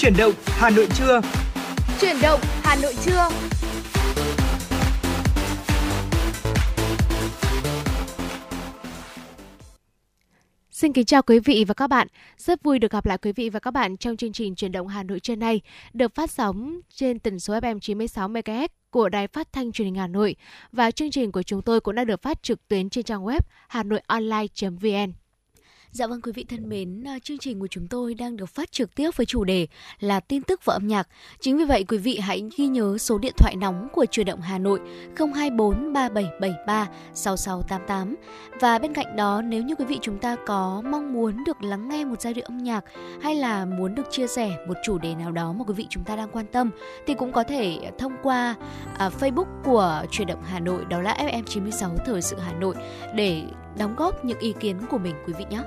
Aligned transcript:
Chuyển 0.00 0.16
động 0.18 0.32
Hà 0.46 0.70
Nội 0.70 0.88
trưa. 0.94 1.20
Chuyển 2.00 2.16
động 2.22 2.40
Hà 2.62 2.76
Nội 2.82 2.94
trưa. 3.04 3.28
Xin 10.70 10.92
kính 10.92 11.04
chào 11.04 11.22
quý 11.22 11.38
vị 11.38 11.64
và 11.68 11.74
các 11.74 11.86
bạn. 11.86 12.06
Rất 12.36 12.62
vui 12.62 12.78
được 12.78 12.90
gặp 12.90 13.06
lại 13.06 13.18
quý 13.18 13.32
vị 13.32 13.50
và 13.50 13.60
các 13.60 13.70
bạn 13.70 13.96
trong 13.96 14.16
chương 14.16 14.32
trình 14.32 14.54
Chuyển 14.54 14.72
động 14.72 14.88
Hà 14.88 15.02
Nội 15.02 15.20
trưa 15.20 15.36
nay, 15.36 15.60
được 15.92 16.14
phát 16.14 16.30
sóng 16.30 16.80
trên 16.94 17.18
tần 17.18 17.40
số 17.40 17.54
FM 17.54 17.78
96 17.78 18.28
MHz 18.28 18.68
của 18.90 19.08
Đài 19.08 19.28
Phát 19.28 19.52
thanh 19.52 19.72
Truyền 19.72 19.86
hình 19.86 19.94
Hà 19.94 20.06
Nội 20.06 20.36
và 20.72 20.90
chương 20.90 21.10
trình 21.10 21.32
của 21.32 21.42
chúng 21.42 21.62
tôi 21.62 21.80
cũng 21.80 21.94
đã 21.94 22.04
được 22.04 22.22
phát 22.22 22.42
trực 22.42 22.68
tuyến 22.68 22.90
trên 22.90 23.04
trang 23.04 23.24
web 23.24 23.40
hanoionline.vn. 23.68 25.19
Dạ 25.92 26.06
vâng 26.06 26.20
quý 26.20 26.32
vị 26.32 26.44
thân 26.48 26.68
mến, 26.68 27.04
à, 27.04 27.18
chương 27.22 27.38
trình 27.38 27.60
của 27.60 27.66
chúng 27.66 27.88
tôi 27.88 28.14
đang 28.14 28.36
được 28.36 28.46
phát 28.46 28.72
trực 28.72 28.94
tiếp 28.94 29.10
với 29.16 29.26
chủ 29.26 29.44
đề 29.44 29.66
là 30.00 30.20
tin 30.20 30.42
tức 30.42 30.64
và 30.64 30.74
âm 30.74 30.88
nhạc. 30.88 31.08
Chính 31.40 31.58
vì 31.58 31.64
vậy 31.64 31.84
quý 31.88 31.98
vị 31.98 32.18
hãy 32.18 32.50
ghi 32.56 32.66
nhớ 32.66 32.98
số 32.98 33.18
điện 33.18 33.32
thoại 33.36 33.56
nóng 33.56 33.88
của 33.92 34.06
truyền 34.06 34.26
động 34.26 34.40
Hà 34.40 34.58
Nội 34.58 34.80
024 35.16 35.92
3773 35.92 36.88
6688. 37.14 38.16
Và 38.60 38.78
bên 38.78 38.94
cạnh 38.94 39.16
đó 39.16 39.42
nếu 39.42 39.62
như 39.62 39.74
quý 39.74 39.84
vị 39.84 39.98
chúng 40.02 40.18
ta 40.18 40.36
có 40.46 40.82
mong 40.90 41.12
muốn 41.12 41.44
được 41.44 41.62
lắng 41.62 41.88
nghe 41.88 42.04
một 42.04 42.20
giai 42.20 42.34
điệu 42.34 42.44
âm 42.44 42.58
nhạc 42.58 42.84
hay 43.22 43.34
là 43.34 43.64
muốn 43.64 43.94
được 43.94 44.10
chia 44.10 44.26
sẻ 44.26 44.50
một 44.68 44.74
chủ 44.84 44.98
đề 44.98 45.14
nào 45.14 45.32
đó 45.32 45.52
mà 45.52 45.64
quý 45.64 45.74
vị 45.74 45.86
chúng 45.90 46.04
ta 46.04 46.16
đang 46.16 46.30
quan 46.32 46.46
tâm 46.46 46.70
thì 47.06 47.14
cũng 47.14 47.32
có 47.32 47.44
thể 47.44 47.78
thông 47.98 48.12
qua 48.22 48.54
à, 48.98 49.10
Facebook 49.20 49.62
của 49.64 50.04
truyền 50.10 50.28
động 50.28 50.42
Hà 50.42 50.60
Nội 50.60 50.84
đó 50.84 51.00
là 51.00 51.16
FM96 51.18 51.96
Thời 52.06 52.22
sự 52.22 52.36
Hà 52.38 52.52
Nội 52.52 52.74
để 53.14 53.42
đóng 53.78 53.96
góp 53.96 54.24
những 54.24 54.38
ý 54.38 54.54
kiến 54.60 54.76
của 54.90 54.98
mình 54.98 55.14
quý 55.26 55.32
vị 55.38 55.44
nhé. 55.50 55.60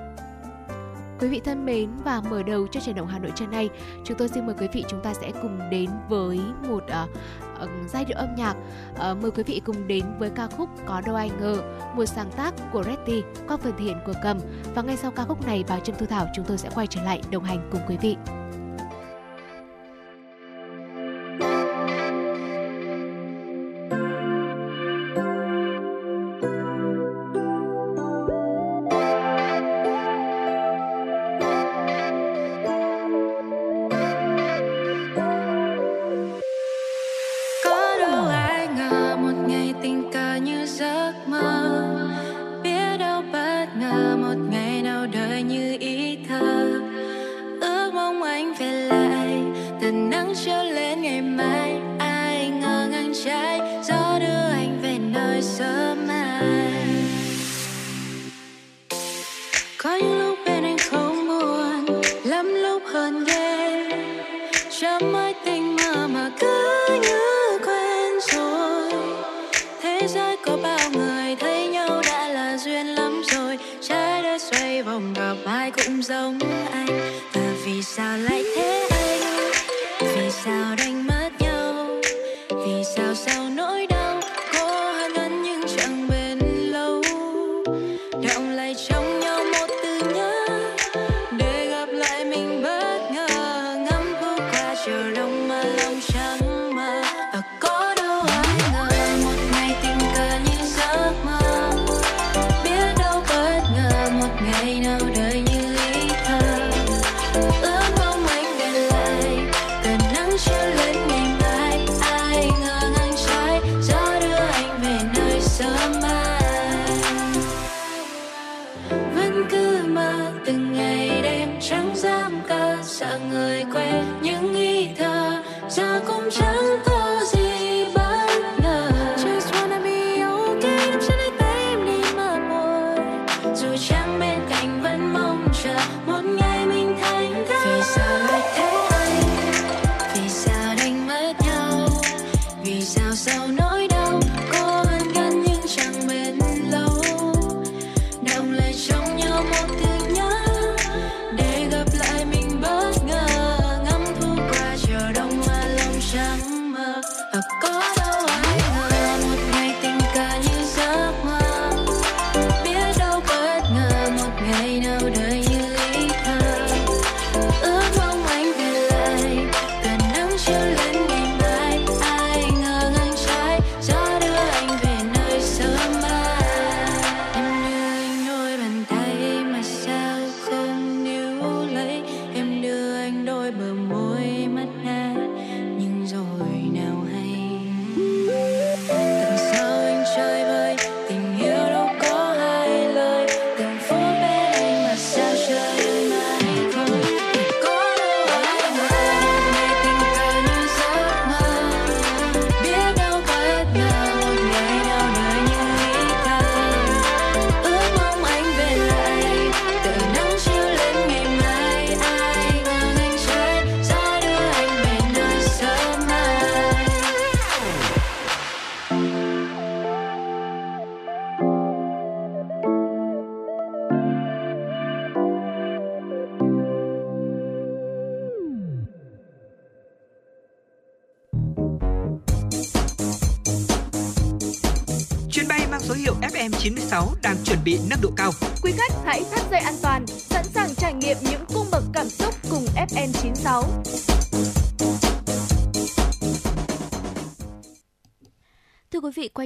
Quý 1.23 1.29
vị 1.29 1.41
thân 1.45 1.65
mến 1.65 1.89
và 2.03 2.21
mở 2.29 2.43
đầu 2.43 2.67
cho 2.67 2.79
truyền 2.79 2.95
động 2.95 3.07
Hà 3.07 3.19
Nội 3.19 3.31
trưa 3.35 3.47
nay, 3.47 3.69
chúng 4.03 4.17
tôi 4.17 4.27
xin 4.27 4.45
mời 4.45 4.55
quý 4.59 4.67
vị 4.73 4.83
chúng 4.87 5.01
ta 5.01 5.13
sẽ 5.13 5.31
cùng 5.41 5.59
đến 5.71 5.89
với 6.09 6.39
một 6.67 6.83
uh, 6.83 7.09
uh, 7.63 7.69
giai 7.87 8.05
điệu 8.05 8.17
âm 8.17 8.35
nhạc. 8.35 8.55
Uh, 8.91 9.21
mời 9.21 9.31
quý 9.31 9.43
vị 9.43 9.61
cùng 9.65 9.87
đến 9.87 10.05
với 10.19 10.29
ca 10.29 10.47
khúc 10.47 10.69
Có 10.85 11.01
đâu 11.05 11.15
ai 11.15 11.31
ngờ, 11.39 11.55
một 11.95 12.05
sáng 12.05 12.31
tác 12.31 12.53
của 12.71 12.83
Retty 12.83 13.21
qua 13.47 13.57
phần 13.57 13.73
thể 13.77 13.83
hiện 13.83 13.97
của 14.05 14.13
Cầm. 14.23 14.37
Và 14.75 14.81
ngay 14.81 14.97
sau 14.97 15.11
ca 15.11 15.23
khúc 15.23 15.45
này, 15.45 15.63
bà 15.67 15.79
Trâm 15.79 15.95
Thu 15.99 16.05
Thảo 16.05 16.27
chúng 16.35 16.45
tôi 16.45 16.57
sẽ 16.57 16.69
quay 16.75 16.87
trở 16.87 17.03
lại 17.03 17.21
đồng 17.31 17.43
hành 17.43 17.69
cùng 17.71 17.81
quý 17.87 17.97
vị. 18.01 18.17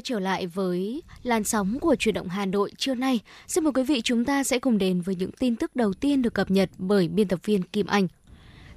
Trở 0.07 0.19
lại 0.19 0.47
với 0.47 1.01
làn 1.23 1.43
sóng 1.43 1.79
của 1.79 1.95
chuyển 1.95 2.15
động 2.15 2.27
Hà 2.27 2.45
Nội 2.45 2.71
trưa 2.77 2.95
nay. 2.95 3.19
Xin 3.47 3.63
mời 3.63 3.73
quý 3.73 3.83
vị 3.83 4.01
chúng 4.01 4.25
ta 4.25 4.43
sẽ 4.43 4.59
cùng 4.59 4.77
đến 4.77 5.01
với 5.01 5.15
những 5.15 5.31
tin 5.31 5.55
tức 5.55 5.75
đầu 5.75 5.93
tiên 5.93 6.21
được 6.21 6.33
cập 6.33 6.51
nhật 6.51 6.69
bởi 6.77 7.07
biên 7.07 7.27
tập 7.27 7.39
viên 7.43 7.63
Kim 7.63 7.87
Anh. 7.87 8.07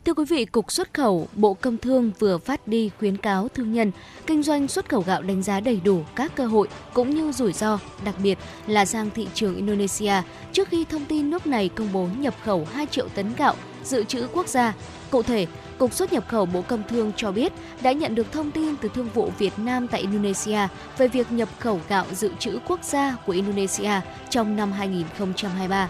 Thưa 0.05 0.15
quý 0.15 0.25
vị, 0.25 0.45
Cục 0.45 0.73
Xuất 0.73 0.95
khẩu 0.95 1.29
Bộ 1.35 1.55
Công 1.55 1.79
Thương 1.79 2.13
vừa 2.19 2.39
phát 2.39 2.69
đi 2.69 2.91
khuyến 2.99 3.17
cáo 3.17 3.49
thương 3.49 3.73
nhân 3.73 3.93
kinh 4.27 4.43
doanh 4.43 4.69
xuất 4.69 4.89
khẩu 4.89 5.01
gạo 5.01 5.23
đánh 5.23 5.43
giá 5.43 5.61
đầy 5.61 5.81
đủ 5.85 6.03
các 6.17 6.37
cơ 6.37 6.47
hội 6.47 6.69
cũng 6.95 7.11
như 7.11 7.33
rủi 7.33 7.53
ro, 7.53 7.79
đặc 8.05 8.15
biệt 8.23 8.39
là 8.67 8.85
sang 8.85 9.11
thị 9.11 9.27
trường 9.35 9.57
Indonesia 9.57 10.15
trước 10.53 10.69
khi 10.69 10.85
thông 10.85 11.05
tin 11.05 11.31
nước 11.31 11.47
này 11.47 11.69
công 11.69 11.93
bố 11.93 12.09
nhập 12.19 12.35
khẩu 12.45 12.67
2 12.73 12.87
triệu 12.87 13.09
tấn 13.09 13.33
gạo 13.37 13.55
dự 13.85 14.05
trữ 14.05 14.27
quốc 14.33 14.49
gia. 14.49 14.75
Cụ 15.11 15.23
thể, 15.23 15.47
Cục 15.81 15.95
xuất 15.95 16.13
nhập 16.13 16.25
khẩu 16.29 16.47
Bộ 16.47 16.63
Công 16.63 16.83
Thương 16.89 17.13
cho 17.17 17.33
biết 17.33 17.53
đã 17.83 17.93
nhận 17.93 18.15
được 18.15 18.33
thông 18.33 18.51
tin 18.51 18.77
từ 18.77 18.89
Thương 18.95 19.09
vụ 19.15 19.31
Việt 19.39 19.59
Nam 19.59 19.89
tại 19.89 20.01
Indonesia 20.01 20.59
về 20.99 21.09
việc 21.09 21.33
nhập 21.33 21.49
khẩu 21.59 21.81
gạo 21.89 22.07
dự 22.13 22.31
trữ 22.39 22.59
quốc 22.69 22.85
gia 22.85 23.17
của 23.27 23.33
Indonesia 23.33 23.91
trong 24.31 24.57
năm 24.57 24.73
2023. 24.73 25.89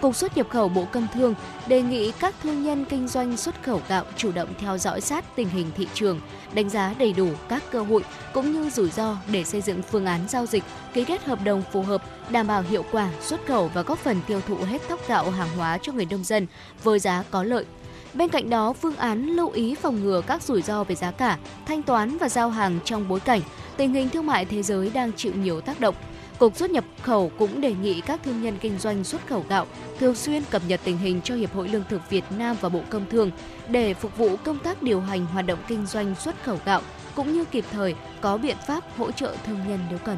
Cục 0.00 0.16
xuất 0.16 0.36
nhập 0.36 0.46
khẩu 0.50 0.68
Bộ 0.68 0.86
Công 0.92 1.06
Thương 1.14 1.34
đề 1.66 1.82
nghị 1.82 2.12
các 2.12 2.34
thương 2.42 2.62
nhân 2.62 2.84
kinh 2.84 3.08
doanh 3.08 3.36
xuất 3.36 3.62
khẩu 3.62 3.80
gạo 3.88 4.04
chủ 4.16 4.32
động 4.32 4.48
theo 4.58 4.78
dõi 4.78 5.00
sát 5.00 5.36
tình 5.36 5.48
hình 5.48 5.66
thị 5.76 5.88
trường, 5.94 6.20
đánh 6.54 6.70
giá 6.70 6.94
đầy 6.98 7.12
đủ 7.12 7.28
các 7.48 7.62
cơ 7.70 7.82
hội 7.82 8.04
cũng 8.32 8.52
như 8.52 8.70
rủi 8.70 8.90
ro 8.90 9.16
để 9.32 9.44
xây 9.44 9.60
dựng 9.60 9.82
phương 9.82 10.06
án 10.06 10.20
giao 10.28 10.46
dịch, 10.46 10.64
ký 10.94 11.04
kết 11.04 11.24
hợp 11.24 11.44
đồng 11.44 11.62
phù 11.72 11.82
hợp, 11.82 12.02
đảm 12.30 12.46
bảo 12.46 12.62
hiệu 12.62 12.84
quả 12.92 13.10
xuất 13.20 13.46
khẩu 13.46 13.70
và 13.74 13.82
góp 13.82 13.98
phần 13.98 14.20
tiêu 14.26 14.40
thụ 14.48 14.56
hết 14.56 14.82
thóc 14.88 15.08
gạo 15.08 15.30
hàng 15.30 15.56
hóa 15.56 15.78
cho 15.82 15.92
người 15.92 16.06
nông 16.10 16.24
dân 16.24 16.46
với 16.82 16.98
giá 16.98 17.24
có 17.30 17.44
lợi 17.44 17.64
Bên 18.14 18.28
cạnh 18.28 18.50
đó, 18.50 18.72
phương 18.72 18.96
án 18.96 19.26
lưu 19.26 19.50
ý 19.50 19.74
phòng 19.74 20.02
ngừa 20.02 20.22
các 20.26 20.42
rủi 20.42 20.62
ro 20.62 20.84
về 20.84 20.94
giá 20.94 21.10
cả, 21.10 21.38
thanh 21.66 21.82
toán 21.82 22.18
và 22.18 22.28
giao 22.28 22.50
hàng 22.50 22.78
trong 22.84 23.08
bối 23.08 23.20
cảnh 23.20 23.40
tình 23.76 23.94
hình 23.94 24.08
thương 24.08 24.26
mại 24.26 24.44
thế 24.44 24.62
giới 24.62 24.90
đang 24.94 25.12
chịu 25.12 25.32
nhiều 25.34 25.60
tác 25.60 25.80
động. 25.80 25.94
Cục 26.38 26.56
xuất 26.56 26.70
nhập 26.70 26.84
khẩu 27.02 27.32
cũng 27.38 27.60
đề 27.60 27.74
nghị 27.74 28.00
các 28.00 28.20
thương 28.24 28.42
nhân 28.42 28.56
kinh 28.60 28.78
doanh 28.78 29.04
xuất 29.04 29.26
khẩu 29.26 29.44
gạo 29.48 29.66
thường 30.00 30.14
xuyên 30.14 30.42
cập 30.50 30.62
nhật 30.68 30.80
tình 30.84 30.98
hình 30.98 31.20
cho 31.24 31.34
Hiệp 31.34 31.54
hội 31.54 31.68
Lương 31.68 31.84
thực 31.88 32.10
Việt 32.10 32.24
Nam 32.38 32.56
và 32.60 32.68
Bộ 32.68 32.80
Công 32.90 33.04
Thương 33.10 33.30
để 33.68 33.94
phục 33.94 34.16
vụ 34.16 34.36
công 34.44 34.58
tác 34.58 34.82
điều 34.82 35.00
hành 35.00 35.26
hoạt 35.26 35.46
động 35.46 35.58
kinh 35.68 35.86
doanh 35.86 36.14
xuất 36.14 36.34
khẩu 36.44 36.58
gạo 36.64 36.82
cũng 37.14 37.32
như 37.32 37.44
kịp 37.44 37.64
thời 37.72 37.94
có 38.20 38.36
biện 38.36 38.56
pháp 38.66 38.84
hỗ 38.98 39.10
trợ 39.10 39.36
thương 39.46 39.58
nhân 39.68 39.80
nếu 39.90 39.98
cần. 40.04 40.16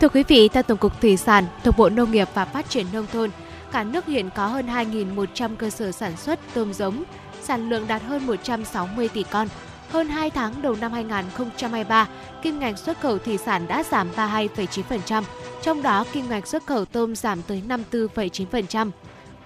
Thưa 0.00 0.08
quý 0.08 0.22
vị, 0.28 0.48
theo 0.48 0.62
Tổng 0.62 0.78
cục 0.78 1.00
Thủy 1.00 1.16
sản 1.16 1.44
thuộc 1.64 1.76
Bộ 1.76 1.88
Nông 1.88 2.10
nghiệp 2.10 2.28
và 2.34 2.44
Phát 2.44 2.70
triển 2.70 2.86
Nông 2.92 3.06
thôn, 3.12 3.30
cả 3.72 3.84
nước 3.84 4.06
hiện 4.06 4.30
có 4.34 4.46
hơn 4.46 4.66
2.100 4.66 5.56
cơ 5.56 5.70
sở 5.70 5.92
sản 5.92 6.16
xuất 6.16 6.40
tôm 6.54 6.72
giống, 6.72 7.04
sản 7.42 7.68
lượng 7.68 7.86
đạt 7.86 8.02
hơn 8.02 8.26
160 8.26 9.08
tỷ 9.08 9.22
con. 9.22 9.48
Hơn 9.90 10.08
2 10.08 10.30
tháng 10.30 10.62
đầu 10.62 10.76
năm 10.80 10.92
2023, 10.92 12.08
kim 12.42 12.58
ngạch 12.58 12.78
xuất 12.78 13.00
khẩu 13.00 13.18
thủy 13.18 13.38
sản 13.38 13.66
đã 13.68 13.82
giảm 13.82 14.08
32,9%, 14.16 15.22
trong 15.62 15.82
đó 15.82 16.04
kim 16.12 16.28
ngạch 16.28 16.46
xuất 16.46 16.66
khẩu 16.66 16.84
tôm 16.84 17.16
giảm 17.16 17.42
tới 17.42 17.62
54,9%. 17.68 18.90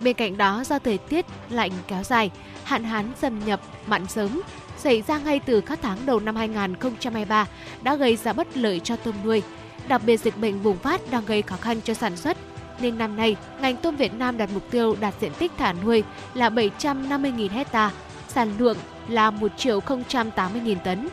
Bên 0.01 0.17
cạnh 0.17 0.37
đó, 0.37 0.65
do 0.67 0.79
thời 0.79 0.99
tiết 0.99 1.27
lạnh 1.51 1.73
kéo 1.87 2.03
dài, 2.03 2.31
hạn 2.65 2.85
hán 2.85 3.13
xâm 3.21 3.45
nhập 3.45 3.61
mặn 3.87 4.07
sớm 4.07 4.41
xảy 4.79 5.03
ra 5.03 5.19
ngay 5.19 5.41
từ 5.41 5.61
các 5.61 5.79
tháng 5.83 5.99
đầu 6.07 6.21
năm 6.21 6.37
2023 6.37 7.47
đã 7.83 7.97
gây 7.97 8.17
ra 8.17 8.33
bất 8.33 8.57
lợi 8.57 8.81
cho 8.85 8.97
tôm 8.97 9.15
nuôi. 9.25 9.43
Đặc 9.89 10.03
biệt 10.07 10.17
dịch 10.17 10.39
bệnh 10.39 10.63
bùng 10.63 10.79
phát 10.79 11.01
đang 11.11 11.25
gây 11.25 11.43
khó 11.43 11.57
khăn 11.57 11.81
cho 11.85 11.95
sản 11.95 12.17
xuất, 12.17 12.37
nên 12.83 12.99
năm 12.99 13.17
nay, 13.17 13.37
ngành 13.61 13.77
tôm 13.77 13.97
Việt 13.97 14.15
Nam 14.15 14.37
đặt 14.37 14.51
mục 14.55 14.71
tiêu 14.71 14.97
đạt 15.01 15.15
diện 15.21 15.33
tích 15.39 15.53
thả 15.59 15.73
nuôi 15.73 16.05
là 16.35 16.51
750.000 16.51 17.49
hecta, 17.51 17.91
sản 18.29 18.53
lượng 18.59 18.77
là 19.09 19.31
1 19.31 19.57
triệu 19.57 19.81
080.000 19.81 20.77
tấn. 20.85 21.09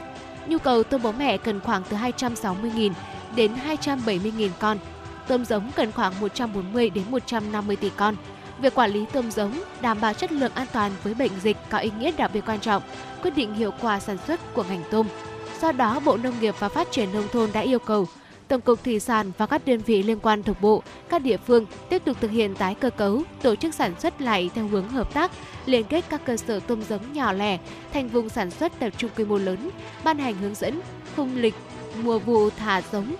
Nhu 0.47 0.57
cầu 0.57 0.83
tôm 0.83 1.01
bố 1.03 1.11
mẹ 1.11 1.37
cần 1.37 1.59
khoảng 1.59 1.83
từ 1.89 1.97
260.000 1.97 2.91
đến 3.35 3.51
270.000 3.67 4.49
con. 4.59 4.77
Tôm 5.27 5.45
giống 5.45 5.71
cần 5.75 5.91
khoảng 5.91 6.19
140 6.19 6.89
đến 6.89 7.03
150 7.09 7.75
tỷ 7.75 7.89
con. 7.89 8.15
Việc 8.59 8.75
quản 8.75 8.91
lý 8.91 9.05
tôm 9.13 9.31
giống, 9.31 9.61
đảm 9.81 10.01
bảo 10.01 10.13
chất 10.13 10.31
lượng 10.31 10.51
an 10.55 10.67
toàn 10.73 10.91
với 11.03 11.13
bệnh 11.13 11.31
dịch 11.43 11.57
có 11.69 11.77
ý 11.77 11.91
nghĩa 11.99 12.11
đặc 12.11 12.31
biệt 12.33 12.41
quan 12.45 12.59
trọng, 12.59 12.83
quyết 13.21 13.35
định 13.35 13.53
hiệu 13.53 13.71
quả 13.81 13.99
sản 13.99 14.17
xuất 14.27 14.53
của 14.53 14.63
ngành 14.63 14.83
tôm. 14.91 15.07
Do 15.61 15.71
đó, 15.71 15.99
Bộ 16.05 16.17
Nông 16.17 16.39
nghiệp 16.39 16.55
và 16.59 16.69
Phát 16.69 16.87
triển 16.91 17.13
Nông 17.13 17.27
thôn 17.31 17.49
đã 17.53 17.61
yêu 17.61 17.79
cầu 17.79 18.07
Tổng 18.47 18.61
cục 18.61 18.83
Thủy 18.83 18.99
sản 18.99 19.31
và 19.37 19.45
các 19.45 19.61
đơn 19.65 19.79
vị 19.85 20.03
liên 20.03 20.19
quan 20.19 20.43
thuộc 20.43 20.61
bộ, 20.61 20.83
các 21.09 21.21
địa 21.21 21.37
phương 21.37 21.65
tiếp 21.89 22.01
tục 22.05 22.17
thực 22.21 22.31
hiện 22.31 22.55
tái 22.55 22.75
cơ 22.75 22.89
cấu, 22.89 23.21
tổ 23.41 23.55
chức 23.55 23.73
sản 23.73 23.99
xuất 23.99 24.21
lại 24.21 24.49
theo 24.55 24.67
hướng 24.67 24.89
hợp 24.89 25.13
tác, 25.13 25.31
liên 25.65 25.83
kết 25.83 26.05
các 26.09 26.21
cơ 26.25 26.37
sở 26.37 26.59
tôm 26.59 26.81
giống 26.89 27.13
nhỏ 27.13 27.33
lẻ 27.33 27.57
thành 27.93 28.07
vùng 28.07 28.29
sản 28.29 28.51
xuất 28.51 28.79
tập 28.79 28.89
trung 28.97 29.11
quy 29.17 29.25
mô 29.25 29.37
lớn, 29.37 29.69
ban 30.03 30.17
hành 30.17 30.35
hướng 30.35 30.55
dẫn 30.55 30.79
khung 31.15 31.35
lịch 31.35 31.53
mùa 32.03 32.19
vụ 32.19 32.49
thả 32.49 32.81
giống. 32.91 33.15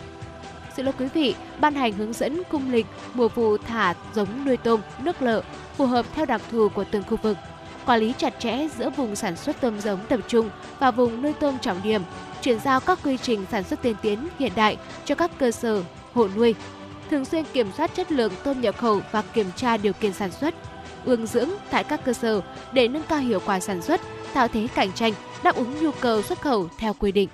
Xin 0.76 0.86
lỗi 0.86 0.94
quý 1.00 1.08
vị, 1.14 1.36
ban 1.60 1.76
hành 1.76 1.94
hướng 1.94 2.14
dẫn 2.14 2.42
khung 2.52 2.72
lịch 2.72 2.86
mùa 3.14 3.28
vụ 3.28 3.58
thả 3.58 3.94
giống 4.16 4.46
nuôi 4.46 4.58
tôm, 4.58 4.82
nước 5.02 5.22
lợ 5.22 5.42
phù 5.78 5.86
hợp 5.86 6.06
theo 6.16 6.26
đặc 6.26 6.42
thù 6.52 6.70
của 6.70 6.84
từng 6.92 7.04
khu 7.04 7.18
vực, 7.24 7.38
quản 7.88 8.00
lý 8.00 8.14
chặt 8.18 8.34
chẽ 8.40 8.68
giữa 8.78 8.90
vùng 8.90 9.16
sản 9.16 9.36
xuất 9.36 9.62
tôm 9.62 9.80
giống 9.80 10.00
tập 10.10 10.20
trung 10.28 10.50
và 10.80 10.92
vùng 10.92 11.22
nuôi 11.22 11.34
tôm 11.34 11.58
trọng 11.62 11.84
điểm, 11.84 12.02
chuyển 12.42 12.60
giao 12.60 12.80
các 12.80 13.00
quy 13.04 13.18
trình 13.18 13.46
sản 13.52 13.64
xuất 13.64 13.82
tiên 13.82 13.96
tiến 14.02 14.28
hiện 14.40 14.52
đại 14.56 14.78
cho 15.06 15.16
các 15.16 15.32
cơ 15.40 15.52
sở, 15.52 15.84
hộ 16.14 16.28
nuôi, 16.36 16.56
thường 17.10 17.26
xuyên 17.26 17.44
kiểm 17.54 17.68
soát 17.78 17.92
chất 17.96 18.12
lượng 18.12 18.32
tôm 18.44 18.62
nhập 18.62 18.78
khẩu 18.78 19.02
và 19.12 19.22
kiểm 19.22 19.48
tra 19.56 19.78
điều 19.78 19.94
kiện 19.94 20.14
sản 20.14 20.32
xuất, 20.32 20.56
ương 21.06 21.26
dưỡng 21.28 21.50
tại 21.70 21.84
các 21.84 22.06
cơ 22.06 22.14
sở 22.14 22.42
để 22.72 22.88
nâng 22.88 23.04
cao 23.10 23.20
hiệu 23.20 23.40
quả 23.46 23.60
sản 23.60 23.82
xuất, 23.82 24.02
tạo 24.34 24.48
thế 24.48 24.68
cạnh 24.76 24.92
tranh, 24.92 25.14
đáp 25.44 25.56
ứng 25.56 25.84
nhu 25.84 25.92
cầu 25.92 26.22
xuất 26.22 26.42
khẩu 26.42 26.70
theo 26.80 26.94
quy 26.94 27.12
định. 27.12 27.30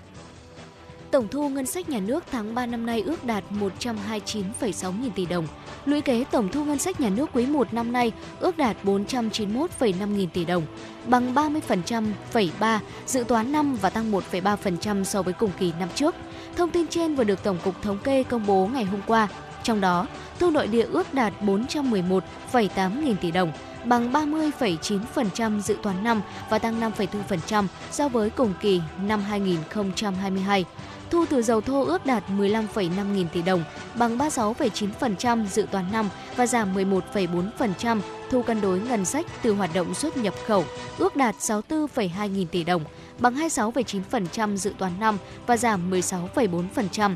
Tổng 1.14 1.28
thu 1.28 1.50
ngân 1.50 1.66
sách 1.66 1.90
nhà 1.90 2.00
nước 2.00 2.24
tháng 2.32 2.56
3 2.56 2.66
năm 2.66 2.86
nay 2.86 3.02
ước 3.02 3.26
đạt 3.26 3.44
129,6 3.52 5.02
nghìn 5.02 5.12
tỷ 5.12 5.26
đồng. 5.26 5.48
Lũy 5.86 6.02
kế 6.02 6.24
tổng 6.32 6.50
thu 6.52 6.66
ngân 6.66 6.78
sách 6.78 7.02
nhà 7.02 7.10
nước 7.10 7.30
quý 7.34 7.46
1 7.46 7.74
năm 7.74 7.92
nay 7.92 8.12
ước 8.40 8.58
đạt 8.58 8.78
491,5 8.84 10.08
nghìn 10.08 10.30
tỷ 10.30 10.46
đồng, 10.46 10.64
bằng 11.08 11.34
30,3 11.34 12.80
dự 13.06 13.24
toán 13.24 13.52
năm 13.52 13.76
và 13.76 13.90
tăng 13.90 14.12
1,3% 14.12 15.04
so 15.04 15.22
với 15.22 15.34
cùng 15.34 15.52
kỳ 15.60 15.74
năm 15.80 15.90
trước. 15.96 16.16
Thông 16.56 16.70
tin 16.70 16.88
trên 16.88 17.16
vừa 17.16 17.24
được 17.24 17.44
Tổng 17.44 17.58
cục 17.64 17.82
Thống 17.82 17.98
kê 17.98 18.24
công 18.24 18.46
bố 18.48 18.70
ngày 18.74 18.84
hôm 18.84 19.02
qua. 19.08 19.28
Trong 19.64 19.82
đó, 19.82 20.08
thu 20.40 20.50
nội 20.50 20.68
địa 20.68 20.86
ước 20.92 21.14
đạt 21.14 21.34
411,8 21.42 23.04
nghìn 23.04 23.18
tỷ 23.18 23.32
đồng, 23.32 23.52
bằng 23.86 24.14
30,9% 24.14 25.60
dự 25.60 25.78
toán 25.84 26.04
năm 26.04 26.22
và 26.50 26.60
tăng 26.60 26.82
5,4% 26.82 27.66
so 27.92 28.10
với 28.10 28.30
cùng 28.30 28.54
kỳ 28.62 28.82
năm 29.08 29.22
2022. 29.22 30.66
Thu 31.14 31.26
từ 31.30 31.42
dầu 31.42 31.62
thô 31.62 31.86
ước 31.86 32.06
đạt 32.06 32.24
15,5 32.38 33.14
nghìn 33.14 33.28
tỷ 33.30 33.42
đồng, 33.42 33.64
bằng 33.98 34.18
36,9% 34.18 35.46
dự 35.46 35.66
toán 35.72 35.86
năm 35.92 36.10
và 36.36 36.48
giảm 36.48 36.76
11,4%. 36.76 38.00
Thu 38.30 38.42
cân 38.42 38.62
đối 38.62 38.80
ngân 38.80 39.06
sách 39.06 39.26
từ 39.42 39.54
hoạt 39.54 39.70
động 39.74 39.94
xuất 39.94 40.18
nhập 40.18 40.34
khẩu 40.46 40.66
ước 40.98 41.16
đạt 41.16 41.36
64,2 41.36 42.28
nghìn 42.28 42.48
tỷ 42.48 42.64
đồng, 42.64 42.84
bằng 43.20 43.36
26,9% 43.36 44.56
dự 44.56 44.74
toán 44.78 44.92
năm 45.00 45.18
và 45.48 45.58
giảm 45.58 45.92
16,4%. 45.92 47.16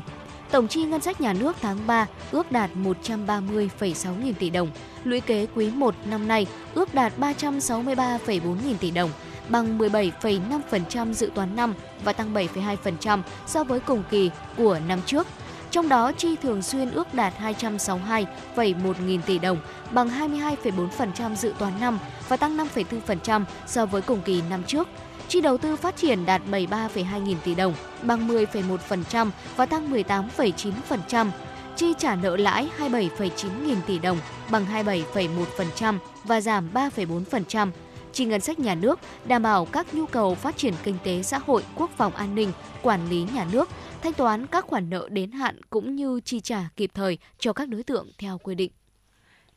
Tổng 0.50 0.68
chi 0.68 0.84
ngân 0.84 1.00
sách 1.00 1.20
nhà 1.20 1.32
nước 1.32 1.56
tháng 1.60 1.86
3 1.86 2.06
ước 2.30 2.52
đạt 2.52 2.70
130,6 2.76 4.22
nghìn 4.22 4.34
tỷ 4.34 4.50
đồng, 4.50 4.70
lũy 5.04 5.20
kế 5.20 5.46
quý 5.54 5.70
1 5.70 5.94
năm 6.04 6.28
nay 6.28 6.46
ước 6.74 6.94
đạt 6.94 7.12
363,4 7.18 8.56
nghìn 8.64 8.78
tỷ 8.78 8.90
đồng, 8.90 9.10
bằng 9.48 9.78
17,5% 9.78 11.12
dự 11.12 11.30
toán 11.34 11.56
năm 11.56 11.74
và 12.04 12.12
tăng 12.12 12.34
7,2% 12.34 13.22
so 13.46 13.64
với 13.64 13.80
cùng 13.80 14.02
kỳ 14.10 14.30
của 14.56 14.78
năm 14.88 15.00
trước. 15.06 15.26
Trong 15.70 15.88
đó, 15.88 16.12
chi 16.12 16.36
thường 16.42 16.62
xuyên 16.62 16.90
ước 16.90 17.14
đạt 17.14 17.32
262,1 17.40 18.94
nghìn 19.06 19.22
tỷ 19.22 19.38
đồng, 19.38 19.58
bằng 19.90 20.08
22,4% 20.08 21.34
dự 21.34 21.54
toán 21.58 21.72
năm 21.80 21.98
và 22.28 22.36
tăng 22.36 22.56
5,4% 22.56 23.44
so 23.66 23.86
với 23.86 24.02
cùng 24.02 24.20
kỳ 24.24 24.42
năm 24.50 24.62
trước. 24.66 24.88
Chi 25.28 25.40
đầu 25.40 25.58
tư 25.58 25.76
phát 25.76 25.96
triển 25.96 26.26
đạt 26.26 26.42
73,2 26.50 27.22
nghìn 27.22 27.38
tỷ 27.44 27.54
đồng, 27.54 27.74
bằng 28.02 28.28
10,1% 28.28 29.30
và 29.56 29.66
tăng 29.66 29.92
18,9%. 29.92 31.30
Chi 31.76 31.94
trả 31.98 32.14
nợ 32.14 32.36
lãi 32.36 32.68
27,9 32.78 33.48
nghìn 33.66 33.78
tỷ 33.86 33.98
đồng, 33.98 34.18
bằng 34.50 34.66
27,1% 34.72 35.98
và 36.24 36.40
giảm 36.40 36.68
3,4% 36.74 37.70
chi 38.18 38.24
ngân 38.24 38.40
sách 38.40 38.58
nhà 38.58 38.74
nước, 38.74 39.00
đảm 39.26 39.42
bảo 39.42 39.64
các 39.64 39.94
nhu 39.94 40.06
cầu 40.06 40.34
phát 40.34 40.56
triển 40.56 40.74
kinh 40.84 40.96
tế 41.04 41.22
xã 41.22 41.38
hội, 41.38 41.62
quốc 41.74 41.90
phòng 41.96 42.14
an 42.14 42.34
ninh, 42.34 42.52
quản 42.82 43.08
lý 43.10 43.26
nhà 43.34 43.46
nước, 43.52 43.68
thanh 44.02 44.12
toán 44.12 44.46
các 44.46 44.66
khoản 44.66 44.90
nợ 44.90 45.08
đến 45.10 45.32
hạn 45.32 45.60
cũng 45.70 45.96
như 45.96 46.20
chi 46.24 46.40
trả 46.40 46.68
kịp 46.76 46.90
thời 46.94 47.18
cho 47.38 47.52
các 47.52 47.68
đối 47.68 47.82
tượng 47.82 48.08
theo 48.18 48.38
quy 48.38 48.54
định. 48.54 48.70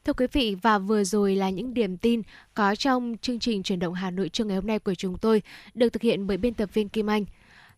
Thưa 0.03 0.13
quý 0.13 0.27
vị, 0.31 0.55
và 0.61 0.77
vừa 0.77 1.03
rồi 1.03 1.35
là 1.35 1.49
những 1.49 1.73
điểm 1.73 1.97
tin 1.97 2.21
có 2.53 2.75
trong 2.75 3.15
chương 3.21 3.39
trình 3.39 3.63
truyền 3.63 3.79
động 3.79 3.93
Hà 3.93 4.11
Nội 4.11 4.29
trưa 4.29 4.43
ngày 4.43 4.55
hôm 4.55 4.67
nay 4.67 4.79
của 4.79 4.95
chúng 4.95 5.17
tôi, 5.17 5.41
được 5.73 5.89
thực 5.89 6.01
hiện 6.01 6.27
bởi 6.27 6.37
biên 6.37 6.53
tập 6.53 6.69
viên 6.73 6.89
Kim 6.89 7.09
Anh. 7.09 7.25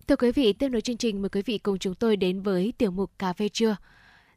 Thưa 0.08 0.16
quý 0.16 0.32
vị, 0.32 0.54
tiếp 0.54 0.70
nối 0.70 0.82
chương 0.82 0.98
trình 0.98 1.22
mời 1.22 1.30
quý 1.30 1.42
vị 1.42 1.58
cùng 1.58 1.80
chúng 1.80 1.96
tôi 1.96 2.18
đến 2.18 2.42
với 2.42 2.74
tiểu 2.78 2.92
mục 2.92 3.12
Cà 3.20 3.34
phê 3.34 3.50
trưa. 3.50 3.76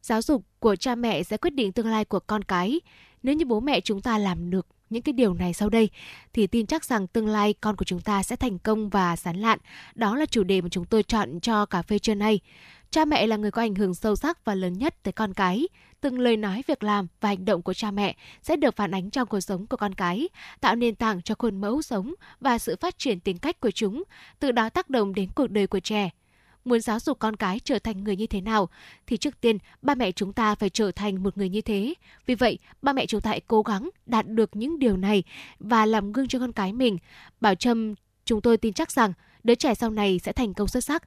Giáo 0.03 0.23
dục 0.23 0.43
của 0.59 0.77
cha 0.77 0.95
mẹ 0.95 1.23
sẽ 1.23 1.37
quyết 1.37 1.55
định 1.55 1.73
tương 1.73 1.87
lai 1.87 2.05
của 2.05 2.21
con 2.21 2.45
cái. 2.45 2.81
Nếu 3.23 3.35
như 3.35 3.45
bố 3.45 3.61
mẹ 3.61 3.81
chúng 3.81 4.01
ta 4.01 4.19
làm 4.19 4.51
được 4.51 4.67
những 4.91 5.03
cái 5.03 5.13
điều 5.13 5.35
này 5.35 5.53
sau 5.53 5.69
đây 5.69 5.91
thì 6.33 6.47
tin 6.47 6.67
chắc 6.67 6.85
rằng 6.85 7.07
tương 7.07 7.29
lai 7.29 7.55
con 7.61 7.77
của 7.77 7.85
chúng 7.85 8.01
ta 8.01 8.23
sẽ 8.23 8.37
thành 8.37 8.59
công 8.59 8.89
và 8.89 9.17
sán 9.17 9.37
lạn. 9.37 9.59
Đó 9.95 10.17
là 10.17 10.27
chủ 10.27 10.43
đề 10.43 10.61
mà 10.61 10.69
chúng 10.69 10.85
tôi 10.85 11.03
chọn 11.03 11.41
cho 11.41 11.67
cà 11.67 11.83
phê 11.83 11.99
trưa 11.99 12.15
nay. 12.15 12.41
Cha 12.91 13.05
mẹ 13.05 13.27
là 13.27 13.37
người 13.37 13.51
có 13.51 13.63
ảnh 13.63 13.75
hưởng 13.75 13.95
sâu 13.95 14.17
sắc 14.17 14.45
và 14.45 14.55
lớn 14.55 14.73
nhất 14.73 15.03
tới 15.03 15.13
con 15.13 15.35
cái. 15.35 15.69
Từng 16.01 16.19
lời 16.19 16.37
nói, 16.37 16.63
việc 16.67 16.83
làm 16.83 17.07
và 17.21 17.29
hành 17.29 17.45
động 17.45 17.63
của 17.63 17.75
cha 17.75 17.91
mẹ 17.91 18.17
sẽ 18.43 18.57
được 18.57 18.77
phản 18.77 18.95
ánh 18.95 19.11
trong 19.11 19.29
cuộc 19.29 19.41
sống 19.41 19.67
của 19.67 19.77
con 19.77 19.95
cái, 19.95 20.29
tạo 20.61 20.77
nền 20.77 20.95
tảng 20.95 21.23
cho 21.23 21.35
khuôn 21.39 21.61
mẫu 21.61 21.83
sống 21.83 22.15
và 22.41 22.59
sự 22.59 22.77
phát 22.81 22.99
triển 22.99 23.21
tính 23.21 23.39
cách 23.39 23.61
của 23.61 23.71
chúng, 23.71 24.03
từ 24.39 24.53
đó 24.53 24.69
tác 24.69 24.91
động 24.91 25.15
đến 25.15 25.29
cuộc 25.35 25.51
đời 25.51 25.67
của 25.67 25.81
trẻ. 25.81 26.11
Muốn 26.67 26.81
giáo 26.81 27.01
dục 27.01 27.19
con 27.19 27.37
cái 27.37 27.61
trở 27.65 27.79
thành 27.79 28.05
người 28.05 28.17
như 28.17 28.27
thế 28.27 28.41
nào 28.41 28.69
thì 29.07 29.17
trước 29.17 29.41
tiên 29.41 29.59
ba 29.83 29.95
mẹ 29.95 30.13
chúng 30.13 30.33
ta 30.33 30.55
phải 30.55 30.71
trở 30.71 30.91
thành 30.91 31.23
một 31.23 31.39
người 31.39 31.49
như 31.49 31.61
thế. 31.61 31.95
Vì 32.27 32.35
vậy, 32.35 32.59
ba 32.83 32.93
mẹ 32.93 33.07
chúng 33.07 33.21
ta 33.21 33.31
hãy 33.31 33.41
cố 33.41 33.63
gắng 33.63 33.91
đạt 34.07 34.27
được 34.29 34.57
những 34.57 34.79
điều 34.79 34.97
này 34.97 35.23
và 35.59 35.87
làm 35.87 36.13
gương 36.13 36.29
cho 36.29 36.39
con 36.39 36.53
cái 36.53 36.73
mình. 36.73 36.99
Bảo 37.41 37.55
Trâm, 37.55 37.95
chúng 38.25 38.41
tôi 38.41 38.57
tin 38.57 38.73
chắc 38.73 38.91
rằng 38.91 39.13
đứa 39.45 39.55
trẻ 39.55 39.75
sau 39.75 39.91
này 39.91 40.21
sẽ 40.25 40.33
thành 40.33 40.55
công 40.55 40.69
xuất 40.69 40.85
sắc. 40.85 41.03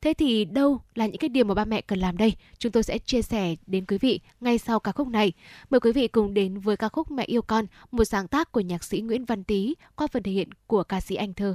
Thế 0.00 0.14
thì 0.14 0.44
đâu 0.44 0.80
là 0.94 1.06
những 1.06 1.18
cái 1.18 1.28
điều 1.28 1.44
mà 1.44 1.54
ba 1.54 1.64
mẹ 1.64 1.80
cần 1.80 1.98
làm 1.98 2.16
đây? 2.16 2.34
Chúng 2.58 2.72
tôi 2.72 2.82
sẽ 2.82 2.98
chia 2.98 3.22
sẻ 3.22 3.56
đến 3.66 3.84
quý 3.86 3.98
vị 3.98 4.20
ngay 4.40 4.58
sau 4.58 4.80
ca 4.80 4.92
khúc 4.92 5.08
này. 5.08 5.32
Mời 5.70 5.80
quý 5.80 5.92
vị 5.92 6.08
cùng 6.08 6.34
đến 6.34 6.58
với 6.58 6.76
ca 6.76 6.88
khúc 6.88 7.10
Mẹ 7.10 7.24
yêu 7.24 7.42
con, 7.42 7.66
một 7.90 8.04
sáng 8.04 8.28
tác 8.28 8.52
của 8.52 8.60
nhạc 8.60 8.84
sĩ 8.84 9.00
Nguyễn 9.00 9.24
Văn 9.24 9.44
Tý 9.44 9.74
qua 9.96 10.06
phần 10.06 10.22
thể 10.22 10.32
hiện 10.32 10.48
của 10.66 10.82
ca 10.82 11.00
sĩ 11.00 11.14
Anh 11.14 11.34
Thơ. 11.34 11.54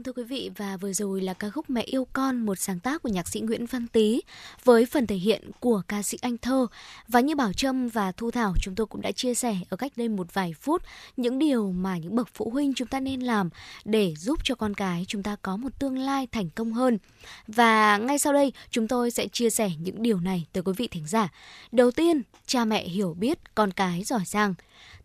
Vâng 0.00 0.04
thưa 0.04 0.22
quý 0.22 0.28
vị 0.28 0.50
và 0.56 0.76
vừa 0.76 0.92
rồi 0.92 1.20
là 1.20 1.34
ca 1.34 1.50
khúc 1.50 1.70
Mẹ 1.70 1.82
yêu 1.82 2.06
con 2.12 2.46
một 2.46 2.58
sáng 2.58 2.80
tác 2.80 3.02
của 3.02 3.08
nhạc 3.08 3.28
sĩ 3.28 3.40
Nguyễn 3.40 3.66
Văn 3.66 3.86
Tý 3.86 4.20
với 4.64 4.86
phần 4.86 5.06
thể 5.06 5.16
hiện 5.16 5.50
của 5.60 5.82
ca 5.88 6.02
sĩ 6.02 6.18
Anh 6.20 6.38
Thơ 6.38 6.66
và 7.08 7.20
như 7.20 7.36
Bảo 7.36 7.52
Trâm 7.52 7.88
và 7.88 8.12
Thu 8.12 8.30
Thảo 8.30 8.54
chúng 8.62 8.74
tôi 8.74 8.86
cũng 8.86 9.00
đã 9.00 9.12
chia 9.12 9.34
sẻ 9.34 9.56
ở 9.68 9.76
cách 9.76 9.92
đây 9.96 10.08
một 10.08 10.34
vài 10.34 10.54
phút 10.60 10.82
những 11.16 11.38
điều 11.38 11.72
mà 11.72 11.98
những 11.98 12.16
bậc 12.16 12.28
phụ 12.34 12.50
huynh 12.50 12.74
chúng 12.74 12.88
ta 12.88 13.00
nên 13.00 13.20
làm 13.20 13.50
để 13.84 14.14
giúp 14.18 14.38
cho 14.44 14.54
con 14.54 14.74
cái 14.74 15.04
chúng 15.08 15.22
ta 15.22 15.36
có 15.42 15.56
một 15.56 15.78
tương 15.78 15.98
lai 15.98 16.26
thành 16.32 16.50
công 16.50 16.72
hơn. 16.72 16.98
Và 17.46 17.98
ngay 17.98 18.18
sau 18.18 18.32
đây 18.32 18.52
chúng 18.70 18.88
tôi 18.88 19.10
sẽ 19.10 19.28
chia 19.28 19.50
sẻ 19.50 19.70
những 19.80 20.02
điều 20.02 20.20
này 20.20 20.46
tới 20.52 20.62
quý 20.62 20.72
vị 20.76 20.88
thính 20.88 21.06
giả. 21.06 21.28
Đầu 21.72 21.90
tiên, 21.90 22.22
cha 22.46 22.64
mẹ 22.64 22.88
hiểu 22.88 23.14
biết 23.18 23.54
con 23.54 23.70
cái 23.70 24.04
giỏi 24.04 24.22
giang. 24.26 24.54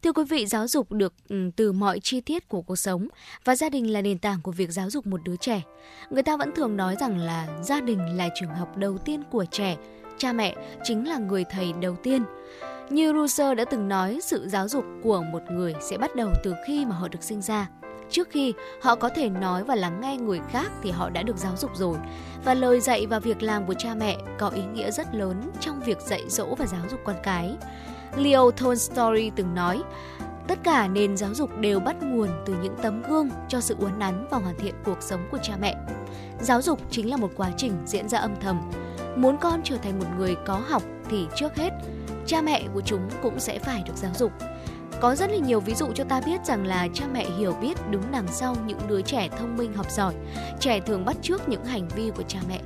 Thưa 0.05 0.13
quý 0.13 0.23
vị, 0.23 0.45
giáo 0.45 0.67
dục 0.67 0.91
được 0.91 1.13
ừ, 1.29 1.49
từ 1.55 1.71
mọi 1.71 1.99
chi 1.99 2.21
tiết 2.21 2.49
của 2.49 2.61
cuộc 2.61 2.75
sống 2.75 3.07
và 3.45 3.55
gia 3.55 3.69
đình 3.69 3.93
là 3.93 4.01
nền 4.01 4.17
tảng 4.17 4.41
của 4.41 4.51
việc 4.51 4.71
giáo 4.71 4.89
dục 4.89 5.07
một 5.07 5.19
đứa 5.23 5.35
trẻ. 5.35 5.61
Người 6.09 6.23
ta 6.23 6.37
vẫn 6.37 6.51
thường 6.55 6.77
nói 6.77 6.95
rằng 6.99 7.17
là 7.17 7.47
gia 7.61 7.81
đình 7.81 8.17
là 8.17 8.29
trường 8.39 8.49
học 8.49 8.77
đầu 8.77 8.97
tiên 8.97 9.23
của 9.31 9.45
trẻ, 9.51 9.77
cha 10.17 10.33
mẹ 10.33 10.55
chính 10.83 11.07
là 11.07 11.17
người 11.17 11.43
thầy 11.51 11.73
đầu 11.81 11.95
tiên. 12.03 12.23
Như 12.89 13.13
Rousseau 13.13 13.55
đã 13.55 13.65
từng 13.65 13.87
nói, 13.87 14.19
sự 14.23 14.47
giáo 14.47 14.67
dục 14.67 14.85
của 15.03 15.23
một 15.31 15.41
người 15.51 15.73
sẽ 15.81 15.97
bắt 15.97 16.15
đầu 16.15 16.29
từ 16.43 16.53
khi 16.67 16.85
mà 16.85 16.95
họ 16.95 17.07
được 17.07 17.23
sinh 17.23 17.41
ra. 17.41 17.69
Trước 18.09 18.29
khi 18.29 18.53
họ 18.81 18.95
có 18.95 19.09
thể 19.09 19.29
nói 19.29 19.63
và 19.63 19.75
lắng 19.75 20.01
nghe 20.01 20.17
người 20.17 20.39
khác 20.49 20.71
thì 20.83 20.91
họ 20.91 21.09
đã 21.09 21.23
được 21.23 21.37
giáo 21.37 21.53
dục 21.57 21.71
rồi. 21.75 21.97
Và 22.43 22.53
lời 22.53 22.79
dạy 22.79 23.05
và 23.05 23.19
việc 23.19 23.43
làm 23.43 23.65
của 23.65 23.73
cha 23.73 23.95
mẹ 23.95 24.17
có 24.39 24.49
ý 24.49 24.61
nghĩa 24.73 24.91
rất 24.91 25.15
lớn 25.15 25.51
trong 25.59 25.81
việc 25.85 26.01
dạy 26.01 26.21
dỗ 26.27 26.55
và 26.55 26.65
giáo 26.65 26.81
dục 26.91 26.99
con 27.05 27.15
cái. 27.23 27.55
Leo 28.17 28.51
Tolstoy 28.51 29.31
từng 29.35 29.55
nói, 29.55 29.81
tất 30.47 30.59
cả 30.63 30.87
nền 30.87 31.17
giáo 31.17 31.33
dục 31.33 31.49
đều 31.59 31.79
bắt 31.79 31.95
nguồn 32.01 32.29
từ 32.45 32.55
những 32.63 32.75
tấm 32.81 33.03
gương 33.09 33.29
cho 33.47 33.61
sự 33.61 33.75
uốn 33.79 33.99
nắn 33.99 34.27
và 34.31 34.37
hoàn 34.37 34.55
thiện 34.57 34.75
cuộc 34.85 34.97
sống 35.01 35.27
của 35.31 35.37
cha 35.43 35.53
mẹ. 35.59 35.75
Giáo 36.41 36.61
dục 36.61 36.79
chính 36.91 37.09
là 37.09 37.17
một 37.17 37.31
quá 37.35 37.51
trình 37.57 37.71
diễn 37.85 38.09
ra 38.09 38.19
âm 38.19 38.35
thầm. 38.41 38.71
Muốn 39.15 39.37
con 39.37 39.61
trở 39.63 39.77
thành 39.77 39.99
một 39.99 40.05
người 40.17 40.35
có 40.45 40.61
học 40.67 40.83
thì 41.09 41.27
trước 41.35 41.55
hết, 41.55 41.69
cha 42.25 42.41
mẹ 42.41 42.63
của 42.73 42.81
chúng 42.81 43.09
cũng 43.21 43.39
sẽ 43.39 43.59
phải 43.59 43.83
được 43.85 43.95
giáo 43.95 44.11
dục. 44.15 44.31
Có 45.01 45.15
rất 45.15 45.29
là 45.31 45.37
nhiều 45.37 45.59
ví 45.59 45.75
dụ 45.75 45.87
cho 45.95 46.03
ta 46.03 46.21
biết 46.25 46.45
rằng 46.45 46.65
là 46.65 46.87
cha 46.93 47.05
mẹ 47.13 47.25
hiểu 47.37 47.53
biết 47.61 47.77
đứng 47.89 48.03
đằng 48.11 48.27
sau 48.27 48.55
những 48.65 48.79
đứa 48.87 49.01
trẻ 49.01 49.29
thông 49.37 49.57
minh 49.57 49.73
học 49.73 49.91
giỏi. 49.91 50.13
Trẻ 50.59 50.79
thường 50.79 51.05
bắt 51.05 51.17
chước 51.21 51.49
những 51.49 51.65
hành 51.65 51.87
vi 51.87 52.11
của 52.15 52.23
cha 52.27 52.39
mẹ 52.49 52.61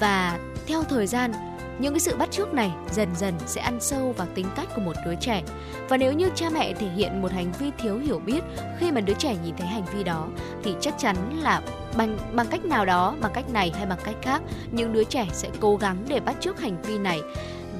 và 0.00 0.38
theo 0.66 0.82
thời 0.82 1.06
gian 1.06 1.32
những 1.80 1.92
cái 1.92 2.00
sự 2.00 2.16
bắt 2.16 2.30
chước 2.30 2.54
này 2.54 2.70
dần 2.92 3.08
dần 3.14 3.34
sẽ 3.46 3.60
ăn 3.60 3.78
sâu 3.80 4.14
vào 4.16 4.26
tính 4.34 4.46
cách 4.56 4.68
của 4.74 4.80
một 4.80 4.96
đứa 5.06 5.14
trẻ. 5.14 5.42
Và 5.88 5.96
nếu 5.96 6.12
như 6.12 6.30
cha 6.34 6.50
mẹ 6.50 6.74
thể 6.74 6.88
hiện 6.88 7.22
một 7.22 7.32
hành 7.32 7.52
vi 7.58 7.70
thiếu 7.78 7.98
hiểu 7.98 8.18
biết 8.18 8.40
khi 8.78 8.92
mà 8.92 9.00
đứa 9.00 9.14
trẻ 9.14 9.36
nhìn 9.44 9.54
thấy 9.56 9.66
hành 9.66 9.84
vi 9.94 10.04
đó 10.04 10.26
thì 10.62 10.74
chắc 10.80 10.94
chắn 10.98 11.16
là 11.42 11.62
bằng 11.96 12.18
bằng 12.32 12.46
cách 12.50 12.64
nào 12.64 12.84
đó, 12.84 13.14
bằng 13.20 13.32
cách 13.34 13.50
này 13.52 13.72
hay 13.74 13.86
bằng 13.86 13.98
cách 14.04 14.16
khác, 14.22 14.42
những 14.72 14.92
đứa 14.92 15.04
trẻ 15.04 15.26
sẽ 15.32 15.48
cố 15.60 15.76
gắng 15.76 16.04
để 16.08 16.20
bắt 16.20 16.36
chước 16.40 16.60
hành 16.60 16.82
vi 16.82 16.98
này 16.98 17.20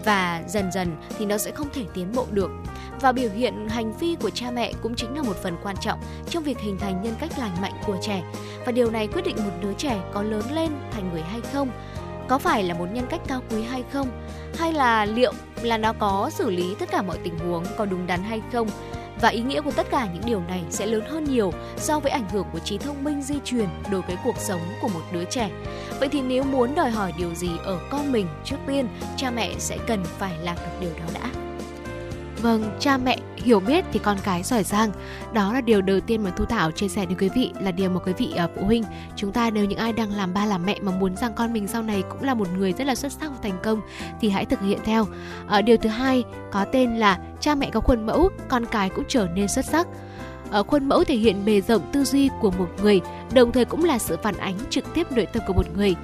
và 0.05 0.43
dần 0.49 0.73
dần 0.73 0.97
thì 1.19 1.27
nó 1.27 1.39
sẽ 1.39 1.51
không 1.51 1.69
thể 1.73 1.85
tiến 1.95 2.13
bộ 2.15 2.27
được. 2.31 2.51
Và 3.01 3.13
biểu 3.13 3.31
hiện 3.31 3.69
hành 3.69 3.93
vi 3.93 4.17
của 4.21 4.31
cha 4.31 4.51
mẹ 4.51 4.73
cũng 4.83 4.95
chính 4.95 5.17
là 5.17 5.23
một 5.23 5.37
phần 5.43 5.57
quan 5.63 5.77
trọng 5.81 6.01
trong 6.29 6.43
việc 6.43 6.59
hình 6.59 6.79
thành 6.79 7.03
nhân 7.03 7.15
cách 7.21 7.39
lành 7.39 7.61
mạnh 7.61 7.73
của 7.87 7.97
trẻ. 8.03 8.23
Và 8.67 8.73
điều 8.73 8.91
này 8.91 9.07
quyết 9.07 9.23
định 9.25 9.37
một 9.37 9.53
đứa 9.63 9.73
trẻ 9.73 10.01
có 10.13 10.23
lớn 10.23 10.43
lên 10.53 10.71
thành 10.91 11.11
người 11.13 11.23
hay 11.23 11.41
không 11.53 11.71
có 12.31 12.39
phải 12.39 12.65
là 12.65 12.75
một 12.75 12.87
nhân 12.93 13.07
cách 13.11 13.21
cao 13.29 13.43
quý 13.51 13.63
hay 13.63 13.85
không 13.93 14.09
hay 14.59 14.73
là 14.73 15.05
liệu 15.05 15.33
là 15.63 15.79
nó 15.79 15.93
có 15.93 16.31
xử 16.33 16.51
lý 16.51 16.75
tất 16.79 16.91
cả 16.91 17.03
mọi 17.03 17.19
tình 17.25 17.39
huống 17.39 17.65
có 17.77 17.85
đúng 17.85 18.07
đắn 18.07 18.23
hay 18.23 18.43
không 18.53 18.69
và 19.21 19.29
ý 19.29 19.41
nghĩa 19.41 19.61
của 19.61 19.71
tất 19.71 19.87
cả 19.91 20.09
những 20.15 20.23
điều 20.27 20.41
này 20.49 20.63
sẽ 20.71 20.87
lớn 20.87 21.03
hơn 21.09 21.25
nhiều 21.25 21.53
so 21.77 22.01
với 22.01 22.13
ảnh 22.13 22.29
hưởng 22.31 22.47
của 22.53 22.59
trí 22.59 22.79
thông 22.79 23.05
minh 23.05 23.23
di 23.23 23.35
truyền 23.45 23.69
đối 23.91 24.03
với 24.03 24.17
cuộc 24.25 24.37
sống 24.37 24.61
của 24.81 24.89
một 24.89 25.01
đứa 25.13 25.25
trẻ. 25.25 25.51
Vậy 26.01 26.09
thì 26.09 26.23
nếu 26.23 26.43
muốn 26.43 26.75
đòi 26.75 26.91
hỏi 26.91 27.13
điều 27.19 27.35
gì 27.35 27.51
ở 27.65 27.79
con 27.91 28.13
mình, 28.13 28.27
trước 28.45 28.57
tiên 28.67 28.89
cha 29.17 29.31
mẹ 29.31 29.55
sẽ 29.59 29.79
cần 29.87 30.05
phải 30.05 30.39
làm 30.39 30.57
được 30.57 30.81
điều 30.81 30.91
đó 30.99 31.05
đã. 31.15 31.31
Vâng, 32.43 32.77
cha 32.81 32.99
mẹ 32.99 33.19
hiểu 33.43 33.61
biết 33.61 33.85
thì 33.93 33.99
con 33.99 34.17
cái 34.25 34.43
giỏi 34.43 34.65
giang. 34.65 34.91
Đó 35.33 35.53
là 35.53 35.61
điều 35.61 35.83
đầu 35.83 36.01
tiên 36.01 36.25
mà 36.25 36.31
Thu 36.31 36.45
Thảo 36.45 36.71
chia 36.71 36.89
sẻ 36.89 37.07
đến 37.07 37.19
quý 37.19 37.29
vị 37.35 37.53
là 37.61 37.71
điều 37.71 37.91
mà 37.91 38.01
quý 38.01 38.13
vị 38.19 38.35
uh, 38.45 38.51
phụ 38.57 38.65
huynh 38.65 38.85
chúng 39.17 39.33
ta 39.33 39.51
nếu 39.51 39.65
những 39.65 39.79
ai 39.79 39.93
đang 39.93 40.13
làm 40.13 40.35
ba 40.35 40.47
làm 40.47 40.67
mẹ 40.67 40.79
mà 40.83 40.93
muốn 40.93 41.17
rằng 41.17 41.33
con 41.37 41.53
mình 41.53 41.69
sau 41.69 41.83
này 41.83 42.03
cũng 42.11 42.23
là 42.23 42.35
một 42.35 42.49
người 42.57 42.73
rất 42.73 42.87
là 42.87 42.95
xuất 42.95 43.13
sắc 43.13 43.31
và 43.31 43.37
thành 43.43 43.59
công 43.63 43.81
thì 44.21 44.31
hãy 44.31 44.45
thực 44.45 44.61
hiện 44.61 44.79
theo. 44.85 45.03
Uh, 45.03 45.65
điều 45.65 45.77
thứ 45.77 45.89
hai 45.89 46.25
có 46.51 46.65
tên 46.65 46.97
là 46.97 47.19
cha 47.41 47.55
mẹ 47.55 47.71
có 47.73 47.81
khuôn 47.81 48.07
mẫu, 48.07 48.29
con 48.49 48.67
cái 48.67 48.89
cũng 48.89 49.05
trở 49.09 49.29
nên 49.35 49.49
xuất 49.49 49.65
sắc. 49.65 49.87
Ở 50.51 50.63
khuôn 50.63 50.89
mẫu 50.89 51.05
thể 51.05 51.17
hiện 51.17 51.45
bề 51.45 51.61
rộng 51.61 51.83
tư 51.93 52.05
duy 52.05 52.29
của 52.41 52.51
một 52.51 52.69
người, 52.83 53.01
đồng 53.35 53.53
thời 53.53 53.65
cũng 53.65 53.85
là 53.85 53.99
sự 53.99 54.17
phản 54.23 54.37
ánh 54.37 54.55
trực 54.71 54.95
tiếp 54.95 55.13
nội 55.13 55.27
tâm 55.27 55.43
của 55.47 55.53
một 55.53 55.67
người. 55.77 55.95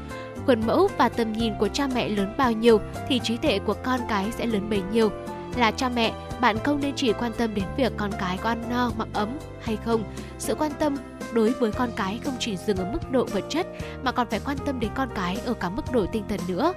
Khuôn 0.47 0.67
mẫu 0.67 0.89
và 0.99 1.09
tầm 1.09 1.33
nhìn 1.33 1.53
của 1.59 1.69
cha 1.69 1.87
mẹ 1.95 2.09
lớn 2.09 2.35
bao 2.39 2.53
nhiêu 2.53 2.81
thì 3.09 3.19
trí 3.19 3.37
tuệ 3.37 3.59
của 3.59 3.75
con 3.85 4.01
cái 4.09 4.27
sẽ 4.39 4.47
lớn 4.47 4.71
bấy 4.71 4.83
nhiêu 4.93 5.11
là 5.57 5.71
cha 5.71 5.89
mẹ, 5.89 6.13
bạn 6.41 6.59
không 6.65 6.81
nên 6.81 6.95
chỉ 6.97 7.13
quan 7.13 7.33
tâm 7.39 7.55
đến 7.55 7.65
việc 7.77 7.93
con 7.97 8.11
cái 8.21 8.39
có 8.43 8.49
ăn 8.49 8.63
no, 8.71 8.91
mặc 8.99 9.09
ấm 9.13 9.39
hay 9.63 9.77
không. 9.85 10.05
Sự 10.39 10.55
quan 10.55 10.73
tâm 10.79 10.97
đối 11.33 11.51
với 11.51 11.73
con 11.73 11.91
cái 11.97 12.21
không 12.25 12.37
chỉ 12.39 12.57
dừng 12.57 12.77
ở 12.77 12.85
mức 12.93 13.11
độ 13.11 13.25
vật 13.25 13.45
chất 13.49 13.67
mà 14.03 14.13
còn 14.13 14.27
phải 14.31 14.41
quan 14.45 14.57
tâm 14.67 14.81
đến 14.81 14.91
con 14.95 15.09
cái 15.15 15.39
ở 15.47 15.55
cả 15.55 15.69
mức 15.69 15.83
độ 15.93 16.07
tinh 16.13 16.25
thần 16.29 16.41
nữa. 16.49 16.73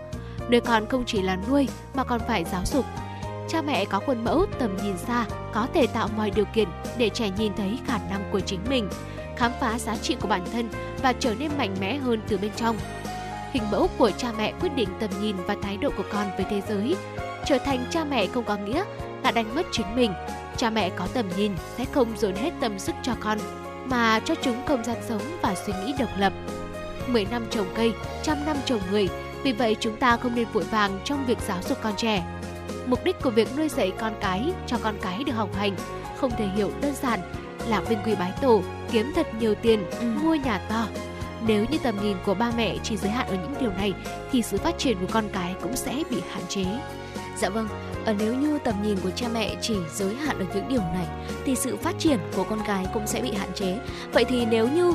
Nuôi 0.52 0.62
con 0.62 0.86
không 0.90 1.04
chỉ 1.06 1.22
là 1.22 1.38
nuôi 1.50 1.68
mà 1.94 2.04
còn 2.04 2.20
phải 2.28 2.46
giáo 2.52 2.62
dục. 2.66 2.86
Cha 3.50 3.62
mẹ 3.62 3.86
có 3.86 4.00
khuôn 4.06 4.24
mẫu 4.24 4.46
tầm 4.60 4.78
nhìn 4.84 4.98
xa, 4.98 5.26
có 5.54 5.68
thể 5.74 5.88
tạo 5.88 6.10
mọi 6.18 6.32
điều 6.32 6.46
kiện 6.46 6.68
để 6.98 7.10
trẻ 7.10 7.30
nhìn 7.38 7.54
thấy 7.58 7.80
khả 7.88 7.98
năng 8.10 8.30
của 8.32 8.40
chính 8.40 8.60
mình, 8.70 8.90
khám 9.38 9.52
phá 9.60 9.80
giá 9.80 9.96
trị 9.98 10.16
của 10.22 10.28
bản 10.28 10.42
thân 10.54 10.70
và 11.02 11.14
trở 11.14 11.36
nên 11.40 11.52
mạnh 11.58 11.76
mẽ 11.80 11.98
hơn 11.98 12.22
từ 12.28 12.38
bên 12.38 12.52
trong. 12.56 12.78
Hình 13.52 13.64
mẫu 13.72 13.88
của 13.98 14.12
cha 14.12 14.32
mẹ 14.38 14.54
quyết 14.62 14.76
định 14.76 14.90
tầm 15.00 15.10
nhìn 15.22 15.36
và 15.48 15.56
thái 15.62 15.78
độ 15.78 15.90
của 15.98 16.04
con 16.12 16.28
với 16.38 16.46
thế 16.50 16.62
giới, 16.70 16.96
trở 17.50 17.58
thành 17.58 17.86
cha 17.90 18.04
mẹ 18.04 18.28
không 18.28 18.44
có 18.44 18.58
nghĩa 18.58 18.84
là 19.24 19.32
đánh 19.32 19.56
mất 19.56 19.66
chính 19.72 19.96
mình. 19.96 20.14
Cha 20.58 20.70
mẹ 20.70 20.90
có 20.90 21.08
tầm 21.14 21.26
nhìn 21.38 21.52
sẽ 21.78 21.86
không 21.86 22.18
dồn 22.18 22.36
hết 22.36 22.52
tâm 22.62 22.80
sức 22.80 22.96
cho 23.04 23.14
con, 23.20 23.38
mà 23.86 24.20
cho 24.20 24.36
chúng 24.42 24.66
không 24.66 24.84
gian 24.84 24.98
sống 25.08 25.22
và 25.42 25.56
suy 25.56 25.74
nghĩ 25.74 25.94
độc 26.00 26.10
lập. 26.18 26.34
10 27.08 27.26
năm 27.26 27.46
trồng 27.50 27.68
cây, 27.76 27.94
trăm 28.24 28.46
năm 28.46 28.58
trồng 28.66 28.80
người, 28.92 29.10
vì 29.44 29.52
vậy 29.52 29.76
chúng 29.80 29.96
ta 29.96 30.18
không 30.18 30.36
nên 30.36 30.48
vội 30.54 30.64
vàng 30.64 31.00
trong 31.04 31.26
việc 31.26 31.38
giáo 31.48 31.58
dục 31.70 31.78
con 31.82 31.94
trẻ. 31.98 32.24
Mục 32.86 33.04
đích 33.04 33.16
của 33.22 33.30
việc 33.30 33.48
nuôi 33.58 33.70
dạy 33.70 33.92
con 34.00 34.14
cái 34.22 34.54
cho 34.68 34.78
con 34.84 34.96
cái 35.02 35.24
được 35.24 35.34
học 35.34 35.56
hành 35.56 35.76
không 36.18 36.32
thể 36.32 36.48
hiểu 36.56 36.72
đơn 36.82 36.94
giản 37.02 37.20
là 37.68 37.82
vinh 37.82 38.00
quy 38.06 38.16
bái 38.16 38.32
tổ, 38.42 38.62
kiếm 38.92 39.12
thật 39.16 39.28
nhiều 39.40 39.56
tiền, 39.56 39.90
ừ. 40.00 40.06
mua 40.24 40.36
nhà 40.36 40.62
to. 40.70 40.88
Nếu 41.48 41.66
như 41.72 41.78
tầm 41.84 41.96
nhìn 42.04 42.18
của 42.26 42.34
ba 42.34 42.52
mẹ 42.58 42.78
chỉ 42.84 42.98
giới 42.98 43.12
hạn 43.12 43.28
ở 43.28 43.34
những 43.34 43.56
điều 43.60 43.72
này 43.72 43.94
thì 44.32 44.42
sự 44.42 44.58
phát 44.58 44.78
triển 44.78 44.98
của 45.00 45.08
con 45.12 45.26
cái 45.34 45.56
cũng 45.62 45.76
sẽ 45.76 46.04
bị 46.10 46.18
hạn 46.32 46.44
chế. 46.50 46.66
Dạ 47.42 47.50
vâng, 47.50 47.68
ở 48.06 48.14
nếu 48.20 48.36
như 48.36 48.60
tầm 48.64 48.76
nhìn 48.84 48.98
của 49.04 49.10
cha 49.10 49.28
mẹ 49.34 49.56
chỉ 49.62 49.76
giới 49.94 50.16
hạn 50.16 50.40
ở 50.40 50.46
những 50.54 50.68
điều 50.70 50.82
này 50.82 51.08
thì 51.46 51.56
sự 51.56 51.78
phát 51.78 51.96
triển 52.00 52.20
của 52.36 52.44
con 52.44 52.60
cái 52.68 52.86
cũng 52.94 53.08
sẽ 53.08 53.22
bị 53.22 53.34
hạn 53.34 53.50
chế. 53.56 53.78
Vậy 54.14 54.26
thì 54.26 54.46
nếu 54.46 54.68
như 54.68 54.94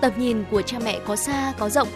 tầm 0.00 0.12
nhìn 0.16 0.44
của 0.50 0.62
cha 0.62 0.78
mẹ 0.84 0.98
có 1.06 1.16
xa 1.16 1.52
có 1.58 1.68
rộng 1.68 1.88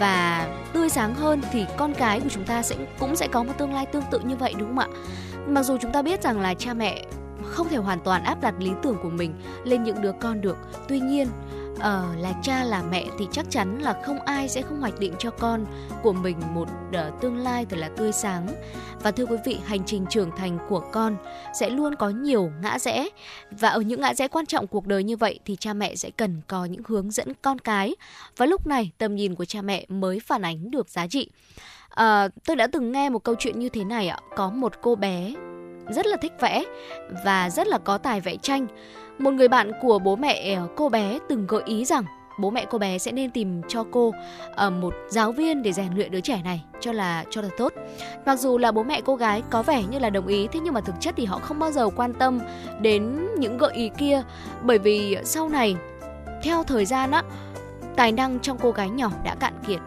và 0.00 0.48
tươi 0.72 0.88
sáng 0.88 1.14
hơn 1.14 1.40
thì 1.52 1.64
con 1.76 1.94
cái 1.94 2.20
của 2.20 2.28
chúng 2.28 2.44
ta 2.44 2.62
sẽ 2.62 2.76
cũng 2.98 3.16
sẽ 3.16 3.28
có 3.28 3.42
một 3.42 3.52
tương 3.58 3.74
lai 3.74 3.86
tương 3.86 4.04
tự 4.10 4.20
như 4.20 4.36
vậy 4.36 4.54
đúng 4.58 4.68
không 4.68 4.78
ạ? 4.78 4.88
Mặc 5.48 5.62
dù 5.62 5.76
chúng 5.80 5.92
ta 5.92 6.02
biết 6.02 6.22
rằng 6.22 6.40
là 6.40 6.54
cha 6.54 6.74
mẹ 6.74 7.04
không 7.44 7.68
thể 7.68 7.76
hoàn 7.76 8.00
toàn 8.00 8.24
áp 8.24 8.40
đặt 8.40 8.54
lý 8.58 8.70
tưởng 8.82 8.96
của 9.02 9.10
mình 9.10 9.34
lên 9.64 9.84
những 9.84 10.02
đứa 10.02 10.12
con 10.20 10.40
được, 10.40 10.56
tuy 10.88 11.00
nhiên 11.00 11.28
ờ, 11.80 12.06
là 12.18 12.32
cha 12.42 12.64
là 12.64 12.82
mẹ 12.82 13.06
thì 13.18 13.26
chắc 13.32 13.46
chắn 13.50 13.78
là 13.78 14.02
không 14.04 14.20
ai 14.20 14.48
sẽ 14.48 14.62
không 14.62 14.80
hoạch 14.80 14.98
định 14.98 15.14
cho 15.18 15.30
con 15.30 15.66
của 16.02 16.12
mình 16.12 16.36
một 16.54 16.68
uh, 16.88 17.20
tương 17.20 17.36
lai 17.36 17.66
thật 17.66 17.76
là 17.76 17.88
tươi 17.88 18.12
sáng. 18.12 18.48
Và 19.02 19.10
thưa 19.10 19.26
quý 19.26 19.36
vị 19.44 19.58
hành 19.64 19.84
trình 19.86 20.06
trưởng 20.10 20.30
thành 20.36 20.58
của 20.68 20.80
con 20.92 21.16
sẽ 21.54 21.70
luôn 21.70 21.94
có 21.94 22.10
nhiều 22.10 22.50
ngã 22.62 22.78
rẽ. 22.78 23.08
Và 23.50 23.68
ở 23.68 23.80
những 23.80 24.00
ngã 24.00 24.14
rẽ 24.14 24.28
quan 24.28 24.46
trọng 24.46 24.66
cuộc 24.66 24.86
đời 24.86 25.04
như 25.04 25.16
vậy 25.16 25.38
thì 25.44 25.56
cha 25.56 25.72
mẹ 25.72 25.96
sẽ 25.96 26.10
cần 26.10 26.40
có 26.46 26.64
những 26.64 26.82
hướng 26.86 27.10
dẫn 27.10 27.32
con 27.42 27.58
cái. 27.58 27.96
Và 28.36 28.46
lúc 28.46 28.66
này 28.66 28.90
tầm 28.98 29.16
nhìn 29.16 29.34
của 29.34 29.44
cha 29.44 29.62
mẹ 29.62 29.86
mới 29.88 30.20
phản 30.20 30.42
ánh 30.42 30.70
được 30.70 30.88
giá 30.88 31.06
trị. 31.06 31.30
À, 31.88 32.28
tôi 32.46 32.56
đã 32.56 32.66
từng 32.66 32.92
nghe 32.92 33.10
một 33.10 33.24
câu 33.24 33.34
chuyện 33.38 33.58
như 33.58 33.68
thế 33.68 33.84
này 33.84 34.08
ạ. 34.08 34.18
Có 34.36 34.50
một 34.50 34.72
cô 34.82 34.94
bé 34.94 35.34
rất 35.94 36.06
là 36.06 36.16
thích 36.16 36.32
vẽ 36.40 36.64
và 37.24 37.50
rất 37.50 37.66
là 37.66 37.78
có 37.78 37.98
tài 37.98 38.20
vẽ 38.20 38.36
tranh 38.42 38.66
một 39.18 39.30
người 39.30 39.48
bạn 39.48 39.72
của 39.82 39.98
bố 39.98 40.16
mẹ 40.16 40.54
ờ, 40.54 40.68
cô 40.76 40.88
bé 40.88 41.18
từng 41.28 41.46
gợi 41.46 41.62
ý 41.64 41.84
rằng 41.84 42.04
bố 42.40 42.50
mẹ 42.50 42.66
cô 42.70 42.78
bé 42.78 42.98
sẽ 42.98 43.12
nên 43.12 43.30
tìm 43.30 43.62
cho 43.68 43.84
cô 43.90 44.08
uh, 44.66 44.72
một 44.72 44.94
giáo 45.08 45.32
viên 45.32 45.62
để 45.62 45.72
rèn 45.72 45.94
luyện 45.94 46.10
đứa 46.10 46.20
trẻ 46.20 46.40
này 46.44 46.64
cho 46.80 46.92
là 46.92 47.24
cho 47.30 47.42
là 47.42 47.48
tốt. 47.58 47.72
Mặc 48.26 48.36
dù 48.36 48.58
là 48.58 48.72
bố 48.72 48.82
mẹ 48.82 49.00
cô 49.04 49.16
gái 49.16 49.42
có 49.50 49.62
vẻ 49.62 49.82
như 49.90 49.98
là 49.98 50.10
đồng 50.10 50.26
ý 50.26 50.48
thế 50.52 50.60
nhưng 50.60 50.74
mà 50.74 50.80
thực 50.80 50.94
chất 51.00 51.14
thì 51.16 51.24
họ 51.24 51.38
không 51.38 51.58
bao 51.58 51.72
giờ 51.72 51.88
quan 51.96 52.12
tâm 52.14 52.40
đến 52.80 53.28
những 53.38 53.58
gợi 53.58 53.72
ý 53.74 53.90
kia. 53.98 54.22
Bởi 54.62 54.78
vì 54.78 55.16
sau 55.24 55.48
này 55.48 55.76
theo 56.42 56.62
thời 56.62 56.84
gian 56.84 57.10
á 57.10 57.22
tài 57.96 58.12
năng 58.12 58.40
trong 58.40 58.58
cô 58.62 58.70
gái 58.70 58.90
nhỏ 58.90 59.10
đã 59.24 59.34
cạn 59.34 59.54
kiệt 59.66 59.80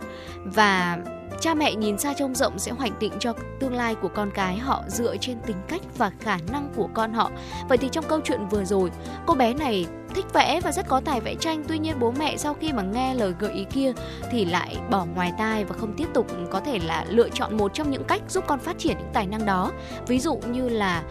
và 0.45 0.97
cha 1.39 1.53
mẹ 1.53 1.75
nhìn 1.75 1.97
xa 1.97 2.13
trông 2.13 2.35
rộng 2.35 2.59
sẽ 2.59 2.71
hoạch 2.71 2.99
định 2.99 3.13
cho 3.19 3.33
tương 3.59 3.73
lai 3.73 3.95
của 3.95 4.07
con 4.07 4.31
cái 4.31 4.57
họ 4.57 4.83
dựa 4.87 5.17
trên 5.17 5.37
tính 5.45 5.57
cách 5.67 5.81
và 5.97 6.11
khả 6.19 6.37
năng 6.51 6.69
của 6.75 6.89
con 6.93 7.13
họ. 7.13 7.31
Vậy 7.69 7.77
thì 7.77 7.89
trong 7.91 8.05
câu 8.07 8.19
chuyện 8.23 8.47
vừa 8.47 8.65
rồi 8.65 8.91
cô 9.25 9.33
bé 9.33 9.53
này 9.53 9.85
thích 10.15 10.33
vẽ 10.33 10.61
và 10.63 10.71
rất 10.71 10.87
có 10.87 11.01
tài 11.05 11.21
vẽ 11.21 11.35
tranh. 11.35 11.63
Tuy 11.67 11.79
nhiên 11.79 11.99
bố 11.99 12.11
mẹ 12.19 12.37
sau 12.37 12.53
khi 12.53 12.73
mà 12.73 12.83
nghe 12.83 13.13
lời 13.13 13.33
gợi 13.39 13.51
ý 13.51 13.63
kia 13.63 13.93
thì 14.31 14.45
lại 14.45 14.77
bỏ 14.89 15.05
ngoài 15.15 15.33
tai 15.37 15.63
và 15.63 15.75
không 15.79 15.93
tiếp 15.97 16.07
tục 16.13 16.27
có 16.51 16.59
thể 16.59 16.79
là 16.79 17.05
lựa 17.09 17.29
chọn 17.29 17.57
một 17.57 17.73
trong 17.73 17.91
những 17.91 18.03
cách 18.03 18.21
giúp 18.29 18.43
con 18.47 18.59
phát 18.59 18.77
triển 18.77 18.97
những 18.97 19.09
tài 19.13 19.27
năng 19.27 19.45
đó. 19.45 19.71
Ví 20.07 20.19
dụ 20.19 20.35
như 20.35 20.69
là 20.69 21.03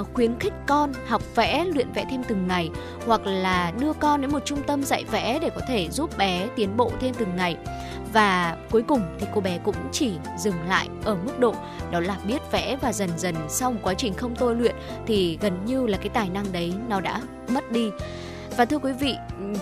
uh, 0.00 0.06
khuyến 0.14 0.38
khích 0.38 0.52
con 0.66 0.92
học 1.06 1.22
vẽ 1.34 1.64
luyện 1.74 1.92
vẽ 1.92 2.06
thêm 2.10 2.22
từng 2.28 2.46
ngày 2.48 2.70
hoặc 3.06 3.26
là 3.26 3.72
đưa 3.80 3.92
con 3.92 4.20
đến 4.20 4.32
một 4.32 4.44
trung 4.44 4.62
tâm 4.66 4.82
dạy 4.82 5.04
vẽ 5.10 5.38
để 5.42 5.50
có 5.50 5.60
thể 5.68 5.88
giúp 5.90 6.18
bé 6.18 6.48
tiến 6.56 6.76
bộ 6.76 6.90
thêm 7.00 7.14
từng 7.18 7.36
ngày 7.36 7.56
và 8.14 8.56
cuối 8.70 8.82
cùng 8.88 9.00
thì 9.18 9.26
cô 9.34 9.40
bé 9.40 9.58
cũng 9.64 9.76
chỉ 9.92 10.12
dừng 10.38 10.68
lại 10.68 10.88
ở 11.04 11.14
mức 11.14 11.38
độ 11.38 11.54
đó 11.90 12.00
là 12.00 12.18
biết 12.28 12.52
vẽ 12.52 12.76
và 12.82 12.92
dần 12.92 13.10
dần 13.16 13.34
sau 13.48 13.72
một 13.72 13.78
quá 13.82 13.94
trình 13.94 14.14
không 14.14 14.34
tôi 14.36 14.56
luyện 14.56 14.74
thì 15.06 15.38
gần 15.40 15.64
như 15.64 15.86
là 15.86 15.98
cái 15.98 16.08
tài 16.08 16.28
năng 16.28 16.52
đấy 16.52 16.72
nó 16.88 17.00
đã 17.00 17.20
mất 17.48 17.72
đi 17.72 17.90
và 18.56 18.64
thưa 18.64 18.78
quý 18.78 18.92
vị, 18.92 19.16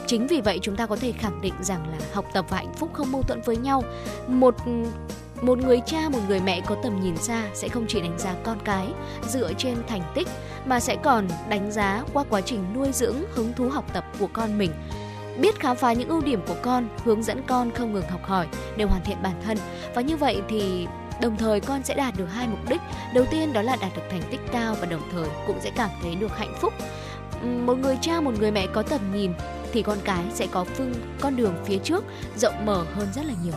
chính 0.07 0.27
vì 0.27 0.41
vậy 0.41 0.59
chúng 0.63 0.77
ta 0.77 0.87
có 0.87 0.97
thể 0.97 1.13
khẳng 1.13 1.41
định 1.41 1.55
rằng 1.61 1.87
là 1.91 1.99
học 2.13 2.25
tập 2.33 2.47
và 2.49 2.57
hạnh 2.57 2.73
phúc 2.77 2.91
không 2.93 3.13
mâu 3.13 3.23
thuẫn 3.23 3.41
với 3.41 3.57
nhau. 3.57 3.83
Một 4.29 4.55
một 5.43 5.59
người 5.59 5.81
cha, 5.87 6.09
một 6.09 6.19
người 6.29 6.41
mẹ 6.41 6.61
có 6.67 6.77
tầm 6.83 7.01
nhìn 7.01 7.17
xa 7.17 7.49
sẽ 7.55 7.69
không 7.69 7.85
chỉ 7.89 8.01
đánh 8.01 8.19
giá 8.19 8.35
con 8.43 8.59
cái 8.65 8.87
dựa 9.29 9.53
trên 9.53 9.77
thành 9.89 10.03
tích 10.15 10.29
mà 10.67 10.81
sẽ 10.81 10.97
còn 11.03 11.29
đánh 11.49 11.73
giá 11.73 12.05
qua 12.13 12.25
quá 12.31 12.41
trình 12.41 12.65
nuôi 12.75 12.89
dưỡng 12.93 13.17
hứng 13.35 13.53
thú 13.53 13.69
học 13.69 13.85
tập 13.93 14.05
của 14.19 14.29
con 14.33 14.59
mình 14.59 14.71
biết 15.41 15.61
khám 15.61 15.77
phá 15.77 15.93
những 15.93 16.09
ưu 16.09 16.21
điểm 16.21 16.41
của 16.47 16.57
con, 16.63 16.89
hướng 17.05 17.23
dẫn 17.23 17.43
con 17.47 17.71
không 17.71 17.93
ngừng 17.93 18.09
học 18.11 18.25
hỏi 18.25 18.47
để 18.77 18.85
hoàn 18.85 19.05
thiện 19.05 19.23
bản 19.23 19.41
thân. 19.45 19.59
Và 19.95 20.03
như 20.03 20.17
vậy 20.17 20.43
thì 20.49 20.87
đồng 21.21 21.37
thời 21.37 21.61
con 21.61 21.83
sẽ 21.85 21.95
đạt 21.95 22.15
được 22.17 22.27
hai 22.27 22.49
mục 22.49 22.71
đích. 22.71 22.81
Đầu 23.15 23.25
tiên 23.31 23.53
đó 23.53 23.63
là 23.63 23.77
đạt 23.81 23.97
được 23.97 24.03
thành 24.11 24.23
tích 24.31 24.41
cao 24.53 24.77
và 24.81 24.87
đồng 24.87 25.03
thời 25.13 25.29
cũng 25.47 25.61
sẽ 25.61 25.71
cảm 25.77 25.91
thấy 26.03 26.15
được 26.15 26.39
hạnh 26.39 26.55
phúc. 26.61 26.73
Một 27.43 27.79
người 27.79 27.99
cha, 28.01 28.21
một 28.21 28.33
người 28.39 28.51
mẹ 28.51 28.67
có 28.73 28.83
tầm 28.83 29.01
nhìn 29.15 29.33
thì 29.73 29.83
con 29.83 29.99
cái 30.05 30.25
sẽ 30.35 30.47
có 30.51 30.65
phương 30.65 30.95
con 31.21 31.37
đường 31.37 31.55
phía 31.65 31.79
trước 31.79 32.05
rộng 32.37 32.67
mở 32.67 32.85
hơn 32.95 33.09
rất 33.15 33.25
là 33.25 33.35
nhiều 33.45 33.55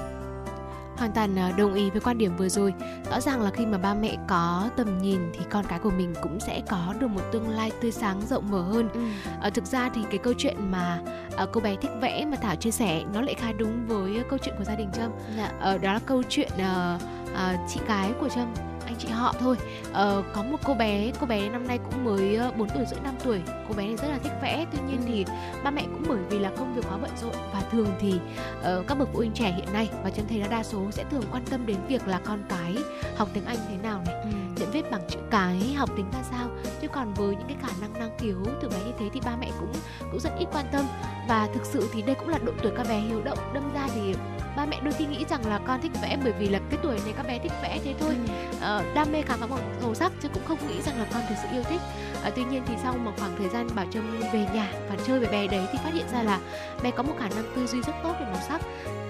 hoàn 0.97 1.11
toàn 1.11 1.35
ờ, 1.35 1.51
đồng 1.57 1.73
ý 1.73 1.89
với 1.89 2.01
quan 2.01 2.17
điểm 2.17 2.37
vừa 2.37 2.49
rồi 2.49 2.73
rõ 3.11 3.19
ràng 3.19 3.41
là 3.41 3.51
khi 3.51 3.65
mà 3.65 3.77
ba 3.77 3.93
mẹ 3.93 4.17
có 4.27 4.69
tầm 4.75 4.97
nhìn 4.97 5.19
thì 5.33 5.45
con 5.49 5.65
cái 5.65 5.79
của 5.79 5.91
mình 5.91 6.13
cũng 6.21 6.39
sẽ 6.39 6.61
có 6.69 6.93
được 6.99 7.07
một 7.07 7.21
tương 7.31 7.49
lai 7.49 7.71
tươi 7.81 7.91
sáng 7.91 8.21
rộng 8.29 8.51
mở 8.51 8.61
hơn 8.61 8.89
ừ. 8.93 8.99
à, 9.41 9.49
thực 9.49 9.65
ra 9.65 9.89
thì 9.95 10.01
cái 10.09 10.17
câu 10.17 10.33
chuyện 10.37 10.71
mà 10.71 11.01
à, 11.37 11.45
cô 11.51 11.61
bé 11.61 11.75
thích 11.75 11.91
vẽ 12.01 12.25
mà 12.25 12.37
thảo 12.37 12.55
chia 12.55 12.71
sẻ 12.71 13.03
nó 13.13 13.21
lại 13.21 13.33
khá 13.33 13.51
đúng 13.51 13.87
với 13.87 14.23
câu 14.29 14.39
chuyện 14.43 14.55
của 14.57 14.63
gia 14.63 14.75
đình 14.75 14.89
trâm 14.93 15.11
dạ. 15.37 15.51
à, 15.59 15.77
đó 15.77 15.93
là 15.93 15.99
câu 16.05 16.23
chuyện 16.29 16.51
à, 16.57 16.99
à, 17.35 17.57
chị 17.69 17.79
gái 17.87 18.11
của 18.19 18.29
trâm 18.29 18.53
anh 18.85 18.95
chị 18.99 19.07
họ 19.07 19.33
thôi. 19.39 19.57
Ờ, 19.93 20.23
có 20.33 20.43
một 20.43 20.57
cô 20.63 20.73
bé 20.73 21.11
cô 21.19 21.27
bé 21.27 21.49
năm 21.49 21.67
nay 21.67 21.79
cũng 21.85 22.05
mới 22.05 22.39
4 22.57 22.69
tuổi 22.69 22.85
rưỡi 22.85 22.99
5 23.03 23.15
tuổi. 23.23 23.41
Cô 23.67 23.75
bé 23.77 23.85
này 23.85 23.95
rất 23.95 24.07
là 24.07 24.17
thích 24.23 24.33
vẽ 24.41 24.65
tuy 24.71 24.79
nhiên 24.87 25.01
thì 25.07 25.25
ba 25.63 25.71
mẹ 25.71 25.81
cũng 25.81 26.03
bởi 26.09 26.19
vì 26.29 26.39
là 26.39 26.51
công 26.57 26.75
việc 26.75 26.81
quá 26.89 26.97
bận 26.97 27.11
rộn 27.21 27.35
và 27.53 27.61
thường 27.71 27.87
thì 27.99 28.13
uh, 28.59 28.87
các 28.87 28.95
bậc 28.95 29.09
phụ 29.13 29.17
huynh 29.17 29.31
trẻ 29.31 29.53
hiện 29.57 29.73
nay 29.73 29.89
và 30.03 30.09
chân 30.09 30.25
thấy 30.29 30.39
là 30.39 30.47
đa 30.47 30.63
số 30.63 30.91
sẽ 30.91 31.03
thường 31.11 31.23
quan 31.31 31.43
tâm 31.45 31.65
đến 31.65 31.77
việc 31.87 32.07
là 32.07 32.19
con 32.25 32.39
cái 32.49 32.75
học 33.17 33.29
tiếng 33.33 33.45
anh 33.45 33.57
thế 33.69 33.77
nào 33.83 34.01
này. 34.05 34.15
Ừ. 34.23 34.29
nhận 34.55 34.71
viết 34.71 34.91
bằng 34.91 35.01
chữ 35.09 35.19
cái 35.31 35.73
học 35.77 35.89
tính 35.97 36.05
ra 36.13 36.19
sao. 36.31 36.47
Chứ 36.81 36.87
còn 36.87 37.13
với 37.13 37.35
những 37.35 37.47
cái 37.47 37.57
khả 37.61 37.73
năng 37.81 37.93
năng 37.99 38.17
khiếu 38.17 38.37
từ 38.61 38.69
bé 38.69 38.77
như 38.85 38.91
thế 38.99 39.09
thì 39.13 39.19
ba 39.25 39.35
mẹ 39.39 39.51
cũng 39.59 39.73
cũng 40.11 40.19
rất 40.19 40.29
ít 40.39 40.47
quan 40.53 40.65
tâm. 40.71 40.85
Và 41.27 41.49
thực 41.53 41.65
sự 41.65 41.89
thì 41.93 42.01
đây 42.01 42.15
cũng 42.15 42.29
là 42.29 42.37
độ 42.37 42.51
tuổi 42.63 42.71
các 42.77 42.87
bé 42.89 42.99
hiếu 42.99 43.21
động 43.21 43.39
đâm 43.53 43.73
ra 43.73 43.87
thì 43.95 44.15
ba 44.57 44.65
mẹ 44.65 44.79
đôi 44.83 44.93
khi 44.93 45.05
nghĩ 45.05 45.25
rằng 45.29 45.45
là 45.45 45.59
con 45.67 45.81
thích 45.81 45.91
vẽ 46.01 46.17
bởi 46.23 46.33
vì 46.39 46.49
là 46.49 46.59
cái 46.69 46.79
tuổi 46.83 46.99
này 47.05 47.13
các 47.17 47.27
bé 47.27 47.39
thích 47.39 47.51
vẽ 47.63 47.79
thế 47.83 47.93
thôi. 47.99 48.15
Ừ. 48.27 48.33
ờ, 48.61 48.83
đam 48.95 49.11
mê 49.11 49.21
khám 49.21 49.39
phá 49.39 49.47
bằng 49.47 49.79
màu 49.83 49.95
sắc 49.95 50.11
chứ 50.21 50.29
cũng 50.33 50.43
không 50.47 50.57
nghĩ 50.67 50.81
rằng 50.81 50.99
là 50.99 51.05
con 51.13 51.21
thực 51.29 51.35
sự 51.41 51.47
yêu 51.51 51.63
thích. 51.63 51.81
Ờ, 52.23 52.31
tuy 52.35 52.43
nhiên 52.43 52.63
thì 52.65 52.73
sau 52.83 52.93
một 52.97 53.11
khoảng 53.17 53.35
thời 53.37 53.49
gian 53.49 53.67
bảo 53.75 53.85
trâm 53.91 54.19
về 54.33 54.47
nhà 54.53 54.71
và 54.89 54.95
chơi 55.07 55.19
với 55.19 55.29
bé 55.29 55.47
đấy 55.47 55.67
thì 55.71 55.79
phát 55.83 55.93
hiện 55.93 56.05
ra 56.13 56.23
là 56.23 56.39
bé 56.83 56.91
có 56.91 57.03
một 57.03 57.13
khả 57.19 57.29
năng 57.29 57.55
tư 57.55 57.67
duy 57.67 57.81
rất 57.81 57.93
tốt 58.03 58.13
về 58.19 58.25
màu 58.25 58.41
sắc 58.47 58.61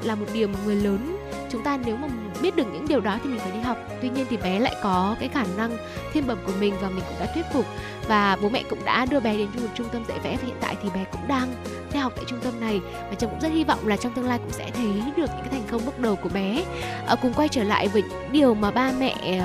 là 0.03 0.15
một 0.15 0.25
điều 0.33 0.47
mà 0.47 0.59
người 0.65 0.75
lớn 0.75 1.17
chúng 1.49 1.63
ta 1.63 1.77
nếu 1.85 1.95
mà 1.95 2.07
biết 2.41 2.55
được 2.55 2.67
những 2.73 2.87
điều 2.87 2.99
đó 2.99 3.19
thì 3.23 3.29
mình 3.29 3.39
phải 3.39 3.51
đi 3.51 3.59
học. 3.59 3.77
Tuy 4.01 4.09
nhiên 4.09 4.25
thì 4.29 4.37
bé 4.37 4.59
lại 4.59 4.75
có 4.83 5.15
cái 5.19 5.29
khả 5.29 5.43
năng 5.57 5.77
thiên 6.13 6.27
bẩm 6.27 6.37
của 6.45 6.53
mình 6.59 6.73
và 6.81 6.89
mình 6.89 7.03
cũng 7.07 7.19
đã 7.19 7.25
thuyết 7.33 7.45
phục. 7.53 7.65
Và 8.07 8.37
bố 8.41 8.49
mẹ 8.49 8.63
cũng 8.69 8.85
đã 8.85 9.05
đưa 9.05 9.19
bé 9.19 9.37
đến 9.37 9.47
một 9.55 9.67
trung 9.75 9.89
tâm 9.91 10.03
dạy 10.07 10.19
vẽ 10.23 10.37
và 10.41 10.47
hiện 10.47 10.55
tại 10.61 10.75
thì 10.83 10.89
bé 10.95 11.05
cũng 11.11 11.27
đang 11.27 11.53
theo 11.91 12.03
học 12.03 12.13
tại 12.15 12.25
trung 12.27 12.39
tâm 12.43 12.59
này. 12.59 12.81
Và 13.09 13.15
chồng 13.15 13.29
cũng 13.29 13.39
rất 13.39 13.51
hy 13.51 13.63
vọng 13.63 13.87
là 13.87 13.97
trong 13.97 14.13
tương 14.13 14.25
lai 14.25 14.37
cũng 14.37 14.51
sẽ 14.51 14.71
thấy 14.71 14.87
được 15.17 15.29
những 15.35 15.41
cái 15.41 15.49
thành 15.51 15.63
công 15.71 15.85
bước 15.85 15.99
đầu 15.99 16.15
của 16.15 16.29
bé. 16.29 16.63
À, 17.07 17.15
cùng 17.21 17.33
quay 17.33 17.47
trở 17.47 17.63
lại 17.63 17.87
với 17.87 18.01
những 18.01 18.31
điều 18.31 18.53
mà 18.53 18.71
ba 18.71 18.91
mẹ 18.99 19.41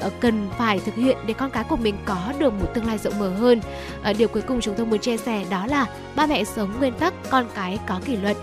ờ, 0.00 0.10
cần 0.20 0.48
phải 0.58 0.78
thực 0.78 0.94
hiện 0.94 1.16
để 1.26 1.34
con 1.34 1.50
cái 1.50 1.64
của 1.64 1.76
mình 1.76 1.96
có 2.04 2.32
được 2.38 2.52
một 2.52 2.74
tương 2.74 2.86
lai 2.86 2.98
rộng 2.98 3.18
mở 3.18 3.28
hơn. 3.28 3.60
À, 4.02 4.12
điều 4.12 4.28
cuối 4.28 4.42
cùng 4.42 4.60
chúng 4.60 4.74
tôi 4.74 4.86
muốn 4.86 4.98
chia 4.98 5.16
sẻ 5.16 5.44
đó 5.50 5.66
là 5.66 5.86
ba 6.16 6.26
mẹ 6.26 6.44
sống 6.44 6.78
nguyên 6.78 6.92
tắc 6.92 7.14
con 7.30 7.46
cái 7.54 7.78
có 7.88 8.00
kỷ 8.04 8.16
luật 8.16 8.36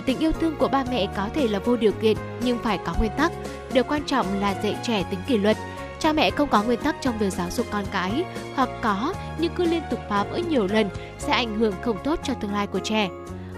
tình 0.00 0.18
yêu 0.18 0.32
thương 0.32 0.56
của 0.56 0.68
ba 0.68 0.84
mẹ 0.90 1.06
có 1.16 1.28
thể 1.34 1.48
là 1.48 1.58
vô 1.58 1.76
điều 1.76 1.92
kiện 1.92 2.16
nhưng 2.42 2.58
phải 2.58 2.78
có 2.86 2.94
nguyên 2.98 3.12
tắc. 3.16 3.32
Điều 3.72 3.84
quan 3.84 4.04
trọng 4.04 4.40
là 4.40 4.54
dạy 4.62 4.76
trẻ 4.82 5.04
tính 5.10 5.20
kỷ 5.26 5.38
luật. 5.38 5.56
Cha 5.98 6.12
mẹ 6.12 6.30
không 6.30 6.48
có 6.48 6.62
nguyên 6.62 6.80
tắc 6.80 6.96
trong 7.00 7.18
việc 7.18 7.32
giáo 7.32 7.50
dục 7.50 7.66
con 7.70 7.84
cái 7.92 8.24
hoặc 8.54 8.68
có 8.82 9.14
nhưng 9.38 9.52
cứ 9.56 9.64
liên 9.64 9.82
tục 9.90 10.00
phá 10.08 10.24
vỡ 10.24 10.40
nhiều 10.48 10.66
lần 10.66 10.88
sẽ 11.18 11.32
ảnh 11.32 11.58
hưởng 11.58 11.74
không 11.82 11.98
tốt 12.04 12.20
cho 12.22 12.34
tương 12.34 12.52
lai 12.52 12.66
của 12.66 12.80
trẻ. 12.84 13.08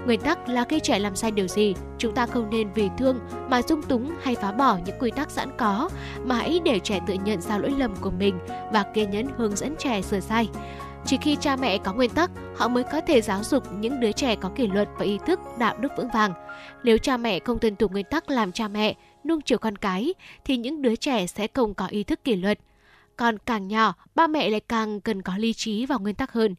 Nguyên 0.06 0.20
tắc 0.20 0.48
là 0.48 0.64
khi 0.68 0.80
trẻ 0.80 0.98
làm 0.98 1.16
sai 1.16 1.30
điều 1.30 1.48
gì, 1.48 1.74
chúng 1.98 2.14
ta 2.14 2.26
không 2.26 2.50
nên 2.50 2.68
vì 2.74 2.88
thương 2.98 3.20
mà 3.48 3.62
dung 3.62 3.82
túng 3.82 4.12
hay 4.22 4.34
phá 4.34 4.52
bỏ 4.52 4.78
những 4.86 4.96
quy 5.00 5.10
tắc 5.10 5.30
sẵn 5.30 5.48
có, 5.58 5.90
mà 6.24 6.34
hãy 6.34 6.60
để 6.64 6.78
trẻ 6.78 7.00
tự 7.06 7.14
nhận 7.14 7.40
ra 7.40 7.58
lỗi 7.58 7.74
lầm 7.78 7.96
của 7.96 8.10
mình 8.10 8.38
và 8.72 8.84
kiên 8.94 9.10
nhẫn 9.10 9.26
hướng 9.36 9.56
dẫn 9.56 9.74
trẻ 9.78 10.02
sửa 10.02 10.20
sai. 10.20 10.48
Chỉ 11.06 11.16
khi 11.22 11.36
cha 11.40 11.56
mẹ 11.56 11.78
có 11.78 11.92
nguyên 11.92 12.10
tắc, 12.10 12.30
họ 12.56 12.68
mới 12.68 12.84
có 12.84 13.00
thể 13.00 13.20
giáo 13.20 13.42
dục 13.44 13.64
những 13.78 14.00
đứa 14.00 14.12
trẻ 14.12 14.36
có 14.36 14.48
kỷ 14.48 14.66
luật 14.66 14.88
và 14.98 15.04
ý 15.04 15.18
thức 15.26 15.40
đạo 15.58 15.76
đức 15.80 15.92
vững 15.96 16.08
vàng. 16.14 16.32
Nếu 16.84 16.98
cha 16.98 17.16
mẹ 17.16 17.38
không 17.38 17.58
tuân 17.58 17.76
thủ 17.76 17.88
nguyên 17.88 18.06
tắc 18.10 18.30
làm 18.30 18.52
cha 18.52 18.68
mẹ, 18.68 18.94
nuông 19.24 19.40
chiều 19.40 19.58
con 19.58 19.76
cái, 19.76 20.14
thì 20.44 20.56
những 20.56 20.82
đứa 20.82 20.96
trẻ 20.96 21.26
sẽ 21.26 21.46
không 21.54 21.74
có 21.74 21.86
ý 21.86 22.02
thức 22.02 22.24
kỷ 22.24 22.36
luật. 22.36 22.58
Còn 23.16 23.38
càng 23.38 23.68
nhỏ, 23.68 23.94
ba 24.14 24.26
mẹ 24.26 24.50
lại 24.50 24.60
càng 24.60 25.00
cần 25.00 25.22
có 25.22 25.36
lý 25.36 25.52
trí 25.52 25.86
và 25.86 25.96
nguyên 25.96 26.14
tắc 26.14 26.32
hơn. 26.32 26.54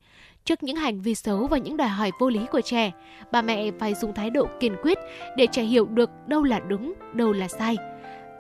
Trước 0.46 0.64
những 0.64 0.76
hành 0.76 1.02
vi 1.02 1.16
xấu 1.16 1.48
và 1.48 1.58
những 1.58 1.78
đòi 1.78 1.88
hỏi 1.88 2.12
vô 2.20 2.30
lý 2.30 2.40
của 2.52 2.62
trẻ, 2.62 2.92
bà 3.32 3.42
mẹ 3.42 3.72
phải 3.80 3.94
dùng 3.94 4.14
thái 4.14 4.30
độ 4.30 4.48
kiên 4.60 4.76
quyết 4.82 4.98
để 5.38 5.48
trẻ 5.52 5.64
hiểu 5.64 5.86
được 5.86 6.10
đâu 6.28 6.44
là 6.44 6.60
đúng, 6.60 6.94
đâu 7.14 7.32
là 7.32 7.48
sai. 7.48 7.78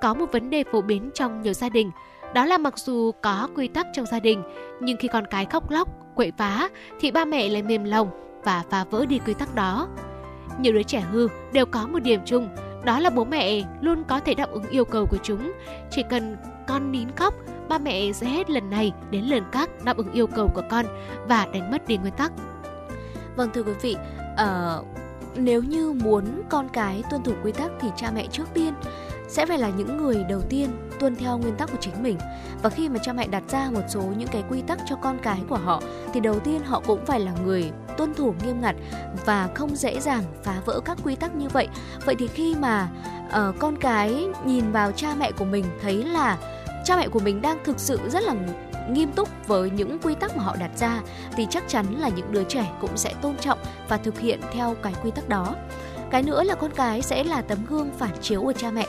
Có 0.02 0.14
một 0.14 0.26
vấn 0.32 0.50
đề 0.50 0.64
phổ 0.72 0.82
biến 0.82 1.10
trong 1.14 1.42
nhiều 1.42 1.54
gia 1.54 1.70
đình, 1.70 1.92
đó 2.34 2.46
là 2.46 2.58
mặc 2.58 2.78
dù 2.78 3.12
có 3.22 3.48
quy 3.56 3.68
tắc 3.68 3.88
trong 3.94 4.06
gia 4.06 4.20
đình, 4.20 4.44
nhưng 4.80 4.98
khi 4.98 5.08
con 5.08 5.28
cái 5.28 5.46
khóc 5.46 5.70
lóc, 5.70 5.88
quậy 6.16 6.32
phá 6.38 6.70
thì 7.00 7.12
ba 7.12 7.26
mẹ 7.26 7.50
lại 7.50 7.64
mềm 7.64 7.84
lòng 7.84 8.10
và 8.44 8.64
phá 8.70 8.84
vỡ 8.84 9.06
đi 9.06 9.20
quy 9.26 9.34
tắc 9.34 9.56
đó. 9.56 9.88
Nhiều 10.60 10.74
đứa 10.74 10.84
trẻ 10.84 11.00
hư 11.12 11.28
đều 11.54 11.66
có 11.66 11.88
một 11.88 12.00
điểm 12.00 12.22
chung, 12.26 12.50
đó 12.84 13.00
là 13.00 13.10
bố 13.10 13.24
mẹ 13.24 13.64
luôn 13.82 14.04
có 14.04 14.20
thể 14.20 14.34
đáp 14.34 14.52
ứng 14.52 14.70
yêu 14.70 14.86
cầu 14.86 15.06
của 15.06 15.18
chúng. 15.24 15.52
Chỉ 15.92 16.04
cần 16.10 16.38
con 16.68 16.92
nín 16.92 17.08
khóc, 17.16 17.34
ba 17.70 17.78
mẹ 17.78 18.12
sẽ 18.12 18.28
hết 18.28 18.50
lần 18.50 18.70
này 18.70 18.94
đến 19.10 19.24
lần 19.24 19.44
khác 19.52 19.70
đáp 19.84 19.98
ứng 19.98 20.12
yêu 20.12 20.28
cầu 20.28 20.50
của 20.56 20.64
con 20.70 20.86
và 21.28 21.48
đánh 21.54 21.72
mất 21.72 21.88
đi 21.88 21.98
nguyên 21.98 22.14
tắc. 22.14 22.32
Vâng 23.36 23.50
thưa 23.54 23.64
quý 23.64 23.74
vị, 23.82 23.96
uh, 24.34 24.86
nếu 25.36 25.64
như 25.64 25.94
muốn 26.04 26.26
con 26.50 26.70
cái 26.70 27.04
tuân 27.10 27.24
thủ 27.24 27.34
quy 27.44 27.52
tắc 27.52 27.72
thì 27.80 27.88
cha 27.96 28.12
mẹ 28.16 28.28
trước 28.32 28.54
tiên 28.54 28.74
sẽ 29.32 29.46
phải 29.46 29.58
là 29.58 29.70
những 29.70 29.98
người 29.98 30.24
đầu 30.30 30.42
tiên 30.50 30.70
tuân 31.00 31.16
theo 31.16 31.38
nguyên 31.38 31.56
tắc 31.56 31.72
của 31.72 31.78
chính 31.82 32.04
mình. 32.04 32.18
Và 32.62 32.70
khi 32.70 32.90
mà 32.90 33.00
cha 33.04 33.14
mẹ 33.14 33.28
đặt 33.28 33.44
ra 33.50 33.70
một 33.72 33.82
số 33.88 34.02
những 34.02 34.28
cái 34.28 34.44
quy 34.50 34.62
tắc 34.62 34.80
cho 34.90 34.96
con 34.96 35.18
cái 35.24 35.40
của 35.50 35.56
họ 35.56 35.82
thì 36.14 36.20
đầu 36.20 36.40
tiên 36.40 36.62
họ 36.64 36.82
cũng 36.86 37.06
phải 37.06 37.20
là 37.20 37.32
người 37.46 37.72
tuân 37.98 38.14
thủ 38.14 38.34
nghiêm 38.44 38.62
ngặt 38.62 38.76
và 39.26 39.50
không 39.56 39.76
dễ 39.76 40.00
dàng 40.00 40.24
phá 40.44 40.62
vỡ 40.66 40.80
các 40.86 40.98
quy 41.04 41.16
tắc 41.16 41.36
như 41.36 41.48
vậy. 41.50 41.68
Vậy 42.06 42.16
thì 42.20 42.28
khi 42.28 42.56
mà 42.56 42.90
uh, 43.28 43.56
con 43.60 43.78
cái 43.78 44.28
nhìn 44.46 44.72
vào 44.72 44.92
cha 44.92 45.16
mẹ 45.20 45.32
của 45.32 45.46
mình 45.46 45.66
thấy 45.82 46.04
là 46.04 46.38
cha 46.86 46.98
mẹ 46.98 47.08
của 47.08 47.20
mình 47.20 47.42
đang 47.42 47.58
thực 47.64 47.80
sự 47.80 48.00
rất 48.10 48.24
là 48.24 48.36
nghiêm 48.90 49.12
túc 49.12 49.30
với 49.48 49.70
những 49.70 50.00
quy 50.00 50.16
tắc 50.16 50.38
mà 50.38 50.44
họ 50.44 50.56
đặt 50.60 50.72
ra 50.78 51.02
thì 51.36 51.48
chắc 51.50 51.64
chắn 51.68 51.86
là 52.00 52.10
những 52.10 52.32
đứa 52.32 52.44
trẻ 52.44 52.72
cũng 52.82 52.98
sẽ 52.98 53.14
tôn 53.22 53.38
trọng 53.38 53.60
và 53.90 53.98
thực 53.98 54.20
hiện 54.20 54.40
theo 54.54 54.76
cái 54.82 54.94
quy 55.04 55.12
tắc 55.12 55.30
đó 55.30 55.56
cái 56.12 56.24
nữa 56.24 56.44
là 56.44 56.56
con 56.56 56.72
cái 56.76 57.02
sẽ 57.02 57.24
là 57.24 57.42
tấm 57.42 57.58
gương 57.70 57.92
phản 57.98 58.12
chiếu 58.22 58.42
của 58.42 58.54
cha 58.54 58.72
mẹ. 58.72 58.86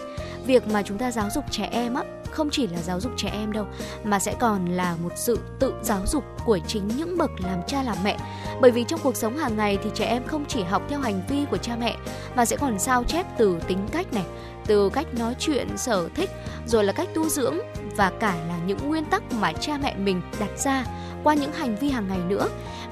Việc 0.46 0.68
mà 0.68 0.82
chúng 0.82 0.98
ta 0.98 1.10
giáo 1.10 1.30
dục 1.34 1.44
trẻ 1.50 1.68
em 1.72 1.94
á 1.94 2.02
không 2.32 2.50
chỉ 2.50 2.66
là 2.66 2.82
giáo 2.82 3.00
dục 3.00 3.12
trẻ 3.16 3.28
em 3.32 3.52
đâu, 3.52 3.66
mà 4.04 4.18
sẽ 4.18 4.34
còn 4.40 4.66
là 4.66 4.96
một 5.02 5.12
sự 5.16 5.38
tự 5.58 5.74
giáo 5.82 6.00
dục 6.06 6.24
của 6.44 6.58
chính 6.66 6.88
những 6.88 7.18
bậc 7.18 7.30
làm 7.40 7.60
cha 7.66 7.82
làm 7.82 7.96
mẹ. 8.04 8.18
Bởi 8.60 8.70
vì 8.70 8.84
trong 8.84 9.00
cuộc 9.02 9.16
sống 9.16 9.36
hàng 9.36 9.56
ngày 9.56 9.78
thì 9.84 9.90
trẻ 9.94 10.06
em 10.06 10.26
không 10.26 10.44
chỉ 10.48 10.62
học 10.62 10.82
theo 10.88 11.00
hành 11.00 11.22
vi 11.28 11.44
của 11.50 11.56
cha 11.56 11.76
mẹ, 11.80 11.96
mà 12.34 12.44
sẽ 12.44 12.56
còn 12.56 12.78
sao 12.78 13.04
chép 13.04 13.26
từ 13.38 13.58
tính 13.68 13.88
cách 13.92 14.12
này, 14.12 14.24
từ 14.66 14.88
cách 14.88 15.14
nói 15.14 15.34
chuyện, 15.38 15.68
sở 15.76 16.08
thích, 16.14 16.30
rồi 16.66 16.84
là 16.84 16.92
cách 16.92 17.08
tu 17.14 17.28
dưỡng, 17.28 17.58
và 17.96 18.12
cả 18.20 18.34
là 18.48 18.58
những 18.66 18.88
nguyên 18.88 19.04
tắc 19.04 19.32
mà 19.32 19.52
cha 19.52 19.78
mẹ 19.82 19.94
mình 19.94 20.22
đặt 20.40 20.58
ra 20.58 20.84
qua 21.24 21.34
những 21.34 21.52
hành 21.52 21.76
vi 21.76 21.90
hàng 21.90 22.08
ngày 22.08 22.18
nữa. 22.28 22.48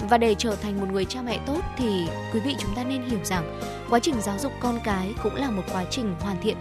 Và 0.08 0.18
để 0.18 0.34
trở 0.38 0.56
thành 0.62 0.80
một 0.80 0.86
người 0.92 1.04
cha 1.04 1.22
mẹ 1.22 1.40
tốt 1.46 1.60
thì 1.76 2.06
quý 2.32 2.40
vị 2.40 2.56
chúng 2.58 2.74
ta 2.74 2.84
nên 2.84 3.02
hiểu 3.02 3.18
rằng 3.24 3.60
quá 3.90 3.98
trình 4.02 4.20
giáo 4.20 4.38
dục 4.38 4.52
con 4.60 4.78
cái 4.84 5.14
cũng 5.22 5.34
là 5.34 5.50
một 5.50 5.62
quá 5.72 5.84
trình 5.90 6.14
hoàn 6.20 6.36
thiện 6.42 6.56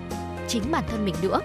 chính 0.47 0.71
bản 0.71 0.83
thân 0.91 1.05
mình 1.05 1.15
nữa 1.21 1.39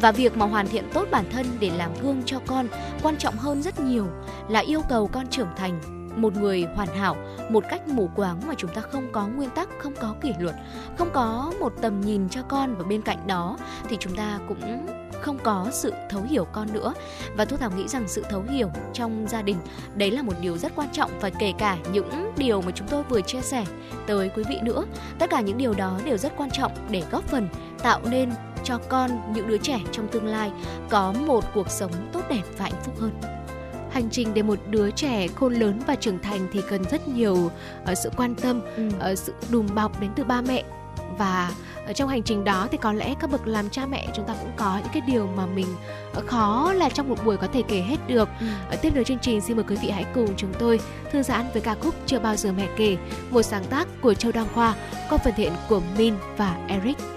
và 0.00 0.12
việc 0.12 0.36
mà 0.36 0.46
hoàn 0.46 0.68
thiện 0.68 0.84
tốt 0.92 1.08
bản 1.10 1.24
thân 1.32 1.46
để 1.60 1.70
làm 1.76 1.90
gương 2.02 2.22
cho 2.26 2.40
con 2.46 2.66
quan 3.02 3.16
trọng 3.16 3.36
hơn 3.36 3.62
rất 3.62 3.80
nhiều 3.80 4.06
là 4.48 4.60
yêu 4.60 4.82
cầu 4.88 5.06
con 5.06 5.26
trưởng 5.26 5.48
thành. 5.56 5.80
Một 6.16 6.36
người 6.36 6.66
hoàn 6.74 6.88
hảo, 6.88 7.16
một 7.50 7.64
cách 7.70 7.88
mù 7.88 8.10
quáng 8.16 8.40
mà 8.46 8.54
chúng 8.56 8.70
ta 8.74 8.80
không 8.80 9.12
có 9.12 9.26
nguyên 9.26 9.50
tắc, 9.50 9.68
không 9.78 9.94
có 10.00 10.14
kỷ 10.22 10.32
luật, 10.40 10.54
không 10.98 11.10
có 11.12 11.52
một 11.60 11.72
tầm 11.82 12.00
nhìn 12.00 12.28
cho 12.28 12.42
con 12.42 12.74
và 12.74 12.84
bên 12.84 13.02
cạnh 13.02 13.26
đó 13.26 13.58
thì 13.88 13.96
chúng 14.00 14.16
ta 14.16 14.38
cũng 14.48 14.86
không 15.20 15.38
có 15.42 15.66
sự 15.72 15.92
thấu 16.10 16.22
hiểu 16.22 16.44
con 16.44 16.72
nữa. 16.72 16.94
Và 17.36 17.44
thu 17.44 17.56
thảo 17.56 17.70
nghĩ 17.76 17.88
rằng 17.88 18.08
sự 18.08 18.24
thấu 18.30 18.42
hiểu 18.48 18.70
trong 18.92 19.26
gia 19.28 19.42
đình, 19.42 19.56
đấy 19.94 20.10
là 20.10 20.22
một 20.22 20.32
điều 20.40 20.58
rất 20.58 20.72
quan 20.76 20.88
trọng 20.92 21.10
và 21.20 21.30
kể 21.30 21.52
cả 21.58 21.78
những 21.92 22.32
điều 22.36 22.62
mà 22.62 22.72
chúng 22.74 22.88
tôi 22.88 23.02
vừa 23.02 23.20
chia 23.20 23.40
sẻ 23.40 23.64
tới 24.06 24.30
quý 24.36 24.42
vị 24.48 24.58
nữa. 24.62 24.84
Tất 25.18 25.30
cả 25.30 25.40
những 25.40 25.58
điều 25.58 25.74
đó 25.74 26.00
đều 26.04 26.16
rất 26.16 26.32
quan 26.36 26.50
trọng 26.50 26.72
để 26.90 27.02
góp 27.10 27.24
phần 27.24 27.48
tạo 27.82 28.00
nên 28.10 28.30
cho 28.66 28.78
con 28.88 29.10
những 29.34 29.48
đứa 29.48 29.58
trẻ 29.58 29.80
trong 29.92 30.08
tương 30.08 30.26
lai 30.26 30.50
có 30.90 31.12
một 31.26 31.44
cuộc 31.54 31.70
sống 31.70 31.90
tốt 32.12 32.22
đẹp 32.30 32.42
và 32.58 32.64
hạnh 32.64 32.82
phúc 32.84 32.94
hơn 33.00 33.12
hành 33.90 34.10
trình 34.10 34.34
để 34.34 34.42
một 34.42 34.58
đứa 34.70 34.90
trẻ 34.90 35.28
khôn 35.28 35.54
lớn 35.54 35.80
và 35.86 35.94
trưởng 35.94 36.18
thành 36.18 36.48
thì 36.52 36.62
cần 36.70 36.84
rất 36.90 37.08
nhiều 37.08 37.50
uh, 37.92 37.98
sự 37.98 38.10
quan 38.16 38.34
tâm 38.34 38.60
ừ. 38.76 38.88
uh, 39.12 39.18
sự 39.18 39.34
đùm 39.50 39.66
bọc 39.74 40.00
đến 40.00 40.10
từ 40.16 40.24
ba 40.24 40.40
mẹ 40.40 40.64
và 41.18 41.52
ở 41.86 41.92
trong 41.92 42.08
hành 42.08 42.22
trình 42.22 42.44
đó 42.44 42.68
thì 42.70 42.78
có 42.78 42.92
lẽ 42.92 43.14
các 43.20 43.30
bậc 43.30 43.46
làm 43.46 43.70
cha 43.70 43.86
mẹ 43.86 44.08
chúng 44.14 44.26
ta 44.26 44.34
cũng 44.40 44.50
có 44.56 44.78
những 44.78 44.92
cái 44.92 45.02
điều 45.06 45.26
mà 45.36 45.46
mình 45.46 45.66
ờ, 46.14 46.22
khó 46.26 46.72
là 46.72 46.88
trong 46.88 47.08
một 47.08 47.24
buổi 47.24 47.36
có 47.36 47.46
thể 47.46 47.62
kể 47.68 47.80
hết 47.80 47.96
được. 48.06 48.28
Ừ. 48.40 48.46
Ở 48.70 48.76
tiếp 48.76 48.94
nối 48.94 49.04
chương 49.04 49.18
trình 49.18 49.40
xin 49.40 49.56
mời 49.56 49.64
quý 49.68 49.76
vị 49.76 49.90
hãy 49.90 50.04
cùng 50.14 50.28
chúng 50.36 50.52
tôi 50.58 50.80
thư 51.12 51.22
giãn 51.22 51.46
với 51.52 51.62
ca 51.62 51.74
khúc 51.74 51.94
chưa 52.06 52.18
bao 52.18 52.36
giờ 52.36 52.52
mẹ 52.56 52.68
kể, 52.76 52.96
một 53.30 53.42
sáng 53.42 53.64
tác 53.64 53.88
của 54.02 54.14
Châu 54.14 54.32
Đăng 54.32 54.48
Khoa 54.54 54.74
qua 55.08 55.18
phần 55.18 55.34
thiện 55.36 55.52
của 55.68 55.80
Min 55.98 56.14
và 56.36 56.56
Eric. 56.68 57.15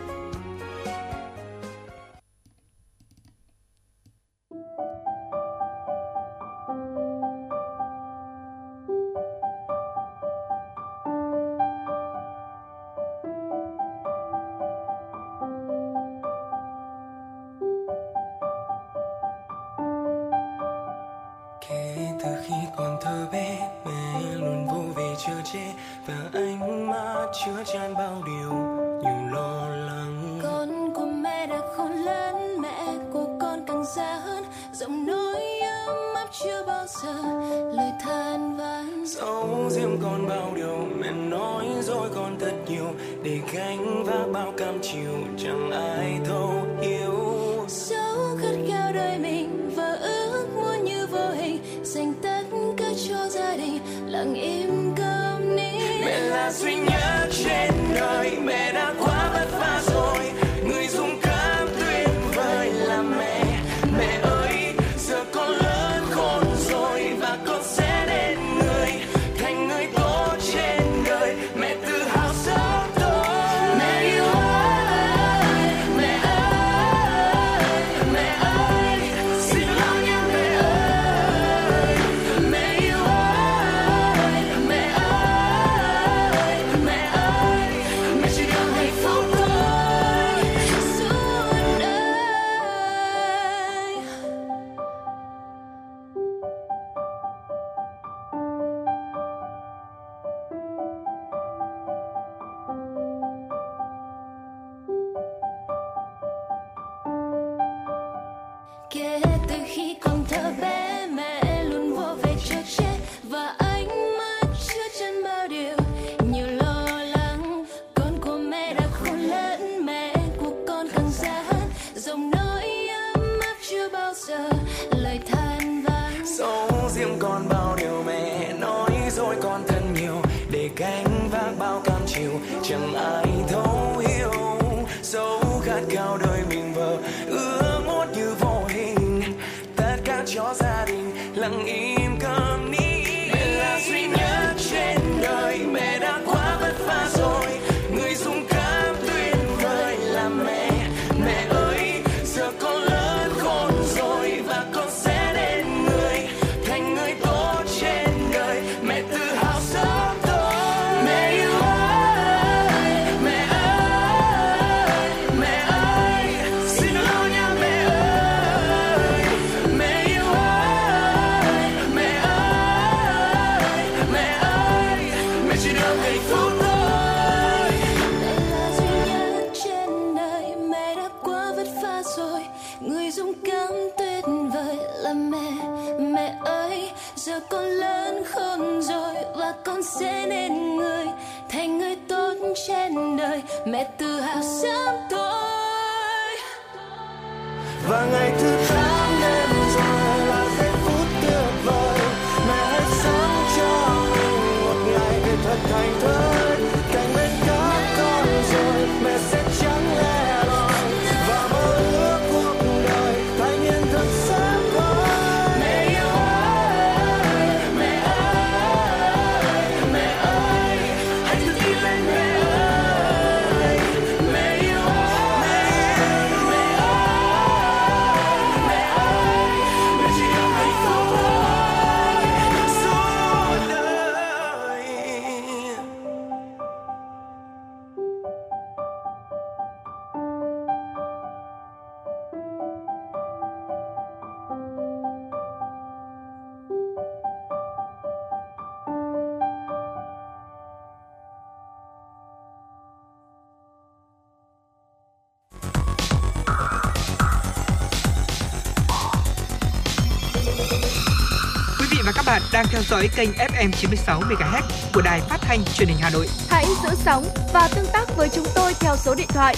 Kênh 263.20 263.30
FM 263.32 263.72
96 263.72 264.22
MHz 264.22 264.62
của 264.94 265.02
đài 265.02 265.22
phát 265.22 265.38
thanh 265.42 265.60
truyền 265.74 265.90
hình 265.90 265.98
Hà 266.02 266.10
Nội. 266.10 266.28
Hãy 266.50 266.66
giữ 266.84 266.90
sóng 267.06 267.26
và 267.54 267.70
tương 267.76 267.86
tác 267.94 268.06
với 268.18 268.30
chúng 268.36 268.46
tôi 268.56 268.74
theo 268.80 268.96
số 268.96 269.16
điện 269.16 269.28
thoại 269.30 269.56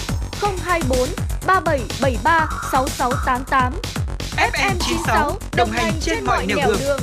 024 0.62 1.08
3773 1.46 2.48
6688. 2.72 3.72
FM 4.36 4.76
96 4.80 5.38
đồng 5.56 5.70
hành 5.70 5.92
trên 6.00 6.24
mọi 6.24 6.46
nẻo 6.46 6.56
đường. 6.66 6.76
đường. 6.80 7.00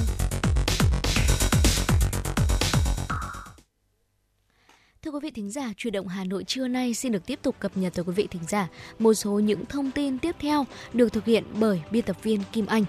Thưa 5.03 5.11
quý 5.11 5.19
vị 5.23 5.31
thính 5.31 5.51
giả, 5.51 5.73
chuyển 5.77 5.93
động 5.93 6.07
Hà 6.07 6.23
Nội 6.23 6.43
trưa 6.43 6.67
nay 6.67 6.93
xin 6.93 7.11
được 7.11 7.25
tiếp 7.25 7.39
tục 7.41 7.55
cập 7.59 7.77
nhật 7.77 7.93
tới 7.93 8.05
quý 8.05 8.13
vị 8.13 8.27
thính 8.31 8.43
giả 8.47 8.67
một 8.99 9.13
số 9.13 9.31
những 9.31 9.65
thông 9.65 9.91
tin 9.91 10.17
tiếp 10.17 10.35
theo 10.39 10.65
được 10.93 11.13
thực 11.13 11.25
hiện 11.25 11.43
bởi 11.53 11.81
biên 11.91 12.05
tập 12.05 12.17
viên 12.23 12.43
Kim 12.51 12.65
Anh. 12.65 12.85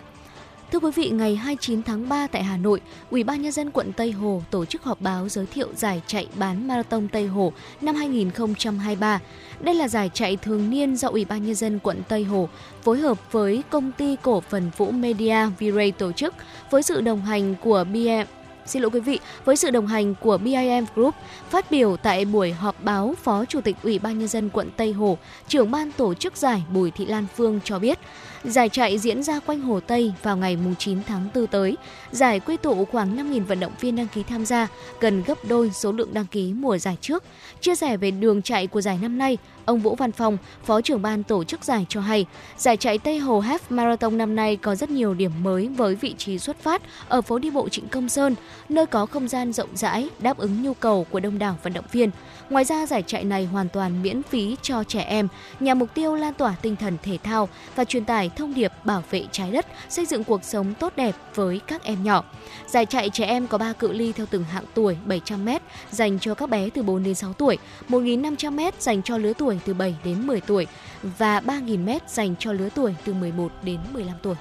Thưa 0.72 0.78
quý 0.78 0.90
vị, 0.94 1.10
ngày 1.10 1.36
29 1.36 1.82
tháng 1.82 2.08
3 2.08 2.26
tại 2.26 2.42
Hà 2.42 2.56
Nội, 2.56 2.80
Ủy 3.10 3.24
ban 3.24 3.42
nhân 3.42 3.52
dân 3.52 3.70
quận 3.70 3.92
Tây 3.92 4.12
Hồ 4.12 4.42
tổ 4.50 4.64
chức 4.64 4.82
họp 4.82 5.00
báo 5.00 5.28
giới 5.28 5.46
thiệu 5.46 5.68
giải 5.76 6.02
chạy 6.06 6.26
bán 6.34 6.68
marathon 6.68 7.08
Tây 7.08 7.26
Hồ 7.26 7.52
năm 7.80 7.94
2023. 7.94 9.20
Đây 9.60 9.74
là 9.74 9.88
giải 9.88 10.10
chạy 10.14 10.36
thường 10.36 10.70
niên 10.70 10.96
do 10.96 11.08
Ủy 11.08 11.24
ban 11.24 11.46
nhân 11.46 11.54
dân 11.54 11.78
quận 11.78 12.02
Tây 12.08 12.24
Hồ 12.24 12.48
phối 12.82 12.98
hợp 12.98 13.32
với 13.32 13.62
công 13.70 13.92
ty 13.92 14.16
cổ 14.22 14.40
phần 14.40 14.70
Vũ 14.76 14.90
Media 14.90 15.36
V-Ray 15.58 15.92
tổ 15.92 16.12
chức 16.12 16.34
với 16.70 16.82
sự 16.82 17.00
đồng 17.00 17.22
hành 17.22 17.54
của 17.62 17.84
BM 17.84 18.40
xin 18.66 18.82
lỗi 18.82 18.90
quý 18.90 19.00
vị, 19.00 19.18
với 19.44 19.56
sự 19.56 19.70
đồng 19.70 19.86
hành 19.86 20.14
của 20.14 20.38
BIM 20.38 20.84
Group, 20.94 21.14
phát 21.50 21.70
biểu 21.70 21.96
tại 21.96 22.24
buổi 22.24 22.52
họp 22.52 22.84
báo, 22.84 23.14
Phó 23.22 23.44
Chủ 23.44 23.60
tịch 23.60 23.76
Ủy 23.82 23.98
ban 23.98 24.18
Nhân 24.18 24.28
dân 24.28 24.48
quận 24.48 24.70
Tây 24.76 24.92
Hồ, 24.92 25.18
trưởng 25.48 25.70
ban 25.70 25.92
tổ 25.92 26.14
chức 26.14 26.36
giải 26.36 26.62
Bùi 26.72 26.90
Thị 26.90 27.06
Lan 27.06 27.26
Phương 27.36 27.60
cho 27.64 27.78
biết, 27.78 27.98
Giải 28.44 28.68
chạy 28.68 28.98
diễn 28.98 29.22
ra 29.22 29.40
quanh 29.40 29.60
Hồ 29.60 29.80
Tây 29.80 30.12
vào 30.22 30.36
ngày 30.36 30.58
9 30.78 30.98
tháng 31.06 31.28
4 31.34 31.46
tới. 31.46 31.76
Giải 32.10 32.40
quy 32.40 32.56
tụ 32.56 32.84
khoảng 32.84 33.16
5.000 33.16 33.44
vận 33.44 33.60
động 33.60 33.72
viên 33.80 33.96
đăng 33.96 34.08
ký 34.08 34.22
tham 34.22 34.46
gia, 34.46 34.68
gần 35.00 35.22
gấp 35.26 35.38
đôi 35.48 35.70
số 35.70 35.92
lượng 35.92 36.14
đăng 36.14 36.26
ký 36.26 36.52
mùa 36.52 36.78
giải 36.78 36.96
trước. 37.00 37.24
Chia 37.60 37.74
sẻ 37.74 37.96
về 37.96 38.10
đường 38.10 38.42
chạy 38.42 38.66
của 38.66 38.80
giải 38.80 38.98
năm 39.02 39.18
nay, 39.18 39.38
ông 39.64 39.80
Vũ 39.80 39.94
Văn 39.94 40.12
Phong, 40.12 40.36
Phó 40.64 40.80
trưởng 40.80 41.02
ban 41.02 41.22
tổ 41.22 41.44
chức 41.44 41.64
giải 41.64 41.86
cho 41.88 42.00
hay, 42.00 42.26
giải 42.56 42.76
chạy 42.76 42.98
Tây 42.98 43.18
Hồ 43.18 43.40
Half 43.40 43.58
Marathon 43.70 44.18
năm 44.18 44.36
nay 44.36 44.56
có 44.56 44.74
rất 44.74 44.90
nhiều 44.90 45.14
điểm 45.14 45.32
mới 45.42 45.68
với 45.68 45.94
vị 45.94 46.14
trí 46.18 46.38
xuất 46.38 46.62
phát 46.62 46.82
ở 47.08 47.22
phố 47.22 47.38
đi 47.38 47.50
bộ 47.50 47.68
Trịnh 47.68 47.88
Công 47.88 48.08
Sơn, 48.08 48.34
nơi 48.68 48.86
có 48.86 49.06
không 49.06 49.28
gian 49.28 49.52
rộng 49.52 49.76
rãi, 49.76 50.08
đáp 50.18 50.38
ứng 50.38 50.62
nhu 50.62 50.74
cầu 50.74 51.06
của 51.10 51.20
đông 51.20 51.38
đảo 51.38 51.58
vận 51.62 51.72
động 51.72 51.84
viên. 51.92 52.10
Ngoài 52.50 52.64
ra, 52.64 52.86
giải 52.86 53.02
chạy 53.06 53.24
này 53.24 53.44
hoàn 53.44 53.68
toàn 53.68 54.02
miễn 54.02 54.22
phí 54.22 54.56
cho 54.62 54.84
trẻ 54.84 55.00
em, 55.00 55.28
nhằm 55.60 55.78
mục 55.78 55.94
tiêu 55.94 56.14
lan 56.14 56.34
tỏa 56.34 56.54
tinh 56.62 56.76
thần 56.76 56.96
thể 57.02 57.18
thao 57.22 57.48
và 57.74 57.84
truyền 57.84 58.04
tải 58.04 58.30
thông 58.36 58.54
điệp 58.54 58.72
bảo 58.84 59.02
vệ 59.10 59.24
trái 59.32 59.50
đất, 59.50 59.66
xây 59.88 60.06
dựng 60.06 60.24
cuộc 60.24 60.44
sống 60.44 60.74
tốt 60.74 60.92
đẹp 60.96 61.14
với 61.34 61.60
các 61.66 61.82
em 61.82 62.02
nhỏ. 62.02 62.24
Giải 62.66 62.86
chạy 62.86 63.10
trẻ 63.10 63.24
em 63.24 63.46
có 63.46 63.58
3 63.58 63.72
cự 63.72 63.92
ly 63.92 64.12
theo 64.12 64.26
từng 64.30 64.44
hạng 64.44 64.64
tuổi 64.74 64.96
700m 65.06 65.58
dành 65.90 66.18
cho 66.18 66.34
các 66.34 66.50
bé 66.50 66.70
từ 66.70 66.82
4 66.82 67.02
đến 67.02 67.14
6 67.14 67.32
tuổi, 67.32 67.58
1.500m 67.88 68.72
dành 68.78 69.02
cho 69.02 69.16
lứa 69.16 69.32
tuổi 69.38 69.58
từ 69.64 69.74
7 69.74 69.94
đến 70.04 70.26
10 70.26 70.40
tuổi 70.40 70.66
và 71.02 71.40
3.000m 71.40 71.98
dành 72.08 72.34
cho 72.38 72.52
lứa 72.52 72.68
tuổi 72.74 72.94
từ 73.04 73.14
11 73.14 73.52
đến 73.62 73.78
15 73.92 74.16
tuổi. 74.22 74.34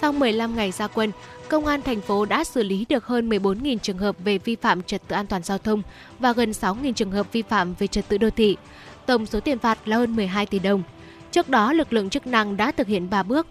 Sau 0.00 0.12
15 0.12 0.56
ngày 0.56 0.70
ra 0.72 0.86
quân, 0.86 1.12
Công 1.50 1.66
an 1.66 1.82
thành 1.82 2.00
phố 2.00 2.24
đã 2.24 2.44
xử 2.44 2.62
lý 2.62 2.86
được 2.88 3.06
hơn 3.06 3.28
14.000 3.28 3.78
trường 3.78 3.98
hợp 3.98 4.16
về 4.24 4.38
vi 4.38 4.56
phạm 4.56 4.82
trật 4.82 5.08
tự 5.08 5.16
an 5.16 5.26
toàn 5.26 5.42
giao 5.42 5.58
thông 5.58 5.82
và 6.18 6.32
gần 6.32 6.50
6.000 6.50 6.92
trường 6.92 7.10
hợp 7.10 7.32
vi 7.32 7.42
phạm 7.42 7.74
về 7.78 7.86
trật 7.86 8.08
tự 8.08 8.18
đô 8.18 8.30
thị. 8.30 8.56
Tổng 9.06 9.26
số 9.26 9.40
tiền 9.40 9.58
phạt 9.58 9.88
là 9.88 9.96
hơn 9.96 10.16
12 10.16 10.46
tỷ 10.46 10.58
đồng. 10.58 10.82
Trước 11.30 11.48
đó, 11.48 11.72
lực 11.72 11.92
lượng 11.92 12.10
chức 12.10 12.26
năng 12.26 12.56
đã 12.56 12.72
thực 12.72 12.86
hiện 12.86 13.10
3 13.10 13.22
bước. 13.22 13.46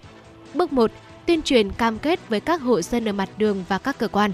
Bước 0.54 0.74
1. 0.74 0.92
Tuyên 1.26 1.42
truyền 1.42 1.72
cam 1.72 2.00
kết 2.00 2.30
với 2.30 2.40
các 2.40 2.62
hộ 2.62 2.82
dân 2.82 3.10
ở 3.10 3.14
mặt 3.14 3.30
đường 3.38 3.64
và 3.68 3.78
các 3.78 3.98
cơ 3.98 4.08
quan. 4.08 4.32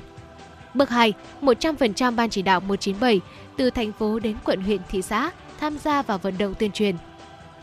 Bước 0.73 0.89
2. 0.89 1.13
100% 1.41 2.15
ban 2.15 2.29
chỉ 2.29 2.41
đạo 2.41 2.59
197 2.59 3.21
từ 3.57 3.69
thành 3.69 3.91
phố 3.91 4.19
đến 4.19 4.35
quận 4.43 4.61
huyện 4.61 4.81
thị 4.89 5.01
xã 5.01 5.31
tham 5.59 5.77
gia 5.77 6.01
vào 6.01 6.17
vận 6.17 6.37
động 6.37 6.53
tuyên 6.59 6.71
truyền. 6.71 6.95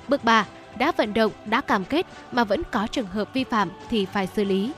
Bước 0.08 0.24
3. 0.24 0.46
Đã 0.78 0.92
vận 0.96 1.14
động, 1.14 1.32
đã 1.44 1.60
cam 1.60 1.84
kết 1.84 2.06
mà 2.32 2.44
vẫn 2.44 2.62
có 2.70 2.86
trường 2.86 3.06
hợp 3.06 3.34
vi 3.34 3.44
phạm 3.44 3.70
thì 3.90 4.06
phải 4.06 4.26
xử 4.26 4.44
lý. 4.44 4.72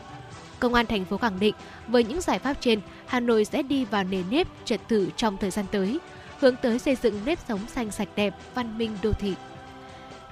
Công 0.59 0.75
an 0.75 0.87
thành 0.87 1.05
phố 1.05 1.17
khẳng 1.17 1.41
định 1.41 1.55
với 1.89 2.05
những 2.05 2.21
giải 2.21 2.39
pháp 2.39 2.55
trên, 2.61 2.81
Hà 3.07 3.21
Nội 3.21 3.45
sẽ 3.45 3.63
đi 3.63 3.85
vào 3.85 4.05
nền 4.05 4.25
nếp 4.31 4.47
trật 4.65 4.81
tự 4.89 5.11
trong 5.17 5.37
thời 5.37 5.51
gian 5.51 5.65
tới, 5.71 5.99
hướng 6.39 6.57
tới 6.57 6.79
xây 6.79 6.97
dựng 6.97 7.21
nếp 7.25 7.39
sống 7.49 7.61
xanh 7.69 7.91
sạch 7.91 8.09
đẹp, 8.17 8.35
văn 8.55 8.79
minh 8.79 8.97
đô 9.03 9.13
thị. 9.13 9.35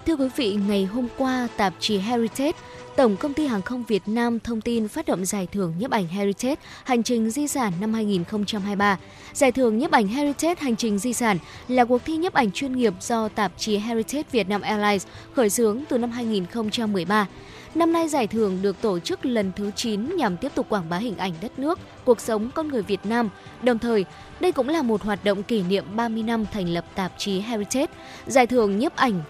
Thưa 0.06 0.16
quý 0.16 0.28
vị, 0.36 0.58
ngày 0.68 0.84
hôm 0.84 1.08
qua, 1.18 1.48
tạp 1.56 1.74
chí 1.80 1.98
Heritage, 1.98 2.52
Tổng 2.96 3.16
công 3.16 3.34
ty 3.34 3.46
Hàng 3.46 3.62
không 3.62 3.84
Việt 3.88 4.02
Nam 4.06 4.40
thông 4.40 4.60
tin 4.60 4.88
phát 4.88 5.06
động 5.06 5.24
giải 5.24 5.46
thưởng 5.52 5.74
nhiếp 5.78 5.90
ảnh 5.90 6.08
Heritage 6.08 6.54
Hành 6.84 7.02
trình 7.02 7.30
di 7.30 7.48
sản 7.48 7.72
năm 7.80 7.94
2023. 7.94 8.98
Giải 9.32 9.52
thưởng 9.52 9.78
nhiếp 9.78 9.90
ảnh 9.90 10.08
Heritage 10.08 10.54
Hành 10.60 10.76
trình 10.76 10.98
di 10.98 11.12
sản 11.12 11.38
là 11.68 11.84
cuộc 11.84 12.04
thi 12.04 12.16
nhiếp 12.16 12.32
ảnh 12.32 12.52
chuyên 12.52 12.76
nghiệp 12.76 12.94
do 13.00 13.28
tạp 13.28 13.52
chí 13.56 13.76
Heritage 13.76 14.28
Việt 14.32 14.48
Nam 14.48 14.60
Airlines 14.60 15.06
khởi 15.34 15.50
xướng 15.50 15.82
từ 15.88 15.98
năm 15.98 16.10
2013. 16.10 17.26
Năm 17.74 17.92
nay 17.92 18.08
giải 18.08 18.26
thưởng 18.26 18.58
được 18.62 18.80
tổ 18.80 18.98
chức 18.98 19.26
lần 19.26 19.52
thứ 19.56 19.70
9 19.76 20.16
nhằm 20.16 20.36
tiếp 20.36 20.52
tục 20.54 20.66
quảng 20.68 20.88
bá 20.90 20.96
hình 20.96 21.16
ảnh 21.16 21.32
đất 21.40 21.58
nước, 21.58 21.78
cuộc 22.04 22.20
sống 22.20 22.50
con 22.54 22.68
người 22.68 22.82
Việt 22.82 23.00
Nam. 23.04 23.28
Đồng 23.62 23.78
thời, 23.78 24.04
đây 24.40 24.52
cũng 24.52 24.68
là 24.68 24.82
một 24.82 25.02
hoạt 25.02 25.24
động 25.24 25.42
kỷ 25.42 25.62
niệm 25.62 25.84
30 25.96 26.22
năm 26.22 26.44
thành 26.52 26.68
lập 26.68 26.84
tạp 26.94 27.12
chí 27.18 27.40
Heritage. 27.40 27.92
Giải 28.26 28.46
thưởng 28.46 28.78
nhiếp 28.78 28.96
ảnh 28.96 29.22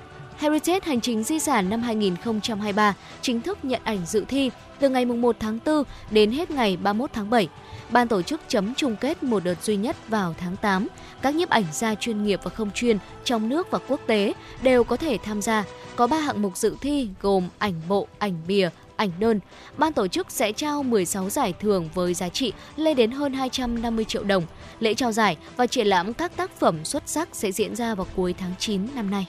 Heritage 0.42 0.80
Hành 0.82 1.00
trình 1.00 1.22
di 1.22 1.38
sản 1.38 1.70
năm 1.70 1.82
2023 1.82 2.94
chính 3.20 3.40
thức 3.40 3.58
nhận 3.62 3.80
ảnh 3.84 4.06
dự 4.06 4.24
thi 4.28 4.50
từ 4.80 4.88
ngày 4.88 5.04
1 5.04 5.36
tháng 5.40 5.58
4 5.66 5.84
đến 6.10 6.30
hết 6.30 6.50
ngày 6.50 6.76
31 6.76 7.10
tháng 7.12 7.30
7. 7.30 7.48
Ban 7.90 8.08
tổ 8.08 8.22
chức 8.22 8.40
chấm 8.48 8.74
chung 8.74 8.96
kết 8.96 9.22
một 9.22 9.44
đợt 9.44 9.62
duy 9.62 9.76
nhất 9.76 9.96
vào 10.08 10.34
tháng 10.38 10.56
8. 10.56 10.88
Các 11.22 11.34
nhiếp 11.34 11.48
ảnh 11.48 11.64
gia 11.72 11.94
chuyên 11.94 12.24
nghiệp 12.24 12.40
và 12.42 12.50
không 12.50 12.70
chuyên 12.70 12.98
trong 13.24 13.48
nước 13.48 13.70
và 13.70 13.78
quốc 13.88 14.00
tế 14.06 14.32
đều 14.62 14.84
có 14.84 14.96
thể 14.96 15.18
tham 15.24 15.42
gia. 15.42 15.64
Có 15.96 16.06
3 16.06 16.18
hạng 16.18 16.42
mục 16.42 16.56
dự 16.56 16.76
thi 16.80 17.08
gồm 17.20 17.48
ảnh 17.58 17.74
bộ, 17.88 18.06
ảnh 18.18 18.34
bìa, 18.46 18.68
ảnh 18.96 19.10
đơn. 19.18 19.40
Ban 19.76 19.92
tổ 19.92 20.08
chức 20.08 20.30
sẽ 20.30 20.52
trao 20.52 20.82
16 20.82 21.30
giải 21.30 21.54
thưởng 21.60 21.88
với 21.94 22.14
giá 22.14 22.28
trị 22.28 22.52
lên 22.76 22.96
đến 22.96 23.10
hơn 23.10 23.32
250 23.32 24.04
triệu 24.04 24.24
đồng. 24.24 24.46
Lễ 24.80 24.94
trao 24.94 25.12
giải 25.12 25.36
và 25.56 25.66
triển 25.66 25.86
lãm 25.86 26.12
các 26.12 26.36
tác 26.36 26.50
phẩm 26.58 26.84
xuất 26.84 27.02
sắc 27.06 27.28
sẽ 27.32 27.52
diễn 27.52 27.76
ra 27.76 27.94
vào 27.94 28.06
cuối 28.16 28.34
tháng 28.38 28.52
9 28.58 28.86
năm 28.94 29.10
nay. 29.10 29.26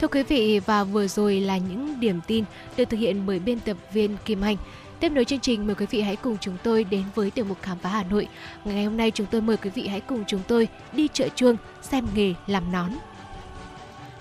Thưa 0.00 0.08
quý 0.08 0.22
vị, 0.22 0.60
và 0.66 0.84
vừa 0.84 1.06
rồi 1.06 1.40
là 1.40 1.56
những 1.56 2.00
điểm 2.00 2.20
tin 2.26 2.44
được 2.76 2.84
thực 2.84 2.96
hiện 2.96 3.26
bởi 3.26 3.38
biên 3.38 3.60
tập 3.60 3.76
viên 3.92 4.16
Kim 4.24 4.40
Anh. 4.40 4.56
Tiếp 5.00 5.08
nối 5.08 5.24
chương 5.24 5.40
trình, 5.40 5.66
mời 5.66 5.74
quý 5.74 5.86
vị 5.90 6.00
hãy 6.00 6.16
cùng 6.16 6.36
chúng 6.40 6.56
tôi 6.62 6.84
đến 6.84 7.02
với 7.14 7.30
tiểu 7.30 7.44
mục 7.44 7.58
khám 7.62 7.78
phá 7.78 7.88
Hà 7.88 8.02
Nội. 8.02 8.28
Ngày 8.64 8.84
hôm 8.84 8.96
nay 8.96 9.10
chúng 9.10 9.26
tôi 9.30 9.40
mời 9.40 9.56
quý 9.56 9.70
vị 9.70 9.86
hãy 9.86 10.00
cùng 10.00 10.24
chúng 10.26 10.40
tôi 10.48 10.68
đi 10.92 11.08
chợ 11.12 11.28
chuông 11.34 11.56
xem 11.82 12.06
nghề 12.14 12.34
làm 12.46 12.72
nón. 12.72 12.90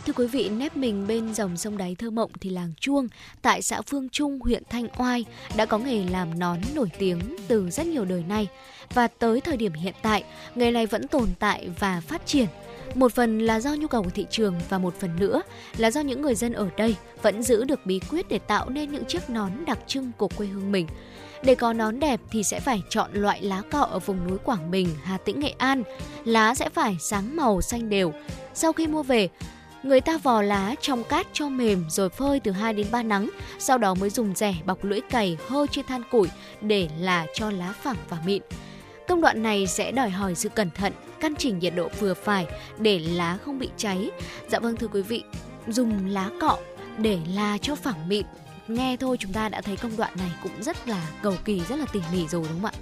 Thưa 0.05 0.13
quý 0.13 0.27
vị, 0.27 0.49
nép 0.49 0.77
mình 0.77 1.07
bên 1.07 1.33
dòng 1.33 1.57
sông 1.57 1.77
đáy 1.77 1.95
thơ 1.95 2.09
mộng 2.09 2.31
thì 2.41 2.49
làng 2.49 2.73
Chuông 2.79 3.07
tại 3.41 3.61
xã 3.61 3.81
Phương 3.81 4.09
Trung, 4.09 4.39
huyện 4.39 4.63
Thanh 4.69 4.87
Oai 4.97 5.25
đã 5.55 5.65
có 5.65 5.77
nghề 5.77 6.05
làm 6.05 6.39
nón 6.39 6.59
nổi 6.75 6.89
tiếng 6.97 7.19
từ 7.47 7.69
rất 7.69 7.87
nhiều 7.87 8.05
đời 8.05 8.23
nay. 8.27 8.47
Và 8.93 9.07
tới 9.07 9.41
thời 9.41 9.57
điểm 9.57 9.73
hiện 9.73 9.93
tại, 10.01 10.23
nghề 10.55 10.71
này 10.71 10.85
vẫn 10.85 11.07
tồn 11.07 11.29
tại 11.39 11.69
và 11.79 12.01
phát 12.01 12.25
triển– 12.25 12.47
một 12.95 13.13
phần 13.13 13.39
là 13.39 13.59
do 13.59 13.75
nhu 13.75 13.87
cầu 13.87 14.03
của 14.03 14.09
thị 14.09 14.25
trường 14.29 14.55
và 14.69 14.77
một 14.77 14.93
phần 14.99 15.19
nữa 15.19 15.41
là 15.77 15.91
do 15.91 16.01
những 16.01 16.21
người 16.21 16.35
dân 16.35 16.53
ở 16.53 16.69
đây 16.77 16.95
vẫn 17.21 17.43
giữ 17.43 17.63
được 17.63 17.85
bí 17.85 17.99
quyết 18.09 18.29
để 18.29 18.39
tạo 18.39 18.69
nên 18.69 18.91
những 18.91 19.05
chiếc 19.05 19.29
nón 19.29 19.51
đặc 19.65 19.79
trưng 19.87 20.11
của 20.17 20.27
quê 20.27 20.47
hương 20.47 20.71
mình. 20.71 20.87
Để 21.43 21.55
có 21.55 21.73
nón 21.73 21.99
đẹp 21.99 22.19
thì 22.31 22.43
sẽ 22.43 22.59
phải 22.59 22.81
chọn 22.89 23.09
loại 23.13 23.41
lá 23.41 23.61
cọ 23.71 23.81
ở 23.81 23.99
vùng 23.99 24.27
núi 24.27 24.37
Quảng 24.37 24.71
Bình, 24.71 24.89
Hà 25.03 25.17
Tĩnh, 25.17 25.39
Nghệ 25.39 25.53
An. 25.57 25.83
Lá 26.25 26.55
sẽ 26.55 26.69
phải 26.69 26.97
sáng 26.99 27.35
màu 27.35 27.61
xanh 27.61 27.89
đều. 27.89 28.13
Sau 28.53 28.73
khi 28.73 28.87
mua 28.87 29.03
về, 29.03 29.29
người 29.83 30.01
ta 30.01 30.17
vò 30.17 30.41
lá 30.41 30.75
trong 30.81 31.03
cát 31.03 31.27
cho 31.33 31.49
mềm 31.49 31.85
rồi 31.89 32.09
phơi 32.09 32.39
từ 32.39 32.51
2 32.51 32.73
đến 32.73 32.87
3 32.91 33.03
nắng, 33.03 33.29
sau 33.59 33.77
đó 33.77 33.93
mới 33.93 34.09
dùng 34.09 34.35
rẻ 34.35 34.55
bọc 34.65 34.83
lưỡi 34.83 35.01
cày 35.01 35.37
hơi 35.47 35.67
trên 35.71 35.85
than 35.85 36.03
củi 36.11 36.27
để 36.61 36.89
là 36.99 37.25
cho 37.33 37.51
lá 37.51 37.73
phẳng 37.81 37.97
và 38.09 38.17
mịn. 38.25 38.41
Công 39.09 39.21
đoạn 39.21 39.43
này 39.43 39.67
sẽ 39.67 39.91
đòi 39.91 40.09
hỏi 40.09 40.35
sự 40.35 40.49
cẩn 40.49 40.69
thận, 40.71 40.93
căn 41.19 41.35
chỉnh 41.35 41.59
nhiệt 41.59 41.73
độ 41.75 41.89
vừa 41.99 42.13
phải 42.13 42.47
để 42.79 42.99
lá 42.99 43.37
không 43.45 43.59
bị 43.59 43.69
cháy. 43.77 44.09
Dạ 44.47 44.59
vâng 44.59 44.75
thưa 44.75 44.87
quý 44.87 45.01
vị, 45.01 45.23
dùng 45.67 46.07
lá 46.07 46.29
cọ 46.41 46.57
để 46.97 47.19
là 47.35 47.57
cho 47.57 47.75
phẳng 47.75 48.09
mịn. 48.09 48.25
Nghe 48.67 48.97
thôi 48.97 49.17
chúng 49.19 49.33
ta 49.33 49.49
đã 49.49 49.61
thấy 49.61 49.77
công 49.77 49.97
đoạn 49.97 50.13
này 50.17 50.31
cũng 50.43 50.51
rất 50.63 50.87
là 50.87 51.09
cầu 51.21 51.33
kỳ, 51.45 51.61
rất 51.69 51.75
là 51.75 51.85
tỉ 51.93 51.99
mỉ 52.13 52.27
rồi 52.27 52.45
đúng 52.49 52.61
không 52.61 52.71
ạ? 52.71 52.79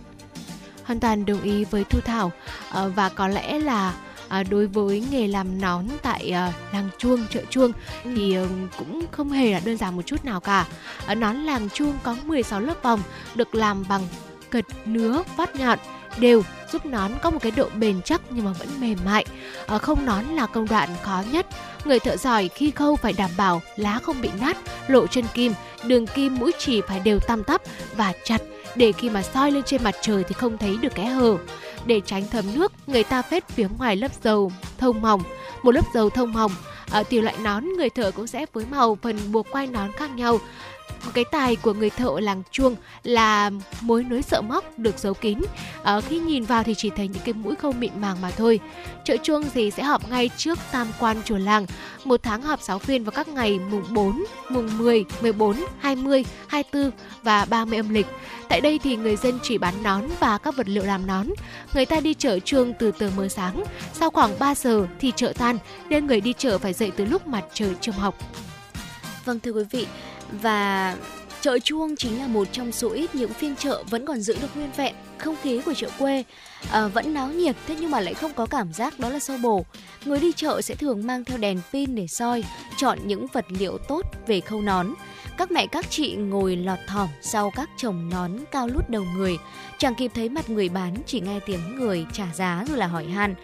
Hoàn 0.84 1.00
toàn 1.00 1.26
đồng 1.26 1.42
ý 1.42 1.64
với 1.64 1.84
Thu 1.84 2.00
Thảo 2.00 2.32
ờ, 2.72 2.90
và 2.96 3.10
có 3.10 3.28
lẽ 3.28 3.60
là 3.60 3.94
à, 4.28 4.44
đối 4.44 4.68
với 4.68 5.04
nghề 5.12 5.28
làm 5.28 5.62
nón 5.62 5.86
tại 6.02 6.32
à, 6.32 6.54
làng 6.74 6.90
chuông 6.98 7.26
chợ 7.30 7.42
chuông 7.50 7.72
thì 8.04 8.36
à, 8.36 8.46
cũng 8.78 9.06
không 9.12 9.30
hề 9.30 9.54
là 9.54 9.62
đơn 9.66 9.78
giản 9.78 9.96
một 9.96 10.02
chút 10.06 10.26
nào 10.26 10.40
cả 10.40 10.68
à, 11.06 11.16
nón 11.16 11.36
làng 11.36 11.70
chuông 11.70 11.94
có 12.04 12.16
16 12.26 12.60
lớp 12.60 12.84
vòng 12.84 13.00
được 13.36 13.56
làm 13.56 13.86
bằng 13.90 14.02
cật 14.50 14.66
nứa 14.86 15.24
vát 15.36 15.56
nhọn 15.56 15.80
đều 16.20 16.44
giúp 16.72 16.86
nón 16.86 17.12
có 17.22 17.30
một 17.30 17.40
cái 17.42 17.52
độ 17.52 17.70
bền 17.80 18.02
chắc 18.02 18.22
nhưng 18.30 18.46
mà 18.46 18.52
vẫn 18.52 18.68
mềm 18.80 18.98
mại. 19.06 19.26
À, 19.68 19.78
không 19.78 20.06
nón 20.06 20.26
là 20.26 20.46
công 20.46 20.68
đoạn 20.68 20.90
khó 21.02 21.24
nhất. 21.32 21.48
Người 21.86 22.00
thợ 22.00 22.18
giỏi 22.18 22.48
khi 22.48 22.72
khâu 22.72 22.96
phải 22.96 23.14
đảm 23.14 23.32
bảo 23.38 23.62
lá 23.76 24.00
không 24.04 24.22
bị 24.22 24.30
nát, 24.40 24.58
lộ 24.88 25.08
chân 25.08 25.26
kim, 25.34 25.54
đường 25.84 26.08
kim 26.08 26.36
mũi 26.36 26.52
chỉ 26.58 26.82
phải 26.82 27.00
đều 27.00 27.20
tăm 27.20 27.44
tắp 27.44 27.62
và 27.96 28.14
chặt 28.24 28.42
để 28.76 28.92
khi 28.92 29.10
mà 29.10 29.24
soi 29.24 29.52
lên 29.52 29.64
trên 29.64 29.84
mặt 29.84 29.96
trời 30.02 30.24
thì 30.24 30.34
không 30.34 30.58
thấy 30.58 30.78
được 30.82 30.96
kẽ 30.96 31.06
hở. 31.06 31.38
Để 31.86 32.02
tránh 32.06 32.24
thấm 32.32 32.46
nước, 32.56 32.72
người 32.88 33.04
ta 33.04 33.22
phết 33.22 33.48
phía 33.48 33.68
ngoài 33.78 33.96
lớp 33.96 34.12
dầu 34.24 34.52
thông 34.78 35.02
mỏng, 35.02 35.22
một 35.64 35.72
lớp 35.72 35.86
dầu 35.94 36.10
thông 36.10 36.34
mỏng. 36.34 36.52
Ờ, 36.92 37.00
Ở 37.00 37.04
tùy 37.04 37.22
loại 37.22 37.36
nón, 37.44 37.66
người 37.78 37.90
thợ 37.90 38.12
cũng 38.12 38.28
sẽ 38.28 38.46
phối 38.54 38.66
màu 38.72 38.98
phần 39.02 39.32
buộc 39.32 39.48
quai 39.52 39.68
nón 39.68 39.92
khác 39.92 40.10
nhau 40.10 40.40
cái 41.14 41.26
tài 41.26 41.56
của 41.56 41.74
người 41.74 41.90
thợ 41.90 42.20
làng 42.20 42.44
chuông 42.52 42.76
là 43.04 43.52
mối 43.82 44.04
nối 44.04 44.22
sợ 44.22 44.42
móc 44.42 44.80
được 44.80 45.00
giấu 45.00 45.14
kín. 45.14 45.40
À, 45.84 46.02
khi 46.02 46.20
nhìn 46.20 46.44
vào 46.44 46.64
thì 46.64 46.76
chỉ 46.76 46.90
thấy 46.90 47.08
những 47.08 47.24
cái 47.26 47.34
mũi 47.34 47.56
khâu 47.56 47.72
mịn 47.72 47.92
màng 48.02 48.22
mà 48.22 48.32
thôi. 48.32 48.60
Chợ 49.06 49.18
chuông 49.24 49.44
thì 49.54 49.72
sẽ 49.72 49.84
họp 49.84 50.10
ngay 50.10 50.30
trước 50.38 50.60
tam 50.72 50.88
quan 51.00 51.18
chùa 51.26 51.38
làng. 51.38 51.66
Một 52.04 52.24
tháng 52.24 52.42
họp 52.42 52.62
6 52.62 52.80
phiên 52.80 53.04
vào 53.04 53.12
các 53.12 53.28
ngày 53.28 53.60
mùng 53.60 53.84
4, 53.94 54.24
mùng 54.50 54.78
10, 54.78 55.06
14, 55.22 55.56
20, 55.80 56.26
24 56.48 56.92
và 57.24 57.46
30 57.46 57.78
âm 57.78 57.90
lịch. 57.90 58.08
Tại 58.50 58.62
đây 58.62 58.80
thì 58.84 58.96
người 58.96 59.16
dân 59.16 59.40
chỉ 59.44 59.58
bán 59.58 59.84
nón 59.84 60.04
và 60.20 60.38
các 60.38 60.56
vật 60.56 60.70
liệu 60.70 60.84
làm 60.84 61.08
nón. 61.08 61.28
Người 61.74 61.86
ta 61.86 62.00
đi 62.00 62.14
chợ 62.14 62.40
chuông 62.40 62.74
từ 62.80 62.92
tờ 62.92 63.10
mờ 63.18 63.28
sáng, 63.28 63.64
sau 63.94 64.10
khoảng 64.10 64.40
3 64.40 64.56
giờ 64.56 64.88
thì 65.00 65.12
chợ 65.16 65.34
tan, 65.38 65.58
nên 65.90 66.08
người 66.08 66.22
đi 66.22 66.34
chợ 66.34 66.58
phải 66.58 66.74
dậy 66.74 66.92
từ 66.96 67.06
lúc 67.06 67.28
mặt 67.28 67.44
trời 67.54 67.76
chưa 67.82 67.92
học. 67.92 68.16
Vâng 69.26 69.40
thưa 69.40 69.52
quý 69.52 69.64
vị, 69.72 69.88
và 70.32 70.96
chợ 71.42 71.60
chuông 71.60 71.96
chính 71.96 72.20
là 72.20 72.28
một 72.28 72.48
trong 72.52 72.72
số 72.72 72.90
ít 72.90 73.16
những 73.16 73.34
phiên 73.34 73.56
chợ 73.56 73.84
vẫn 73.90 74.06
còn 74.06 74.20
giữ 74.20 74.38
được 74.42 74.56
nguyên 74.56 74.72
vẹn 74.78 74.96
không 75.18 75.36
khí 75.42 75.62
của 75.66 75.74
chợ 75.74 75.90
quê 76.00 76.24
à, 76.72 76.88
vẫn 76.88 77.14
náo 77.14 77.30
nhiệt 77.30 77.56
thế 77.68 77.76
nhưng 77.80 77.92
mà 77.92 78.00
lại 78.00 78.14
không 78.14 78.34
có 78.34 78.46
cảm 78.46 78.74
giác 78.74 79.00
đó 79.00 79.10
là 79.10 79.20
sâu 79.20 79.38
bồ. 79.38 79.66
Người 80.06 80.20
đi 80.20 80.32
chợ 80.32 80.62
sẽ 80.62 80.76
thường 80.76 81.08
mang 81.08 81.26
theo 81.26 81.38
đèn 81.38 81.62
pin 81.74 81.96
để 81.96 82.08
soi 82.08 82.44
chọn 82.78 83.00
những 83.06 83.28
vật 83.34 83.46
liệu 83.50 83.78
tốt 83.78 84.02
về 84.28 84.42
khâu 84.42 84.62
nón. 84.62 84.94
Các 85.38 85.52
mẹ 85.52 85.68
các 85.68 85.86
chị 85.90 86.16
ngồi 86.16 86.56
lọt 86.56 86.80
thỏm 86.88 87.08
sau 87.22 87.52
các 87.56 87.70
chồng 87.78 88.10
nón 88.10 88.32
cao 88.52 88.68
lút 88.68 88.90
đầu 88.90 89.06
người. 89.16 89.38
Chẳng 89.78 89.96
kịp 89.96 90.12
thấy 90.16 90.30
mặt 90.30 90.50
người 90.50 90.70
bán 90.70 90.96
chỉ 91.06 91.20
nghe 91.22 91.40
tiếng 91.46 91.76
người 91.80 92.06
trả 92.14 92.26
giá 92.34 92.66
rồi 92.68 92.78
là 92.78 92.88
hỏi 92.88 93.06
han 93.06 93.36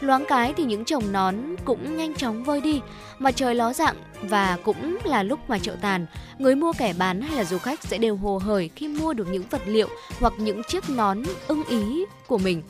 loáng 0.00 0.24
cái 0.28 0.52
thì 0.56 0.64
những 0.64 0.84
chồng 0.84 1.12
nón 1.12 1.36
cũng 1.64 1.96
nhanh 1.96 2.14
chóng 2.14 2.44
vơi 2.44 2.60
đi 2.60 2.80
mà 3.18 3.32
trời 3.32 3.54
ló 3.54 3.72
dạng 3.72 3.96
và 4.22 4.58
cũng 4.64 4.98
là 5.04 5.22
lúc 5.22 5.40
mà 5.48 5.58
chợ 5.58 5.76
tàn. 5.80 6.06
Người 6.38 6.54
mua 6.54 6.72
kẻ 6.72 6.92
bán 6.98 7.20
hay 7.20 7.36
là 7.36 7.44
du 7.44 7.58
khách 7.58 7.84
sẽ 7.84 7.98
đều 7.98 8.16
hồ 8.16 8.38
hởi 8.38 8.70
khi 8.76 8.88
mua 8.88 9.12
được 9.12 9.28
những 9.28 9.44
vật 9.50 9.62
liệu 9.66 9.88
hoặc 10.20 10.32
những 10.38 10.62
chiếc 10.68 10.90
nón 10.90 11.22
ưng 11.48 11.64
ý 11.64 12.04
của 12.26 12.38
mình. 12.38 12.62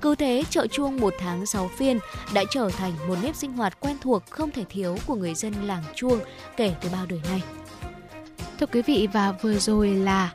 Cứ 0.00 0.14
thế, 0.14 0.44
chợ 0.50 0.66
chuông 0.66 1.00
một 1.00 1.14
tháng 1.18 1.46
6 1.46 1.70
phiên 1.78 1.98
đã 2.34 2.44
trở 2.50 2.70
thành 2.78 2.92
một 3.08 3.16
nếp 3.22 3.36
sinh 3.36 3.52
hoạt 3.52 3.80
quen 3.80 3.96
thuộc 4.00 4.22
không 4.30 4.50
thể 4.50 4.64
thiếu 4.68 4.96
của 5.06 5.14
người 5.14 5.34
dân 5.34 5.54
làng 5.66 5.84
chuông 5.94 6.20
kể 6.56 6.74
từ 6.80 6.88
bao 6.92 7.06
đời 7.06 7.20
nay. 7.30 7.42
Thưa 8.60 8.66
quý 8.66 8.82
vị 8.82 9.08
và 9.12 9.32
vừa 9.32 9.58
rồi 9.58 9.88
là 9.88 10.30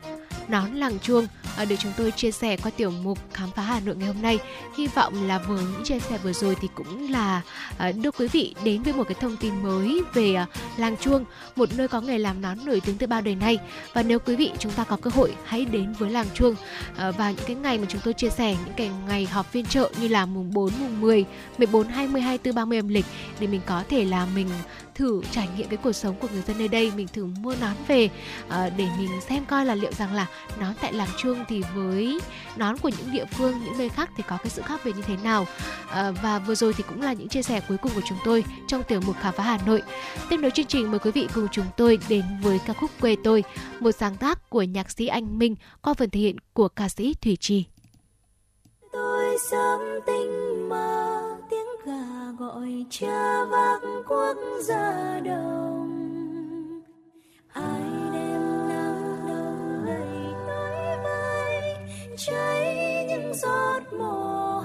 nón 0.47 0.73
làng 0.73 0.99
chuông. 0.99 1.27
Ờ, 1.57 1.65
được 1.65 1.75
chúng 1.79 1.91
tôi 1.97 2.11
chia 2.11 2.31
sẻ 2.31 2.57
qua 2.57 2.71
tiểu 2.77 2.91
mục 2.91 3.17
khám 3.33 3.51
phá 3.51 3.61
Hà 3.61 3.79
Nội 3.79 3.95
ngày 3.95 4.07
hôm 4.07 4.21
nay. 4.21 4.39
Hy 4.77 4.87
vọng 4.87 5.27
là 5.27 5.37
với 5.37 5.63
những 5.63 5.83
chia 5.83 5.99
sẻ 5.99 6.17
vừa 6.23 6.33
rồi 6.33 6.55
thì 6.61 6.67
cũng 6.75 7.11
là 7.11 7.41
ờ, 7.77 7.91
đưa 7.91 8.11
quý 8.11 8.27
vị 8.27 8.55
đến 8.63 8.83
với 8.83 8.93
một 8.93 9.03
cái 9.03 9.15
thông 9.21 9.37
tin 9.37 9.63
mới 9.63 10.01
về 10.13 10.33
ờ, 10.33 10.45
làng 10.77 10.97
chuông, 10.97 11.25
một 11.55 11.69
nơi 11.77 11.87
có 11.87 12.01
nghề 12.01 12.17
làm 12.17 12.41
nón 12.41 12.57
nổi 12.65 12.81
tiếng 12.85 12.97
từ 12.97 13.07
bao 13.07 13.21
đời 13.21 13.35
nay. 13.35 13.59
Và 13.93 14.03
nếu 14.03 14.19
quý 14.19 14.35
vị 14.35 14.51
chúng 14.59 14.71
ta 14.71 14.83
có 14.83 14.97
cơ 15.01 15.11
hội 15.13 15.35
hãy 15.45 15.65
đến 15.65 15.93
với 15.99 16.09
làng 16.09 16.27
chuông 16.33 16.55
và 17.17 17.31
những 17.31 17.45
cái 17.47 17.55
ngày 17.55 17.77
mà 17.77 17.85
chúng 17.89 18.01
tôi 18.03 18.13
chia 18.13 18.29
sẻ 18.29 18.55
những 18.65 18.73
cái 18.77 18.91
ngày 19.07 19.25
họp 19.25 19.51
phiên 19.51 19.65
chợ 19.65 19.91
như 20.01 20.07
là 20.07 20.25
mùng 20.25 20.53
4, 20.53 20.71
mùng 20.79 21.01
10, 21.01 21.25
14, 21.57 21.87
20, 21.87 22.21
24, 22.21 22.55
30 22.55 22.79
âm 22.79 22.87
lịch 22.87 23.05
để 23.39 23.47
mình 23.47 23.61
có 23.65 23.83
thể 23.89 24.05
là 24.05 24.27
mình 24.35 24.47
thử 24.97 25.21
trải 25.31 25.47
nghiệm 25.57 25.69
cái 25.69 25.77
cuộc 25.83 25.91
sống 25.91 26.15
của 26.15 26.27
người 26.33 26.41
dân 26.41 26.57
nơi 26.57 26.67
đây, 26.67 26.91
mình 26.95 27.07
thử 27.07 27.25
mua 27.25 27.55
nón 27.61 27.73
về 27.87 28.09
ờ, 28.49 28.69
để 28.69 28.87
mình 28.97 29.09
xem 29.29 29.45
coi 29.45 29.65
là 29.65 29.75
liệu 29.75 29.91
rằng 29.91 30.13
là 30.13 30.27
nón 30.59 30.73
tại 30.81 30.93
làng 30.93 31.09
chuông 31.17 31.45
thì 31.47 31.63
với 31.75 32.19
nón 32.55 32.77
của 32.77 32.89
những 32.89 33.11
địa 33.11 33.25
phương, 33.25 33.53
những 33.63 33.77
nơi 33.77 33.89
khác 33.89 34.09
thì 34.17 34.23
có 34.27 34.37
cái 34.37 34.49
sự 34.49 34.61
khác 34.61 34.81
biệt 34.85 34.91
như 34.95 35.01
thế 35.01 35.15
nào. 35.23 35.45
Ờ, 35.89 36.13
và 36.23 36.39
vừa 36.39 36.55
rồi 36.55 36.73
thì 36.73 36.83
cũng 36.89 37.01
là 37.01 37.13
những 37.13 37.27
chia 37.27 37.41
sẻ 37.41 37.61
cuối 37.67 37.77
cùng 37.77 37.91
của 37.95 38.01
chúng 38.09 38.17
tôi 38.25 38.43
trong 38.67 38.83
tiểu 38.83 39.01
mục 39.05 39.15
khám 39.21 39.33
phá 39.33 39.43
Hà 39.43 39.59
Nội. 39.65 39.81
Tiếp 40.29 40.37
nối 40.37 40.51
chương 40.51 40.65
trình, 40.65 40.91
mời 40.91 40.99
quý 40.99 41.11
vị 41.11 41.27
cùng 41.33 41.47
chúng 41.51 41.65
tôi 41.77 41.99
đến 42.09 42.23
với 42.41 42.59
ca 42.67 42.73
khúc 42.73 42.91
quê 43.01 43.15
tôi, 43.23 43.43
một 43.79 43.91
sáng 43.91 44.15
tác 44.15 44.49
của 44.49 44.63
nhạc 44.63 44.91
sĩ 44.91 45.07
Anh 45.07 45.39
Minh 45.39 45.55
qua 45.81 45.93
phần 45.93 46.09
thể 46.09 46.19
hiện 46.19 46.35
của 46.53 46.67
ca 46.67 46.89
sĩ 46.89 47.13
Thủy 47.13 47.37
Trì. 47.39 47.65
Tôi 48.91 49.37
sớm 49.51 49.79
tình 50.07 50.69
mơ 50.69 51.16
gọi 52.39 52.85
cha 52.89 53.45
vác 53.45 53.81
quốc 54.07 54.38
gia 54.61 55.19
đồng. 55.25 56.81
Ai 57.53 57.81
đem 58.13 58.67
nắng 58.69 59.25
đầu 59.27 59.53
lầy 59.85 60.33
tới 60.47 60.97
vai 61.03 61.75
cháy 62.17 63.05
những 63.09 63.33
giọt 63.33 63.93
mồ 63.99 64.56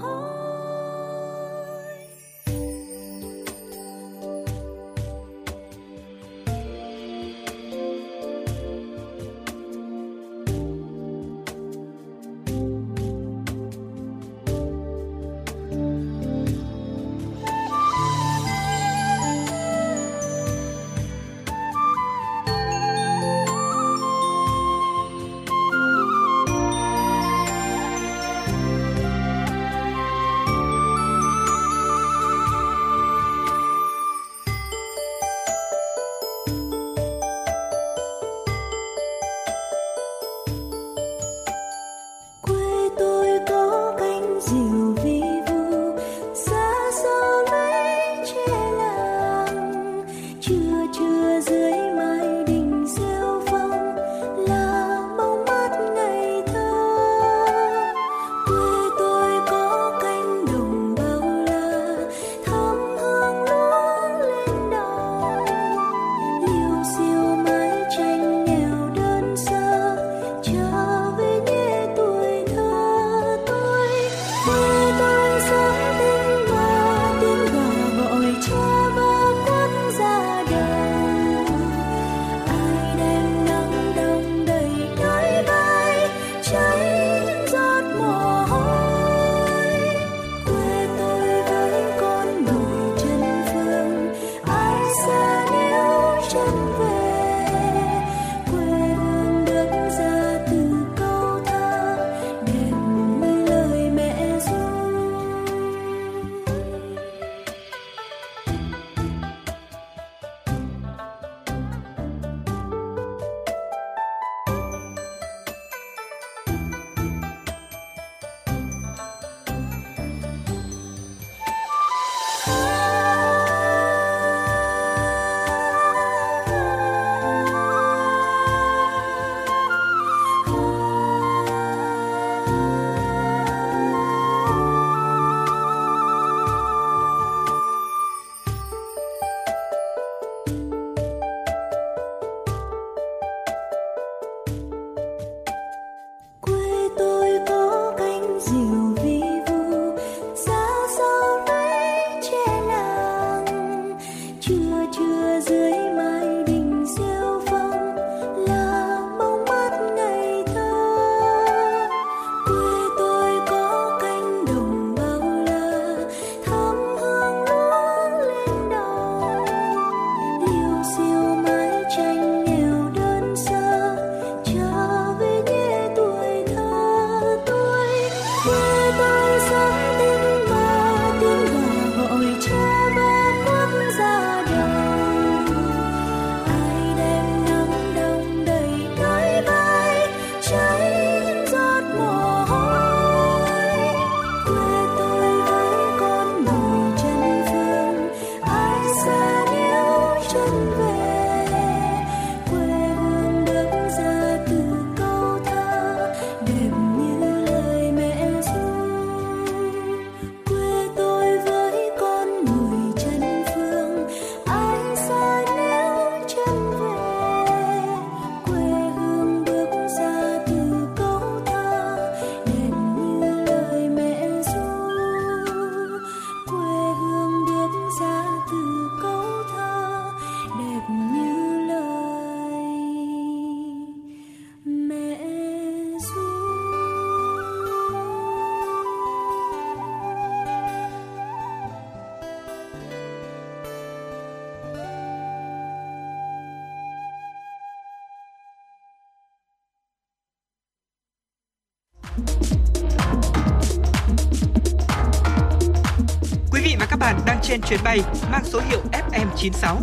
chuyến 257.69 257.81
bay 257.85 258.01
mang 258.31 258.45
số 258.45 258.61
hiệu 258.69 258.81
FM96. 258.93 259.77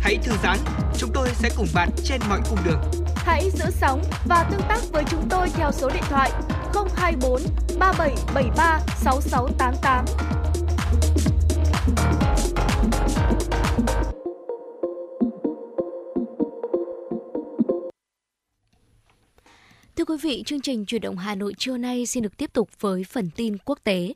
Hãy 0.00 0.18
thư 0.22 0.32
giãn, 0.42 0.58
chúng 0.98 1.10
tôi 1.14 1.28
sẽ 1.34 1.50
cùng 1.56 1.66
bạn 1.74 1.88
trên 2.04 2.20
mọi 2.28 2.40
cung 2.50 2.58
đường. 2.64 2.80
Hãy 3.16 3.50
giữ 3.50 3.64
sóng 3.70 4.02
và 4.24 4.46
tương 4.50 4.62
tác 4.68 4.80
với 4.92 5.04
chúng 5.10 5.28
tôi 5.30 5.48
theo 5.54 5.72
số 5.72 5.90
điện 5.90 6.02
thoại 6.08 6.30
024 6.96 7.42
3773 7.78 8.80
6688. 8.96 10.04
Thưa 19.96 20.04
quý 20.04 20.16
vị, 20.22 20.42
chương 20.46 20.60
trình 20.60 20.86
chuyển 20.86 21.00
động 21.00 21.16
Hà 21.16 21.34
Nội 21.34 21.54
trưa 21.58 21.76
nay 21.76 22.06
xin 22.06 22.22
được 22.22 22.36
tiếp 22.36 22.52
tục 22.52 22.68
với 22.80 23.04
phần 23.04 23.30
tin 23.36 23.58
quốc 23.64 23.78
tế. 23.84 24.12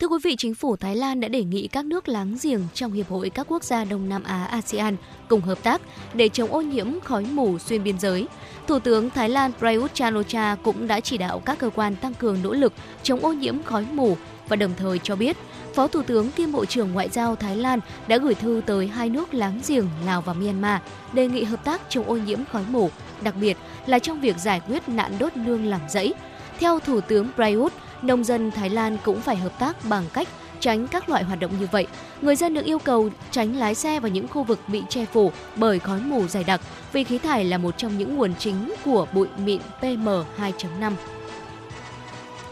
Thưa 0.00 0.08
quý 0.08 0.16
vị, 0.22 0.36
chính 0.36 0.54
phủ 0.54 0.76
Thái 0.76 0.96
Lan 0.96 1.20
đã 1.20 1.28
đề 1.28 1.44
nghị 1.44 1.68
các 1.68 1.84
nước 1.84 2.08
láng 2.08 2.36
giềng 2.42 2.60
trong 2.74 2.92
Hiệp 2.92 3.08
hội 3.08 3.30
các 3.30 3.46
quốc 3.50 3.64
gia 3.64 3.84
Đông 3.84 4.08
Nam 4.08 4.22
Á 4.22 4.44
ASEAN 4.44 4.96
cùng 5.28 5.40
hợp 5.40 5.62
tác 5.62 5.80
để 6.14 6.28
chống 6.28 6.52
ô 6.52 6.60
nhiễm 6.60 7.00
khói 7.00 7.26
mù 7.32 7.58
xuyên 7.58 7.84
biên 7.84 7.98
giới. 7.98 8.26
Thủ 8.66 8.78
tướng 8.78 9.10
Thái 9.10 9.28
Lan 9.28 9.52
Prayut 9.58 9.94
chan 9.94 10.14
cũng 10.62 10.86
đã 10.86 11.00
chỉ 11.00 11.18
đạo 11.18 11.42
các 11.44 11.58
cơ 11.58 11.70
quan 11.74 11.96
tăng 11.96 12.14
cường 12.14 12.38
nỗ 12.42 12.52
lực 12.52 12.72
chống 13.02 13.20
ô 13.20 13.32
nhiễm 13.32 13.62
khói 13.62 13.86
mù 13.92 14.16
và 14.48 14.56
đồng 14.56 14.72
thời 14.76 14.98
cho 14.98 15.16
biết 15.16 15.36
Phó 15.74 15.86
Thủ 15.86 16.02
tướng 16.02 16.30
kiêm 16.30 16.52
Bộ 16.52 16.64
trưởng 16.64 16.92
Ngoại 16.92 17.08
giao 17.08 17.36
Thái 17.36 17.56
Lan 17.56 17.80
đã 18.08 18.18
gửi 18.18 18.34
thư 18.34 18.62
tới 18.66 18.86
hai 18.86 19.08
nước 19.08 19.34
láng 19.34 19.60
giềng 19.68 19.86
Lào 20.06 20.20
và 20.20 20.32
Myanmar 20.32 20.80
đề 21.12 21.28
nghị 21.28 21.44
hợp 21.44 21.64
tác 21.64 21.80
chống 21.88 22.08
ô 22.08 22.16
nhiễm 22.16 22.44
khói 22.52 22.64
mù, 22.70 22.90
đặc 23.22 23.34
biệt 23.40 23.56
là 23.86 23.98
trong 23.98 24.20
việc 24.20 24.36
giải 24.38 24.60
quyết 24.68 24.88
nạn 24.88 25.12
đốt 25.18 25.36
nương 25.36 25.64
làm 25.64 25.80
rẫy. 25.88 26.14
Theo 26.58 26.80
Thủ 26.80 27.00
tướng 27.00 27.28
Prayut, 27.36 27.72
nông 28.02 28.24
dân 28.24 28.50
Thái 28.50 28.70
Lan 28.70 28.96
cũng 29.04 29.20
phải 29.20 29.36
hợp 29.36 29.58
tác 29.58 29.76
bằng 29.88 30.04
cách 30.12 30.28
tránh 30.60 30.86
các 30.88 31.08
loại 31.08 31.24
hoạt 31.24 31.40
động 31.40 31.52
như 31.60 31.66
vậy. 31.72 31.86
Người 32.22 32.36
dân 32.36 32.54
được 32.54 32.64
yêu 32.64 32.78
cầu 32.78 33.10
tránh 33.30 33.56
lái 33.56 33.74
xe 33.74 34.00
vào 34.00 34.10
những 34.10 34.28
khu 34.28 34.42
vực 34.42 34.58
bị 34.68 34.82
che 34.88 35.04
phủ 35.04 35.32
bởi 35.56 35.78
khói 35.78 36.00
mù 36.00 36.26
dày 36.26 36.44
đặc 36.44 36.60
vì 36.92 37.04
khí 37.04 37.18
thải 37.18 37.44
là 37.44 37.58
một 37.58 37.78
trong 37.78 37.98
những 37.98 38.16
nguồn 38.16 38.34
chính 38.38 38.74
của 38.84 39.06
bụi 39.12 39.28
mịn 39.44 39.60
PM2.5. 39.80 40.92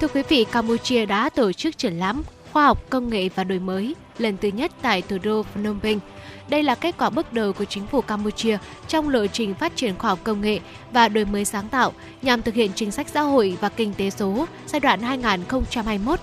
Thưa 0.01 0.09
quý 0.09 0.23
vị, 0.29 0.45
Campuchia 0.53 1.07
đã 1.07 1.29
tổ 1.29 1.53
chức 1.53 1.79
triển 1.79 1.93
lãm 1.93 2.23
khoa 2.53 2.67
học, 2.67 2.91
công 2.91 3.09
nghệ 3.09 3.29
và 3.35 3.45
đổi 3.45 3.59
mới 3.59 3.95
lần 4.19 4.37
thứ 4.37 4.49
nhất 4.49 4.73
tại 4.83 5.03
thủ 5.03 5.17
đô 5.23 5.43
Phnom 5.43 5.81
Penh. 5.81 6.01
Đây 6.49 6.63
là 6.63 6.75
kết 6.75 6.95
quả 6.99 7.11
bước 7.11 7.33
đầu 7.33 7.53
của 7.53 7.65
chính 7.65 7.87
phủ 7.87 8.01
Campuchia 8.01 8.59
trong 8.89 9.09
lộ 9.09 9.27
trình 9.27 9.55
phát 9.55 9.77
triển 9.77 9.99
khoa 9.99 10.11
học 10.11 10.19
công 10.25 10.41
nghệ 10.41 10.61
và 10.93 11.09
đổi 11.09 11.25
mới 11.25 11.45
sáng 11.45 11.69
tạo 11.69 11.93
nhằm 12.23 12.43
thực 12.43 12.55
hiện 12.55 12.71
chính 12.75 12.91
sách 12.91 13.09
xã 13.09 13.21
hội 13.21 13.57
và 13.61 13.69
kinh 13.69 13.95
tế 13.95 14.11
số 14.11 14.47
giai 14.67 14.81
đoạn 14.81 15.21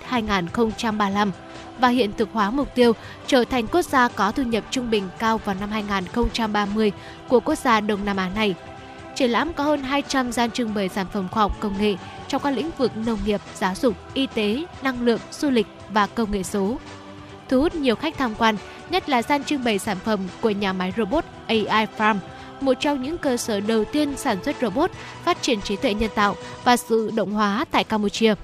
2021-2035 0.09 1.31
và 1.79 1.87
hiện 1.87 2.11
thực 2.17 2.29
hóa 2.33 2.51
mục 2.51 2.75
tiêu 2.75 2.93
trở 3.27 3.43
thành 3.45 3.67
quốc 3.67 3.81
gia 3.81 4.07
có 4.07 4.31
thu 4.31 4.43
nhập 4.43 4.63
trung 4.71 4.89
bình 4.89 5.03
cao 5.19 5.37
vào 5.37 5.55
năm 5.59 5.69
2030 5.71 6.91
của 7.27 7.39
quốc 7.39 7.55
gia 7.55 7.81
Đông 7.81 8.05
Nam 8.05 8.17
Á 8.17 8.29
này. 8.35 8.55
Triển 9.15 9.29
lãm 9.29 9.53
có 9.53 9.63
hơn 9.63 9.83
200 9.83 10.31
gian 10.31 10.51
trưng 10.51 10.73
bày 10.73 10.89
sản 10.89 11.05
phẩm 11.13 11.27
khoa 11.31 11.43
học 11.43 11.59
công 11.59 11.77
nghệ 11.79 11.95
trong 12.27 12.41
các 12.41 12.49
lĩnh 12.49 12.69
vực 12.77 12.97
nông 12.97 13.19
nghiệp, 13.25 13.41
giáo 13.55 13.75
dục, 13.75 13.95
y 14.13 14.27
tế, 14.27 14.63
năng 14.83 15.01
lượng, 15.01 15.19
du 15.31 15.49
lịch 15.49 15.67
và 15.89 16.07
công 16.07 16.31
nghệ 16.31 16.43
số. 16.43 16.77
Thu 17.53 17.61
hút 17.61 17.75
nhiều 17.75 17.95
khách 17.95 18.17
tham 18.17 18.35
quan, 18.37 18.55
nhất 18.89 19.09
là 19.09 19.21
gian 19.21 19.43
trưng 19.43 19.63
bày 19.63 19.79
sản 19.79 19.97
phẩm 20.05 20.19
của 20.41 20.49
nhà 20.49 20.73
máy 20.73 20.93
robot 20.97 21.23
AI 21.47 21.87
Farm, 21.97 22.15
một 22.61 22.73
trong 22.79 23.03
những 23.03 23.17
cơ 23.17 23.37
sở 23.37 23.59
đầu 23.59 23.85
tiên 23.85 24.17
sản 24.17 24.43
xuất 24.43 24.55
robot, 24.61 24.91
phát 25.23 25.41
triển 25.41 25.61
trí 25.61 25.75
tuệ 25.75 25.93
nhân 25.93 26.09
tạo 26.15 26.35
và 26.63 26.77
sự 26.77 27.11
động 27.15 27.31
hóa 27.31 27.65
tại 27.71 27.83
Campuchia. 27.83 28.35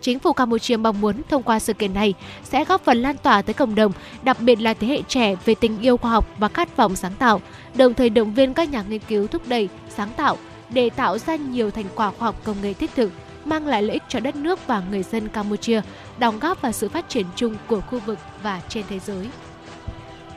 Chính 0.00 0.18
phủ 0.18 0.32
Campuchia 0.32 0.76
mong 0.76 1.00
muốn 1.00 1.22
thông 1.30 1.42
qua 1.42 1.58
sự 1.58 1.72
kiện 1.72 1.94
này 1.94 2.14
sẽ 2.44 2.64
góp 2.64 2.84
phần 2.84 3.02
lan 3.02 3.16
tỏa 3.22 3.42
tới 3.42 3.54
cộng 3.54 3.74
đồng, 3.74 3.92
đặc 4.22 4.40
biệt 4.40 4.60
là 4.60 4.74
thế 4.74 4.86
hệ 4.86 5.02
trẻ 5.08 5.34
về 5.44 5.54
tình 5.54 5.80
yêu 5.80 5.96
khoa 5.96 6.10
học 6.10 6.28
và 6.38 6.48
khát 6.48 6.76
vọng 6.76 6.96
sáng 6.96 7.14
tạo, 7.18 7.40
đồng 7.74 7.94
thời 7.94 8.10
động 8.10 8.34
viên 8.34 8.54
các 8.54 8.68
nhà 8.70 8.84
nghiên 8.88 9.00
cứu 9.08 9.26
thúc 9.26 9.42
đẩy 9.48 9.68
sáng 9.96 10.10
tạo 10.16 10.36
để 10.70 10.90
tạo 10.90 11.18
ra 11.18 11.36
nhiều 11.36 11.70
thành 11.70 11.86
quả 11.94 12.10
khoa 12.18 12.28
học 12.28 12.36
công 12.44 12.56
nghệ 12.62 12.72
thiết 12.72 12.90
thực 12.96 13.10
mang 13.44 13.66
lại 13.66 13.82
lợi 13.82 13.92
ích 13.92 14.02
cho 14.08 14.20
đất 14.20 14.36
nước 14.36 14.66
và 14.66 14.82
người 14.90 15.02
dân 15.02 15.28
Campuchia, 15.28 15.82
đóng 16.22 16.38
góp 16.38 16.62
vào 16.62 16.72
sự 16.72 16.88
phát 16.88 17.08
triển 17.08 17.26
chung 17.36 17.56
của 17.66 17.80
khu 17.80 17.98
vực 17.98 18.18
và 18.42 18.60
trên 18.68 18.84
thế 18.88 18.98
giới. 18.98 19.28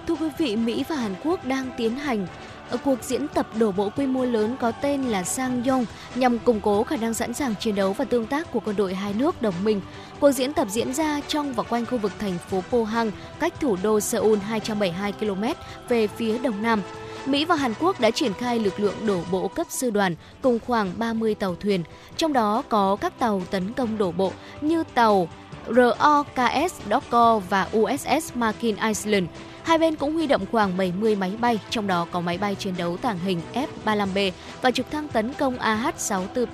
Thưa 0.08 0.16
quý 0.16 0.30
vị, 0.38 0.56
Mỹ 0.56 0.84
và 0.90 0.96
Hàn 0.96 1.16
Quốc 1.24 1.46
đang 1.46 1.70
tiến 1.78 1.96
hành 1.96 2.28
ở 2.70 2.78
cuộc 2.78 3.04
diễn 3.04 3.28
tập 3.28 3.48
đổ 3.56 3.72
bộ 3.72 3.90
quy 3.90 4.08
mô 4.08 4.26
lớn 4.26 4.56
có 4.60 4.72
tên 4.72 5.04
là 5.04 5.24
Sang 5.24 5.64
Yong 5.64 5.86
nhằm 6.16 6.40
củng 6.40 6.62
cố 6.62 6.84
khả 6.84 6.96
năng 6.98 7.14
sẵn 7.14 7.34
sàng 7.34 7.56
chiến 7.60 7.76
đấu 7.76 7.94
và 7.94 8.06
tương 8.06 8.28
tác 8.28 8.52
của 8.52 8.60
quân 8.60 8.76
đội 8.76 8.96
hai 8.96 9.14
nước 9.14 9.42
đồng 9.42 9.64
minh. 9.64 9.82
Cuộc 10.20 10.32
diễn 10.32 10.54
tập 10.54 10.68
diễn 10.72 10.94
ra 10.94 11.22
trong 11.28 11.54
và 11.54 11.64
quanh 11.64 11.86
khu 11.86 11.98
vực 11.98 12.12
thành 12.20 12.38
phố 12.50 12.64
Pohang, 12.70 13.12
cách 13.40 13.54
thủ 13.60 13.78
đô 13.84 14.00
Seoul 14.00 14.38
272 14.38 15.12
km 15.12 15.44
về 15.90 16.08
phía 16.08 16.38
đông 16.38 16.62
nam. 16.62 16.82
Mỹ 17.26 17.46
và 17.46 17.56
Hàn 17.56 17.74
Quốc 17.80 18.00
đã 18.00 18.12
triển 18.12 18.34
khai 18.34 18.60
lực 18.60 18.80
lượng 18.80 19.08
đổ 19.08 19.22
bộ 19.32 19.48
cấp 19.48 19.68
sư 19.70 19.90
đoàn 19.90 20.16
cùng 20.42 20.60
khoảng 20.68 20.92
30 20.98 21.36
tàu 21.36 21.56
thuyền, 21.56 21.84
trong 22.18 22.34
đó 22.34 22.64
có 22.70 22.96
các 22.96 23.20
tàu 23.20 23.42
tấn 23.52 23.74
công 23.74 23.98
đổ 23.98 24.12
bộ 24.12 24.32
như 24.62 24.84
tàu 24.94 25.28
ROKS 25.68 26.82
Dokko 26.90 27.40
và 27.50 27.68
USS 27.78 28.36
Markin 28.36 28.76
Iceland. 28.76 29.28
Hai 29.64 29.78
bên 29.78 29.96
cũng 29.96 30.14
huy 30.14 30.28
động 30.28 30.46
khoảng 30.52 30.78
70 30.78 31.16
máy 31.16 31.32
bay, 31.40 31.60
trong 31.70 31.88
đó 31.88 32.08
có 32.12 32.20
máy 32.20 32.38
bay 32.38 32.56
chiến 32.56 32.74
đấu 32.78 32.98
tàng 32.98 33.20
hình 33.20 33.42
F-35B 33.54 34.32
và 34.62 34.72
trực 34.72 34.92
thăng 34.92 35.08
tấn 35.08 35.34
công 35.34 35.58
AH-64 35.58 36.46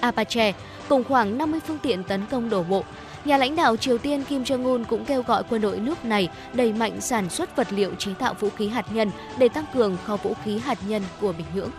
Apache, 0.00 0.52
cùng 0.88 1.04
khoảng 1.04 1.38
50 1.38 1.60
phương 1.66 1.78
tiện 1.78 2.04
tấn 2.04 2.26
công 2.30 2.50
đổ 2.50 2.62
bộ. 2.62 2.84
Nhà 3.24 3.36
lãnh 3.36 3.56
đạo 3.56 3.76
Triều 3.76 3.98
Tiên 3.98 4.24
Kim 4.24 4.42
Jong-un 4.42 4.84
cũng 4.84 5.04
kêu 5.04 5.22
gọi 5.22 5.42
quân 5.50 5.60
đội 5.60 5.78
nước 5.78 6.04
này 6.04 6.28
đẩy 6.52 6.72
mạnh 6.72 7.00
sản 7.00 7.30
xuất 7.30 7.56
vật 7.56 7.68
liệu 7.70 7.94
chế 7.94 8.10
tạo 8.18 8.34
vũ 8.40 8.48
khí 8.56 8.68
hạt 8.68 8.86
nhân 8.92 9.10
để 9.38 9.48
tăng 9.48 9.64
cường 9.74 9.96
kho 10.04 10.16
vũ 10.16 10.34
khí 10.44 10.58
hạt 10.58 10.78
nhân 10.88 11.02
của 11.20 11.32
Bình 11.32 11.46
Nhưỡng. 11.54 11.70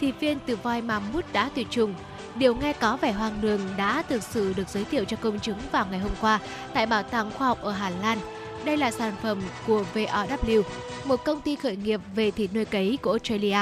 Thì 0.00 0.12
viên 0.12 0.38
từ 0.46 0.56
voi 0.56 0.82
Mammoth 0.82 1.32
đã 1.32 1.50
tuyệt 1.54 1.66
chủng. 1.70 1.94
Điều 2.40 2.54
nghe 2.54 2.72
có 2.72 2.96
vẻ 2.96 3.12
hoang 3.12 3.40
đường 3.40 3.60
đã 3.76 4.02
thực 4.08 4.22
sự 4.22 4.52
được 4.56 4.68
giới 4.68 4.84
thiệu 4.84 5.04
cho 5.04 5.16
công 5.16 5.38
chúng 5.40 5.58
vào 5.72 5.86
ngày 5.90 6.00
hôm 6.00 6.12
qua 6.20 6.38
tại 6.74 6.86
Bảo 6.86 7.02
tàng 7.02 7.30
Khoa 7.30 7.48
học 7.48 7.62
ở 7.62 7.72
Hà 7.72 7.90
Lan. 7.90 8.18
Đây 8.64 8.76
là 8.76 8.90
sản 8.90 9.12
phẩm 9.22 9.40
của 9.66 9.84
VRW, 9.94 10.62
một 11.04 11.24
công 11.24 11.40
ty 11.40 11.56
khởi 11.56 11.76
nghiệp 11.76 12.00
về 12.14 12.30
thịt 12.30 12.50
nuôi 12.54 12.64
cấy 12.64 12.98
của 13.02 13.10
Australia. 13.10 13.58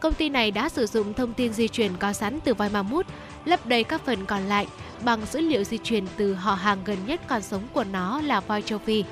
Công 0.00 0.14
ty 0.14 0.28
này 0.28 0.50
đã 0.50 0.68
sử 0.68 0.86
dụng 0.86 1.14
thông 1.14 1.34
tin 1.34 1.52
di 1.52 1.68
truyền 1.68 1.96
có 1.96 2.12
sẵn 2.12 2.40
từ 2.40 2.54
voi 2.54 2.68
mammoth, 2.68 3.06
lấp 3.44 3.66
đầy 3.66 3.84
các 3.84 4.00
phần 4.04 4.26
còn 4.26 4.42
lại 4.42 4.66
bằng 5.04 5.20
dữ 5.32 5.40
liệu 5.40 5.64
di 5.64 5.78
truyền 5.78 6.04
từ 6.16 6.34
họ 6.34 6.54
hàng 6.54 6.78
gần 6.84 6.98
nhất 7.06 7.20
còn 7.28 7.42
sống 7.42 7.62
của 7.72 7.84
nó 7.84 8.20
là 8.20 8.40
voi 8.40 8.62
châu 8.62 8.78
Phi. 8.78 9.04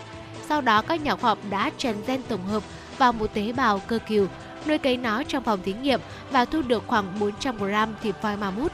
Sau 0.48 0.60
đó 0.60 0.82
các 0.82 1.02
nhà 1.02 1.16
khoa 1.16 1.30
học 1.30 1.38
đã 1.50 1.70
truyền 1.78 1.96
gen 2.06 2.22
tổng 2.28 2.46
hợp 2.46 2.62
vào 2.98 3.12
một 3.12 3.34
tế 3.34 3.52
bào 3.52 3.78
cơ 3.78 3.98
cừu, 4.08 4.26
nuôi 4.66 4.78
cấy 4.78 4.96
nó 4.96 5.22
trong 5.22 5.44
phòng 5.44 5.60
thí 5.64 5.72
nghiệm 5.82 6.00
và 6.30 6.44
thu 6.44 6.62
được 6.62 6.82
khoảng 6.86 7.18
400 7.20 7.58
gram 7.58 7.94
thịt 8.02 8.14
voi 8.22 8.36
mammoth. 8.36 8.72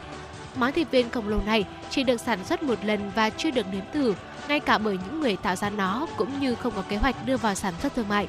Món 0.56 0.72
thịt 0.72 0.90
viên 0.90 1.10
khổng 1.10 1.28
lồ 1.28 1.38
này 1.46 1.64
chỉ 1.90 2.02
được 2.02 2.20
sản 2.20 2.44
xuất 2.44 2.62
một 2.62 2.84
lần 2.84 3.10
và 3.14 3.30
chưa 3.30 3.50
được 3.50 3.66
nếm 3.72 3.84
thử, 3.92 4.14
ngay 4.48 4.60
cả 4.60 4.78
bởi 4.78 4.98
những 5.06 5.20
người 5.20 5.36
tạo 5.36 5.56
ra 5.56 5.70
nó 5.70 6.06
cũng 6.16 6.40
như 6.40 6.54
không 6.54 6.72
có 6.76 6.82
kế 6.82 6.96
hoạch 6.96 7.26
đưa 7.26 7.36
vào 7.36 7.54
sản 7.54 7.74
xuất 7.82 7.94
thương 7.94 8.08
mại. 8.08 8.28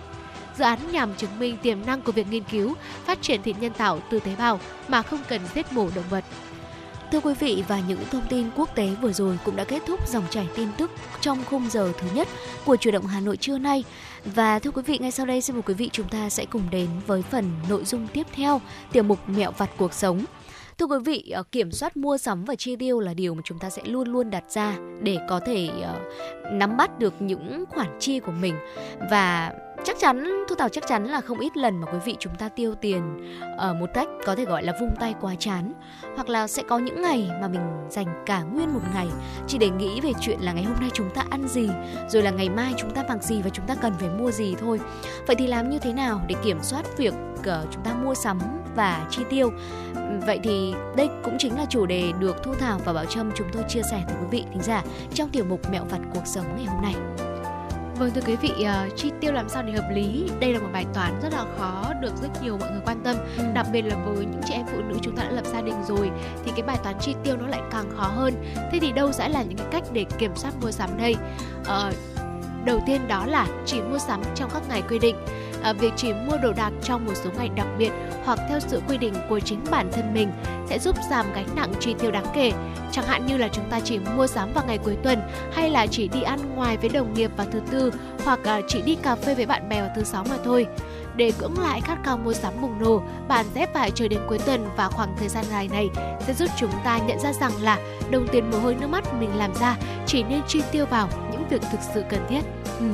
Dự 0.57 0.63
án 0.63 0.79
nhằm 0.91 1.15
chứng 1.15 1.39
minh 1.39 1.57
tiềm 1.61 1.85
năng 1.85 2.01
của 2.01 2.11
việc 2.11 2.27
nghiên 2.27 2.43
cứu, 2.43 2.73
phát 3.05 3.21
triển 3.21 3.41
thịt 3.41 3.55
nhân 3.59 3.73
tạo 3.73 3.99
từ 4.09 4.19
tế 4.19 4.35
bào 4.35 4.59
mà 4.87 5.01
không 5.01 5.19
cần 5.27 5.41
giết 5.55 5.73
mổ 5.73 5.89
động 5.95 6.05
vật. 6.09 6.23
Thưa 7.11 7.19
quý 7.19 7.33
vị 7.39 7.63
và 7.67 7.79
những 7.79 7.99
thông 8.11 8.27
tin 8.29 8.49
quốc 8.55 8.75
tế 8.75 8.89
vừa 9.01 9.13
rồi 9.13 9.39
cũng 9.45 9.55
đã 9.55 9.63
kết 9.63 9.83
thúc 9.87 10.09
dòng 10.09 10.23
chảy 10.29 10.47
tin 10.55 10.67
tức 10.77 10.91
trong 11.21 11.43
khung 11.49 11.69
giờ 11.69 11.91
thứ 11.99 12.07
nhất 12.13 12.27
của 12.65 12.75
chủ 12.75 12.91
động 12.91 13.07
Hà 13.07 13.19
Nội 13.19 13.37
trưa 13.37 13.57
nay. 13.57 13.83
Và 14.25 14.59
thưa 14.59 14.71
quý 14.71 14.81
vị, 14.85 14.97
ngay 15.01 15.11
sau 15.11 15.25
đây 15.25 15.41
xin 15.41 15.55
mời 15.55 15.63
quý 15.63 15.73
vị 15.73 15.89
chúng 15.93 16.09
ta 16.09 16.29
sẽ 16.29 16.45
cùng 16.45 16.63
đến 16.69 16.87
với 17.07 17.21
phần 17.21 17.51
nội 17.69 17.85
dung 17.85 18.07
tiếp 18.07 18.27
theo, 18.35 18.61
tiểu 18.91 19.03
mục 19.03 19.29
mẹo 19.29 19.51
vặt 19.51 19.69
cuộc 19.77 19.93
sống. 19.93 20.25
Thưa 20.81 20.87
quý 20.87 20.97
vị, 21.05 21.29
ờ, 21.33 21.43
kiểm 21.43 21.71
soát 21.71 21.97
mua 21.97 22.17
sắm 22.17 22.45
và 22.45 22.55
chi 22.55 22.75
tiêu 22.75 22.99
là 22.99 23.13
điều 23.13 23.33
mà 23.33 23.41
chúng 23.45 23.59
ta 23.59 23.69
sẽ 23.69 23.81
luôn 23.85 24.07
luôn 24.07 24.29
đặt 24.29 24.43
ra 24.49 24.77
để 25.01 25.17
có 25.29 25.39
thể 25.39 25.69
ờ, 25.81 25.99
nắm 26.51 26.77
bắt 26.77 26.99
được 26.99 27.13
những 27.19 27.63
khoản 27.69 27.87
chi 27.99 28.19
của 28.19 28.31
mình. 28.31 28.55
Và 29.11 29.53
chắc 29.83 29.97
chắn 29.99 30.45
thu 30.49 30.55
thảo 30.55 30.69
chắc 30.69 30.87
chắn 30.87 31.05
là 31.05 31.21
không 31.21 31.39
ít 31.39 31.57
lần 31.57 31.81
mà 31.81 31.87
quý 31.91 31.97
vị 32.05 32.15
chúng 32.19 32.35
ta 32.35 32.49
tiêu 32.49 32.75
tiền 32.75 33.01
ở 33.57 33.73
một 33.73 33.89
cách 33.93 34.07
có 34.25 34.35
thể 34.35 34.45
gọi 34.45 34.63
là 34.63 34.73
vung 34.79 34.95
tay 34.99 35.15
quá 35.21 35.35
chán 35.39 35.73
hoặc 36.15 36.29
là 36.29 36.47
sẽ 36.47 36.63
có 36.63 36.79
những 36.79 37.01
ngày 37.01 37.29
mà 37.41 37.47
mình 37.47 37.61
dành 37.89 38.23
cả 38.25 38.43
nguyên 38.43 38.73
một 38.73 38.81
ngày 38.93 39.07
chỉ 39.47 39.57
để 39.57 39.69
nghĩ 39.69 40.01
về 40.01 40.11
chuyện 40.21 40.39
là 40.41 40.53
ngày 40.53 40.63
hôm 40.63 40.75
nay 40.79 40.89
chúng 40.93 41.09
ta 41.15 41.25
ăn 41.29 41.47
gì 41.47 41.69
rồi 42.09 42.23
là 42.23 42.31
ngày 42.31 42.49
mai 42.49 42.73
chúng 42.77 42.91
ta 42.91 43.03
mặc 43.09 43.23
gì 43.23 43.41
và 43.41 43.49
chúng 43.49 43.67
ta 43.67 43.75
cần 43.75 43.93
phải 43.99 44.09
mua 44.09 44.31
gì 44.31 44.55
thôi. 44.59 44.79
Vậy 45.27 45.35
thì 45.35 45.47
làm 45.47 45.69
như 45.69 45.79
thế 45.79 45.93
nào 45.93 46.21
để 46.27 46.35
kiểm 46.43 46.57
soát 46.61 46.97
việc 46.97 47.13
chúng 47.71 47.83
ta 47.83 47.93
mua 47.93 48.15
sắm 48.15 48.60
và 48.75 49.07
chi 49.09 49.21
tiêu 49.29 49.51
vậy 50.25 50.39
thì 50.43 50.73
đây 50.95 51.09
cũng 51.23 51.37
chính 51.39 51.57
là 51.57 51.65
chủ 51.69 51.85
đề 51.85 52.11
được 52.19 52.43
thu 52.43 52.53
thảo 52.53 52.79
và 52.85 52.93
bảo 52.93 53.05
trâm 53.05 53.31
chúng 53.35 53.47
tôi 53.53 53.63
chia 53.69 53.81
sẻ 53.91 54.03
tới 54.07 54.15
quý 54.21 54.27
vị 54.31 54.43
thính 54.51 54.61
giả 54.61 54.83
trong 55.13 55.29
tiểu 55.29 55.45
mục 55.49 55.71
mẹo 55.71 55.85
vặt 55.89 55.99
cuộc 56.13 56.25
sống 56.27 56.45
ngày 56.55 56.65
hôm 56.65 56.81
nay 56.81 56.95
Vâng 58.01 58.11
thưa 58.15 58.21
quý 58.21 58.35
vị, 58.35 58.51
uh, 58.59 58.97
chi 58.97 59.11
tiêu 59.19 59.31
làm 59.33 59.49
sao 59.49 59.63
để 59.63 59.73
hợp 59.73 59.89
lý? 59.93 60.29
Đây 60.39 60.53
là 60.53 60.59
một 60.59 60.69
bài 60.73 60.85
toán 60.93 61.19
rất 61.21 61.33
là 61.33 61.45
khó 61.57 61.93
được 62.01 62.11
rất 62.21 62.43
nhiều 62.43 62.57
mọi 62.57 62.71
người 62.71 62.81
quan 62.85 63.01
tâm. 63.03 63.15
Ừ. 63.37 63.43
Đặc 63.53 63.67
biệt 63.71 63.81
là 63.81 63.95
với 64.05 64.25
những 64.25 64.41
chị 64.45 64.53
em 64.53 64.65
phụ 64.65 64.81
nữ 64.81 64.95
chúng 65.01 65.15
ta 65.15 65.23
đã 65.23 65.31
lập 65.31 65.45
gia 65.45 65.61
đình 65.61 65.75
rồi 65.87 66.11
thì 66.45 66.51
cái 66.51 66.61
bài 66.61 66.77
toán 66.83 66.95
chi 66.99 67.15
tiêu 67.23 67.37
nó 67.37 67.47
lại 67.47 67.61
càng 67.71 67.85
khó 67.97 68.03
hơn. 68.03 68.33
Thế 68.71 68.79
thì 68.81 68.91
đâu 68.91 69.11
sẽ 69.11 69.29
là 69.29 69.43
những 69.43 69.57
cái 69.57 69.67
cách 69.71 69.83
để 69.93 70.05
kiểm 70.17 70.31
soát 70.35 70.53
mua 70.61 70.71
sắm 70.71 70.89
đây? 70.97 71.15
Uh, 71.61 71.93
Đầu 72.65 72.81
tiên 72.85 73.07
đó 73.07 73.25
là 73.25 73.47
chỉ 73.65 73.81
mua 73.81 73.97
sắm 73.97 74.21
trong 74.35 74.49
các 74.53 74.63
ngày 74.69 74.83
quy 74.89 74.99
định. 74.99 75.15
À, 75.63 75.73
việc 75.73 75.93
chỉ 75.95 76.13
mua 76.13 76.37
đồ 76.37 76.53
đạc 76.53 76.71
trong 76.83 77.05
một 77.05 77.13
số 77.23 77.29
ngày 77.37 77.49
đặc 77.55 77.67
biệt 77.77 77.91
hoặc 78.23 78.39
theo 78.49 78.59
sự 78.59 78.81
quy 78.87 78.97
định 78.97 79.13
của 79.29 79.39
chính 79.39 79.63
bản 79.71 79.91
thân 79.91 80.13
mình 80.13 80.31
sẽ 80.69 80.79
giúp 80.79 80.95
giảm 81.09 81.25
gánh 81.33 81.47
nặng 81.55 81.73
chi 81.79 81.95
tiêu 81.99 82.11
đáng 82.11 82.25
kể. 82.35 82.51
Chẳng 82.91 83.05
hạn 83.05 83.25
như 83.25 83.37
là 83.37 83.47
chúng 83.47 83.69
ta 83.69 83.79
chỉ 83.79 83.99
mua 84.15 84.27
sắm 84.27 84.53
vào 84.53 84.63
ngày 84.67 84.77
cuối 84.77 84.97
tuần 85.03 85.19
hay 85.53 85.69
là 85.69 85.87
chỉ 85.87 86.07
đi 86.07 86.21
ăn 86.21 86.39
ngoài 86.55 86.77
với 86.77 86.89
đồng 86.89 87.13
nghiệp 87.13 87.31
vào 87.37 87.47
thứ 87.51 87.59
tư 87.71 87.91
hoặc 88.25 88.39
à, 88.43 88.61
chỉ 88.67 88.81
đi 88.81 88.95
cà 88.95 89.15
phê 89.15 89.35
với 89.35 89.45
bạn 89.45 89.69
bè 89.69 89.81
vào 89.81 89.91
thứ 89.95 90.03
sáu 90.03 90.23
mà 90.29 90.35
thôi. 90.43 90.67
Để 91.15 91.31
cưỡng 91.39 91.59
lại 91.59 91.81
khát 91.81 91.97
khao 92.03 92.17
mua 92.17 92.33
sắm 92.33 92.53
bùng 92.61 92.79
nổ, 92.79 93.03
bạn 93.27 93.45
sẽ 93.55 93.67
phải 93.73 93.91
chờ 93.91 94.07
đến 94.07 94.19
cuối 94.29 94.39
tuần 94.45 94.65
và 94.77 94.87
khoảng 94.87 95.15
thời 95.17 95.27
gian 95.27 95.45
dài 95.51 95.67
này 95.67 95.89
sẽ 96.19 96.33
giúp 96.33 96.49
chúng 96.57 96.71
ta 96.83 96.97
nhận 96.97 97.19
ra 97.19 97.33
rằng 97.33 97.51
là 97.61 97.77
đồng 98.09 98.27
tiền 98.27 98.51
mồ 98.51 98.59
hôi 98.59 98.75
nước 98.75 98.87
mắt 98.87 99.13
mình 99.19 99.37
làm 99.37 99.53
ra 99.55 99.77
chỉ 100.05 100.23
nên 100.23 100.41
chi 100.47 100.61
tiêu 100.71 100.85
vào 100.85 101.09
những 101.31 101.47
việc 101.49 101.61
thực 101.71 101.79
sự 101.93 102.03
cần 102.09 102.25
thiết. 102.29 102.41
Ừ. 102.79 102.85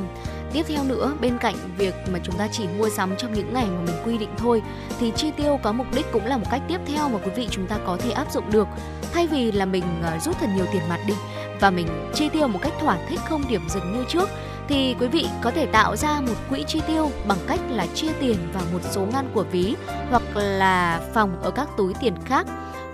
Tiếp 0.52 0.64
theo 0.68 0.84
nữa, 0.84 1.14
bên 1.20 1.38
cạnh 1.38 1.54
việc 1.76 1.94
mà 2.12 2.18
chúng 2.22 2.38
ta 2.38 2.48
chỉ 2.52 2.64
mua 2.78 2.88
sắm 2.88 3.16
trong 3.18 3.32
những 3.32 3.54
ngày 3.54 3.66
mà 3.66 3.80
mình 3.86 3.96
quy 4.04 4.18
định 4.18 4.30
thôi, 4.38 4.62
thì 5.00 5.12
chi 5.16 5.30
tiêu 5.36 5.60
có 5.62 5.72
mục 5.72 5.86
đích 5.94 6.06
cũng 6.12 6.26
là 6.26 6.36
một 6.36 6.46
cách 6.50 6.62
tiếp 6.68 6.78
theo 6.86 7.08
mà 7.08 7.18
quý 7.24 7.30
vị 7.36 7.48
chúng 7.50 7.66
ta 7.66 7.78
có 7.86 7.96
thể 7.96 8.10
áp 8.10 8.32
dụng 8.32 8.50
được. 8.50 8.68
Thay 9.12 9.26
vì 9.26 9.52
là 9.52 9.64
mình 9.64 9.84
à, 10.02 10.18
rút 10.20 10.36
thật 10.40 10.46
nhiều 10.56 10.66
tiền 10.72 10.82
mặt 10.88 11.00
đi 11.06 11.14
và 11.60 11.70
mình 11.70 12.10
chi 12.14 12.28
tiêu 12.28 12.48
một 12.48 12.58
cách 12.62 12.72
thỏa 12.80 12.98
thích 13.08 13.20
không 13.28 13.42
điểm 13.48 13.68
dừng 13.68 13.92
như 13.92 14.04
trước, 14.08 14.28
thì 14.68 14.96
quý 15.00 15.08
vị 15.08 15.26
có 15.42 15.50
thể 15.50 15.66
tạo 15.66 15.96
ra 15.96 16.20
một 16.20 16.34
quỹ 16.50 16.64
chi 16.66 16.80
tiêu 16.86 17.10
bằng 17.28 17.38
cách 17.46 17.60
là 17.70 17.86
chia 17.94 18.12
tiền 18.20 18.36
vào 18.52 18.62
một 18.72 18.80
số 18.90 19.06
ngăn 19.12 19.30
của 19.34 19.44
ví 19.50 19.74
hoặc 20.10 20.22
là 20.34 21.00
phòng 21.14 21.42
ở 21.42 21.50
các 21.50 21.68
túi 21.76 21.94
tiền 22.00 22.14
khác 22.24 22.46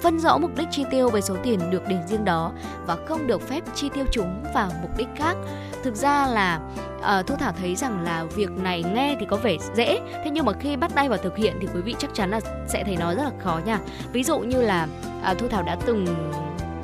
phân 0.03 0.19
rõ 0.19 0.39
mục 0.39 0.51
đích 0.57 0.69
chi 0.71 0.85
tiêu 0.91 1.09
với 1.09 1.23
số 1.23 1.37
tiền 1.43 1.71
được 1.71 1.83
để 1.89 1.97
riêng 2.09 2.25
đó 2.25 2.53
và 2.87 2.97
không 3.09 3.27
được 3.27 3.49
phép 3.49 3.61
chi 3.75 3.89
tiêu 3.95 4.05
chúng 4.13 4.45
vào 4.55 4.71
mục 4.83 4.91
đích 4.99 5.09
khác 5.17 5.37
thực 5.85 5.95
ra 5.95 6.27
là 6.27 6.61
uh, 6.99 7.27
thu 7.27 7.37
thảo 7.37 7.53
thấy 7.61 7.77
rằng 7.77 8.05
là 8.05 8.25
việc 8.25 8.51
này 8.51 8.85
nghe 8.95 9.17
thì 9.21 9.27
có 9.31 9.37
vẻ 9.37 9.57
dễ. 9.75 10.01
Thế 10.25 10.31
nhưng 10.31 10.47
mà 10.47 10.53
khi 10.61 10.77
bắt 10.77 10.91
tay 10.95 11.09
vào 11.09 11.19
thực 11.19 11.37
hiện 11.37 11.57
thì 11.61 11.69
quý 11.75 11.81
vị 11.81 11.95
chắc 11.99 12.15
chắn 12.15 12.31
là 12.31 12.41
sẽ 12.69 12.85
thấy 12.85 12.97
nó 12.97 13.15
rất 13.15 13.23
là 13.25 13.31
khó 13.39 13.61
nha. 13.67 13.79
Ví 14.13 14.23
dụ 14.23 14.39
như 14.39 14.63
là 14.63 14.87
uh, 15.31 15.39
thu 15.39 15.49
thảo 15.49 15.63
đã 15.63 15.77
từng 15.87 16.07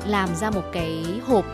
làm 0.05 0.35
ra 0.35 0.49
một 0.49 0.63
cái 0.73 1.05
hộp 1.27 1.45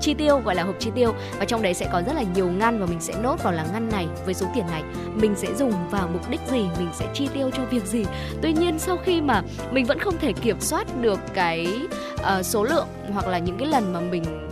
chi 0.00 0.14
tiêu 0.14 0.40
gọi 0.44 0.54
là 0.54 0.62
hộp 0.62 0.74
chi 0.78 0.90
tiêu 0.94 1.14
và 1.38 1.44
trong 1.44 1.62
đấy 1.62 1.74
sẽ 1.74 1.88
có 1.92 2.02
rất 2.06 2.12
là 2.14 2.22
nhiều 2.34 2.48
ngăn 2.48 2.80
và 2.80 2.86
mình 2.86 3.00
sẽ 3.00 3.14
nốt 3.22 3.42
vào 3.42 3.52
là 3.52 3.66
ngăn 3.72 3.88
này 3.88 4.06
với 4.24 4.34
số 4.34 4.46
tiền 4.54 4.66
này. 4.70 4.82
Mình 5.14 5.34
sẽ 5.36 5.54
dùng 5.54 5.72
vào 5.90 6.08
mục 6.12 6.30
đích 6.30 6.40
gì 6.50 6.64
mình 6.78 6.88
sẽ 6.94 7.06
chi 7.14 7.28
tiêu 7.34 7.50
cho 7.56 7.64
việc 7.64 7.86
gì. 7.86 8.04
Tuy 8.42 8.52
nhiên 8.52 8.78
sau 8.78 8.96
khi 9.04 9.20
mà 9.20 9.42
mình 9.70 9.84
vẫn 9.84 9.98
không 9.98 10.18
thể 10.18 10.32
kiểm 10.32 10.60
soát 10.60 10.86
được 11.00 11.20
cái 11.34 11.80
uh, 12.14 12.46
số 12.46 12.64
lượng 12.64 12.86
hoặc 13.12 13.26
là 13.26 13.38
những 13.38 13.58
cái 13.58 13.68
lần 13.68 13.92
mà 13.92 14.00
mình 14.00 14.45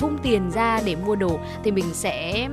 vung 0.00 0.18
tiền 0.22 0.50
ra 0.50 0.80
để 0.84 0.96
mua 0.96 1.16
đồ 1.16 1.38
thì 1.64 1.70
mình 1.70 1.94
sẽ 1.94 2.48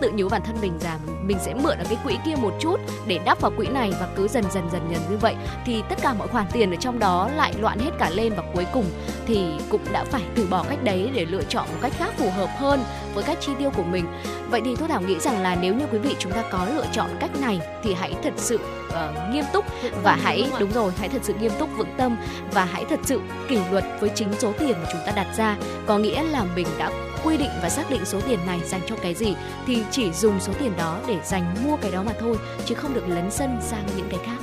tự 0.00 0.10
nhủ 0.14 0.28
bản 0.28 0.42
thân 0.42 0.56
mình 0.60 0.78
rằng 0.80 0.98
mình 1.22 1.38
sẽ 1.40 1.54
mượn 1.54 1.78
ở 1.78 1.84
cái 1.84 1.98
quỹ 2.04 2.16
kia 2.24 2.34
một 2.36 2.54
chút 2.60 2.80
để 3.06 3.18
đắp 3.24 3.40
vào 3.40 3.52
quỹ 3.56 3.66
này 3.66 3.92
và 4.00 4.08
cứ 4.16 4.28
dần 4.28 4.44
dần 4.50 4.68
dần 4.72 4.82
dần 4.92 5.00
như 5.10 5.16
vậy. 5.16 5.34
Thì 5.66 5.82
tất 5.88 5.98
cả 6.02 6.14
mọi 6.14 6.28
khoản 6.28 6.46
tiền 6.52 6.70
ở 6.70 6.76
trong 6.76 6.98
đó 6.98 7.30
lại 7.36 7.54
loạn 7.60 7.78
hết 7.78 7.90
cả 7.98 8.10
lên 8.10 8.32
và 8.36 8.42
cuối 8.54 8.66
cùng 8.72 8.84
thì 9.26 9.46
cũng 9.68 9.80
đã 9.92 10.04
phải 10.04 10.22
từ 10.34 10.46
bỏ 10.46 10.64
cách 10.68 10.84
đấy 10.84 11.10
để 11.14 11.24
lựa 11.24 11.42
chọn 11.42 11.66
một 11.72 11.78
cách 11.82 11.92
khác 11.98 12.12
phù 12.16 12.30
hợp 12.30 12.50
hơn 12.58 12.84
với 13.14 13.24
cách 13.24 13.38
chi 13.40 13.52
tiêu 13.58 13.70
của 13.76 13.82
mình. 13.82 14.04
Vậy 14.50 14.60
thì 14.64 14.76
tôi 14.76 14.88
thảo 14.88 15.00
nghĩ 15.00 15.18
rằng 15.18 15.42
là 15.42 15.56
nếu 15.60 15.74
như 15.74 15.84
quý 15.92 15.98
vị 15.98 16.16
chúng 16.18 16.32
ta 16.32 16.42
có 16.50 16.66
lựa 16.74 16.86
chọn 16.92 17.10
cách 17.20 17.40
này 17.40 17.60
thì 17.82 17.94
hãy 17.94 18.14
thật 18.22 18.32
sự 18.36 18.58
uh, 18.88 18.94
nghiêm 19.32 19.44
túc 19.52 19.64
và 20.02 20.18
hãy 20.22 20.50
đúng 20.60 20.72
rồi 20.72 20.92
hãy 20.98 21.08
thật 21.08 21.22
sự 21.22 21.34
nghiêm 21.34 21.52
túc 21.58 21.68
vững 21.76 21.94
tâm 21.96 22.16
và 22.52 22.64
hãy 22.64 22.84
thật 22.90 23.00
sự 23.02 23.20
kỷ 23.48 23.58
luật 23.70 23.84
với 24.00 24.10
chính 24.14 24.32
số 24.38 24.52
tiền 24.58 24.72
mà 24.82 24.88
chúng 24.92 25.00
ta 25.06 25.12
đặt 25.12 25.26
ra. 25.36 25.56
Có 25.86 25.98
nghĩa 25.98 26.22
là 26.22 26.44
mình 26.56 26.66
đã 26.78 26.90
quy 27.24 27.36
định 27.36 27.50
và 27.62 27.68
xác 27.68 27.90
định 27.90 28.04
số 28.04 28.20
tiền 28.28 28.38
này 28.46 28.60
dành 28.64 28.80
cho 28.86 28.96
cái 29.02 29.14
gì 29.14 29.34
thì 29.66 29.84
chỉ 29.90 30.12
dùng 30.12 30.40
số 30.40 30.52
tiền 30.58 30.72
đó 30.76 31.00
để 31.08 31.18
dành 31.24 31.54
mua 31.64 31.76
cái 31.76 31.90
đó 31.90 32.02
mà 32.02 32.12
thôi 32.20 32.36
chứ 32.66 32.74
không 32.74 32.94
được 32.94 33.08
lấn 33.08 33.30
sân 33.30 33.58
sang 33.62 33.86
những 33.96 34.08
cái 34.10 34.20
khác 34.26 34.38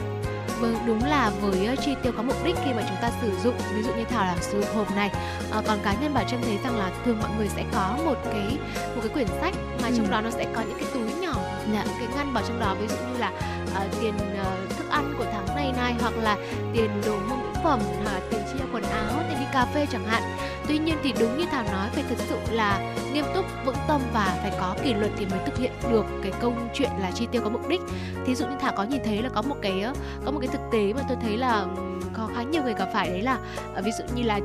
Vâng, 0.60 0.76
đúng 0.88 1.04
là 1.04 1.32
với 1.42 1.78
chi 1.86 1.96
tiêu 2.04 2.14
có 2.18 2.24
mục 2.24 2.36
đích 2.46 2.56
khi 2.66 2.74
mà 2.74 2.84
chúng 2.88 2.98
ta 3.02 3.12
sử 3.22 3.32
dụng 3.44 3.56
ví 3.76 3.84
dụ 3.84 3.94
như 3.94 4.04
thảo 4.10 4.26
là 4.26 4.36
sử 4.42 4.62
dụng 4.62 4.76
hộp 4.76 4.96
này 4.96 5.10
à, 5.52 5.62
còn 5.68 5.80
cá 5.84 5.96
nhân 6.02 6.14
bảo 6.14 6.24
trâm 6.28 6.42
thấy 6.42 6.58
rằng 6.64 6.78
là 6.78 6.92
thường 7.06 7.20
mọi 7.20 7.30
người 7.38 7.48
sẽ 7.56 7.64
có 7.74 7.98
một 8.06 8.16
cái 8.26 8.58
một 8.96 9.02
cái 9.02 9.10
quyển 9.14 9.28
sách 9.28 9.54
mà 9.82 9.88
ừ. 9.88 9.94
trong 9.98 10.12
đó 10.12 10.22
nó 10.22 10.30
sẽ 10.30 10.46
có 10.56 10.62
những 10.62 10.78
cái 10.80 10.88
túi 10.94 11.14
nhỏ 11.22 11.36
dạ. 11.74 11.84
những 11.86 11.96
cái 12.00 12.08
ngăn 12.16 12.34
vào 12.34 12.44
trong 12.48 12.60
đó 12.60 12.76
ví 12.80 12.88
dụ 12.88 12.96
như 12.96 13.20
là 13.20 13.32
uh, 13.66 14.02
tiền 14.02 14.14
uh, 14.16 14.78
thức 14.78 14.90
ăn 14.90 15.16
của 15.18 15.26
tháng 15.32 15.56
này 15.56 15.72
này 15.78 15.96
hoặc 16.00 16.14
là 16.18 16.38
tiền 16.74 17.02
đồ 17.06 17.18
mua 17.30 17.36
mỹ 17.36 17.60
phẩm 17.64 17.80
hoặc 18.04 18.22
tiền 18.32 18.42
chi 18.54 18.60
quần 18.74 18.84
áo 18.84 19.25
cà 19.56 19.66
phê 19.66 19.86
chẳng 19.92 20.06
hạn. 20.06 20.24
Tuy 20.68 20.78
nhiên 20.78 20.96
thì 21.04 21.14
đúng 21.20 21.38
như 21.38 21.46
thảo 21.52 21.64
nói 21.64 21.90
phải 21.94 22.04
thực 22.10 22.18
sự 22.18 22.36
là 22.52 22.96
nghiêm 23.14 23.26
túc 23.36 23.46
vững 23.66 23.76
tâm 23.88 24.02
và 24.14 24.38
phải 24.42 24.52
có 24.60 24.76
kỷ 24.84 24.94
luật 24.94 25.12
thì 25.18 25.26
mới 25.26 25.40
thực 25.46 25.58
hiện 25.58 25.72
được 25.92 26.06
cái 26.24 26.32
câu 26.42 26.54
chuyện 26.74 26.90
là 27.00 27.12
chi 27.12 27.28
tiêu 27.32 27.42
có 27.44 27.50
mục 27.50 27.70
đích. 27.70 27.82
Thí 28.26 28.36
dụ 28.36 28.46
như 28.46 28.56
thảo 28.62 28.74
có 28.76 28.84
nhìn 28.84 29.02
thấy 29.06 29.22
là 29.22 29.30
có 29.30 29.42
một 29.42 29.56
cái 29.62 29.86
có 30.26 30.32
một 30.32 30.40
cái 30.40 30.48
thực 30.48 30.62
tế 30.72 30.94
mà 30.94 31.02
tôi 31.08 31.18
thấy 31.22 31.38
là 31.38 31.66
có 32.14 32.30
khá 32.36 32.44
nhiều 32.44 32.64
người 32.64 32.74
gặp 32.74 32.90
phải 32.94 33.10
đấy 33.10 33.22
là 33.22 33.40
ờ, 33.76 33.82
ví 33.82 33.92
dụ 34.00 34.04
như 34.16 34.24
là 34.24 34.40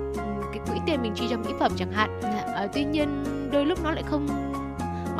cái 0.52 0.60
quỹ 0.70 0.80
tiền 0.86 1.02
mình 1.02 1.12
chi 1.16 1.24
cho 1.30 1.36
mỹ 1.36 1.50
phẩm 1.58 1.72
chẳng 1.76 1.92
hạn. 1.92 2.20
À, 2.54 2.66
tuy 2.74 2.84
nhiên 2.84 3.24
đôi 3.52 3.66
lúc 3.66 3.84
nó 3.84 3.90
lại 3.90 4.02
không 4.10 4.26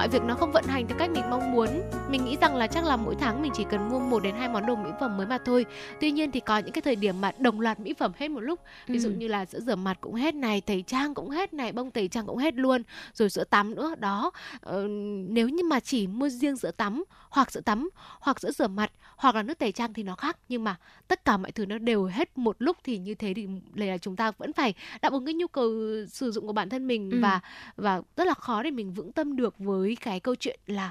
mọi 0.00 0.08
việc 0.08 0.22
nó 0.22 0.34
không 0.34 0.52
vận 0.52 0.64
hành 0.64 0.88
theo 0.88 0.98
cách 0.98 1.10
mình 1.10 1.30
mong 1.30 1.52
muốn. 1.52 1.68
Mình 2.10 2.24
nghĩ 2.24 2.36
rằng 2.40 2.56
là 2.56 2.66
chắc 2.66 2.84
là 2.84 2.96
mỗi 2.96 3.14
tháng 3.14 3.42
mình 3.42 3.52
chỉ 3.54 3.64
cần 3.70 3.88
mua 3.88 3.98
một 3.98 4.22
đến 4.22 4.34
hai 4.34 4.48
món 4.48 4.66
đồ 4.66 4.76
mỹ 4.76 4.90
phẩm 5.00 5.16
mới 5.16 5.26
mà 5.26 5.38
thôi. 5.44 5.66
Tuy 6.00 6.10
nhiên 6.10 6.30
thì 6.30 6.40
có 6.40 6.58
những 6.58 6.72
cái 6.72 6.82
thời 6.82 6.96
điểm 6.96 7.20
mà 7.20 7.32
đồng 7.38 7.60
loạt 7.60 7.80
mỹ 7.80 7.94
phẩm 7.94 8.12
hết 8.16 8.28
một 8.28 8.40
lúc. 8.40 8.60
Ví 8.86 8.98
dụ 8.98 9.08
ừ. 9.08 9.14
như 9.18 9.28
là 9.28 9.44
sữa 9.44 9.60
rửa 9.60 9.74
mặt 9.74 9.98
cũng 10.00 10.14
hết 10.14 10.34
này 10.34 10.60
tẩy 10.60 10.84
trang 10.86 11.14
cũng 11.14 11.30
hết 11.30 11.54
này 11.54 11.72
bông 11.72 11.90
tẩy 11.90 12.08
trang 12.08 12.26
cũng 12.26 12.36
hết 12.36 12.54
luôn 12.54 12.82
rồi 13.14 13.30
sữa 13.30 13.44
tắm 13.44 13.74
nữa. 13.74 13.94
Đó 13.98 14.30
ờ, 14.60 14.86
nếu 15.28 15.48
như 15.48 15.62
mà 15.64 15.80
chỉ 15.80 16.06
mua 16.06 16.28
riêng 16.28 16.56
sữa 16.56 16.70
tắm 16.70 17.04
hoặc 17.30 17.52
sữa 17.52 17.60
tắm 17.60 17.90
hoặc 18.20 18.40
sữa 18.40 18.50
rửa 18.50 18.68
mặt 18.68 18.92
hoặc 19.20 19.34
là 19.34 19.42
nước 19.42 19.58
tẩy 19.58 19.72
trang 19.72 19.92
thì 19.92 20.02
nó 20.02 20.16
khác 20.16 20.36
nhưng 20.48 20.64
mà 20.64 20.76
tất 21.08 21.24
cả 21.24 21.36
mọi 21.36 21.52
thứ 21.52 21.66
nó 21.66 21.78
đều 21.78 22.04
hết 22.04 22.38
một 22.38 22.56
lúc 22.58 22.76
thì 22.84 22.98
như 22.98 23.14
thế 23.14 23.34
thì 23.34 23.48
là 23.74 23.98
chúng 23.98 24.16
ta 24.16 24.32
vẫn 24.38 24.52
phải 24.52 24.74
đáp 25.02 25.12
ứng 25.12 25.24
cái 25.24 25.34
nhu 25.34 25.46
cầu 25.46 25.72
sử 26.08 26.30
dụng 26.30 26.46
của 26.46 26.52
bản 26.52 26.68
thân 26.68 26.86
mình 26.86 27.10
ừ. 27.10 27.18
và 27.22 27.40
và 27.76 28.02
rất 28.16 28.26
là 28.26 28.34
khó 28.34 28.62
để 28.62 28.70
mình 28.70 28.92
vững 28.92 29.12
tâm 29.12 29.36
được 29.36 29.58
với 29.58 29.96
cái 30.00 30.20
câu 30.20 30.34
chuyện 30.34 30.60
là 30.66 30.90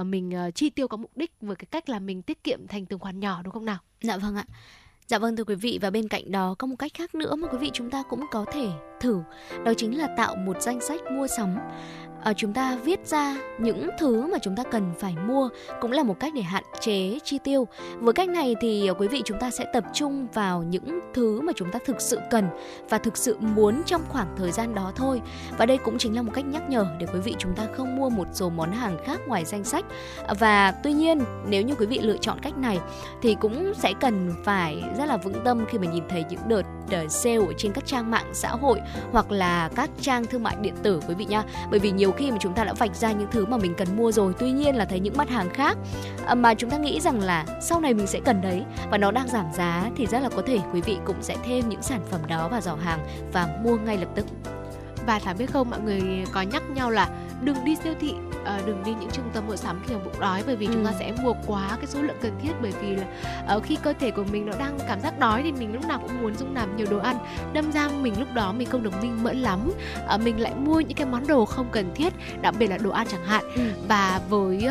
uh, 0.00 0.06
mình 0.06 0.32
uh, 0.48 0.54
chi 0.54 0.70
tiêu 0.70 0.88
có 0.88 0.96
mục 0.96 1.16
đích 1.16 1.32
với 1.40 1.56
cái 1.56 1.66
cách 1.70 1.88
là 1.88 1.98
mình 1.98 2.22
tiết 2.22 2.44
kiệm 2.44 2.66
thành 2.66 2.86
từng 2.86 2.98
khoản 2.98 3.20
nhỏ 3.20 3.42
đúng 3.42 3.52
không 3.52 3.64
nào? 3.64 3.78
Dạ 4.02 4.16
vâng 4.16 4.36
ạ. 4.36 4.44
Dạ 5.06 5.18
vâng 5.18 5.36
thưa 5.36 5.44
quý 5.44 5.54
vị 5.54 5.78
và 5.82 5.90
bên 5.90 6.08
cạnh 6.08 6.32
đó 6.32 6.54
có 6.58 6.66
một 6.66 6.76
cách 6.78 6.94
khác 6.94 7.14
nữa 7.14 7.34
mà 7.34 7.48
quý 7.48 7.58
vị 7.58 7.70
chúng 7.72 7.90
ta 7.90 8.02
cũng 8.02 8.24
có 8.30 8.44
thể 8.52 8.68
thử 9.00 9.20
đó 9.64 9.72
chính 9.76 9.98
là 9.98 10.08
tạo 10.16 10.36
một 10.36 10.62
danh 10.62 10.80
sách 10.80 11.00
mua 11.12 11.26
sắm 11.26 11.58
uh, 12.30 12.36
chúng 12.36 12.52
ta 12.52 12.78
viết 12.84 13.06
ra 13.06 13.36
những 13.58 13.90
thứ 13.98 14.26
mà 14.26 14.38
chúng 14.42 14.56
ta 14.56 14.62
cần 14.70 14.92
phải 14.98 15.14
mua 15.26 15.48
cũng 15.80 15.92
là 15.92 16.02
một 16.02 16.20
cách 16.20 16.32
để 16.34 16.42
hạn 16.42 16.64
chế 16.80 17.18
chi 17.24 17.38
tiêu. 17.44 17.66
Với 17.98 18.14
cách 18.14 18.28
này 18.28 18.54
thì 18.60 18.88
uh, 18.90 19.00
quý 19.00 19.08
vị 19.08 19.22
chúng 19.24 19.38
ta 19.38 19.50
sẽ 19.50 19.64
tập 19.72 19.84
trung 19.94 20.26
vào 20.34 20.62
những 20.62 21.00
thứ 21.14 21.40
mà 21.40 21.52
chúng 21.56 21.70
ta 21.70 21.78
thực 21.86 22.00
sự 22.00 22.18
cần 22.30 22.48
và 22.88 22.98
thực 22.98 23.16
sự 23.16 23.36
muốn 23.40 23.82
trong 23.86 24.02
khoảng 24.08 24.34
thời 24.36 24.52
gian 24.52 24.74
đó 24.74 24.92
thôi. 24.96 25.20
Và 25.58 25.66
đây 25.66 25.78
cũng 25.78 25.98
chính 25.98 26.16
là 26.16 26.22
một 26.22 26.32
cách 26.34 26.44
nhắc 26.44 26.62
nhở 26.68 26.86
để 26.98 27.06
quý 27.12 27.20
vị 27.20 27.34
chúng 27.38 27.54
ta 27.54 27.66
không 27.76 27.96
mua 27.96 28.10
một 28.10 28.26
số 28.32 28.50
món 28.50 28.72
hàng 28.72 28.98
khác 29.04 29.20
ngoài 29.26 29.44
danh 29.44 29.64
sách. 29.64 29.84
Ờ, 30.26 30.34
và 30.38 30.72
tuy 30.72 30.92
nhiên 30.92 31.20
nếu 31.48 31.62
như 31.62 31.74
quý 31.74 31.86
vị 31.86 31.98
lựa 31.98 32.16
chọn 32.16 32.38
cách 32.42 32.58
này 32.58 32.78
thì 33.22 33.36
cũng 33.40 33.72
sẽ 33.74 33.92
cần 34.00 34.32
phải 34.44 34.82
rất 34.98 35.04
là 35.06 35.16
vững 35.16 35.44
tâm 35.44 35.64
khi 35.68 35.78
mà 35.78 35.86
nhìn 35.86 36.04
thấy 36.08 36.24
những 36.30 36.48
đợt 36.48 36.62
sale 37.08 37.36
ở 37.36 37.52
trên 37.58 37.72
các 37.72 37.86
trang 37.86 38.10
mạng 38.10 38.30
xã 38.32 38.48
hội 38.48 38.80
hoặc 39.12 39.30
là 39.30 39.70
các 39.76 39.90
trang 40.00 40.26
thương 40.26 40.42
mại 40.42 40.56
điện 40.60 40.74
tử 40.82 41.00
quý 41.08 41.14
vị 41.14 41.24
nha 41.24 41.44
bởi 41.70 41.80
vì 41.80 41.90
nhiều 41.90 42.09
nhiều 42.10 42.16
khi 42.18 42.30
mà 42.30 42.36
chúng 42.40 42.54
ta 42.54 42.64
đã 42.64 42.72
vạch 42.72 42.96
ra 42.96 43.12
những 43.12 43.28
thứ 43.30 43.46
mà 43.46 43.56
mình 43.56 43.74
cần 43.74 43.96
mua 43.96 44.12
rồi, 44.12 44.32
tuy 44.38 44.50
nhiên 44.50 44.76
là 44.76 44.84
thấy 44.84 45.00
những 45.00 45.16
mặt 45.16 45.28
hàng 45.28 45.50
khác. 45.50 45.78
À, 46.26 46.34
mà 46.34 46.54
chúng 46.54 46.70
ta 46.70 46.78
nghĩ 46.78 47.00
rằng 47.00 47.20
là 47.20 47.44
sau 47.62 47.80
này 47.80 47.94
mình 47.94 48.06
sẽ 48.06 48.20
cần 48.24 48.40
đấy 48.40 48.64
và 48.90 48.98
nó 48.98 49.10
đang 49.10 49.28
giảm 49.28 49.46
giá 49.52 49.90
thì 49.96 50.06
rất 50.06 50.20
là 50.20 50.28
có 50.28 50.42
thể 50.46 50.58
quý 50.72 50.80
vị 50.80 50.96
cũng 51.04 51.16
sẽ 51.20 51.36
thêm 51.44 51.68
những 51.68 51.82
sản 51.82 52.00
phẩm 52.10 52.20
đó 52.28 52.48
vào 52.48 52.60
giỏ 52.60 52.74
hàng 52.74 53.06
và 53.32 53.48
mua 53.64 53.76
ngay 53.76 53.98
lập 53.98 54.08
tức 54.14 54.26
và 55.06 55.18
thả 55.18 55.32
biết 55.32 55.52
không 55.52 55.70
mọi 55.70 55.80
người 55.80 56.24
có 56.32 56.42
nhắc 56.42 56.62
nhau 56.74 56.90
là 56.90 57.08
đừng 57.42 57.64
đi 57.64 57.76
siêu 57.84 57.94
thị 58.00 58.14
uh, 58.42 58.66
đừng 58.66 58.82
đi 58.84 58.94
những 59.00 59.10
trung 59.12 59.30
tâm 59.32 59.46
mua 59.46 59.56
sắm 59.56 59.80
khi 59.86 59.94
mà 59.94 60.00
bụng 60.04 60.20
đói 60.20 60.42
bởi 60.46 60.56
vì 60.56 60.66
ừ. 60.66 60.72
chúng 60.72 60.84
ta 60.84 60.90
ừ. 60.90 60.96
sẽ 60.98 61.12
mua 61.22 61.32
quá 61.46 61.76
cái 61.76 61.86
số 61.86 62.02
lượng 62.02 62.16
cần 62.22 62.32
thiết 62.42 62.52
bởi 62.62 62.72
vì 62.82 62.96
là 62.96 63.06
uh, 63.56 63.62
khi 63.64 63.76
cơ 63.82 63.92
thể 64.00 64.10
của 64.10 64.24
mình 64.32 64.46
nó 64.46 64.52
đang 64.58 64.78
cảm 64.88 65.00
giác 65.00 65.18
đói 65.18 65.42
thì 65.42 65.52
mình 65.52 65.74
lúc 65.74 65.86
nào 65.86 65.98
cũng 66.02 66.22
muốn 66.22 66.34
dung 66.34 66.54
nạp 66.54 66.68
nhiều 66.76 66.86
đồ 66.90 66.98
ăn 66.98 67.16
đâm 67.52 67.72
ra 67.72 67.88
mình 67.88 68.18
lúc 68.18 68.28
đó 68.34 68.52
mình 68.52 68.68
không 68.68 68.82
được 68.82 69.02
minh 69.02 69.22
mẫn 69.22 69.36
lắm 69.36 69.72
uh, 70.14 70.20
mình 70.20 70.40
lại 70.40 70.54
mua 70.54 70.80
những 70.80 70.96
cái 70.96 71.06
món 71.06 71.26
đồ 71.26 71.44
không 71.44 71.66
cần 71.72 71.94
thiết 71.94 72.12
đặc 72.42 72.54
biệt 72.58 72.66
là 72.66 72.78
đồ 72.78 72.90
ăn 72.90 73.06
chẳng 73.10 73.24
hạn 73.24 73.44
ừ. 73.56 73.62
và 73.88 74.20
với 74.28 74.68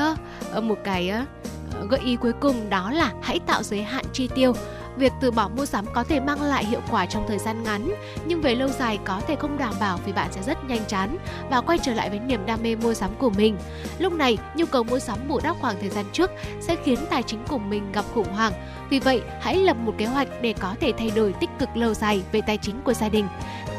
uh, 0.58 0.64
một 0.64 0.78
cái 0.84 1.12
uh, 1.22 1.90
gợi 1.90 2.00
ý 2.00 2.16
cuối 2.16 2.34
cùng 2.40 2.70
đó 2.70 2.92
là 2.92 3.12
hãy 3.22 3.40
tạo 3.40 3.64
giới 3.64 3.84
hạn 3.84 4.06
chi 4.14 4.30
tiêu 4.36 4.54
Việc 5.00 5.14
từ 5.20 5.32
bỏ 5.32 5.50
mua 5.56 5.66
sắm 5.66 5.86
có 5.94 6.04
thể 6.04 6.20
mang 6.20 6.42
lại 6.42 6.66
hiệu 6.66 6.80
quả 6.92 7.06
trong 7.06 7.26
thời 7.28 7.38
gian 7.38 7.64
ngắn, 7.64 7.94
nhưng 8.26 8.42
về 8.42 8.56
lâu 8.56 8.70
dài 8.70 9.00
có 9.06 9.22
thể 9.28 9.36
không 9.36 9.58
đảm 9.58 9.74
bảo 9.80 10.00
vì 10.06 10.14
bạn 10.14 10.32
sẽ 10.32 10.42
rất 10.42 10.66
nhanh 10.66 10.86
chán 10.88 11.18
và 11.50 11.62
quay 11.62 11.78
trở 11.78 11.94
lại 11.94 12.10
với 12.10 12.20
niềm 12.20 12.46
đam 12.46 12.60
mê 12.64 12.76
mua 12.76 12.94
sắm 12.94 13.10
của 13.20 13.30
mình. 13.30 13.58
Lúc 14.00 14.14
này, 14.14 14.38
nhu 14.56 14.66
cầu 14.66 14.84
mua 14.84 15.00
sắm 15.00 15.28
bù 15.28 15.40
đắp 15.44 15.56
khoảng 15.62 15.76
thời 15.82 15.90
gian 15.90 16.06
trước 16.14 16.32
sẽ 16.62 16.76
khiến 16.84 17.00
tài 17.10 17.24
chính 17.24 17.44
của 17.48 17.58
mình 17.58 17.92
gặp 17.92 18.06
khủng 18.14 18.34
hoảng. 18.34 18.54
Vì 18.90 19.00
vậy, 19.00 19.22
hãy 19.42 19.56
lập 19.56 19.78
một 19.78 19.94
kế 19.98 20.06
hoạch 20.06 20.28
để 20.42 20.54
có 20.54 20.76
thể 20.80 20.94
thay 20.98 21.12
đổi 21.16 21.34
tích 21.34 21.50
cực 21.60 21.70
lâu 21.76 21.94
dài 21.94 22.22
về 22.32 22.42
tài 22.42 22.58
chính 22.58 22.82
của 22.84 22.94
gia 22.94 23.10
đình. 23.10 23.28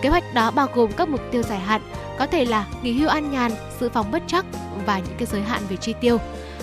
Kế 0.02 0.08
hoạch 0.08 0.34
đó 0.34 0.50
bao 0.50 0.66
gồm 0.74 0.92
các 0.92 1.08
mục 1.08 1.20
tiêu 1.32 1.42
dài 1.42 1.58
hạn, 1.58 1.82
có 2.18 2.26
thể 2.26 2.44
là 2.44 2.66
nghỉ 2.82 2.92
hưu 2.92 3.08
an 3.08 3.30
nhàn, 3.30 3.52
dự 3.80 3.88
phòng 3.88 4.10
bất 4.10 4.22
chắc 4.26 4.44
và 4.86 4.98
những 4.98 5.16
cái 5.18 5.26
giới 5.26 5.42
hạn 5.42 5.62
về 5.68 5.76
chi 5.76 5.94
tiêu. 6.00 6.18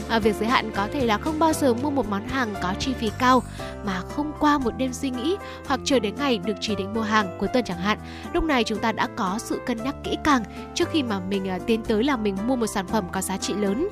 À, 0.09 0.19
việc 0.19 0.35
giới 0.35 0.49
hạn 0.49 0.71
có 0.75 0.87
thể 0.93 1.05
là 1.05 1.17
không 1.17 1.39
bao 1.39 1.53
giờ 1.53 1.73
mua 1.73 1.89
một 1.89 2.09
món 2.09 2.27
hàng 2.27 2.53
có 2.61 2.73
chi 2.79 2.93
phí 2.93 3.11
cao 3.19 3.43
mà 3.85 4.01
không 4.15 4.31
qua 4.39 4.57
một 4.57 4.71
đêm 4.77 4.93
suy 4.93 5.09
nghĩ 5.09 5.37
hoặc 5.67 5.79
chờ 5.83 5.99
đến 5.99 6.15
ngày 6.15 6.37
được 6.37 6.53
chỉ 6.61 6.75
định 6.75 6.93
mua 6.93 7.01
hàng 7.01 7.37
cuối 7.39 7.49
tuần 7.53 7.65
chẳng 7.65 7.77
hạn. 7.77 7.97
Lúc 8.33 8.43
này 8.43 8.63
chúng 8.63 8.79
ta 8.79 8.91
đã 8.91 9.07
có 9.15 9.35
sự 9.39 9.59
cân 9.65 9.83
nhắc 9.83 9.95
kỹ 10.03 10.17
càng 10.23 10.43
trước 10.75 10.89
khi 10.91 11.03
mà 11.03 11.19
mình 11.19 11.47
à, 11.47 11.59
tiến 11.65 11.83
tới 11.83 12.03
là 12.03 12.17
mình 12.17 12.37
mua 12.45 12.55
một 12.55 12.67
sản 12.67 12.87
phẩm 12.87 13.05
có 13.11 13.21
giá 13.21 13.37
trị 13.37 13.53
lớn. 13.53 13.87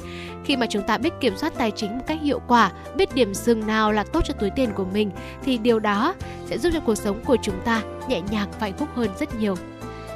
Khi 0.45 0.57
mà 0.57 0.65
chúng 0.69 0.83
ta 0.83 0.97
biết 0.97 1.13
kiểm 1.21 1.37
soát 1.37 1.53
tài 1.57 1.71
chính 1.71 1.97
một 1.97 2.03
cách 2.07 2.21
hiệu 2.21 2.41
quả, 2.47 2.71
biết 2.95 3.15
điểm 3.15 3.33
dừng 3.33 3.67
nào 3.67 3.91
là 3.91 4.03
tốt 4.03 4.21
cho 4.25 4.33
túi 4.33 4.49
tiền 4.49 4.69
của 4.73 4.85
mình 4.85 5.11
thì 5.43 5.57
điều 5.57 5.79
đó 5.79 6.13
sẽ 6.45 6.57
giúp 6.57 6.69
cho 6.73 6.79
cuộc 6.79 6.95
sống 6.95 7.23
của 7.25 7.37
chúng 7.41 7.61
ta 7.65 7.81
nhẹ 8.07 8.21
nhàng 8.31 8.47
và 8.51 8.57
hạnh 8.59 8.77
phúc 8.77 8.89
hơn 8.95 9.09
rất 9.19 9.39
nhiều. 9.39 9.55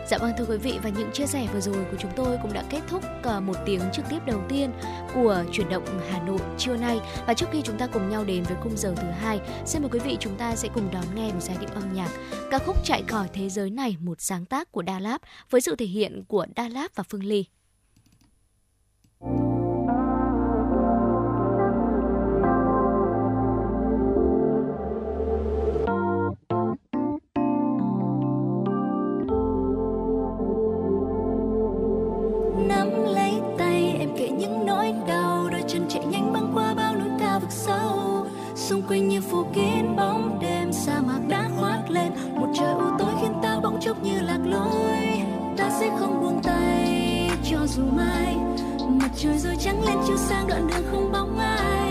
Dạ 0.10 0.18
vâng 0.18 0.34
thưa 0.38 0.45
quý 0.45 0.57
vị 0.57 0.80
và 0.84 0.89
những 0.89 1.12
chia 1.12 1.26
sẻ 1.26 1.47
vừa 1.53 1.60
rồi 1.60 1.86
của 1.91 1.97
chúng 1.99 2.12
tôi 2.16 2.38
cũng 2.41 2.53
đã 2.53 2.64
kết 2.70 2.82
thúc 2.88 3.03
cả 3.24 3.39
một 3.39 3.53
tiếng 3.66 3.82
trực 3.93 4.05
tiếp 4.10 4.20
đầu 4.26 4.41
tiên 4.49 4.72
của 5.14 5.43
chuyển 5.51 5.70
động 5.70 5.86
Hà 6.10 6.22
Nội 6.24 6.39
trưa 6.57 6.78
nay 6.78 6.99
và 7.28 7.34
trước 7.34 7.45
khi 7.51 7.62
chúng 7.62 7.78
ta 7.78 7.88
cùng 7.88 8.10
nhau 8.10 8.24
đến 8.24 8.43
với 8.43 8.57
khung 8.64 8.78
giờ 8.78 8.93
thứ 8.97 9.07
hai, 9.07 9.39
xin 9.66 9.82
mời 9.82 9.89
quý 9.93 9.99
vị 9.99 10.18
chúng 10.20 10.36
ta 10.38 10.55
sẽ 10.55 10.70
cùng 10.74 10.91
đón 10.91 11.03
nghe 11.16 11.34
một 11.34 11.39
giai 11.39 11.57
điệu 11.60 11.70
âm 11.74 11.93
nhạc 11.93 12.10
ca 12.51 12.60
khúc 12.60 12.86
chạy 12.86 13.03
khỏi 13.07 13.28
thế 13.34 13.49
giới 13.49 13.70
này 13.70 13.97
một 13.99 14.22
sáng 14.22 14.45
tác 14.45 14.72
của 14.72 14.82
Đa 14.82 14.99
Láp 14.99 15.22
với 15.49 15.62
sự 15.62 15.76
thể 15.76 15.86
hiện 15.86 16.24
của 16.28 16.45
Đa 16.55 16.70
Láp 16.70 16.95
và 16.95 17.03
Phương 17.03 17.24
Ly. 17.24 17.45
Nói 34.66 34.93
cao, 35.08 35.50
đôi 35.52 35.62
chân 35.68 35.86
chạy 35.89 36.06
nhanh 36.06 36.34
băng 36.34 36.52
qua 36.54 36.74
bao 36.74 36.95
núi 36.95 37.10
cao 37.20 37.39
vực 37.39 37.52
sâu. 37.52 38.26
Xung 38.56 38.82
quanh 38.82 39.10
như 39.10 39.22
phủ 39.22 39.43
kín 39.54 39.95
bóng 39.95 40.39
đêm, 40.41 40.74
sa 40.74 41.02
mạc 41.02 41.20
đã 41.28 41.50
khoác 41.60 41.89
lên. 41.89 42.12
Một 42.36 42.47
trời 42.58 42.74
u 42.74 42.86
tối 43.00 43.12
khiến 43.22 43.34
ta 43.43 43.60
bỗng 43.64 43.80
chốc 43.82 44.04
như 44.04 44.22
lạc 44.22 44.39
lối. 44.45 45.24
Ta 45.58 45.70
sẽ 45.80 45.89
không 46.00 46.22
buông 46.22 46.41
tay, 46.43 47.30
cho 47.52 47.58
dù 47.68 47.84
mai. 47.91 48.36
Mặt 48.89 49.10
trời 49.16 49.38
rồi 49.38 49.56
trắng 49.60 49.84
lên 49.86 49.97
chiếu 50.08 50.18
sang 50.18 50.47
đoạn 50.47 50.68
đường 50.68 50.86
không 50.91 51.12
bóng 51.12 51.38
ai. 51.38 51.89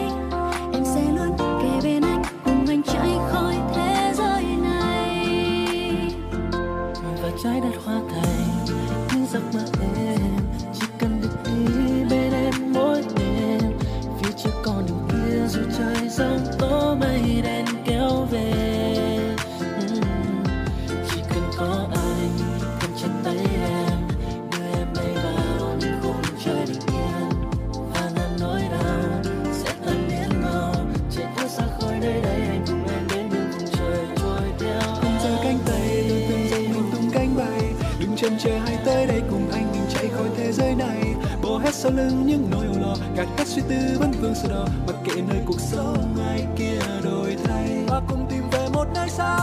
Sau 41.89 41.97
lưng 41.97 42.27
những 42.27 42.51
nỗi 42.51 42.67
âu 42.67 42.75
lo, 42.81 42.97
gạt 43.17 43.27
hết 43.39 43.45
suy 43.47 43.63
tư 43.69 43.77
vấn 44.01 44.11
vương 44.11 44.35
sau 44.35 44.51
đó 44.51 44.67
mặc 44.87 44.97
kệ 45.05 45.23
nơi 45.29 45.41
cuộc 45.47 45.61
sống, 45.61 46.17
ai 46.29 46.47
kia 46.57 46.79
đổi 47.05 47.37
thay. 47.45 47.85
Và 47.87 48.03
cùng 48.09 48.27
tìm 48.31 48.43
về 48.53 48.69
một 48.75 48.87
nơi 48.95 49.09
xa, 49.09 49.37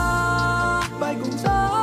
bay 1.00 1.14
cùng 1.22 1.32
gió. 1.44 1.75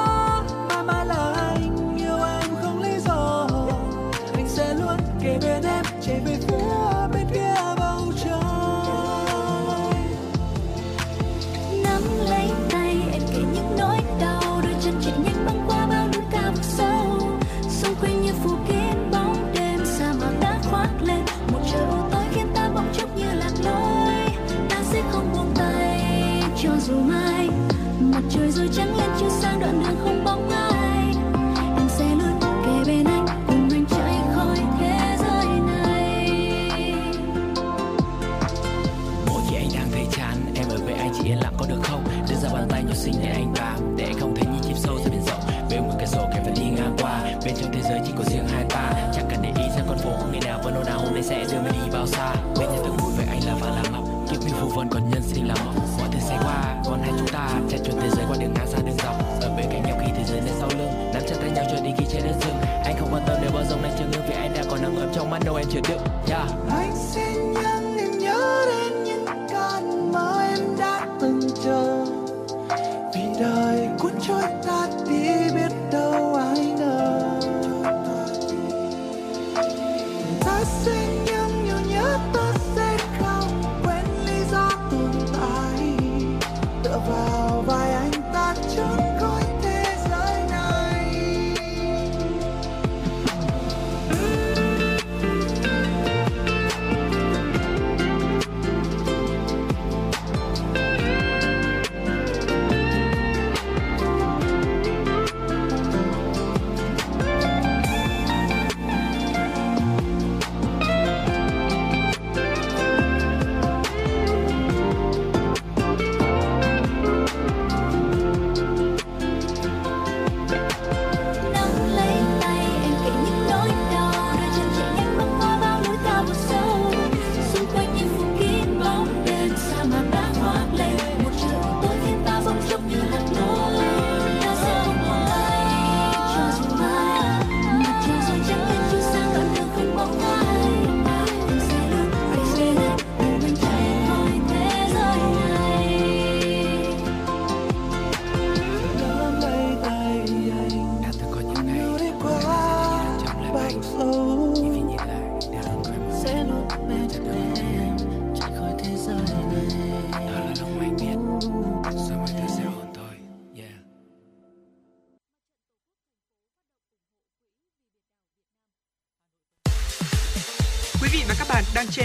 Phù 55.23 55.35
vân 55.35 55.47
lắm 55.47 55.57
Mọi 55.99 56.09
thứ 56.11 56.19
sẽ 56.19 56.37
qua 56.43 56.81
còn 56.85 57.01
hai 57.01 57.11
chúng 57.17 57.27
ta 57.27 57.49
chạy 57.69 57.79
chuồn 57.85 57.95
thế 58.01 58.09
giới 58.09 58.25
qua 58.29 58.37
đường 58.39 58.53
ngang 58.53 58.67
xa 58.67 58.77
đường 58.85 58.97
dọc. 59.03 59.15
Ở 59.41 59.53
bên 59.57 59.65
cạnh 59.71 59.83
nhau 59.83 59.97
khi 60.01 60.11
thế 60.17 60.23
giới 60.27 60.41
lên 60.41 60.53
sau 60.59 60.69
lưng, 60.77 61.11
Nắm 61.13 61.23
chặt 61.29 61.35
tay 61.41 61.51
nhau 61.51 61.65
cho 61.71 61.83
đi 61.83 61.89
khi 61.97 62.05
trên 62.11 62.23
đất 62.23 62.35
rừng 62.41 62.55
Anh 62.85 62.95
không 62.99 63.09
quan 63.13 63.23
tâm 63.27 63.37
nếu 63.41 63.51
bao 63.53 63.63
dòng 63.69 63.81
này 63.81 63.91
chưa 63.99 64.05
ngưng 64.05 64.27
Vì 64.27 64.35
anh 64.35 64.53
đã 64.53 64.63
còn 64.69 64.81
nắng 64.81 64.95
ấm 64.95 65.09
trong 65.15 65.29
mắt, 65.29 65.39
đâu 65.45 65.55
em 65.55 65.67
chịu 65.71 65.81
đựng 65.89 66.01
yeah. 66.29 66.72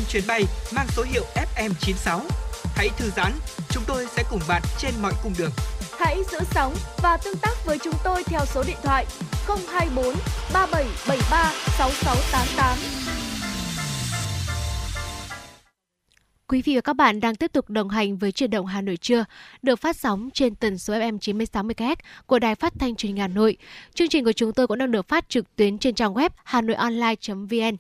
Chuyến 0.09 0.22
bay 0.26 0.44
mang 0.72 0.86
số 0.96 1.02
hiệu 1.02 1.24
FM96. 1.34 2.20
Hãy 2.76 2.88
thư 2.98 3.11
giãn, 3.16 3.32
chúng 3.70 3.82
tôi 3.86 4.06
sẽ 4.16 4.24
cùng 4.30 4.40
bạn 4.48 4.62
trên 4.78 4.94
mọi 5.02 5.12
cung 5.22 5.32
đường. 5.38 5.50
Hãy 5.98 6.22
giữ 6.32 6.38
sóng 6.50 6.74
và 7.02 7.16
tương 7.16 7.36
tác 7.36 7.66
với 7.66 7.78
chúng 7.78 7.94
tôi 8.04 8.24
theo 8.24 8.40
số 8.46 8.62
điện 8.66 8.76
thoại 8.82 9.06
024 9.46 10.14
3773 10.52 11.52
6688. 11.78 13.09
Quý 16.48 16.62
vị 16.62 16.74
và 16.74 16.80
các 16.80 16.96
bạn 16.96 17.20
đang 17.20 17.34
tiếp 17.34 17.52
tục 17.52 17.70
đồng 17.70 17.88
hành 17.88 18.16
với 18.16 18.32
truyền 18.32 18.50
động 18.50 18.66
Hà 18.66 18.80
Nội 18.80 18.96
trưa, 18.96 19.24
được 19.62 19.76
phát 19.80 19.96
sóng 19.96 20.30
trên 20.34 20.54
tần 20.54 20.78
số 20.78 20.94
FM 20.94 21.18
96 21.18 21.62
MHz 21.62 21.96
của 22.26 22.38
Đài 22.38 22.54
Phát 22.54 22.72
thanh 22.78 22.96
Truyền 22.96 23.12
hình 23.12 23.20
Hà 23.20 23.28
Nội. 23.28 23.56
Chương 23.94 24.09
trình 24.09 24.24
của 24.24 24.32
chúng 24.32 24.52
tôi 24.52 24.66
cũng 24.66 24.78
đang 24.78 24.90
được 24.90 25.09
phát 25.09 25.28
trực 25.28 25.56
tuyến 25.56 25.78
trên 25.78 25.94
trang 25.94 26.14
web 26.14 26.30
hanoionline.vn. 26.44 27.76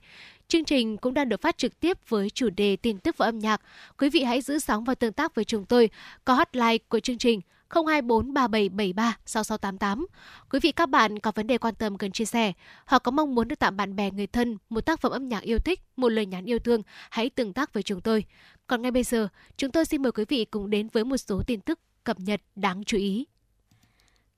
Chương 0.48 0.64
trình 0.64 0.96
cũng 0.96 1.14
đang 1.14 1.28
được 1.28 1.40
phát 1.42 1.58
trực 1.58 1.80
tiếp 1.80 1.98
với 2.08 2.30
chủ 2.30 2.50
đề 2.50 2.76
tin 2.76 2.98
tức 2.98 3.16
và 3.18 3.26
âm 3.26 3.38
nhạc. 3.38 3.60
Quý 3.98 4.10
vị 4.10 4.22
hãy 4.22 4.40
giữ 4.40 4.58
sóng 4.58 4.84
và 4.84 4.94
tương 4.94 5.12
tác 5.12 5.34
với 5.34 5.44
chúng 5.44 5.64
tôi. 5.64 5.90
Có 6.24 6.34
hotline 6.34 6.78
của 6.78 7.00
chương 7.00 7.18
trình 7.18 7.40
024 7.70 8.32
3773 8.34 9.16
6688. 9.26 10.06
Quý 10.50 10.60
vị 10.62 10.72
các 10.72 10.88
bạn 10.88 11.18
có 11.18 11.32
vấn 11.34 11.46
đề 11.46 11.58
quan 11.58 11.74
tâm 11.74 11.98
cần 11.98 12.12
chia 12.12 12.24
sẻ 12.24 12.52
hoặc 12.86 13.02
có 13.02 13.10
mong 13.10 13.34
muốn 13.34 13.48
được 13.48 13.58
tặng 13.58 13.76
bạn 13.76 13.96
bè 13.96 14.10
người 14.10 14.26
thân 14.26 14.58
một 14.68 14.80
tác 14.80 15.00
phẩm 15.00 15.12
âm 15.12 15.28
nhạc 15.28 15.42
yêu 15.42 15.58
thích, 15.58 15.80
một 15.96 16.08
lời 16.08 16.26
nhắn 16.26 16.44
yêu 16.44 16.58
thương, 16.58 16.82
hãy 17.10 17.30
tương 17.30 17.52
tác 17.52 17.72
với 17.72 17.82
chúng 17.82 18.00
tôi. 18.00 18.24
Còn 18.66 18.82
ngay 18.82 18.90
bây 18.90 19.02
giờ, 19.02 19.28
chúng 19.56 19.70
tôi 19.70 19.84
xin 19.84 20.02
mời 20.02 20.12
quý 20.12 20.24
vị 20.28 20.44
cùng 20.44 20.70
đến 20.70 20.88
với 20.92 21.04
một 21.04 21.16
số 21.16 21.42
tin 21.46 21.60
tức 21.60 21.78
cập 22.04 22.20
nhật 22.20 22.40
đáng 22.56 22.84
chú 22.84 22.96
ý. 22.98 23.26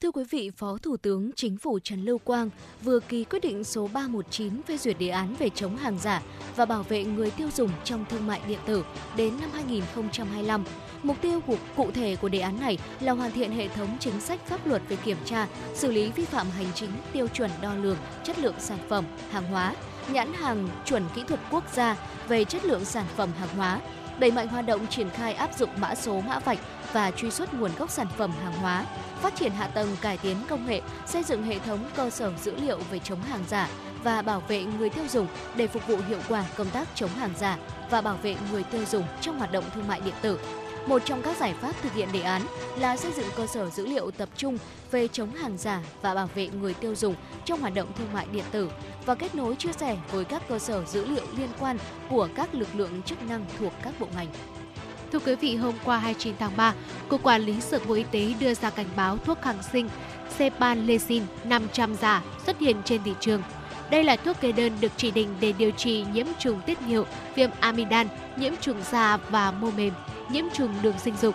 Thưa 0.03 0.11
quý 0.11 0.25
vị, 0.31 0.51
Phó 0.57 0.79
Thủ 0.83 0.97
tướng 0.97 1.31
Chính 1.37 1.57
phủ 1.57 1.79
Trần 1.79 2.05
Lưu 2.05 2.19
Quang 2.19 2.51
vừa 2.83 3.01
ký 3.01 3.25
quyết 3.25 3.39
định 3.43 3.65
số 3.65 3.89
319 3.93 4.63
phê 4.63 4.77
duyệt 4.79 4.99
đề 4.99 5.09
án 5.09 5.35
về 5.39 5.49
chống 5.55 5.77
hàng 5.77 5.99
giả 5.99 6.23
và 6.57 6.65
bảo 6.65 6.83
vệ 6.83 7.05
người 7.05 7.31
tiêu 7.31 7.49
dùng 7.55 7.71
trong 7.85 8.05
thương 8.11 8.27
mại 8.27 8.41
điện 8.49 8.59
tử 8.67 8.85
đến 9.17 9.35
năm 9.41 9.51
2025. 9.53 10.65
Mục 11.03 11.17
tiêu 11.21 11.41
của, 11.47 11.57
cụ 11.77 11.91
thể 11.91 12.17
của 12.17 12.29
đề 12.29 12.41
án 12.41 12.61
này 12.61 12.79
là 13.01 13.13
hoàn 13.13 13.33
thiện 13.33 13.53
hệ 13.53 13.69
thống 13.69 13.97
chính 14.01 14.21
sách 14.21 14.47
pháp 14.47 14.67
luật 14.67 14.83
về 14.89 14.97
kiểm 15.05 15.19
tra, 15.25 15.49
xử 15.75 15.93
lý 15.93 16.11
vi 16.11 16.25
phạm 16.25 16.51
hành 16.51 16.73
chính, 16.75 16.91
tiêu 17.13 17.29
chuẩn 17.29 17.51
đo 17.63 17.75
lường, 17.75 17.99
chất 18.25 18.39
lượng 18.39 18.57
sản 18.59 18.79
phẩm, 18.89 19.05
hàng 19.31 19.45
hóa, 19.45 19.75
nhãn 20.13 20.33
hàng 20.33 20.69
chuẩn 20.85 21.03
kỹ 21.15 21.23
thuật 21.29 21.41
quốc 21.51 21.65
gia 21.75 21.97
về 22.29 22.45
chất 22.45 22.65
lượng 22.65 22.85
sản 22.85 23.07
phẩm 23.17 23.31
hàng 23.39 23.57
hóa, 23.57 23.81
đẩy 24.19 24.31
mạnh 24.31 24.49
hoạt 24.49 24.67
động 24.67 24.87
triển 24.87 25.11
khai 25.11 25.35
áp 25.35 25.59
dụng 25.59 25.71
mã 25.77 25.95
số 25.95 26.21
mã 26.21 26.39
vạch 26.39 26.59
và 26.93 27.11
truy 27.11 27.31
xuất 27.31 27.55
nguồn 27.55 27.71
gốc 27.79 27.91
sản 27.91 28.07
phẩm 28.19 28.33
hàng 28.43 28.53
hóa, 28.53 28.87
phát 29.23 29.37
triển 29.37 29.53
hạ 29.53 29.67
tầng 29.67 29.97
cải 30.01 30.17
tiến 30.17 30.37
công 30.49 30.67
nghệ, 30.67 30.81
xây 31.07 31.23
dựng 31.25 31.43
hệ 31.43 31.59
thống 31.59 31.85
cơ 31.97 32.11
sở 32.11 32.33
dữ 32.43 32.57
liệu 32.57 32.79
về 32.91 32.99
chống 32.99 33.23
hàng 33.23 33.45
giả 33.49 33.69
và 34.05 34.23
bảo 34.23 34.43
vệ 34.49 34.65
người 34.65 34.91
tiêu 34.91 35.05
dùng 35.09 35.27
để 35.57 35.67
phục 35.67 35.87
vụ 35.87 35.97
hiệu 36.09 36.21
quả 36.29 36.45
công 36.57 36.71
tác 36.71 36.89
chống 36.95 37.11
hàng 37.11 37.33
giả 37.39 37.59
và 37.91 38.01
bảo 38.01 38.19
vệ 38.23 38.37
người 38.53 38.63
tiêu 38.63 38.85
dùng 38.91 39.05
trong 39.21 39.39
hoạt 39.39 39.53
động 39.53 39.65
thương 39.75 39.89
mại 39.89 40.01
điện 40.01 40.15
tử. 40.23 40.39
Một 40.87 41.03
trong 41.05 41.23
các 41.23 41.37
giải 41.37 41.55
pháp 41.61 41.73
thực 41.83 41.93
hiện 41.93 42.09
đề 42.13 42.21
án 42.21 42.43
là 42.79 42.97
xây 42.97 43.13
dựng 43.13 43.27
cơ 43.37 43.47
sở 43.47 43.71
dữ 43.71 43.87
liệu 43.87 44.11
tập 44.11 44.29
trung 44.37 44.59
về 44.91 45.09
chống 45.09 45.31
hàng 45.31 45.59
giả 45.59 45.83
và 46.03 46.15
bảo 46.15 46.29
vệ 46.35 46.49
người 46.49 46.75
tiêu 46.75 46.95
dùng 46.95 47.15
trong 47.45 47.61
hoạt 47.61 47.75
động 47.75 47.93
thương 47.99 48.13
mại 48.13 48.27
điện 48.33 48.45
tử 48.51 48.71
và 49.07 49.15
kết 49.15 49.35
nối 49.35 49.57
chia 49.57 49.73
sẻ 49.73 49.97
với 50.13 50.25
các 50.25 50.43
cơ 50.49 50.59
sở 50.59 50.85
dữ 50.85 51.07
liệu 51.07 51.25
liên 51.37 51.49
quan 51.61 51.79
của 52.09 52.29
các 52.35 52.55
lực 52.55 52.69
lượng 52.75 53.03
chức 53.03 53.23
năng 53.29 53.45
thuộc 53.59 53.73
các 53.83 53.95
bộ 54.01 54.07
ngành. 54.17 54.29
Thưa 55.13 55.19
quý 55.19 55.35
vị, 55.35 55.57
hôm 55.57 55.75
qua 55.85 55.99
29 55.99 56.35
tháng 56.39 56.57
3, 56.57 56.75
Cục 57.09 57.23
Quản 57.23 57.43
lý 57.43 57.61
Dược 57.61 57.89
Bộ 57.89 57.95
Y 57.95 58.05
tế 58.11 58.35
đưa 58.41 58.55
ra 58.55 58.71
cảnh 58.71 58.87
báo 58.97 59.19
thuốc 59.19 59.39
kháng 59.43 59.63
sinh 59.73 59.89
Cepanlecin 60.39 61.23
500 61.45 61.95
giả 61.95 62.23
xuất 62.47 62.59
hiện 62.59 62.77
trên 62.85 63.03
thị 63.03 63.15
trường. 63.21 63.43
Đây 63.91 64.05
là 64.05 64.17
thuốc 64.17 64.41
kê 64.41 64.53
đơn 64.53 64.73
được 64.81 64.93
chỉ 64.97 65.11
định 65.11 65.29
để 65.41 65.53
điều 65.53 65.71
trị 65.71 66.05
nhiễm 66.13 66.27
trùng 66.39 66.61
tiết 66.67 66.79
niệu, 66.83 67.07
viêm 67.35 67.51
amidan, 67.61 68.07
nhiễm 68.37 68.53
trùng 68.61 68.83
da 68.91 69.17
và 69.17 69.51
mô 69.51 69.71
mềm, 69.71 69.93
nhiễm 70.31 70.45
trùng 70.55 70.75
đường 70.83 70.99
sinh 70.99 71.15
dục. 71.23 71.35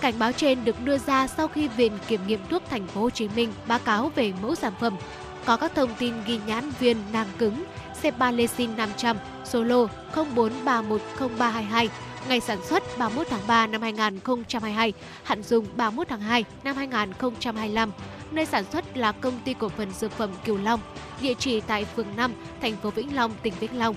Cảnh 0.00 0.14
báo 0.18 0.32
trên 0.32 0.64
được 0.64 0.84
đưa 0.84 0.98
ra 0.98 1.26
sau 1.26 1.48
khi 1.48 1.68
Viện 1.68 1.92
Kiểm 2.08 2.20
nghiệm 2.26 2.40
thuốc 2.50 2.62
Thành 2.70 2.86
phố 2.86 3.00
Hồ 3.00 3.10
Chí 3.10 3.28
Minh 3.28 3.52
báo 3.66 3.78
cáo 3.78 4.12
về 4.14 4.32
mẫu 4.42 4.54
sản 4.54 4.72
phẩm 4.80 4.96
có 5.44 5.56
các 5.56 5.72
thông 5.74 5.90
tin 5.98 6.14
ghi 6.26 6.40
nhãn 6.46 6.70
viên 6.80 6.96
nang 7.12 7.28
cứng 7.38 7.64
Cepalecin 8.02 8.76
500 8.76 9.16
số 9.44 9.64
lô 9.64 9.86
04310322 10.14 11.88
ngày 12.28 12.40
sản 12.40 12.58
xuất 12.62 12.98
31 12.98 13.26
tháng 13.30 13.46
3 13.46 13.66
năm 13.66 13.82
2022, 13.82 14.92
hạn 15.22 15.42
dùng 15.42 15.66
31 15.76 16.08
tháng 16.08 16.20
2 16.20 16.44
năm 16.64 16.76
2025. 16.76 17.92
Nơi 18.30 18.46
sản 18.46 18.64
xuất 18.72 18.96
là 18.96 19.12
công 19.12 19.40
ty 19.44 19.54
cổ 19.54 19.68
phần 19.68 19.90
dược 19.90 20.12
phẩm 20.12 20.30
Kiều 20.44 20.56
Long, 20.56 20.80
địa 21.20 21.34
chỉ 21.34 21.60
tại 21.60 21.84
phường 21.84 22.16
5, 22.16 22.32
thành 22.60 22.76
phố 22.76 22.90
Vĩnh 22.90 23.16
Long, 23.16 23.32
tỉnh 23.42 23.54
Vĩnh 23.60 23.78
Long. 23.78 23.94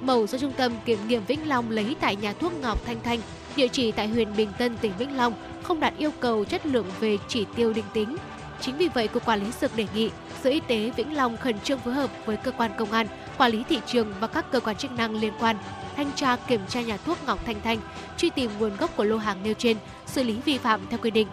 Mẫu 0.00 0.26
do 0.26 0.38
Trung 0.38 0.52
tâm 0.52 0.72
Kiểm 0.84 0.98
nghiệm 1.08 1.24
Vĩnh 1.24 1.48
Long 1.48 1.70
lấy 1.70 1.96
tại 2.00 2.16
nhà 2.16 2.32
thuốc 2.32 2.52
Ngọc 2.60 2.86
Thanh 2.86 3.00
Thanh, 3.02 3.20
địa 3.56 3.68
chỉ 3.68 3.92
tại 3.92 4.08
huyện 4.08 4.36
Bình 4.36 4.52
Tân, 4.58 4.76
tỉnh 4.76 4.92
Vĩnh 4.98 5.16
Long, 5.16 5.34
không 5.62 5.80
đạt 5.80 5.94
yêu 5.98 6.10
cầu 6.20 6.44
chất 6.44 6.66
lượng 6.66 6.86
về 7.00 7.18
chỉ 7.28 7.46
tiêu 7.56 7.72
định 7.72 7.84
tính. 7.92 8.16
Chính 8.60 8.76
vì 8.76 8.88
vậy, 8.88 9.08
Cục 9.08 9.24
Quản 9.24 9.40
lý 9.40 9.46
Dược 9.60 9.76
đề 9.76 9.86
nghị 9.94 10.10
Sở 10.46 10.50
Y 10.50 10.60
tế 10.60 10.90
Vĩnh 10.96 11.16
Long 11.16 11.36
khẩn 11.36 11.60
trương 11.60 11.78
phối 11.78 11.94
hợp 11.94 12.10
với 12.26 12.36
cơ 12.36 12.50
quan 12.50 12.70
công 12.78 12.92
an, 12.92 13.06
quản 13.38 13.52
lý 13.52 13.62
thị 13.68 13.80
trường 13.86 14.14
và 14.20 14.26
các 14.26 14.52
cơ 14.52 14.60
quan 14.60 14.76
chức 14.76 14.92
năng 14.92 15.14
liên 15.14 15.32
quan 15.40 15.56
thanh 15.96 16.10
tra 16.16 16.36
kiểm 16.36 16.60
tra 16.68 16.80
nhà 16.80 16.96
thuốc 16.96 17.18
Ngọc 17.26 17.38
Thanh 17.46 17.60
Thanh, 17.60 17.78
truy 18.16 18.30
tìm 18.30 18.50
nguồn 18.58 18.76
gốc 18.76 18.96
của 18.96 19.04
lô 19.04 19.16
hàng 19.16 19.42
nêu 19.42 19.54
trên, 19.54 19.76
xử 20.06 20.22
lý 20.22 20.36
vi 20.44 20.58
phạm 20.58 20.80
theo 20.90 20.98
quy 21.02 21.10
định. 21.10 21.28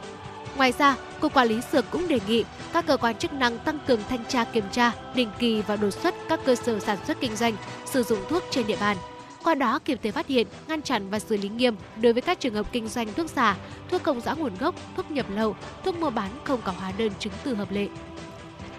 Ngoài 0.57 0.74
ra, 0.78 0.95
Cục 1.20 1.34
Quản 1.34 1.47
lý 1.47 1.59
Dược 1.72 1.91
cũng 1.91 2.07
đề 2.07 2.20
nghị 2.28 2.43
các 2.74 2.86
cơ 2.86 2.97
quan 2.97 3.16
chức 3.16 3.34
năng 3.34 3.59
tăng 3.59 3.80
cường 3.88 3.99
thanh 4.09 4.26
tra 4.26 4.43
kiểm 4.43 4.66
tra, 4.72 4.91
định 5.16 5.30
kỳ 5.39 5.61
và 5.61 5.76
đột 5.76 5.91
xuất 5.91 6.16
các 6.30 6.39
cơ 6.45 6.55
sở 6.55 6.80
sản 6.80 6.97
xuất 7.07 7.18
kinh 7.20 7.36
doanh, 7.36 7.53
sử 7.86 8.03
dụng 8.03 8.20
thuốc 8.30 8.43
trên 8.49 8.68
địa 8.68 8.78
bàn. 8.80 8.97
Qua 9.43 9.55
đó 9.55 9.80
kịp 9.86 9.99
thời 10.03 10.11
phát 10.11 10.28
hiện, 10.28 10.47
ngăn 10.68 10.82
chặn 10.82 11.09
và 11.09 11.20
xử 11.20 11.38
lý 11.38 11.49
nghiêm 11.49 11.76
đối 12.01 12.14
với 12.14 12.22
các 12.22 12.39
trường 12.39 12.53
hợp 12.53 12.72
kinh 12.72 12.88
doanh 12.88 13.14
thuốc 13.14 13.30
giả, 13.30 13.57
thuốc 13.89 14.03
không 14.03 14.22
rõ 14.22 14.36
nguồn 14.36 14.57
gốc, 14.59 14.76
thuốc 14.97 15.11
nhập 15.11 15.26
lậu, 15.30 15.55
thuốc 15.84 15.99
mua 15.99 16.09
bán 16.09 16.30
không 16.43 16.61
có 16.64 16.72
hóa 16.72 16.91
đơn 16.97 17.11
chứng 17.20 17.34
từ 17.43 17.55
hợp 17.55 17.72
lệ. 17.72 17.88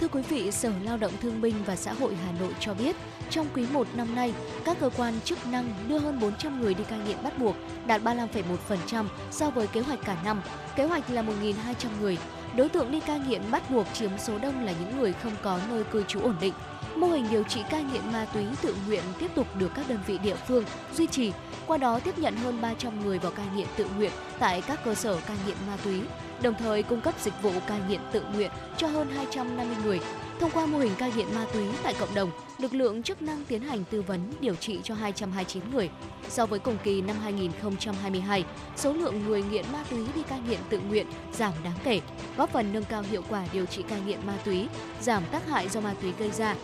Thưa 0.00 0.08
quý 0.08 0.22
vị, 0.22 0.50
Sở 0.50 0.72
Lao 0.84 0.96
động 0.96 1.12
Thương 1.20 1.40
binh 1.40 1.54
và 1.66 1.76
Xã 1.76 1.92
hội 1.92 2.14
Hà 2.26 2.32
Nội 2.40 2.54
cho 2.60 2.74
biết, 2.74 2.96
trong 3.30 3.46
quý 3.54 3.66
1 3.72 3.86
năm 3.94 4.14
nay, 4.14 4.34
các 4.64 4.76
cơ 4.80 4.90
quan 4.96 5.14
chức 5.24 5.46
năng 5.46 5.74
đưa 5.88 5.98
hơn 5.98 6.20
400 6.20 6.60
người 6.60 6.74
đi 6.74 6.84
cai 6.84 6.98
nghiện 6.98 7.16
bắt 7.22 7.38
buộc, 7.38 7.56
đạt 7.86 8.02
35,1% 8.02 9.06
so 9.30 9.50
với 9.50 9.66
kế 9.66 9.80
hoạch 9.80 9.98
cả 10.04 10.16
năm. 10.24 10.40
Kế 10.76 10.84
hoạch 10.84 11.10
là 11.10 11.22
1.200 11.22 11.52
người. 12.00 12.18
Đối 12.56 12.68
tượng 12.68 12.90
đi 12.90 13.00
cai 13.00 13.18
nghiện 13.18 13.42
bắt 13.50 13.70
buộc 13.70 13.86
chiếm 13.92 14.10
số 14.18 14.38
đông 14.38 14.64
là 14.64 14.72
những 14.80 14.98
người 14.98 15.12
không 15.12 15.32
có 15.42 15.60
nơi 15.70 15.84
cư 15.84 16.02
trú 16.02 16.20
ổn 16.20 16.36
định. 16.40 16.54
Mô 16.96 17.06
hình 17.06 17.26
điều 17.30 17.42
trị 17.42 17.62
cai 17.70 17.84
nghiện 17.84 18.12
ma 18.12 18.26
túy 18.34 18.44
tự 18.62 18.74
nguyện 18.86 19.02
tiếp 19.18 19.30
tục 19.34 19.46
được 19.58 19.70
các 19.74 19.88
đơn 19.88 19.98
vị 20.06 20.18
địa 20.18 20.36
phương 20.48 20.64
duy 20.94 21.06
trì, 21.06 21.32
qua 21.66 21.78
đó 21.78 22.00
tiếp 22.00 22.18
nhận 22.18 22.36
hơn 22.36 22.60
300 22.60 23.04
người 23.04 23.18
vào 23.18 23.32
cai 23.32 23.46
nghiện 23.56 23.66
tự 23.76 23.86
nguyện 23.96 24.12
tại 24.38 24.62
các 24.62 24.84
cơ 24.84 24.94
sở 24.94 25.16
cai 25.26 25.36
nghiện 25.46 25.56
ma 25.66 25.76
túy, 25.84 26.00
đồng 26.42 26.54
thời 26.58 26.82
cung 26.82 27.00
cấp 27.00 27.14
dịch 27.20 27.42
vụ 27.42 27.52
cai 27.66 27.80
nghiện 27.88 28.00
tự 28.12 28.22
nguyện 28.34 28.50
cho 28.76 28.86
hơn 28.86 29.08
250 29.16 29.76
người. 29.84 30.00
Thông 30.40 30.50
qua 30.50 30.66
mô 30.66 30.78
hình 30.78 30.92
cai 30.98 31.12
nghiện 31.16 31.34
ma 31.34 31.46
túy 31.52 31.64
tại 31.82 31.94
cộng 32.00 32.14
đồng, 32.14 32.30
lực 32.58 32.74
lượng 32.74 33.02
chức 33.02 33.22
năng 33.22 33.44
tiến 33.44 33.62
hành 33.62 33.84
tư 33.90 34.02
vấn 34.02 34.20
điều 34.40 34.54
trị 34.54 34.80
cho 34.82 34.94
229 34.94 35.62
người. 35.72 35.90
So 36.28 36.46
với 36.46 36.58
cùng 36.58 36.76
kỳ 36.84 37.02
năm 37.02 37.16
2022, 37.22 38.44
số 38.76 38.92
lượng 38.92 39.24
người 39.26 39.42
nghiện 39.42 39.64
ma 39.72 39.84
túy 39.90 40.06
đi 40.14 40.22
cai 40.22 40.40
nghiện 40.48 40.58
tự 40.68 40.78
nguyện 40.78 41.06
giảm 41.32 41.52
đáng 41.64 41.78
kể, 41.84 42.00
góp 42.36 42.50
phần 42.50 42.72
nâng 42.72 42.84
cao 42.84 43.02
hiệu 43.10 43.22
quả 43.28 43.46
điều 43.52 43.66
trị 43.66 43.82
cai 43.82 44.00
nghiện 44.06 44.26
ma 44.26 44.34
túy, 44.44 44.68
giảm 45.00 45.22
tác 45.30 45.48
hại 45.48 45.68
do 45.68 45.80
ma 45.80 45.94
túy 46.02 46.12
gây 46.18 46.30
ra. 46.30 46.54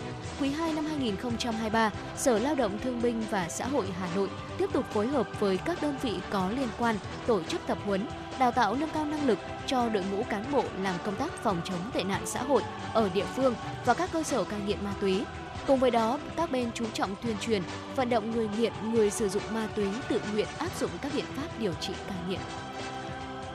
Quý 0.40 0.50
2 0.50 0.72
năm 0.72 0.84
2023, 0.84 1.90
Sở 2.16 2.38
Lao 2.38 2.54
động 2.54 2.78
Thương 2.84 3.02
binh 3.02 3.22
và 3.30 3.48
Xã 3.48 3.66
hội 3.66 3.86
Hà 4.00 4.08
Nội 4.16 4.28
tiếp 4.58 4.70
tục 4.72 4.84
phối 4.92 5.06
hợp 5.06 5.40
với 5.40 5.56
các 5.56 5.82
đơn 5.82 5.94
vị 6.02 6.14
có 6.30 6.50
liên 6.50 6.68
quan 6.78 6.96
tổ 7.26 7.42
chức 7.42 7.60
tập 7.66 7.78
huấn, 7.84 8.06
đào 8.40 8.52
tạo 8.52 8.76
nâng 8.76 8.88
cao 8.94 9.06
năng 9.06 9.26
lực 9.26 9.38
cho 9.66 9.88
đội 9.88 10.04
ngũ 10.10 10.22
cán 10.22 10.44
bộ 10.52 10.64
làm 10.82 10.94
công 11.04 11.16
tác 11.16 11.42
phòng 11.42 11.60
chống 11.64 11.78
tệ 11.92 12.04
nạn 12.04 12.22
xã 12.24 12.42
hội 12.42 12.62
ở 12.92 13.10
địa 13.14 13.24
phương 13.36 13.54
và 13.84 13.94
các 13.94 14.10
cơ 14.12 14.22
sở 14.22 14.44
cai 14.44 14.60
nghiện 14.66 14.84
ma 14.84 14.94
túy. 15.00 15.24
Cùng 15.66 15.78
với 15.78 15.90
đó, 15.90 16.18
các 16.36 16.52
bên 16.52 16.70
chú 16.74 16.84
trọng 16.94 17.16
tuyên 17.22 17.36
truyền, 17.40 17.62
vận 17.96 18.10
động 18.10 18.30
người 18.30 18.48
nghiện, 18.58 18.72
người 18.92 19.10
sử 19.10 19.28
dụng 19.28 19.42
ma 19.52 19.68
túy 19.76 19.86
tự 20.08 20.20
nguyện 20.32 20.46
áp 20.58 20.78
dụng 20.80 20.90
các 21.02 21.12
biện 21.14 21.24
pháp 21.36 21.48
điều 21.58 21.72
trị 21.72 21.92
cai 22.08 22.18
nghiện. 22.28 22.40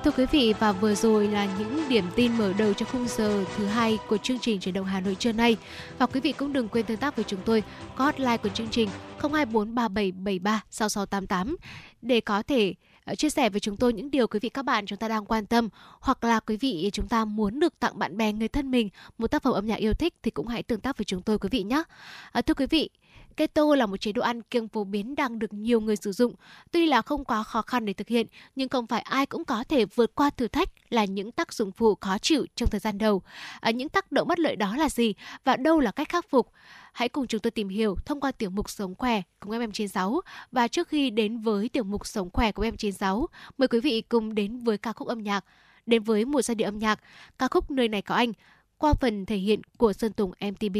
Thưa 0.03 0.11
quý 0.11 0.25
vị 0.31 0.53
và 0.59 0.71
vừa 0.71 0.95
rồi 0.95 1.27
là 1.27 1.47
những 1.59 1.83
điểm 1.89 2.05
tin 2.15 2.38
mở 2.38 2.53
đầu 2.57 2.73
cho 2.73 2.86
khung 2.86 3.07
giờ 3.07 3.43
thứ 3.57 3.65
hai 3.65 3.97
của 4.07 4.17
chương 4.17 4.39
trình 4.39 4.59
chuyển 4.59 4.73
động 4.73 4.86
Hà 4.86 4.99
Nội 4.99 5.15
trưa 5.15 5.31
nay. 5.31 5.57
Và 5.97 6.05
quý 6.05 6.19
vị 6.19 6.31
cũng 6.31 6.53
đừng 6.53 6.67
quên 6.67 6.86
tương 6.86 6.97
tác 6.97 7.15
với 7.15 7.25
chúng 7.27 7.39
tôi 7.45 7.63
có 7.95 8.05
hotline 8.05 8.38
của 8.38 8.49
chương 8.49 8.69
trình 8.71 8.89
02437736688 9.21 11.55
để 12.01 12.21
có 12.21 12.43
thể 12.43 12.73
Ờ, 13.05 13.15
chia 13.15 13.29
sẻ 13.29 13.49
với 13.49 13.59
chúng 13.59 13.77
tôi 13.77 13.93
những 13.93 14.11
điều 14.11 14.27
quý 14.27 14.39
vị 14.39 14.49
các 14.49 14.65
bạn 14.65 14.85
chúng 14.85 14.99
ta 14.99 15.07
đang 15.07 15.25
quan 15.25 15.45
tâm 15.45 15.69
hoặc 15.99 16.23
là 16.23 16.39
quý 16.39 16.57
vị 16.57 16.89
chúng 16.93 17.07
ta 17.07 17.25
muốn 17.25 17.59
được 17.59 17.79
tặng 17.79 17.99
bạn 17.99 18.17
bè 18.17 18.33
người 18.33 18.47
thân 18.47 18.71
mình 18.71 18.89
một 19.17 19.31
tác 19.31 19.43
phẩm 19.43 19.53
âm 19.53 19.65
nhạc 19.65 19.75
yêu 19.75 19.93
thích 19.93 20.13
thì 20.23 20.31
cũng 20.31 20.47
hãy 20.47 20.63
tương 20.63 20.79
tác 20.79 20.97
với 20.97 21.05
chúng 21.05 21.21
tôi 21.21 21.39
quý 21.39 21.49
vị 21.51 21.63
nhé. 21.63 21.83
À, 22.31 22.41
thưa 22.41 22.53
quý 22.53 22.65
vị, 22.67 22.89
Keto 23.38 23.75
là 23.75 23.86
một 23.86 23.97
chế 23.97 24.11
độ 24.11 24.21
ăn 24.21 24.41
kiêng 24.41 24.67
phổ 24.67 24.83
biến 24.83 25.15
đang 25.15 25.39
được 25.39 25.53
nhiều 25.53 25.81
người 25.81 25.95
sử 25.95 26.11
dụng. 26.11 26.33
Tuy 26.71 26.88
là 26.88 27.01
không 27.01 27.25
quá 27.25 27.43
khó 27.43 27.61
khăn 27.61 27.86
để 27.86 27.93
thực 27.93 28.07
hiện, 28.07 28.27
nhưng 28.55 28.69
không 28.69 28.88
phải 28.88 29.01
ai 29.01 29.25
cũng 29.25 29.45
có 29.45 29.63
thể 29.69 29.86
vượt 29.86 30.15
qua 30.15 30.29
thử 30.29 30.47
thách 30.47 30.69
là 30.89 31.05
những 31.05 31.31
tác 31.31 31.53
dụng 31.53 31.71
phụ 31.71 31.95
khó 32.01 32.17
chịu 32.17 32.45
trong 32.55 32.69
thời 32.69 32.79
gian 32.79 32.97
đầu. 32.97 33.21
À, 33.59 33.71
những 33.71 33.89
tác 33.89 34.11
động 34.11 34.27
bất 34.27 34.39
lợi 34.39 34.55
đó 34.55 34.75
là 34.75 34.89
gì 34.89 35.13
và 35.43 35.55
đâu 35.55 35.79
là 35.79 35.91
cách 35.91 36.09
khắc 36.09 36.29
phục? 36.29 36.51
Hãy 36.93 37.09
cùng 37.09 37.27
chúng 37.27 37.41
tôi 37.41 37.51
tìm 37.51 37.69
hiểu 37.69 37.95
thông 38.05 38.21
qua 38.21 38.31
tiểu 38.31 38.49
mục 38.49 38.69
Sống 38.69 38.95
khỏe 38.95 39.21
cùng 39.39 39.51
em 39.51 39.71
96 39.71 40.21
và 40.51 40.67
trước 40.67 40.88
khi 40.88 41.09
đến 41.09 41.38
với 41.38 41.69
tiểu 41.69 41.83
mục 41.83 42.07
Sống 42.07 42.29
khỏe 42.33 42.51
của 42.51 42.63
em 42.63 42.77
96, 42.77 43.27
mời 43.57 43.67
quý 43.67 43.79
vị 43.79 44.01
cùng 44.01 44.36
đến 44.36 44.59
với 44.59 44.77
ca 44.77 44.93
khúc 44.93 45.07
âm 45.07 45.23
nhạc. 45.23 45.45
Đến 45.86 46.03
với 46.03 46.25
một 46.25 46.41
giai 46.41 46.55
điệu 46.55 46.67
âm 46.67 46.79
nhạc, 46.79 46.99
ca 47.39 47.47
khúc 47.47 47.71
Nơi 47.71 47.88
này 47.88 48.01
có 48.01 48.15
anh 48.15 48.31
qua 48.77 48.93
phần 48.93 49.25
thể 49.25 49.38
hiện 49.38 49.61
của 49.77 49.93
Sơn 49.93 50.13
Tùng 50.13 50.31
MTB. 50.41 50.77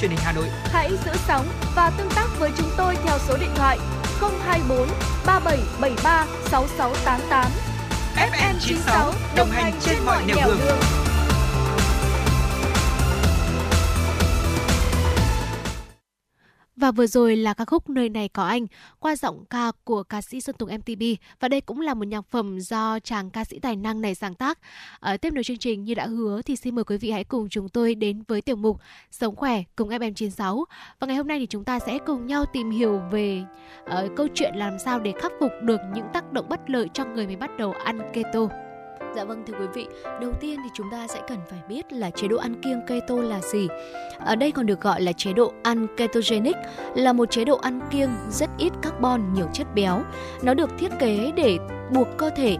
truyền 0.00 0.10
hình 0.10 0.20
Hà 0.22 0.32
Nội. 0.32 0.48
Hãy 0.64 0.90
giữ 1.04 1.12
sóng 1.28 1.46
và 1.74 1.90
tương 1.98 2.10
tác 2.10 2.26
với 2.38 2.50
chúng 2.56 2.70
tôi 2.76 2.96
theo 3.04 3.18
số 3.18 3.36
điện 3.40 3.50
thoại 3.54 3.78
024 4.20 4.88
3773 5.26 6.26
6688. 6.50 7.29
Và 16.90 16.94
vừa 16.94 17.06
rồi 17.06 17.36
là 17.36 17.54
ca 17.54 17.64
khúc 17.64 17.90
Nơi 17.90 18.08
này 18.08 18.28
có 18.28 18.44
anh 18.44 18.66
qua 18.98 19.16
giọng 19.16 19.44
ca 19.50 19.72
của 19.84 20.02
ca 20.02 20.22
sĩ 20.22 20.40
xuân 20.40 20.56
Tùng 20.56 20.70
mtb 20.74 21.02
và 21.40 21.48
đây 21.48 21.60
cũng 21.60 21.80
là 21.80 21.94
một 21.94 22.04
nhạc 22.04 22.30
phẩm 22.30 22.60
do 22.60 22.98
chàng 23.00 23.30
ca 23.30 23.44
sĩ 23.44 23.58
tài 23.58 23.76
năng 23.76 24.00
này 24.00 24.14
sáng 24.14 24.34
tác. 24.34 24.58
Ở 25.00 25.16
tiếp 25.16 25.32
nối 25.32 25.44
chương 25.44 25.58
trình 25.58 25.84
như 25.84 25.94
đã 25.94 26.06
hứa 26.06 26.42
thì 26.42 26.56
xin 26.56 26.74
mời 26.74 26.84
quý 26.84 26.96
vị 26.96 27.10
hãy 27.10 27.24
cùng 27.24 27.48
chúng 27.48 27.68
tôi 27.68 27.94
đến 27.94 28.22
với 28.28 28.40
tiểu 28.40 28.56
mục 28.56 28.80
Sống 29.10 29.36
khỏe 29.36 29.62
cùng 29.76 29.88
FM96. 29.88 30.64
Và 31.00 31.06
ngày 31.06 31.16
hôm 31.16 31.28
nay 31.28 31.38
thì 31.38 31.46
chúng 31.46 31.64
ta 31.64 31.78
sẽ 31.78 31.98
cùng 32.06 32.26
nhau 32.26 32.44
tìm 32.52 32.70
hiểu 32.70 33.00
về 33.10 33.42
uh, 33.82 34.10
câu 34.16 34.26
chuyện 34.34 34.54
làm 34.56 34.78
sao 34.78 35.00
để 35.00 35.12
khắc 35.20 35.32
phục 35.40 35.52
được 35.62 35.80
những 35.94 36.06
tác 36.12 36.32
động 36.32 36.48
bất 36.48 36.70
lợi 36.70 36.88
cho 36.94 37.04
người 37.04 37.26
mới 37.26 37.36
bắt 37.36 37.50
đầu 37.58 37.72
ăn 37.72 38.00
keto. 38.12 38.69
Dạ 39.16 39.24
vâng 39.24 39.42
thưa 39.46 39.54
quý 39.60 39.66
vị, 39.74 39.86
đầu 40.20 40.32
tiên 40.40 40.60
thì 40.64 40.70
chúng 40.74 40.90
ta 40.90 41.06
sẽ 41.08 41.20
cần 41.28 41.38
phải 41.50 41.58
biết 41.68 41.92
là 41.92 42.10
chế 42.10 42.28
độ 42.28 42.36
ăn 42.36 42.62
kiêng 42.62 42.80
keto 42.86 43.14
là 43.14 43.40
gì. 43.40 43.68
Ở 44.18 44.36
đây 44.36 44.52
còn 44.52 44.66
được 44.66 44.80
gọi 44.80 45.00
là 45.00 45.12
chế 45.12 45.32
độ 45.32 45.52
ăn 45.62 45.86
ketogenic, 45.96 46.56
là 46.94 47.12
một 47.12 47.30
chế 47.30 47.44
độ 47.44 47.56
ăn 47.56 47.80
kiêng 47.90 48.10
rất 48.30 48.50
ít 48.58 48.72
carbon, 48.82 49.34
nhiều 49.34 49.46
chất 49.52 49.74
béo. 49.74 50.02
Nó 50.42 50.54
được 50.54 50.70
thiết 50.78 50.98
kế 50.98 51.32
để 51.36 51.58
buộc 51.90 52.08
cơ 52.16 52.30
thể 52.30 52.56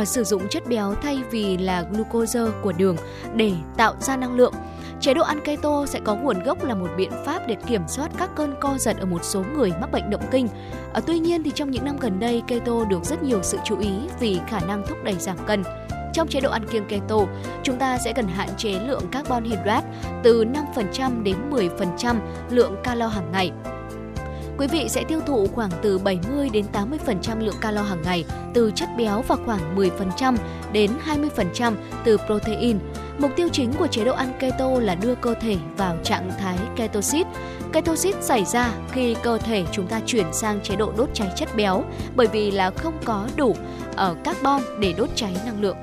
uh, 0.00 0.08
sử 0.08 0.24
dụng 0.24 0.48
chất 0.48 0.62
béo 0.68 0.94
thay 0.94 1.18
vì 1.30 1.56
là 1.56 1.84
glucose 1.92 2.40
của 2.62 2.72
đường 2.72 2.96
để 3.34 3.52
tạo 3.76 3.94
ra 4.00 4.16
năng 4.16 4.36
lượng. 4.36 4.54
Chế 5.00 5.14
độ 5.14 5.22
ăn 5.22 5.40
keto 5.44 5.86
sẽ 5.86 6.00
có 6.04 6.14
nguồn 6.14 6.42
gốc 6.42 6.64
là 6.64 6.74
một 6.74 6.88
biện 6.96 7.10
pháp 7.26 7.46
để 7.46 7.56
kiểm 7.66 7.82
soát 7.88 8.10
các 8.18 8.30
cơn 8.36 8.54
co 8.60 8.78
giật 8.78 8.96
ở 9.00 9.06
một 9.06 9.24
số 9.24 9.44
người 9.54 9.72
mắc 9.80 9.92
bệnh 9.92 10.10
động 10.10 10.22
kinh. 10.30 10.48
À, 10.92 11.00
tuy 11.06 11.18
nhiên 11.18 11.42
thì 11.42 11.50
trong 11.54 11.70
những 11.70 11.84
năm 11.84 11.96
gần 12.00 12.20
đây 12.20 12.42
keto 12.46 12.84
được 12.88 13.04
rất 13.04 13.22
nhiều 13.22 13.42
sự 13.42 13.58
chú 13.64 13.78
ý 13.78 13.92
vì 14.20 14.40
khả 14.48 14.60
năng 14.60 14.86
thúc 14.86 14.98
đẩy 15.04 15.14
giảm 15.14 15.36
cân. 15.46 15.62
Trong 16.12 16.28
chế 16.28 16.40
độ 16.40 16.50
ăn 16.50 16.66
kiêng 16.66 16.84
keto, 16.84 17.16
chúng 17.62 17.78
ta 17.78 17.98
sẽ 17.98 18.12
cần 18.12 18.28
hạn 18.28 18.48
chế 18.56 18.72
lượng 18.86 19.02
carbon 19.12 19.44
hydrate 19.44 19.86
từ 20.22 20.44
5% 20.74 21.22
đến 21.22 21.36
10% 21.50 22.16
lượng 22.50 22.76
calo 22.84 23.06
hàng 23.06 23.32
ngày. 23.32 23.52
Quý 24.58 24.66
vị 24.66 24.88
sẽ 24.88 25.04
tiêu 25.08 25.20
thụ 25.26 25.46
khoảng 25.54 25.70
từ 25.82 25.98
70 25.98 26.48
đến 26.52 26.64
80% 26.72 27.40
lượng 27.40 27.54
calo 27.60 27.82
hàng 27.82 28.02
ngày 28.02 28.24
từ 28.54 28.72
chất 28.74 28.88
béo 28.98 29.22
và 29.28 29.36
khoảng 29.46 29.76
10% 29.76 30.36
đến 30.72 30.90
20% 31.56 31.74
từ 32.04 32.16
protein. 32.26 32.78
Mục 33.18 33.30
tiêu 33.36 33.48
chính 33.52 33.72
của 33.72 33.86
chế 33.86 34.04
độ 34.04 34.12
ăn 34.14 34.32
keto 34.38 34.68
là 34.80 34.94
đưa 34.94 35.14
cơ 35.14 35.34
thể 35.40 35.56
vào 35.76 35.96
trạng 36.04 36.30
thái 36.38 36.58
ketosis. 36.76 37.26
Ketosis 37.72 38.16
xảy 38.20 38.44
ra 38.44 38.72
khi 38.92 39.16
cơ 39.22 39.38
thể 39.38 39.64
chúng 39.72 39.86
ta 39.86 40.00
chuyển 40.06 40.26
sang 40.32 40.60
chế 40.60 40.76
độ 40.76 40.92
đốt 40.96 41.08
cháy 41.14 41.28
chất 41.36 41.48
béo 41.56 41.84
bởi 42.16 42.26
vì 42.26 42.50
là 42.50 42.70
không 42.70 42.94
có 43.04 43.28
đủ 43.36 43.56
ở 43.96 44.14
carbon 44.24 44.62
để 44.80 44.94
đốt 44.98 45.08
cháy 45.14 45.36
năng 45.46 45.62
lượng. 45.62 45.76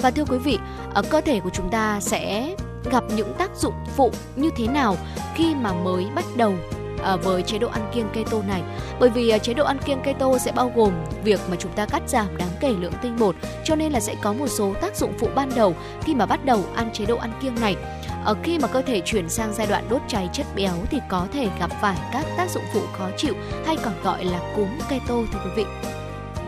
Và 0.00 0.10
thưa 0.10 0.24
quý 0.24 0.38
vị, 0.38 0.58
ở 0.94 1.02
cơ 1.02 1.20
thể 1.20 1.40
của 1.40 1.50
chúng 1.50 1.70
ta 1.70 2.00
sẽ 2.00 2.54
gặp 2.90 3.04
những 3.16 3.32
tác 3.38 3.50
dụng 3.56 3.74
phụ 3.96 4.10
như 4.36 4.50
thế 4.56 4.66
nào 4.66 4.96
khi 5.34 5.54
mà 5.54 5.72
mới 5.72 6.06
bắt 6.14 6.24
đầu 6.36 6.54
ờ, 7.02 7.16
với 7.16 7.42
chế 7.42 7.58
độ 7.58 7.68
ăn 7.68 7.90
kiêng 7.94 8.08
keto 8.12 8.38
này? 8.48 8.62
Bởi 9.00 9.10
vì 9.10 9.28
ờ, 9.28 9.38
chế 9.38 9.54
độ 9.54 9.64
ăn 9.64 9.78
kiêng 9.78 10.00
keto 10.00 10.38
sẽ 10.38 10.52
bao 10.52 10.72
gồm 10.76 10.92
việc 11.24 11.40
mà 11.50 11.56
chúng 11.58 11.72
ta 11.72 11.86
cắt 11.86 12.02
giảm 12.06 12.36
đáng 12.36 12.50
kể 12.60 12.68
lượng 12.68 12.92
tinh 13.02 13.16
bột 13.18 13.36
cho 13.64 13.76
nên 13.76 13.92
là 13.92 14.00
sẽ 14.00 14.14
có 14.22 14.32
một 14.32 14.48
số 14.48 14.74
tác 14.80 14.96
dụng 14.96 15.12
phụ 15.18 15.28
ban 15.34 15.50
đầu 15.56 15.74
khi 16.02 16.14
mà 16.14 16.26
bắt 16.26 16.44
đầu 16.44 16.64
ăn 16.74 16.90
chế 16.92 17.04
độ 17.06 17.16
ăn 17.16 17.32
kiêng 17.42 17.60
này. 17.60 17.76
Ở 18.24 18.34
khi 18.42 18.58
mà 18.58 18.68
cơ 18.68 18.82
thể 18.82 19.00
chuyển 19.04 19.28
sang 19.28 19.52
giai 19.52 19.66
đoạn 19.66 19.84
đốt 19.90 20.02
cháy 20.08 20.28
chất 20.32 20.46
béo 20.56 20.74
thì 20.90 20.98
có 21.08 21.26
thể 21.32 21.48
gặp 21.60 21.70
phải 21.80 21.96
các 22.12 22.26
tác 22.36 22.50
dụng 22.50 22.64
phụ 22.72 22.80
khó 22.98 23.08
chịu 23.16 23.34
hay 23.66 23.76
còn 23.84 23.94
gọi 24.02 24.24
là 24.24 24.40
cúm 24.56 24.68
keto 24.88 25.14
thưa 25.32 25.38
quý 25.44 25.50
vị. 25.56 25.64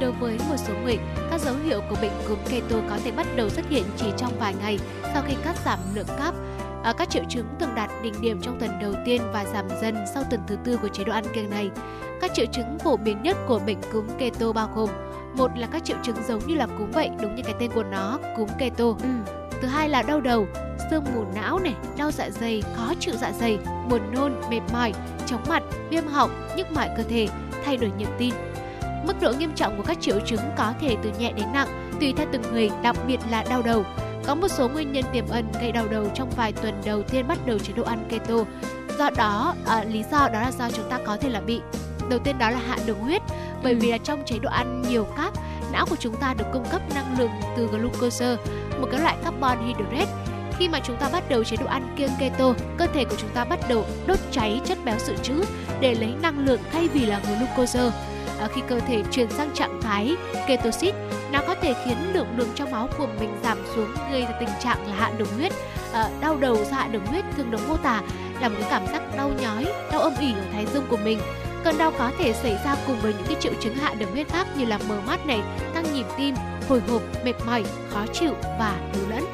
Đối 0.00 0.12
với 0.12 0.38
một 0.48 0.56
số 0.56 0.74
người, 0.84 0.98
các 1.30 1.40
dấu 1.40 1.54
hiệu 1.64 1.80
của 1.90 1.96
bệnh 2.00 2.10
cúm 2.28 2.38
keto 2.48 2.76
có 2.90 2.98
thể 3.04 3.10
bắt 3.10 3.26
đầu 3.36 3.48
xuất 3.48 3.68
hiện 3.68 3.84
chỉ 3.96 4.06
trong 4.16 4.32
vài 4.38 4.54
ngày 4.60 4.78
sau 5.14 5.22
khi 5.26 5.34
cắt 5.44 5.56
giảm 5.64 5.78
lượng 5.94 6.06
cáp. 6.18 6.34
À, 6.82 6.92
các 6.98 7.10
triệu 7.10 7.22
chứng 7.28 7.46
thường 7.60 7.74
đạt 7.74 7.90
đỉnh 8.02 8.20
điểm 8.20 8.40
trong 8.42 8.60
tuần 8.60 8.70
đầu 8.82 8.94
tiên 9.04 9.22
và 9.32 9.44
giảm 9.44 9.68
dần 9.82 9.96
sau 10.14 10.24
tuần 10.30 10.40
thứ 10.46 10.56
tư 10.64 10.76
của 10.82 10.88
chế 10.88 11.04
độ 11.04 11.12
ăn 11.12 11.24
kiêng 11.34 11.50
này. 11.50 11.70
Các 12.20 12.30
triệu 12.34 12.46
chứng 12.46 12.78
phổ 12.78 12.96
biến 12.96 13.22
nhất 13.22 13.36
của 13.48 13.58
bệnh 13.58 13.78
cúm 13.92 14.06
keto 14.18 14.52
bao 14.52 14.70
gồm 14.74 14.90
một 15.34 15.50
là 15.56 15.68
các 15.72 15.84
triệu 15.84 15.96
chứng 16.02 16.16
giống 16.28 16.46
như 16.46 16.54
là 16.54 16.66
cúm 16.66 16.90
vậy, 16.90 17.10
đúng 17.22 17.34
như 17.34 17.42
cái 17.42 17.54
tên 17.60 17.70
của 17.74 17.84
nó, 17.84 18.18
cúm 18.36 18.48
keto. 18.58 18.84
Ừ. 18.84 19.08
Thứ 19.62 19.68
hai 19.68 19.88
là 19.88 20.02
đau 20.02 20.20
đầu, 20.20 20.46
sương 20.90 21.04
mù 21.14 21.24
não 21.34 21.58
này, 21.58 21.74
đau 21.96 22.10
dạ 22.10 22.30
dày, 22.30 22.62
khó 22.76 22.92
chịu 23.00 23.14
dạ 23.20 23.32
dày, 23.32 23.58
buồn 23.90 24.00
nôn, 24.14 24.32
mệt 24.50 24.60
mỏi, 24.72 24.92
chóng 25.26 25.44
mặt, 25.48 25.62
viêm 25.90 26.06
họng, 26.06 26.30
nhức 26.56 26.72
mỏi 26.72 26.88
cơ 26.96 27.02
thể, 27.02 27.28
thay 27.64 27.76
đổi 27.76 27.90
nhịp 27.98 28.08
tim. 28.18 28.34
Mức 29.06 29.20
độ 29.20 29.32
nghiêm 29.32 29.52
trọng 29.54 29.76
của 29.76 29.82
các 29.82 30.00
triệu 30.00 30.20
chứng 30.20 30.40
có 30.56 30.72
thể 30.80 30.96
từ 31.02 31.10
nhẹ 31.18 31.32
đến 31.32 31.46
nặng, 31.52 31.90
tùy 32.00 32.14
theo 32.16 32.26
từng 32.32 32.42
người, 32.52 32.70
đặc 32.82 32.96
biệt 33.06 33.18
là 33.30 33.44
đau 33.50 33.62
đầu. 33.62 33.84
Có 34.26 34.34
một 34.34 34.48
số 34.48 34.68
nguyên 34.68 34.92
nhân 34.92 35.04
tiềm 35.12 35.28
ẩn 35.28 35.44
gây 35.60 35.72
đau 35.72 35.88
đầu 35.88 36.06
trong 36.14 36.30
vài 36.36 36.52
tuần 36.52 36.74
đầu 36.84 37.02
tiên 37.02 37.28
bắt 37.28 37.38
đầu 37.46 37.58
chế 37.58 37.72
độ 37.76 37.82
ăn 37.82 38.06
keto. 38.08 38.34
Do 38.98 39.10
đó, 39.16 39.54
à, 39.66 39.84
lý 39.84 40.04
do 40.12 40.28
đó 40.32 40.40
là 40.40 40.52
do 40.58 40.70
chúng 40.70 40.90
ta 40.90 40.98
có 41.06 41.16
thể 41.16 41.28
là 41.28 41.40
bị 41.40 41.60
đầu 42.10 42.18
tiên 42.18 42.38
đó 42.38 42.50
là 42.50 42.58
hạ 42.58 42.78
đường 42.86 42.98
huyết 42.98 43.22
bởi 43.62 43.74
vì 43.74 43.90
là 43.90 43.98
trong 43.98 44.22
chế 44.26 44.38
độ 44.38 44.50
ăn 44.50 44.82
nhiều 44.88 45.04
cáp 45.16 45.34
não 45.72 45.86
của 45.86 45.96
chúng 45.96 46.16
ta 46.16 46.34
được 46.38 46.44
cung 46.52 46.64
cấp 46.70 46.82
năng 46.94 47.18
lượng 47.18 47.30
từ 47.56 47.66
glucose 47.66 48.36
một 48.80 48.88
cái 48.92 49.00
loại 49.00 49.16
carbon 49.24 49.58
hydrate 49.66 50.12
khi 50.58 50.68
mà 50.68 50.80
chúng 50.84 50.96
ta 50.96 51.08
bắt 51.12 51.28
đầu 51.28 51.44
chế 51.44 51.56
độ 51.56 51.66
ăn 51.66 51.94
kiêng 51.96 52.10
keto 52.18 52.54
cơ 52.78 52.86
thể 52.86 53.04
của 53.04 53.16
chúng 53.18 53.30
ta 53.34 53.44
bắt 53.44 53.58
đầu 53.68 53.84
đốt 54.06 54.18
cháy 54.30 54.60
chất 54.64 54.78
béo 54.84 54.98
dự 54.98 55.16
trữ 55.22 55.44
để 55.80 55.94
lấy 55.94 56.14
năng 56.22 56.46
lượng 56.46 56.60
thay 56.72 56.88
vì 56.88 57.06
là 57.06 57.20
glucose 57.20 57.90
khi 58.48 58.62
cơ 58.68 58.80
thể 58.80 59.02
chuyển 59.10 59.30
sang 59.30 59.50
trạng 59.54 59.80
thái 59.82 60.16
ketosis 60.46 60.94
nó 61.32 61.40
có 61.46 61.54
thể 61.54 61.74
khiến 61.84 61.96
lượng 62.12 62.36
đường 62.36 62.48
trong 62.54 62.70
máu 62.70 62.88
của 62.98 63.06
mình 63.20 63.36
giảm 63.42 63.58
xuống 63.74 63.94
gây 64.12 64.22
ra 64.22 64.32
tình 64.40 64.48
trạng 64.60 64.86
là 64.86 64.94
hạ 64.94 65.12
đường 65.18 65.28
huyết 65.36 65.52
à, 65.92 66.10
đau 66.20 66.36
đầu 66.36 66.56
do 66.56 66.76
hạ 66.76 66.88
đường 66.92 67.06
huyết 67.06 67.24
thường 67.36 67.50
được 67.50 67.68
mô 67.68 67.76
tả 67.76 68.02
là 68.40 68.48
một 68.48 68.56
cái 68.60 68.70
cảm 68.70 68.86
giác 68.86 69.16
đau 69.16 69.30
nhói 69.42 69.66
đau 69.92 70.00
âm 70.00 70.12
ỉ 70.20 70.32
ở 70.32 70.44
thái 70.52 70.66
dương 70.66 70.84
của 70.88 70.96
mình. 70.96 71.20
Cơn 71.64 71.78
đau 71.78 71.92
có 71.98 72.10
thể 72.18 72.32
xảy 72.32 72.58
ra 72.64 72.76
cùng 72.86 73.00
với 73.00 73.12
những 73.12 73.26
cái 73.26 73.36
triệu 73.40 73.52
chứng 73.60 73.74
hạ 73.74 73.94
đường 73.94 74.10
huyết 74.10 74.28
khác 74.28 74.46
như 74.56 74.64
là 74.64 74.78
mờ 74.88 75.00
mắt 75.06 75.26
này 75.26 75.40
tăng 75.74 75.94
nhịp 75.94 76.06
tim 76.18 76.34
hồi 76.68 76.82
hộp 76.88 77.02
mệt 77.24 77.34
mỏi 77.46 77.64
khó 77.90 78.06
chịu 78.12 78.32
và 78.42 78.76
lú 78.94 79.10
lẫn. 79.10 79.24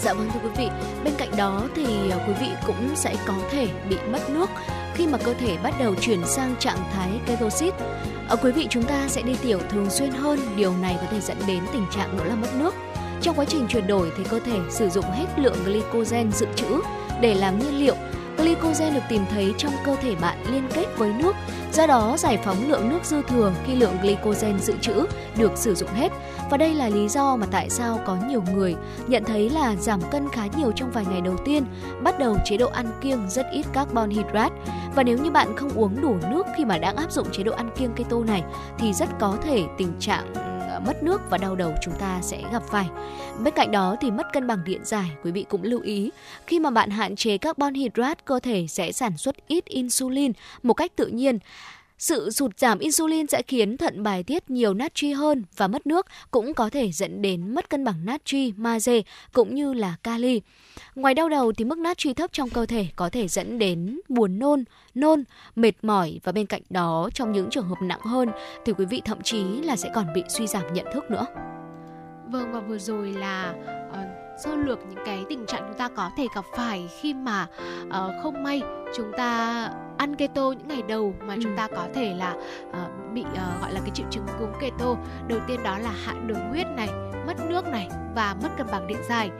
Dạ 0.00 0.14
vâng 0.14 0.30
thưa 0.34 0.40
quý 0.42 0.48
vị, 0.56 0.68
bên 1.04 1.14
cạnh 1.18 1.36
đó 1.36 1.62
thì 1.74 2.10
ờ, 2.10 2.18
quý 2.26 2.32
vị 2.40 2.48
cũng 2.66 2.96
sẽ 2.96 3.16
có 3.26 3.34
thể 3.50 3.68
bị 3.88 3.96
mất 4.12 4.30
nước 4.30 4.50
khi 4.94 5.06
mà 5.06 5.18
cơ 5.18 5.34
thể 5.34 5.56
bắt 5.62 5.74
đầu 5.78 5.94
chuyển 6.00 6.26
sang 6.26 6.54
trạng 6.58 6.84
thái 6.92 7.10
ketosis. 7.26 7.74
Ở 8.28 8.36
quý 8.36 8.52
vị 8.52 8.66
chúng 8.70 8.82
ta 8.82 9.08
sẽ 9.08 9.22
đi 9.22 9.32
tiểu 9.42 9.58
thường 9.70 9.90
xuyên 9.90 10.10
hơn, 10.10 10.38
điều 10.56 10.76
này 10.76 10.96
có 11.00 11.06
thể 11.10 11.20
dẫn 11.20 11.36
đến 11.46 11.62
tình 11.72 11.84
trạng 11.90 12.18
đó 12.18 12.24
là 12.24 12.34
mất 12.34 12.48
nước. 12.58 12.74
Trong 13.22 13.36
quá 13.36 13.44
trình 13.48 13.66
chuyển 13.68 13.86
đổi 13.86 14.10
thì 14.18 14.24
cơ 14.30 14.40
thể 14.40 14.58
sử 14.70 14.88
dụng 14.88 15.04
hết 15.04 15.26
lượng 15.36 15.56
glycogen 15.64 16.32
dự 16.32 16.46
trữ 16.56 16.66
để 17.20 17.34
làm 17.34 17.58
nhiên 17.58 17.80
liệu 17.80 17.94
Glycogen 18.46 18.94
được 18.94 19.00
tìm 19.08 19.22
thấy 19.30 19.54
trong 19.58 19.72
cơ 19.84 19.96
thể 19.96 20.14
bạn 20.14 20.38
liên 20.52 20.68
kết 20.74 20.86
với 20.96 21.12
nước, 21.12 21.36
do 21.72 21.86
đó 21.86 22.16
giải 22.18 22.38
phóng 22.44 22.68
lượng 22.68 22.88
nước 22.88 23.04
dư 23.04 23.22
thừa 23.22 23.52
khi 23.66 23.74
lượng 23.74 23.96
glycogen 24.02 24.58
dự 24.58 24.74
trữ 24.80 25.06
được 25.36 25.52
sử 25.56 25.74
dụng 25.74 25.88
hết. 25.94 26.12
Và 26.50 26.56
đây 26.56 26.74
là 26.74 26.88
lý 26.88 27.08
do 27.08 27.36
mà 27.36 27.46
tại 27.50 27.70
sao 27.70 28.00
có 28.06 28.16
nhiều 28.28 28.42
người 28.54 28.74
nhận 29.06 29.24
thấy 29.24 29.50
là 29.50 29.76
giảm 29.76 30.00
cân 30.10 30.28
khá 30.28 30.46
nhiều 30.56 30.72
trong 30.76 30.90
vài 30.90 31.04
ngày 31.10 31.20
đầu 31.20 31.36
tiên, 31.44 31.64
bắt 32.02 32.18
đầu 32.18 32.36
chế 32.44 32.56
độ 32.56 32.68
ăn 32.68 32.86
kiêng 33.02 33.30
rất 33.30 33.46
ít 33.52 33.66
carbon 33.72 34.10
hydrate. 34.10 34.54
Và 34.94 35.02
nếu 35.02 35.18
như 35.18 35.30
bạn 35.30 35.56
không 35.56 35.70
uống 35.74 36.00
đủ 36.00 36.16
nước 36.30 36.46
khi 36.56 36.64
mà 36.64 36.78
đang 36.78 36.96
áp 36.96 37.12
dụng 37.12 37.26
chế 37.32 37.42
độ 37.42 37.52
ăn 37.52 37.70
kiêng 37.78 37.92
keto 37.92 38.16
này 38.26 38.44
thì 38.78 38.92
rất 38.92 39.08
có 39.20 39.36
thể 39.42 39.64
tình 39.78 39.92
trạng 40.00 40.55
mất 40.78 41.02
nước 41.02 41.20
và 41.30 41.38
đau 41.38 41.56
đầu 41.56 41.74
chúng 41.82 41.94
ta 42.00 42.20
sẽ 42.22 42.42
gặp 42.52 42.62
phải. 42.70 42.86
Bên 43.44 43.54
cạnh 43.54 43.70
đó 43.70 43.96
thì 44.00 44.10
mất 44.10 44.26
cân 44.32 44.46
bằng 44.46 44.64
điện 44.64 44.80
giải, 44.84 45.10
quý 45.24 45.30
vị 45.30 45.46
cũng 45.48 45.62
lưu 45.62 45.80
ý, 45.80 46.10
khi 46.46 46.60
mà 46.60 46.70
bạn 46.70 46.90
hạn 46.90 47.16
chế 47.16 47.38
carbon 47.38 47.74
hydrate, 47.74 48.20
cơ 48.24 48.40
thể 48.40 48.66
sẽ 48.68 48.92
sản 48.92 49.16
xuất 49.16 49.36
ít 49.48 49.64
insulin 49.64 50.32
một 50.62 50.74
cách 50.74 50.96
tự 50.96 51.06
nhiên. 51.06 51.38
Sự 51.98 52.30
sụt 52.30 52.58
giảm 52.58 52.78
insulin 52.78 53.26
sẽ 53.26 53.42
khiến 53.42 53.76
thận 53.76 54.02
bài 54.02 54.22
tiết 54.22 54.50
nhiều 54.50 54.74
natri 54.74 55.12
hơn 55.12 55.44
và 55.56 55.68
mất 55.68 55.86
nước 55.86 56.06
cũng 56.30 56.54
có 56.54 56.70
thể 56.70 56.92
dẫn 56.92 57.22
đến 57.22 57.54
mất 57.54 57.70
cân 57.70 57.84
bằng 57.84 58.06
natri, 58.06 58.52
magie 58.56 59.02
cũng 59.32 59.54
như 59.54 59.74
là 59.74 59.96
kali. 60.02 60.40
Ngoài 60.94 61.14
đau 61.14 61.28
đầu 61.28 61.52
thì 61.52 61.64
mức 61.64 61.78
natri 61.78 62.14
thấp 62.14 62.32
trong 62.32 62.50
cơ 62.50 62.66
thể 62.66 62.86
có 62.96 63.08
thể 63.08 63.28
dẫn 63.28 63.58
đến 63.58 64.00
buồn 64.08 64.38
nôn, 64.38 64.64
nôn, 64.96 65.24
mệt 65.56 65.72
mỏi 65.82 66.20
và 66.24 66.32
bên 66.32 66.46
cạnh 66.46 66.62
đó 66.70 67.08
trong 67.14 67.32
những 67.32 67.50
trường 67.50 67.68
hợp 67.68 67.82
nặng 67.82 68.00
hơn 68.00 68.28
thì 68.64 68.72
quý 68.72 68.84
vị 68.84 69.02
thậm 69.04 69.22
chí 69.22 69.44
là 69.44 69.76
sẽ 69.76 69.90
còn 69.94 70.06
bị 70.14 70.22
suy 70.28 70.46
giảm 70.46 70.74
nhận 70.74 70.86
thức 70.92 71.10
nữa. 71.10 71.26
Vâng 72.30 72.52
và 72.52 72.60
vừa 72.60 72.78
rồi 72.78 73.12
là 73.12 73.54
uh, 73.90 73.96
sơ 74.44 74.54
lược 74.54 74.78
những 74.88 75.04
cái 75.06 75.24
tình 75.28 75.46
trạng 75.46 75.62
chúng 75.68 75.78
ta 75.78 75.88
có 75.88 76.10
thể 76.16 76.26
gặp 76.34 76.44
phải 76.56 76.88
khi 77.00 77.14
mà 77.14 77.46
uh, 77.86 78.22
không 78.22 78.42
may 78.42 78.62
chúng 78.96 79.12
ta 79.16 79.70
ăn 79.98 80.16
keto 80.16 80.42
những 80.42 80.68
ngày 80.68 80.82
đầu 80.88 81.14
mà 81.26 81.34
ừ. 81.34 81.40
chúng 81.42 81.56
ta 81.56 81.68
có 81.68 81.88
thể 81.94 82.14
là 82.14 82.34
uh, 82.68 83.12
bị 83.12 83.20
uh, 83.20 83.60
gọi 83.60 83.72
là 83.72 83.80
cái 83.80 83.90
triệu 83.94 84.06
chứng 84.10 84.26
cúm 84.38 84.48
keto 84.60 84.96
đầu 85.28 85.38
tiên 85.46 85.62
đó 85.62 85.78
là 85.78 85.90
hạ 86.04 86.14
đường 86.26 86.48
huyết 86.50 86.66
này 86.76 86.88
mất 87.26 87.34
nước 87.48 87.66
này 87.66 87.88
và 88.14 88.36
mất 88.42 88.48
cân 88.58 88.66
bằng 88.72 88.86
điện 88.86 88.98
giải 89.08 89.30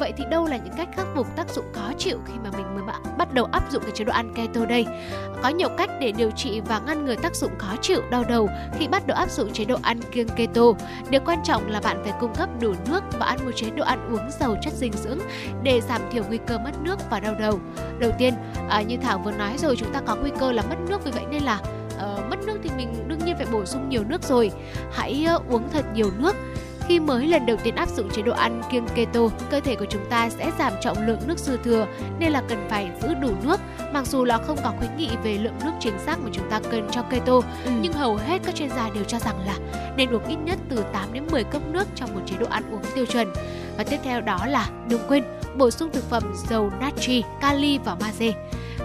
vậy 0.00 0.12
thì 0.16 0.24
đâu 0.30 0.46
là 0.46 0.56
những 0.56 0.74
cách 0.76 0.88
khắc 0.96 1.06
phục 1.14 1.36
tác 1.36 1.48
dụng 1.50 1.64
khó 1.72 1.92
chịu 1.98 2.18
khi 2.26 2.32
mà 2.44 2.50
mình 2.56 2.74
mới 2.74 2.84
bắt 3.18 3.34
đầu 3.34 3.44
áp 3.52 3.70
dụng 3.70 3.82
cái 3.82 3.92
chế 3.94 4.04
độ 4.04 4.12
ăn 4.12 4.34
keto 4.34 4.66
đây? 4.66 4.86
Có 5.42 5.48
nhiều 5.48 5.68
cách 5.78 5.90
để 6.00 6.12
điều 6.12 6.30
trị 6.30 6.60
và 6.60 6.78
ngăn 6.78 7.04
ngừa 7.04 7.14
tác 7.14 7.36
dụng 7.36 7.58
khó 7.58 7.76
chịu, 7.82 8.02
đau 8.10 8.24
đầu 8.28 8.48
khi 8.78 8.88
bắt 8.88 9.06
đầu 9.06 9.16
áp 9.16 9.30
dụng 9.30 9.52
chế 9.52 9.64
độ 9.64 9.76
ăn 9.82 10.00
kiêng 10.12 10.28
keto. 10.28 10.62
Điều 11.10 11.20
quan 11.26 11.38
trọng 11.44 11.70
là 11.70 11.80
bạn 11.80 12.02
phải 12.02 12.12
cung 12.20 12.34
cấp 12.34 12.48
đủ 12.60 12.74
nước 12.86 13.02
và 13.18 13.26
ăn 13.26 13.38
một 13.44 13.50
chế 13.56 13.70
độ 13.70 13.84
ăn 13.84 14.08
uống 14.12 14.30
giàu 14.40 14.56
chất 14.62 14.72
dinh 14.72 14.92
dưỡng 14.92 15.18
để 15.62 15.80
giảm 15.80 16.00
thiểu 16.12 16.24
nguy 16.28 16.38
cơ 16.46 16.58
mất 16.58 16.82
nước 16.82 16.98
và 17.10 17.20
đau 17.20 17.34
đầu. 17.34 17.60
Đầu 17.98 18.10
tiên, 18.18 18.34
à, 18.68 18.82
như 18.82 18.96
Thảo 18.96 19.18
vừa 19.18 19.32
nói 19.32 19.58
rồi, 19.58 19.76
chúng 19.76 19.92
ta 19.92 20.00
có 20.00 20.16
nguy 20.16 20.30
cơ 20.40 20.52
là 20.52 20.62
mất 20.62 20.76
nước 20.88 21.04
vì 21.04 21.10
vậy 21.10 21.24
nên 21.30 21.42
là 21.42 21.58
uh, 21.96 22.30
mất 22.30 22.36
nước 22.46 22.58
thì 22.62 22.70
mình 22.76 23.08
đương 23.08 23.18
nhiên 23.24 23.36
phải 23.36 23.46
bổ 23.52 23.64
sung 23.64 23.88
nhiều 23.88 24.04
nước 24.04 24.22
rồi. 24.22 24.50
Hãy 24.92 25.26
uh, 25.36 25.48
uống 25.50 25.68
thật 25.72 25.84
nhiều 25.94 26.10
nước 26.18 26.36
khi 26.88 27.00
mới 27.00 27.26
lần 27.26 27.46
đầu 27.46 27.56
tiên 27.64 27.74
áp 27.74 27.88
dụng 27.88 28.10
chế 28.10 28.22
độ 28.22 28.32
ăn 28.32 28.62
kiêng 28.70 28.86
keto, 28.94 29.20
cơ 29.50 29.60
thể 29.60 29.76
của 29.76 29.84
chúng 29.90 30.04
ta 30.10 30.30
sẽ 30.30 30.50
giảm 30.58 30.72
trọng 30.80 31.06
lượng 31.06 31.18
nước 31.26 31.38
dư 31.38 31.56
thừa 31.56 31.86
nên 32.18 32.32
là 32.32 32.42
cần 32.48 32.66
phải 32.70 32.90
giữ 33.02 33.14
đủ 33.14 33.30
nước. 33.42 33.60
Mặc 33.92 34.06
dù 34.06 34.24
là 34.24 34.38
không 34.38 34.56
có 34.64 34.72
khuyến 34.78 34.96
nghị 34.96 35.10
về 35.24 35.38
lượng 35.38 35.58
nước 35.64 35.72
chính 35.80 35.98
xác 35.98 36.18
mà 36.20 36.30
chúng 36.32 36.50
ta 36.50 36.60
cần 36.70 36.88
cho 36.90 37.02
keto, 37.02 37.32
ừ. 37.64 37.70
nhưng 37.80 37.92
hầu 37.92 38.16
hết 38.16 38.42
các 38.44 38.54
chuyên 38.54 38.70
gia 38.70 38.90
đều 38.90 39.04
cho 39.04 39.18
rằng 39.18 39.46
là 39.46 39.56
nên 39.96 40.10
uống 40.10 40.24
ít 40.24 40.36
nhất 40.36 40.58
từ 40.68 40.84
8 40.92 41.12
đến 41.12 41.26
10 41.30 41.44
cốc 41.44 41.62
nước 41.72 41.88
trong 41.94 42.14
một 42.14 42.20
chế 42.26 42.36
độ 42.36 42.46
ăn 42.50 42.62
uống 42.72 42.82
tiêu 42.94 43.06
chuẩn. 43.06 43.32
Và 43.76 43.84
tiếp 43.84 43.98
theo 44.04 44.20
đó 44.20 44.46
là 44.46 44.68
đừng 44.88 45.00
quên 45.08 45.24
bổ 45.56 45.70
sung 45.70 45.90
thực 45.92 46.10
phẩm 46.10 46.22
giàu 46.48 46.70
natri, 46.80 47.22
kali 47.40 47.78
và 47.78 47.96
magie. 48.00 48.32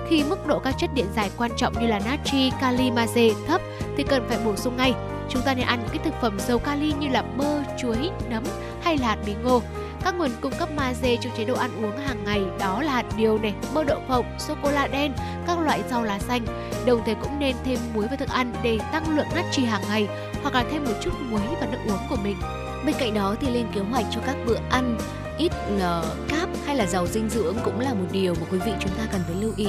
Khi 0.08 0.24
mức 0.24 0.48
độ 0.48 0.60
các 0.60 0.76
chất 0.78 0.90
điện 0.94 1.08
giải 1.16 1.30
quan 1.38 1.52
trọng 1.58 1.74
như 1.80 1.88
là 1.88 2.00
natri, 2.00 2.52
kali, 2.62 2.92
magie 2.92 3.34
thấp 3.48 3.62
thì 3.98 4.04
cần 4.04 4.26
phải 4.30 4.38
bổ 4.46 4.56
sung 4.56 4.78
ngay 4.78 4.94
Chúng 5.30 5.42
ta 5.42 5.54
nên 5.54 5.66
ăn 5.66 5.80
những 5.80 5.90
cái 5.90 6.00
thực 6.04 6.22
phẩm 6.22 6.40
giàu 6.40 6.60
kali 6.60 6.94
như 7.00 7.08
là 7.08 7.22
bơ, 7.22 7.64
chuối, 7.78 8.10
nấm 8.30 8.44
hay 8.82 8.98
là 8.98 9.08
hạt 9.08 9.18
bí 9.26 9.34
ngô. 9.44 9.62
Các 10.04 10.16
nguồn 10.18 10.32
cung 10.42 10.54
cấp 10.60 10.70
magie 10.76 11.16
trong 11.16 11.34
chế 11.38 11.46
độ 11.46 11.56
ăn 11.56 11.84
uống 11.84 11.98
hàng 11.98 12.24
ngày 12.24 12.42
đó 12.60 12.82
là 12.82 12.92
hạt 12.92 13.06
điều 13.18 13.38
này, 13.38 13.54
bơ 13.74 13.84
đậu 13.84 14.02
phộng, 14.08 14.26
sô 14.40 14.54
cô 14.64 14.72
la 14.72 14.88
đen, 14.88 15.14
các 15.48 15.60
loại 15.60 15.84
rau 15.90 16.04
lá 16.04 16.20
xanh. 16.20 16.46
Đồng 16.86 17.02
thời 17.06 17.16
cũng 17.16 17.40
nên 17.40 17.56
thêm 17.64 17.78
muối 17.94 18.08
vào 18.08 18.18
thức 18.18 18.30
ăn 18.30 18.54
để 18.64 18.80
tăng 18.92 19.18
lượng 19.18 19.28
natri 19.36 19.64
hàng 19.64 19.82
ngày 19.90 20.08
hoặc 20.42 20.54
là 20.54 20.66
thêm 20.72 20.84
một 20.86 20.94
chút 21.02 21.12
muối 21.30 21.42
vào 21.42 21.70
nước 21.72 21.80
uống 21.88 22.00
của 22.10 22.18
mình. 22.24 22.38
Bên 22.86 22.96
cạnh 23.00 23.14
đó 23.14 23.36
thì 23.42 23.50
lên 23.50 23.66
kế 23.76 23.82
hoạch 23.82 24.06
cho 24.12 24.22
các 24.26 24.36
bữa 24.46 24.58
ăn 24.70 24.98
ít 25.40 25.52
uh, 25.76 26.30
cáp 26.30 26.50
hay 26.66 26.76
là 26.76 26.86
giàu 26.86 27.08
dinh 27.08 27.30
dưỡng 27.30 27.56
cũng 27.66 27.80
là 27.80 27.94
một 27.94 28.06
điều 28.12 28.34
mà 28.34 28.48
quý 28.52 28.60
vị 28.66 28.72
chúng 28.80 28.92
ta 28.98 29.04
cần 29.12 29.22
phải 29.28 29.42
lưu 29.42 29.54
ý. 29.58 29.68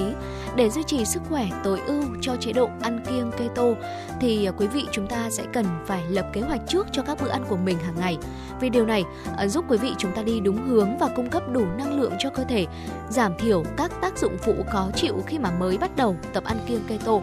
Để 0.56 0.70
duy 0.70 0.82
trì 0.86 1.04
sức 1.04 1.22
khỏe 1.28 1.48
tối 1.64 1.80
ưu 1.86 2.04
cho 2.20 2.36
chế 2.40 2.52
độ 2.52 2.70
ăn 2.80 3.00
kiêng 3.08 3.30
keto 3.38 3.64
thì 4.20 4.48
uh, 4.48 4.60
quý 4.60 4.66
vị 4.66 4.86
chúng 4.92 5.06
ta 5.06 5.30
sẽ 5.30 5.44
cần 5.52 5.66
phải 5.86 6.02
lập 6.08 6.26
kế 6.32 6.40
hoạch 6.40 6.60
trước 6.68 6.86
cho 6.92 7.02
các 7.02 7.18
bữa 7.22 7.28
ăn 7.30 7.44
của 7.48 7.56
mình 7.56 7.78
hàng 7.78 7.94
ngày. 8.00 8.18
Vì 8.60 8.68
điều 8.68 8.86
này 8.86 9.04
uh, 9.44 9.50
giúp 9.50 9.64
quý 9.68 9.76
vị 9.78 9.92
chúng 9.98 10.12
ta 10.12 10.22
đi 10.22 10.40
đúng 10.40 10.68
hướng 10.68 10.98
và 10.98 11.08
cung 11.16 11.30
cấp 11.30 11.42
đủ 11.52 11.66
năng 11.78 12.00
lượng 12.00 12.12
cho 12.18 12.30
cơ 12.30 12.44
thể 12.44 12.66
giảm 13.10 13.32
thiểu 13.38 13.64
các 13.76 13.92
tác 14.00 14.18
dụng 14.18 14.36
phụ 14.38 14.54
khó 14.72 14.88
chịu 14.94 15.22
khi 15.26 15.38
mà 15.38 15.50
mới 15.50 15.78
bắt 15.78 15.96
đầu 15.96 16.16
tập 16.32 16.44
ăn 16.44 16.58
kiêng 16.66 16.84
keto. 16.88 17.20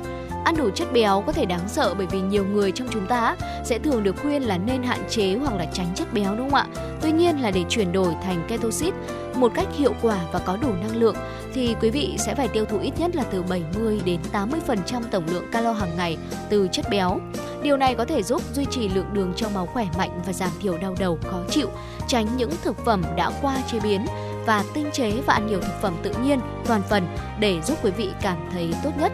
Ăn 0.48 0.58
đủ 0.58 0.70
chất 0.70 0.88
béo 0.94 1.24
có 1.28 1.32
thể 1.32 1.46
đáng 1.46 1.68
sợ 1.68 1.94
bởi 1.98 2.08
vì 2.08 2.22
nhiều 2.22 2.46
người 2.46 2.72
trong 2.72 2.88
chúng 2.92 3.08
ta 3.08 3.36
sẽ 3.64 3.80
thường 3.80 4.04
được 4.04 4.16
khuyên 4.22 4.42
là 4.42 4.58
nên 4.58 4.84
hạn 4.84 5.00
chế 5.10 5.36
hoặc 5.36 5.54
là 5.54 5.66
tránh 5.74 5.88
chất 5.96 6.14
béo 6.14 6.36
đúng 6.36 6.50
không 6.50 6.60
ạ? 6.60 6.68
Tuy 7.02 7.12
nhiên 7.12 7.42
là 7.42 7.52
để 7.52 7.64
chuyển 7.70 7.92
đổi 7.92 8.16
thành 8.24 8.46
ketosis 8.48 8.94
một 9.36 9.52
cách 9.56 9.68
hiệu 9.78 9.94
quả 10.02 10.18
và 10.32 10.40
có 10.40 10.58
đủ 10.62 10.68
năng 10.82 10.96
lượng 10.96 11.16
thì 11.54 11.76
quý 11.82 11.90
vị 11.90 12.16
sẽ 12.20 12.36
phải 12.36 12.48
tiêu 12.48 12.66
thụ 12.66 12.80
ít 12.80 12.92
nhất 12.98 13.16
là 13.16 13.24
từ 13.24 13.44
70 13.44 14.02
đến 14.06 14.20
80% 14.34 15.02
tổng 15.12 15.24
lượng 15.32 15.52
calo 15.52 15.72
hàng 15.72 15.98
ngày 15.98 16.18
từ 16.50 16.68
chất 16.72 16.86
béo. 16.90 17.20
Điều 17.64 17.78
này 17.78 17.96
có 17.96 18.06
thể 18.06 18.24
giúp 18.24 18.42
duy 18.54 18.66
trì 18.66 18.90
lượng 18.90 19.14
đường 19.14 19.34
trong 19.36 19.54
máu 19.54 19.66
khỏe 19.66 19.88
mạnh 19.98 20.20
và 20.26 20.34
giảm 20.34 20.52
thiểu 20.62 20.78
đau 20.78 20.96
đầu 21.00 21.20
khó 21.32 21.40
chịu, 21.50 21.70
tránh 22.08 22.28
những 22.38 22.52
thực 22.64 22.86
phẩm 22.86 23.04
đã 23.16 23.32
qua 23.42 23.58
chế 23.72 23.80
biến 23.80 24.06
và 24.46 24.64
tinh 24.74 24.90
chế 24.94 25.12
và 25.26 25.34
ăn 25.34 25.48
nhiều 25.48 25.60
thực 25.62 25.82
phẩm 25.82 25.94
tự 26.04 26.14
nhiên 26.24 26.40
toàn 26.68 26.82
phần 26.90 27.08
để 27.40 27.62
giúp 27.62 27.78
quý 27.84 27.92
vị 27.92 28.10
cảm 28.22 28.38
thấy 28.52 28.74
tốt 28.84 28.92
nhất. 29.00 29.12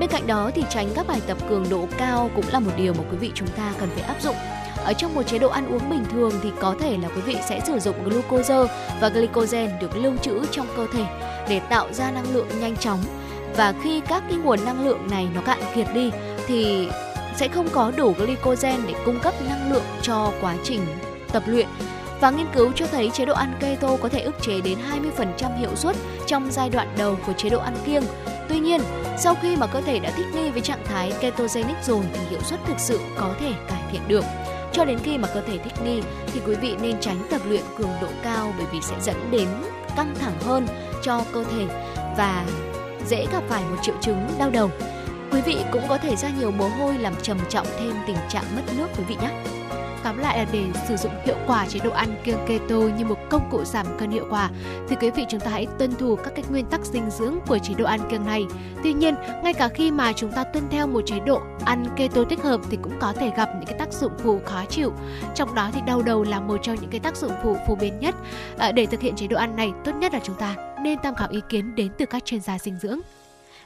Bên 0.00 0.10
cạnh 0.10 0.26
đó 0.26 0.50
thì 0.54 0.64
tránh 0.70 0.88
các 0.94 1.06
bài 1.06 1.20
tập 1.26 1.38
cường 1.48 1.64
độ 1.70 1.88
cao 1.98 2.30
cũng 2.36 2.44
là 2.52 2.60
một 2.60 2.70
điều 2.76 2.94
mà 2.94 3.04
quý 3.10 3.16
vị 3.16 3.30
chúng 3.34 3.48
ta 3.48 3.72
cần 3.78 3.88
phải 3.94 4.02
áp 4.02 4.22
dụng. 4.22 4.36
Ở 4.84 4.92
trong 4.92 5.14
một 5.14 5.22
chế 5.22 5.38
độ 5.38 5.48
ăn 5.48 5.72
uống 5.72 5.90
bình 5.90 6.04
thường 6.12 6.32
thì 6.42 6.50
có 6.60 6.74
thể 6.80 6.98
là 7.02 7.08
quý 7.08 7.20
vị 7.20 7.36
sẽ 7.48 7.60
sử 7.66 7.78
dụng 7.78 8.04
glucose 8.04 8.54
và 9.00 9.08
glycogen 9.08 9.70
được 9.80 9.96
lưu 9.96 10.16
trữ 10.22 10.40
trong 10.50 10.66
cơ 10.76 10.86
thể 10.92 11.04
để 11.48 11.60
tạo 11.60 11.92
ra 11.92 12.10
năng 12.10 12.34
lượng 12.34 12.48
nhanh 12.60 12.76
chóng. 12.76 13.00
Và 13.56 13.74
khi 13.82 14.00
các 14.00 14.22
cái 14.28 14.38
nguồn 14.38 14.64
năng 14.64 14.86
lượng 14.86 15.08
này 15.10 15.28
nó 15.34 15.40
cạn 15.40 15.58
kiệt 15.74 15.86
đi 15.94 16.10
thì 16.46 16.88
sẽ 17.36 17.48
không 17.48 17.68
có 17.72 17.92
đủ 17.96 18.14
glycogen 18.18 18.80
để 18.86 18.94
cung 19.04 19.20
cấp 19.20 19.34
năng 19.48 19.72
lượng 19.72 19.84
cho 20.02 20.32
quá 20.40 20.56
trình 20.64 20.86
tập 21.32 21.42
luyện 21.46 21.66
và 22.22 22.30
nghiên 22.30 22.46
cứu 22.54 22.72
cho 22.72 22.86
thấy 22.86 23.10
chế 23.10 23.24
độ 23.24 23.34
ăn 23.34 23.54
keto 23.60 23.96
có 24.02 24.08
thể 24.08 24.20
ức 24.20 24.34
chế 24.40 24.60
đến 24.60 24.78
20% 25.38 25.58
hiệu 25.58 25.76
suất 25.76 25.96
trong 26.26 26.50
giai 26.50 26.70
đoạn 26.70 26.88
đầu 26.98 27.16
của 27.26 27.32
chế 27.32 27.50
độ 27.50 27.58
ăn 27.58 27.74
kiêng. 27.84 28.02
Tuy 28.52 28.60
nhiên, 28.60 28.80
sau 29.18 29.34
khi 29.42 29.56
mà 29.56 29.66
cơ 29.66 29.80
thể 29.80 29.98
đã 29.98 30.10
thích 30.10 30.26
nghi 30.34 30.50
với 30.50 30.60
trạng 30.60 30.84
thái 30.84 31.12
ketogenic 31.20 31.76
rồi 31.82 32.04
thì 32.12 32.20
hiệu 32.30 32.40
suất 32.42 32.60
thực 32.66 32.78
sự 32.78 33.00
có 33.16 33.34
thể 33.40 33.52
cải 33.68 33.82
thiện 33.92 34.00
được. 34.08 34.24
Cho 34.72 34.84
đến 34.84 34.98
khi 35.02 35.18
mà 35.18 35.28
cơ 35.34 35.40
thể 35.40 35.58
thích 35.58 35.72
nghi 35.84 36.02
thì 36.26 36.40
quý 36.46 36.54
vị 36.54 36.76
nên 36.82 37.00
tránh 37.00 37.26
tập 37.30 37.40
luyện 37.48 37.62
cường 37.78 37.90
độ 38.00 38.08
cao 38.22 38.54
bởi 38.58 38.66
vì 38.72 38.78
sẽ 38.82 38.94
dẫn 39.02 39.30
đến 39.30 39.48
căng 39.96 40.14
thẳng 40.20 40.40
hơn 40.44 40.66
cho 41.02 41.20
cơ 41.32 41.44
thể 41.44 41.66
và 42.18 42.44
dễ 43.06 43.26
gặp 43.32 43.42
phải 43.48 43.62
một 43.70 43.76
triệu 43.82 43.94
chứng 44.00 44.28
đau 44.38 44.50
đầu. 44.50 44.70
Quý 45.30 45.40
vị 45.40 45.56
cũng 45.72 45.82
có 45.88 45.98
thể 45.98 46.16
ra 46.16 46.28
nhiều 46.38 46.50
mồ 46.50 46.68
hôi 46.68 46.98
làm 46.98 47.14
trầm 47.22 47.38
trọng 47.48 47.66
thêm 47.78 47.92
tình 48.06 48.16
trạng 48.28 48.44
mất 48.56 48.62
nước 48.76 48.86
quý 48.98 49.04
vị 49.08 49.16
nhé. 49.22 49.30
Tóm 50.04 50.18
lại 50.18 50.38
là 50.38 50.46
để 50.52 50.64
sử 50.88 50.96
dụng 50.96 51.12
hiệu 51.24 51.36
quả 51.46 51.66
chế 51.66 51.80
độ 51.84 51.90
ăn 51.90 52.14
kiêng 52.24 52.38
keto 52.46 52.76
như 52.76 53.04
một 53.04 53.18
công 53.30 53.48
cụ 53.50 53.64
giảm 53.64 53.86
cân 53.98 54.10
hiệu 54.10 54.26
quả 54.30 54.50
thì 54.88 54.96
quý 55.00 55.10
vị 55.10 55.24
chúng 55.28 55.40
ta 55.40 55.50
hãy 55.50 55.66
tuân 55.78 55.94
thủ 55.94 56.16
các 56.16 56.32
cái 56.34 56.44
nguyên 56.50 56.66
tắc 56.66 56.84
dinh 56.84 57.10
dưỡng 57.10 57.38
của 57.46 57.58
chế 57.58 57.74
độ 57.74 57.84
ăn 57.84 58.00
kiêng 58.10 58.26
này. 58.26 58.44
Tuy 58.82 58.92
nhiên, 58.92 59.14
ngay 59.42 59.54
cả 59.54 59.68
khi 59.68 59.90
mà 59.90 60.12
chúng 60.12 60.32
ta 60.32 60.44
tuân 60.44 60.68
theo 60.70 60.86
một 60.86 61.00
chế 61.06 61.20
độ 61.20 61.40
ăn 61.64 61.86
keto 61.96 62.24
thích 62.30 62.42
hợp 62.42 62.60
thì 62.70 62.78
cũng 62.82 62.92
có 63.00 63.12
thể 63.12 63.30
gặp 63.36 63.48
những 63.54 63.66
cái 63.66 63.78
tác 63.78 63.92
dụng 63.92 64.12
phụ 64.18 64.40
khó 64.44 64.64
chịu. 64.68 64.92
Trong 65.34 65.54
đó 65.54 65.70
thì 65.72 65.80
đau 65.86 66.02
đầu 66.02 66.22
là 66.22 66.40
một 66.40 66.56
trong 66.62 66.76
những 66.80 66.90
cái 66.90 67.00
tác 67.00 67.16
dụng 67.16 67.32
phụ 67.42 67.56
phổ 67.66 67.74
biến 67.74 67.98
nhất. 67.98 68.14
À, 68.58 68.72
để 68.72 68.86
thực 68.86 69.00
hiện 69.00 69.16
chế 69.16 69.26
độ 69.26 69.36
ăn 69.36 69.56
này, 69.56 69.72
tốt 69.84 69.92
nhất 69.92 70.12
là 70.12 70.20
chúng 70.24 70.36
ta 70.36 70.56
nên 70.82 70.98
tham 71.02 71.14
khảo 71.14 71.28
ý 71.30 71.40
kiến 71.48 71.74
đến 71.74 71.92
từ 71.98 72.06
các 72.06 72.24
chuyên 72.24 72.40
gia 72.40 72.58
dinh 72.58 72.78
dưỡng. 72.78 73.00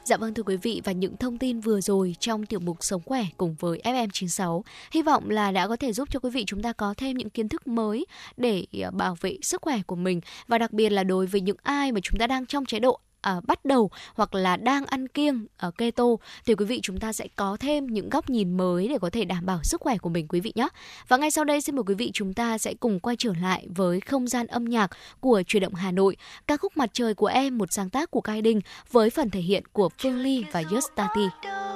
Dạ 0.06 0.16
vâng 0.16 0.34
thưa 0.34 0.42
quý 0.42 0.56
vị, 0.56 0.80
và 0.84 0.92
những 0.92 1.16
thông 1.16 1.38
tin 1.38 1.60
vừa 1.60 1.80
rồi 1.80 2.16
trong 2.20 2.46
tiểu 2.46 2.60
mục 2.60 2.76
Sống 2.80 3.02
khỏe 3.04 3.24
cùng 3.36 3.56
với 3.58 3.80
FM96 3.84 4.62
hy 4.92 5.02
vọng 5.02 5.30
là 5.30 5.50
đã 5.50 5.68
có 5.68 5.76
thể 5.76 5.92
giúp 5.92 6.08
cho 6.10 6.20
quý 6.20 6.30
vị 6.30 6.44
chúng 6.46 6.62
ta 6.62 6.72
có 6.72 6.94
thêm 6.96 7.16
những 7.16 7.30
kiến 7.30 7.48
thức 7.48 7.66
mới 7.66 8.06
để 8.36 8.66
à, 8.82 8.90
bảo 8.90 9.16
vệ 9.20 9.38
sức 9.42 9.62
khỏe 9.62 9.80
của 9.86 9.96
mình 9.96 10.20
và 10.48 10.58
đặc 10.58 10.72
biệt 10.72 10.90
là 10.90 11.04
đối 11.04 11.26
với 11.26 11.40
những 11.40 11.56
ai 11.62 11.92
mà 11.92 12.00
chúng 12.02 12.18
ta 12.18 12.26
đang 12.26 12.46
trong 12.46 12.66
chế 12.66 12.80
độ 12.80 13.00
à, 13.26 13.40
bắt 13.46 13.64
đầu 13.64 13.90
hoặc 14.14 14.34
là 14.34 14.56
đang 14.56 14.86
ăn 14.86 15.08
kiêng 15.08 15.46
ở 15.56 15.70
keto 15.70 16.04
thì 16.46 16.54
quý 16.54 16.64
vị 16.64 16.80
chúng 16.82 17.00
ta 17.00 17.12
sẽ 17.12 17.28
có 17.36 17.56
thêm 17.60 17.86
những 17.86 18.08
góc 18.08 18.30
nhìn 18.30 18.56
mới 18.56 18.88
để 18.88 18.98
có 19.00 19.10
thể 19.10 19.24
đảm 19.24 19.46
bảo 19.46 19.60
sức 19.62 19.80
khỏe 19.80 19.98
của 19.98 20.08
mình 20.08 20.28
quý 20.28 20.40
vị 20.40 20.52
nhé. 20.54 20.68
Và 21.08 21.16
ngay 21.16 21.30
sau 21.30 21.44
đây 21.44 21.60
xin 21.60 21.76
mời 21.76 21.82
quý 21.86 21.94
vị 21.94 22.10
chúng 22.14 22.34
ta 22.34 22.58
sẽ 22.58 22.74
cùng 22.74 23.00
quay 23.00 23.16
trở 23.16 23.32
lại 23.42 23.66
với 23.76 24.00
không 24.00 24.26
gian 24.26 24.46
âm 24.46 24.64
nhạc 24.64 24.90
của 25.20 25.42
truyền 25.46 25.62
động 25.62 25.74
Hà 25.74 25.90
Nội, 25.90 26.16
ca 26.46 26.56
khúc 26.56 26.76
Mặt 26.76 26.90
trời 26.92 27.14
của 27.14 27.26
em 27.26 27.58
một 27.58 27.72
sáng 27.72 27.90
tác 27.90 28.10
của 28.10 28.20
Cai 28.20 28.42
Đinh 28.42 28.60
với 28.92 29.10
phần 29.10 29.30
thể 29.30 29.40
hiện 29.40 29.62
của 29.72 29.88
Phương 29.98 30.18
Ly 30.18 30.44
và 30.52 30.62
Justati. 30.62 31.75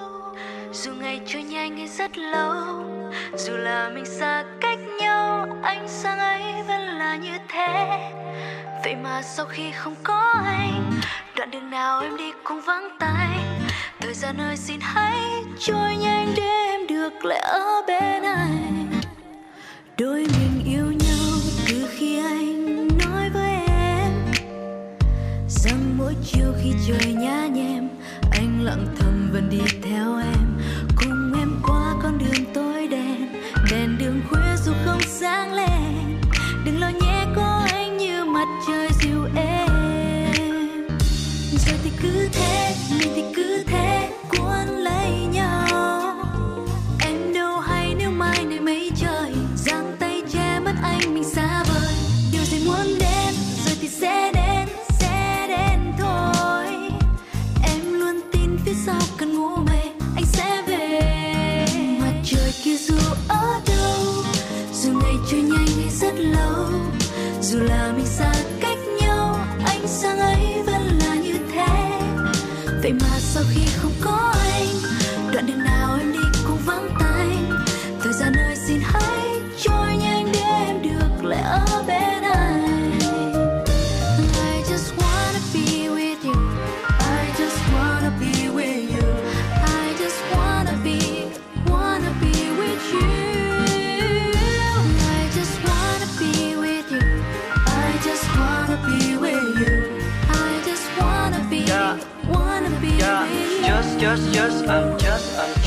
Dù 0.73 0.93
ngày 0.93 1.21
trôi 1.27 1.43
nhanh 1.43 1.77
hay 1.77 1.89
rất 1.89 2.19
lâu, 2.19 2.55
Dù 3.37 3.57
là 3.57 3.91
mình 3.95 4.05
xa 4.05 4.45
cách 4.61 4.79
nhau, 5.01 5.47
Ánh 5.63 5.89
sáng 5.89 6.19
ấy 6.19 6.43
vẫn 6.69 6.81
là 6.81 7.17
như 7.17 7.39
thế. 7.49 7.99
Vậy 8.85 8.97
mà 9.03 9.23
sau 9.23 9.47
khi 9.47 9.71
không 9.71 9.95
có 10.03 10.33
anh, 10.45 10.93
Đoạn 11.37 11.51
đường 11.51 11.71
nào 11.71 12.01
em 12.01 12.17
đi 12.17 12.33
cũng 12.45 12.61
vắng 12.61 12.89
tay. 12.99 13.39
Thời 14.01 14.15
gian 14.15 14.41
ơi, 14.41 14.57
xin 14.57 14.81
hãy 14.81 15.21
trôi 15.59 15.97
nhanh 15.97 16.33
để 16.37 16.43
em 16.43 16.87
được 16.87 17.25
lại 17.25 17.39
ở 17.39 17.83
bên 17.87 18.23
anh. 18.23 18.91
Đôi 19.99 20.27
mình 20.39 20.65
yêu 20.67 20.87
nhau 20.87 21.39
từ 21.69 21.89
khi 21.91 22.19
anh 22.19 22.89
nói 22.99 23.31
với 23.31 23.51
em. 23.69 24.13
Rằng 25.49 25.99
mỗi 25.99 26.15
chiều 26.25 26.55
khi 26.63 26.73
trời 26.89 27.15
nhá 27.15 27.47
nhem, 27.47 27.89
Anh 28.33 28.65
lặng 28.65 28.87
thầm 28.99 29.31
vẫn 29.33 29.51
đi 29.51 29.61
theo 29.83 30.19
em 30.19 30.50
con 32.03 32.19
đường 32.19 32.45
tối 32.55 32.87
đen, 32.87 33.29
Đèn 33.71 33.99
đường 33.99 34.21
khuya 34.31 34.57
dù 34.65 34.73
không 34.85 35.01
sáng 35.07 35.53
lên. 35.55 36.21
Đừng 36.65 36.81
lo 36.81 36.89
nhé, 36.89 37.27
có 37.37 37.67
anh 37.71 37.97
như 37.97 38.25
mặt 38.25 38.49
trời 38.67 38.89
dịu 39.01 39.25
êm. 39.37 39.69
Rồi 41.67 41.79
thì 41.85 41.91
cứ 42.03 42.29
thế 42.33 42.75
mình 42.91 43.09
thì 43.15 43.25
cứ 43.35 43.65
thế, 43.67 44.11
cuốn 44.29 44.67
lấy 44.69 45.11
nhau. 45.33 46.17
Em 47.01 47.35
đâu 47.35 47.59
hay, 47.61 47.95
nếu 47.99 48.11
mai 48.11 48.45
này 48.45 48.61
mấy 48.61 48.91
trời 48.97 49.10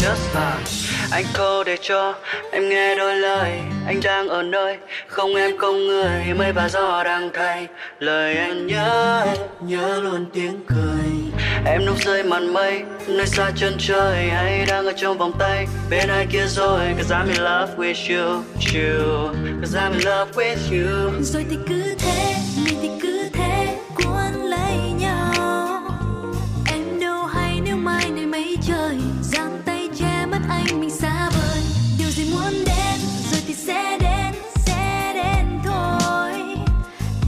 just, 0.04 0.36
I'm. 0.36 0.84
Anh 1.12 1.26
câu 1.34 1.64
để 1.64 1.78
cho 1.82 2.16
em 2.52 2.70
nghe 2.70 2.96
đôi 2.96 3.16
lời. 3.16 3.52
Anh 3.88 4.00
đang 4.04 4.28
ở 4.28 4.44
nơi 4.44 4.78
không 5.08 5.36
em 5.36 5.58
không 5.58 5.88
người. 5.88 6.34
Mây 6.38 6.52
và 6.52 6.70
gió 6.70 7.04
đang 7.04 7.30
thay 7.34 7.68
lời 8.00 8.36
anh 8.36 8.68
nhớ 8.68 9.26
Nhớ 9.62 10.00
luôn 10.04 10.26
tiếng 10.34 10.60
cười. 10.68 11.42
Em 11.66 11.86
núp 11.86 12.04
dưới 12.04 12.24
màn 12.24 12.54
mây 12.54 12.84
Nơi 13.08 13.28
xa 13.28 13.52
chân 13.56 13.74
trời. 13.80 14.30
Hay 14.30 14.66
đang 14.66 14.86
ở 14.86 14.94
trong 14.98 15.18
vòng 15.18 15.32
tay 15.40 15.68
Bên 15.90 16.10
ai 16.10 16.28
kia 16.32 16.46
rồi? 16.48 16.80
Cause 16.98 17.16
I'm 17.16 17.28
in 17.28 17.38
love 17.38 17.74
with 17.78 18.18
you, 18.18 18.44
you. 18.74 19.34
Cause 19.62 19.80
I'm 19.80 19.92
in 19.92 20.02
love 20.02 20.32
with 20.34 20.58
you. 20.72 21.12
Rồi 21.22 21.46
thì 21.50 21.58
cứ 21.70 21.96
thế 21.98 22.36
mình 22.66 22.78
thì 22.82 22.90
cứ 23.02 23.30
thế 23.34 23.78
cuốn 23.96 24.50
lấy 24.50 24.78
nhau. 25.00 25.82
Em 26.72 27.00
đâu 27.00 27.26
hay 27.26 27.60
nếu 27.66 27.76
mai 27.76 28.10
này 28.10 28.26
mấy 28.26 28.58
trời 28.68 28.98
anh 30.68 30.80
mình 30.80 30.90
xa 30.90 31.30
vời. 31.30 31.62
Điều 32.00 32.10
gì 32.10 32.24
muốn 32.32 32.54
đến, 32.66 33.00
rồi 33.32 33.42
thì 33.48 33.54
sẽ 33.54 33.98
đến 34.02 34.34
sẽ 34.66 35.14
đến 35.16 35.60
thôi. 35.66 36.32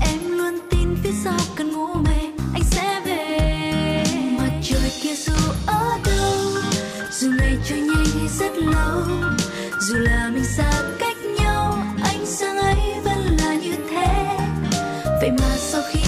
Em 0.01 0.19
luôn 0.37 0.59
tin 0.69 0.95
phía 1.03 1.13
sau 1.23 1.39
cần 1.55 1.71
ngủ 1.71 1.93
mê, 1.93 2.17
anh 2.53 2.63
sẽ 2.71 3.01
về. 3.05 4.03
Mặt 4.37 4.51
trời 4.63 4.91
kia 5.01 5.15
dù 5.15 5.33
ở 5.65 5.97
đâu, 6.05 6.61
dù 7.11 7.31
ngày 7.39 7.57
trôi 7.69 7.79
nhanh 7.79 8.05
hay 8.19 8.27
rất 8.39 8.57
lâu, 8.57 9.03
dù 9.81 9.95
là 9.95 10.29
mình 10.33 10.45
xa 10.57 10.71
cách 10.99 11.17
nhau 11.39 11.77
anh 12.03 12.25
sáng 12.25 12.57
ấy 12.57 12.79
vẫn 13.03 13.37
là 13.39 13.53
như 13.53 13.75
thế. 13.89 14.37
Vậy 15.21 15.31
mà 15.31 15.55
sau 15.57 15.81
khi 15.91 15.99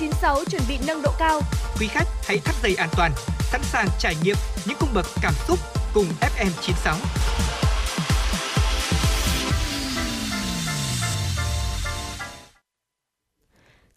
96 0.00 0.44
chuẩn 0.50 0.62
bị 0.68 0.78
nâng 0.86 1.02
độ 1.02 1.10
cao. 1.18 1.40
Quý 1.80 1.86
khách 1.86 2.06
hãy 2.22 2.38
thắt 2.38 2.54
dây 2.62 2.74
an 2.74 2.88
toàn, 2.96 3.12
sẵn 3.40 3.60
sàng 3.62 3.86
trải 3.98 4.14
nghiệm 4.24 4.36
những 4.66 4.76
cung 4.80 4.88
bậc 4.94 5.06
cảm 5.22 5.34
xúc 5.48 5.58
cùng 5.94 6.04
FM 6.20 6.50
96. 6.60 6.96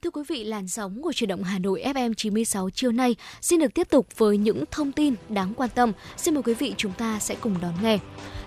Thưa 0.02 0.10
quý 0.10 0.22
vị, 0.28 0.44
làn 0.44 0.68
sóng 0.68 1.02
của 1.02 1.14
truyền 1.14 1.28
động 1.28 1.44
Hà 1.44 1.60
Nội 1.60 1.84
FM 1.86 2.14
96 2.14 2.70
chiều 2.70 2.92
nay 2.92 3.16
xin 3.42 3.60
được 3.60 3.74
tiếp 3.74 3.90
tục 3.90 4.08
với 4.18 4.38
những 4.38 4.64
thông 4.72 4.92
tin 4.92 5.16
đáng 5.30 5.54
quan 5.54 5.70
tâm. 5.76 5.92
Xin 6.18 6.34
mời 6.34 6.44
quý 6.44 6.54
vị 6.54 6.74
chúng 6.78 6.94
ta 6.94 7.20
sẽ 7.20 7.36
cùng 7.42 7.56
đón 7.62 7.74
nghe. 7.84 8.00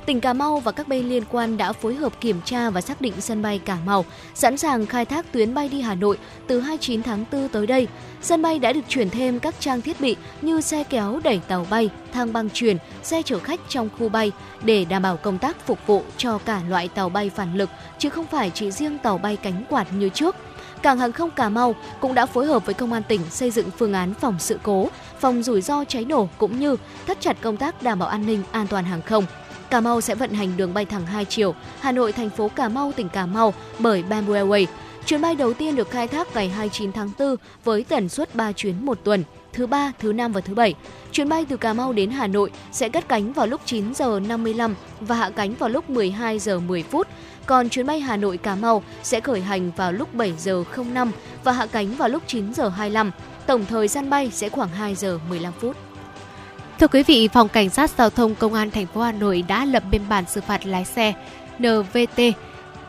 Tỉnh 0.07 0.21
Cà 0.21 0.33
Mau 0.33 0.61
và 0.61 0.73
các 0.73 0.89
bên 0.89 1.09
liên 1.09 1.23
quan 1.31 1.57
đã 1.57 1.73
phối 1.73 1.95
hợp 1.95 2.21
kiểm 2.21 2.41
tra 2.45 2.71
và 2.71 2.81
xác 2.81 3.01
định 3.01 3.13
sân 3.21 3.43
bay 3.43 3.59
Cà 3.59 3.79
Mau, 3.87 4.05
sẵn 4.35 4.57
sàng 4.57 4.87
khai 4.87 5.05
thác 5.05 5.33
tuyến 5.33 5.55
bay 5.55 5.69
đi 5.69 5.81
Hà 5.81 5.95
Nội 5.95 6.19
từ 6.47 6.61
29 6.61 7.03
tháng 7.03 7.25
4 7.33 7.49
tới 7.49 7.67
đây. 7.67 7.89
Sân 8.23 8.43
bay 8.43 8.59
đã 8.59 8.73
được 8.73 8.81
chuyển 8.89 9.11
thêm 9.11 9.41
các 9.41 9.55
trang 9.61 9.81
thiết 9.81 10.01
bị 10.01 10.17
như 10.43 10.61
xe 10.61 10.85
kéo 10.85 11.21
đẩy 11.25 11.41
tàu 11.49 11.67
bay, 11.71 11.91
thang 12.13 12.33
băng 12.33 12.51
chuyển, 12.51 12.77
xe 13.03 13.23
chở 13.23 13.39
khách 13.39 13.61
trong 13.69 13.89
khu 13.99 14.09
bay 14.09 14.33
để 14.63 14.85
đảm 14.85 15.03
bảo 15.03 15.17
công 15.17 15.39
tác 15.39 15.67
phục 15.67 15.79
vụ 15.87 16.03
cho 16.17 16.39
cả 16.39 16.63
loại 16.69 16.89
tàu 16.89 17.09
bay 17.09 17.31
phản 17.31 17.55
lực, 17.57 17.71
chứ 17.99 18.11
không 18.11 18.27
phải 18.27 18.51
chỉ 18.55 18.71
riêng 18.71 18.99
tàu 18.99 19.19
bay 19.19 19.37
cánh 19.37 19.65
quạt 19.69 19.93
như 19.93 20.09
trước. 20.09 20.37
Cảng 20.83 20.99
hàng 20.99 21.13
không 21.13 21.31
Cà 21.31 21.49
Mau 21.49 21.75
cũng 22.01 22.15
đã 22.15 22.27
phối 22.27 22.47
hợp 22.47 22.67
với 22.67 22.75
công 22.75 22.93
an 22.93 23.03
tỉnh 23.09 23.21
xây 23.31 23.51
dựng 23.51 23.71
phương 23.79 23.93
án 23.93 24.15
phòng 24.15 24.37
sự 24.39 24.59
cố, 24.63 24.89
phòng 25.21 25.43
rủi 25.43 25.61
ro 25.61 25.85
cháy 25.85 26.05
nổ 26.05 26.29
cũng 26.39 26.61
như 26.61 26.77
thắt 27.07 27.21
chặt 27.21 27.37
công 27.41 27.57
tác 27.57 27.83
đảm 27.83 27.99
bảo 27.99 28.09
an 28.09 28.27
ninh 28.27 28.43
an 28.53 28.67
toàn 28.67 28.85
hàng 28.85 29.03
không. 29.03 29.25
Cà 29.71 29.81
Mau 29.81 30.01
sẽ 30.01 30.15
vận 30.15 30.33
hành 30.33 30.57
đường 30.57 30.75
bay 30.75 30.85
thẳng 30.85 31.07
hai 31.07 31.25
chiều 31.25 31.55
Hà 31.81 31.93
Nội 31.93 32.13
thành 32.13 32.31
phố 32.31 32.49
Cà 32.49 32.69
Mau 32.69 32.93
tỉnh 32.97 33.09
Cà 33.09 33.27
Mau 33.27 33.55
bởi 33.79 34.03
Bamboo 34.03 34.35
Airways. 34.35 34.67
Chuyến 35.07 35.21
bay 35.21 35.35
đầu 35.35 35.55
tiên 35.55 35.77
được 35.77 35.91
khai 35.91 36.09
thác 36.09 36.35
ngày 36.35 36.49
29 36.49 36.93
tháng 36.93 37.11
4 37.19 37.37
với 37.65 37.85
tần 37.89 38.09
suất 38.09 38.35
3 38.35 38.53
chuyến 38.53 38.87
một 38.87 38.99
tuần, 39.05 39.25
thứ 39.53 39.67
ba, 39.67 39.93
thứ 39.99 40.13
năm 40.13 40.33
và 40.33 40.41
thứ 40.41 40.55
bảy. 40.55 40.75
Chuyến 41.13 41.29
bay 41.29 41.47
từ 41.49 41.57
Cà 41.57 41.73
Mau 41.73 41.93
đến 41.93 42.11
Hà 42.11 42.27
Nội 42.27 42.51
sẽ 42.73 42.89
cất 42.89 43.09
cánh 43.09 43.33
vào 43.33 43.47
lúc 43.47 43.61
9 43.65 43.95
giờ 43.95 44.21
55 44.29 44.75
và 45.01 45.17
hạ 45.17 45.31
cánh 45.31 45.55
vào 45.55 45.69
lúc 45.69 45.91
12 45.91 46.39
giờ 46.39 46.61
10 46.61 46.83
phút. 46.83 47.07
Còn 47.47 47.69
chuyến 47.69 47.87
bay 47.87 48.01
Hà 48.01 48.17
Nội 48.17 48.37
Cà 48.37 48.55
Mau 48.55 48.83
sẽ 49.03 49.21
khởi 49.21 49.41
hành 49.41 49.71
vào 49.77 49.93
lúc 49.93 50.15
7 50.15 50.33
giờ 50.39 50.65
05 50.77 51.13
và 51.45 51.53
hạ 51.53 51.67
cánh 51.67 51.97
vào 51.97 52.09
lúc 52.09 52.23
9 52.27 52.55
giờ 52.55 52.69
25. 52.69 53.11
Tổng 53.47 53.65
thời 53.69 53.89
gian 53.89 54.11
bay 54.11 54.31
sẽ 54.33 54.49
khoảng 54.49 54.69
2 54.69 54.95
giờ 54.95 55.19
15 55.29 55.53
phút. 55.61 55.86
Thưa 56.81 56.89
quý 56.89 57.03
vị, 57.03 57.29
Phòng 57.29 57.49
Cảnh 57.49 57.71
sát 57.71 57.91
Giao 57.91 58.11
thông 58.11 58.35
Công 58.35 58.55
an 58.55 58.71
thành 58.71 58.87
phố 58.87 59.01
Hà 59.01 59.13
Nội 59.13 59.45
đã 59.49 59.65
lập 59.65 59.83
biên 59.91 60.03
bản 60.09 60.25
xử 60.29 60.41
phạt 60.41 60.67
lái 60.67 60.85
xe 60.85 61.15
NVT 61.59 62.21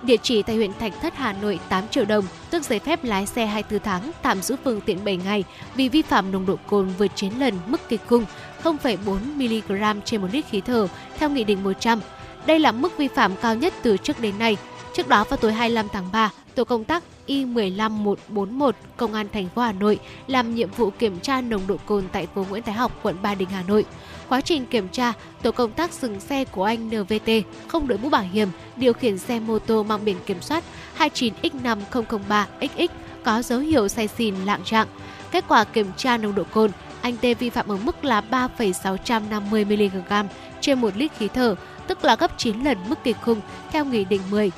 địa 0.01 0.17
chỉ 0.23 0.43
tại 0.43 0.55
huyện 0.55 0.73
Thạch 0.73 0.93
Thất, 1.01 1.13
Hà 1.15 1.33
Nội 1.33 1.59
8 1.69 1.87
triệu 1.87 2.05
đồng, 2.05 2.25
tước 2.49 2.63
giấy 2.63 2.79
phép 2.79 3.03
lái 3.03 3.25
xe 3.25 3.45
24 3.45 3.79
tháng, 3.79 4.11
tạm 4.21 4.41
giữ 4.41 4.55
phương 4.63 4.81
tiện 4.81 5.05
7 5.05 5.17
ngày 5.17 5.43
vì 5.75 5.89
vi 5.89 6.01
phạm 6.01 6.31
nồng 6.31 6.45
độ 6.45 6.55
cồn 6.67 6.89
vượt 6.97 7.11
9 7.15 7.33
lần 7.39 7.53
mức 7.67 7.81
kịch 7.89 8.01
khung 8.07 8.25
0,4 8.63 9.17
mg 9.35 10.01
trên 10.05 10.21
một 10.21 10.27
lít 10.31 10.45
khí 10.45 10.61
thở 10.61 10.87
theo 11.17 11.29
Nghị 11.29 11.43
định 11.43 11.63
100. 11.63 11.99
Đây 12.45 12.59
là 12.59 12.71
mức 12.71 12.97
vi 12.97 13.07
phạm 13.07 13.31
cao 13.41 13.55
nhất 13.55 13.73
từ 13.83 13.97
trước 13.97 14.19
đến 14.19 14.39
nay. 14.39 14.57
Trước 14.93 15.07
đó 15.07 15.23
vào 15.23 15.37
tối 15.37 15.53
25 15.53 15.87
tháng 15.93 16.11
3, 16.11 16.31
tổ 16.55 16.63
công 16.63 16.83
tác 16.83 17.03
Y15141 17.27 18.71
Công 18.97 19.13
an 19.13 19.27
thành 19.33 19.49
phố 19.55 19.61
Hà 19.61 19.71
Nội 19.71 19.99
làm 20.27 20.55
nhiệm 20.55 20.69
vụ 20.71 20.89
kiểm 20.89 21.19
tra 21.19 21.41
nồng 21.41 21.67
độ 21.67 21.77
cồn 21.85 22.03
tại 22.11 22.27
phố 22.35 22.45
Nguyễn 22.49 22.63
Thái 22.63 22.75
Học, 22.75 22.99
quận 23.03 23.15
Ba 23.21 23.35
Đình, 23.35 23.49
Hà 23.49 23.63
Nội. 23.67 23.85
Quá 24.29 24.41
trình 24.41 24.65
kiểm 24.65 24.87
tra, 24.89 25.13
tổ 25.41 25.51
công 25.51 25.71
tác 25.71 25.93
dừng 25.93 26.19
xe 26.19 26.45
của 26.45 26.63
anh 26.63 26.89
NVT 26.89 27.31
không 27.67 27.87
đội 27.87 27.97
mũ 27.97 28.09
bảo 28.09 28.25
hiểm, 28.31 28.49
điều 28.75 28.93
khiển 28.93 29.17
xe 29.17 29.39
mô 29.39 29.59
tô 29.59 29.83
mang 29.83 30.05
biển 30.05 30.17
kiểm 30.25 30.41
soát 30.41 30.63
29X5003XX 30.97 32.87
có 33.23 33.41
dấu 33.41 33.59
hiệu 33.59 33.87
say 33.87 34.07
xỉn 34.07 34.35
lạng 34.35 34.63
trạng. 34.63 34.87
Kết 35.31 35.45
quả 35.47 35.63
kiểm 35.63 35.87
tra 35.97 36.17
nồng 36.17 36.35
độ 36.35 36.43
cồn, 36.53 36.71
anh 37.01 37.17
T 37.17 37.25
vi 37.39 37.49
phạm 37.49 37.67
ở 37.67 37.77
mức 37.77 38.05
là 38.05 38.21
3,650 38.21 39.65
mg 39.65 40.27
trên 40.61 40.81
1 40.81 40.97
lít 40.97 41.11
khí 41.17 41.27
thở, 41.27 41.55
tức 41.87 42.05
là 42.05 42.15
gấp 42.15 42.37
9 42.37 42.63
lần 42.63 42.77
mức 42.87 43.03
kịch 43.03 43.17
khung 43.21 43.41
theo 43.71 43.85
Nghị 43.85 44.05
định 44.05 44.21
10 44.31 44.51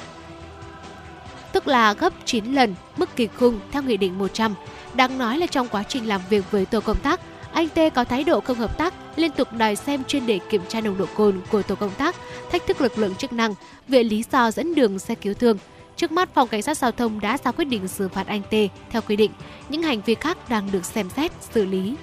tức 1.54 1.68
là 1.68 1.94
gấp 1.94 2.14
9 2.26 2.54
lần 2.54 2.76
mức 2.98 3.10
kịch 3.16 3.32
khung 3.38 3.60
theo 3.72 3.82
Nghị 3.82 3.98
định 3.98 4.18
100. 4.18 4.56
Đáng 4.94 5.18
nói 5.18 5.38
là 5.38 5.46
trong 5.46 5.68
quá 5.68 5.84
trình 5.84 6.08
làm 6.08 6.22
việc 6.30 6.52
với 6.52 6.66
tổ 6.66 6.80
công 6.80 6.98
tác, 6.98 7.20
anh 7.54 7.70
T 7.70 7.80
có 7.96 8.04
thái 8.04 8.24
độ 8.24 8.42
không 8.42 8.58
hợp 8.58 8.78
tác, 8.78 8.94
liên 9.16 9.32
tục 9.32 9.48
đòi 9.54 9.76
xem 9.76 10.04
chuyên 10.04 10.26
đề 10.26 10.40
kiểm 10.50 10.62
tra 10.68 10.82
nồng 10.82 10.98
độ 10.98 11.06
cồn 11.16 11.42
của 11.52 11.62
tổ 11.62 11.76
công 11.76 11.92
tác, 11.98 12.16
thách 12.52 12.68
thức 12.68 12.82
lực 12.82 12.98
lượng 12.98 13.16
chức 13.16 13.34
năng, 13.34 13.56
viện 13.88 14.08
lý 14.08 14.24
do 14.32 14.52
dẫn 14.52 14.76
đường 14.76 15.00
xe 15.00 15.16
cứu 15.16 15.34
thương. 15.34 15.58
Trước 15.96 16.12
mắt, 16.12 16.30
Phòng 16.34 16.48
Cảnh 16.48 16.62
sát 16.62 16.78
Giao 16.78 16.92
thông 16.92 17.20
đã 17.20 17.38
ra 17.44 17.52
quyết 17.52 17.66
định 17.66 17.88
xử 17.88 18.10
phạt 18.10 18.28
anh 18.28 18.42
T 18.42 18.54
theo 18.90 19.02
quy 19.08 19.16
định. 19.16 19.32
Những 19.70 19.84
hành 19.84 20.02
vi 20.02 20.16
khác 20.16 20.50
đang 20.50 20.72
được 20.72 20.86
xem 20.86 21.10
xét, 21.10 21.32
xử 21.54 21.66
lý. 21.66 21.96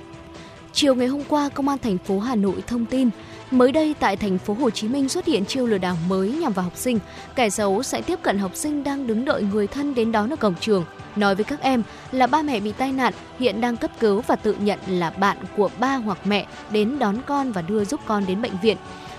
Chiều 0.73 0.95
ngày 0.95 1.07
hôm 1.07 1.23
qua, 1.29 1.49
Công 1.49 1.69
an 1.69 1.79
thành 1.79 1.99
phố 1.99 2.21
Hà 2.21 2.35
Nội 2.35 2.63
thông 2.67 2.87
tin 2.87 3.11
Mới 3.51 3.73
đây 3.73 3.95
tại 4.01 4.17
thành 4.17 4.39
phố 4.39 4.55
Hồ 4.55 4.71
Chí 4.71 4.89
Minh 4.89 5.09
xuất 5.09 5.27
hiện 5.27 5.45
chiêu 5.45 5.67
lừa 5.67 5.79
đảo 5.79 5.97
mới 6.09 6.31
nhằm 6.31 6.53
vào 6.53 6.65
học 6.65 6.77
sinh. 6.77 6.99
Kẻ 7.35 7.51
xấu 7.51 7.83
sẽ 7.83 8.03
tiếp 8.03 8.19
cận 8.23 8.39
học 8.39 8.51
sinh 8.55 8.85
đang 8.85 9.07
đứng 9.07 9.25
đợi 9.25 9.43
người 9.43 9.67
thân 9.67 9.95
đến 9.95 10.13
đón 10.13 10.31
ở 10.31 10.37
cổng 10.37 10.55
trường, 10.61 10.85
nói 11.17 11.35
với 11.35 11.45
các 11.45 11.61
em 11.61 11.83
là 12.13 12.27
ba 12.27 12.43
mẹ 12.43 12.61
bị 12.61 12.73
tai 12.73 12.93
nạn, 12.93 13.13
hiện 13.39 13.61
đang 13.61 13.77
cấp 13.77 13.91
cứu 14.01 14.23
và 14.27 14.37
tự 14.37 14.57
nhận 14.61 14.79
là 14.89 15.11
bạn 15.11 15.37
của 15.57 15.71
ba 15.79 15.97
hoặc 15.97 16.19
mẹ 16.25 16.47
đến 16.71 16.99
đón 16.99 17.17
con 17.27 17.53
và 17.53 17.63
đưa 17.63 17.85
giúp 17.85 18.01
con 18.07 18.27
đến 18.27 18.43
bệnh 18.43 18.59
viện. 18.63 18.77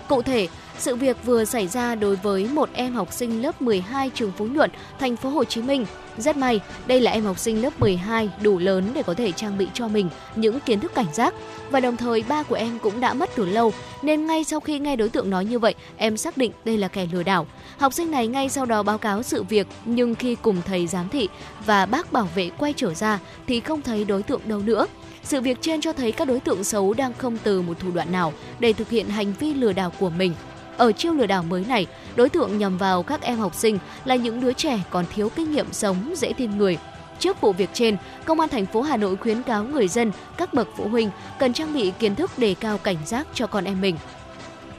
Cụ 0.07 0.21
thể, 0.21 0.47
sự 0.79 0.95
việc 0.95 1.25
vừa 1.25 1.45
xảy 1.45 1.67
ra 1.67 1.95
đối 1.95 2.15
với 2.15 2.47
một 2.53 2.69
em 2.73 2.93
học 2.93 3.13
sinh 3.13 3.41
lớp 3.41 3.61
12 3.61 4.09
trường 4.09 4.31
Phú 4.31 4.45
Nhuận, 4.45 4.71
thành 4.99 5.15
phố 5.15 5.29
Hồ 5.29 5.43
Chí 5.43 5.61
Minh. 5.61 5.85
Rất 6.17 6.37
may, 6.37 6.59
đây 6.87 7.01
là 7.01 7.11
em 7.11 7.23
học 7.23 7.39
sinh 7.39 7.61
lớp 7.61 7.79
12 7.79 8.29
đủ 8.41 8.57
lớn 8.57 8.91
để 8.93 9.03
có 9.03 9.13
thể 9.13 9.31
trang 9.31 9.57
bị 9.57 9.67
cho 9.73 9.87
mình 9.87 10.09
những 10.35 10.59
kiến 10.59 10.79
thức 10.79 10.95
cảnh 10.95 11.13
giác. 11.13 11.33
Và 11.69 11.79
đồng 11.79 11.97
thời 11.97 12.23
ba 12.27 12.43
của 12.43 12.55
em 12.55 12.79
cũng 12.79 12.99
đã 12.99 13.13
mất 13.13 13.29
từ 13.35 13.45
lâu, 13.45 13.73
nên 14.01 14.27
ngay 14.27 14.43
sau 14.43 14.59
khi 14.59 14.79
nghe 14.79 14.95
đối 14.95 15.09
tượng 15.09 15.29
nói 15.29 15.45
như 15.45 15.59
vậy, 15.59 15.75
em 15.97 16.17
xác 16.17 16.37
định 16.37 16.51
đây 16.65 16.77
là 16.77 16.87
kẻ 16.87 17.07
lừa 17.11 17.23
đảo. 17.23 17.47
Học 17.77 17.93
sinh 17.93 18.11
này 18.11 18.27
ngay 18.27 18.49
sau 18.49 18.65
đó 18.65 18.83
báo 18.83 18.97
cáo 18.97 19.23
sự 19.23 19.43
việc, 19.43 19.67
nhưng 19.85 20.15
khi 20.15 20.35
cùng 20.35 20.61
thầy 20.65 20.87
giám 20.87 21.09
thị 21.09 21.29
và 21.65 21.85
bác 21.85 22.11
bảo 22.11 22.29
vệ 22.35 22.49
quay 22.57 22.73
trở 22.77 22.93
ra 22.93 23.19
thì 23.47 23.59
không 23.59 23.81
thấy 23.81 24.05
đối 24.05 24.23
tượng 24.23 24.41
đâu 24.45 24.59
nữa. 24.59 24.87
Sự 25.23 25.41
việc 25.41 25.57
trên 25.61 25.81
cho 25.81 25.93
thấy 25.93 26.11
các 26.11 26.27
đối 26.27 26.39
tượng 26.39 26.63
xấu 26.63 26.93
đang 26.93 27.13
không 27.17 27.37
từ 27.43 27.61
một 27.61 27.79
thủ 27.79 27.91
đoạn 27.91 28.11
nào 28.11 28.33
để 28.59 28.73
thực 28.73 28.89
hiện 28.89 29.09
hành 29.09 29.33
vi 29.39 29.53
lừa 29.53 29.73
đảo 29.73 29.91
của 29.99 30.09
mình. 30.09 30.33
Ở 30.77 30.91
chiêu 30.91 31.13
lừa 31.13 31.25
đảo 31.25 31.43
mới 31.43 31.65
này, 31.67 31.87
đối 32.15 32.29
tượng 32.29 32.57
nhằm 32.57 32.77
vào 32.77 33.03
các 33.03 33.21
em 33.21 33.37
học 33.37 33.55
sinh 33.55 33.79
là 34.05 34.15
những 34.15 34.41
đứa 34.41 34.53
trẻ 34.53 34.79
còn 34.89 35.05
thiếu 35.15 35.29
kinh 35.35 35.51
nghiệm 35.51 35.73
sống, 35.73 36.13
dễ 36.15 36.33
tin 36.37 36.57
người. 36.57 36.77
Trước 37.19 37.41
vụ 37.41 37.53
việc 37.53 37.69
trên, 37.73 37.97
Công 38.25 38.39
an 38.39 38.49
thành 38.49 38.65
phố 38.65 38.81
Hà 38.81 38.97
Nội 38.97 39.15
khuyến 39.15 39.43
cáo 39.43 39.63
người 39.63 39.87
dân, 39.87 40.11
các 40.37 40.53
bậc 40.53 40.67
phụ 40.77 40.87
huynh 40.87 41.09
cần 41.39 41.53
trang 41.53 41.73
bị 41.73 41.91
kiến 41.99 42.15
thức 42.15 42.31
đề 42.37 42.55
cao 42.59 42.77
cảnh 42.77 42.97
giác 43.05 43.27
cho 43.33 43.47
con 43.47 43.63
em 43.63 43.81
mình. 43.81 43.97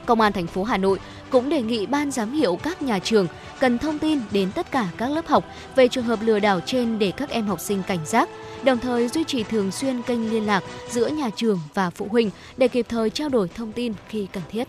Công 0.05 0.21
an 0.21 0.33
thành 0.33 0.47
phố 0.47 0.63
Hà 0.63 0.77
Nội 0.77 0.99
cũng 1.29 1.49
đề 1.49 1.61
nghị 1.61 1.85
ban 1.85 2.11
giám 2.11 2.31
hiệu 2.31 2.59
các 2.63 2.81
nhà 2.81 2.99
trường 2.99 3.27
cần 3.59 3.77
thông 3.77 3.99
tin 3.99 4.19
đến 4.31 4.51
tất 4.51 4.71
cả 4.71 4.87
các 4.97 5.11
lớp 5.11 5.27
học 5.27 5.45
về 5.75 5.87
trường 5.87 6.03
hợp 6.03 6.19
lừa 6.21 6.39
đảo 6.39 6.59
trên 6.65 6.99
để 6.99 7.11
các 7.11 7.29
em 7.29 7.47
học 7.47 7.59
sinh 7.59 7.83
cảnh 7.87 8.05
giác, 8.05 8.29
đồng 8.63 8.77
thời 8.77 9.07
duy 9.07 9.23
trì 9.23 9.43
thường 9.43 9.71
xuyên 9.71 10.01
kênh 10.01 10.31
liên 10.31 10.45
lạc 10.45 10.63
giữa 10.89 11.07
nhà 11.07 11.29
trường 11.35 11.59
và 11.73 11.89
phụ 11.89 12.07
huynh 12.11 12.29
để 12.57 12.67
kịp 12.67 12.85
thời 12.89 13.09
trao 13.09 13.29
đổi 13.29 13.47
thông 13.55 13.71
tin 13.71 13.93
khi 14.07 14.27
cần 14.33 14.43
thiết. 14.51 14.67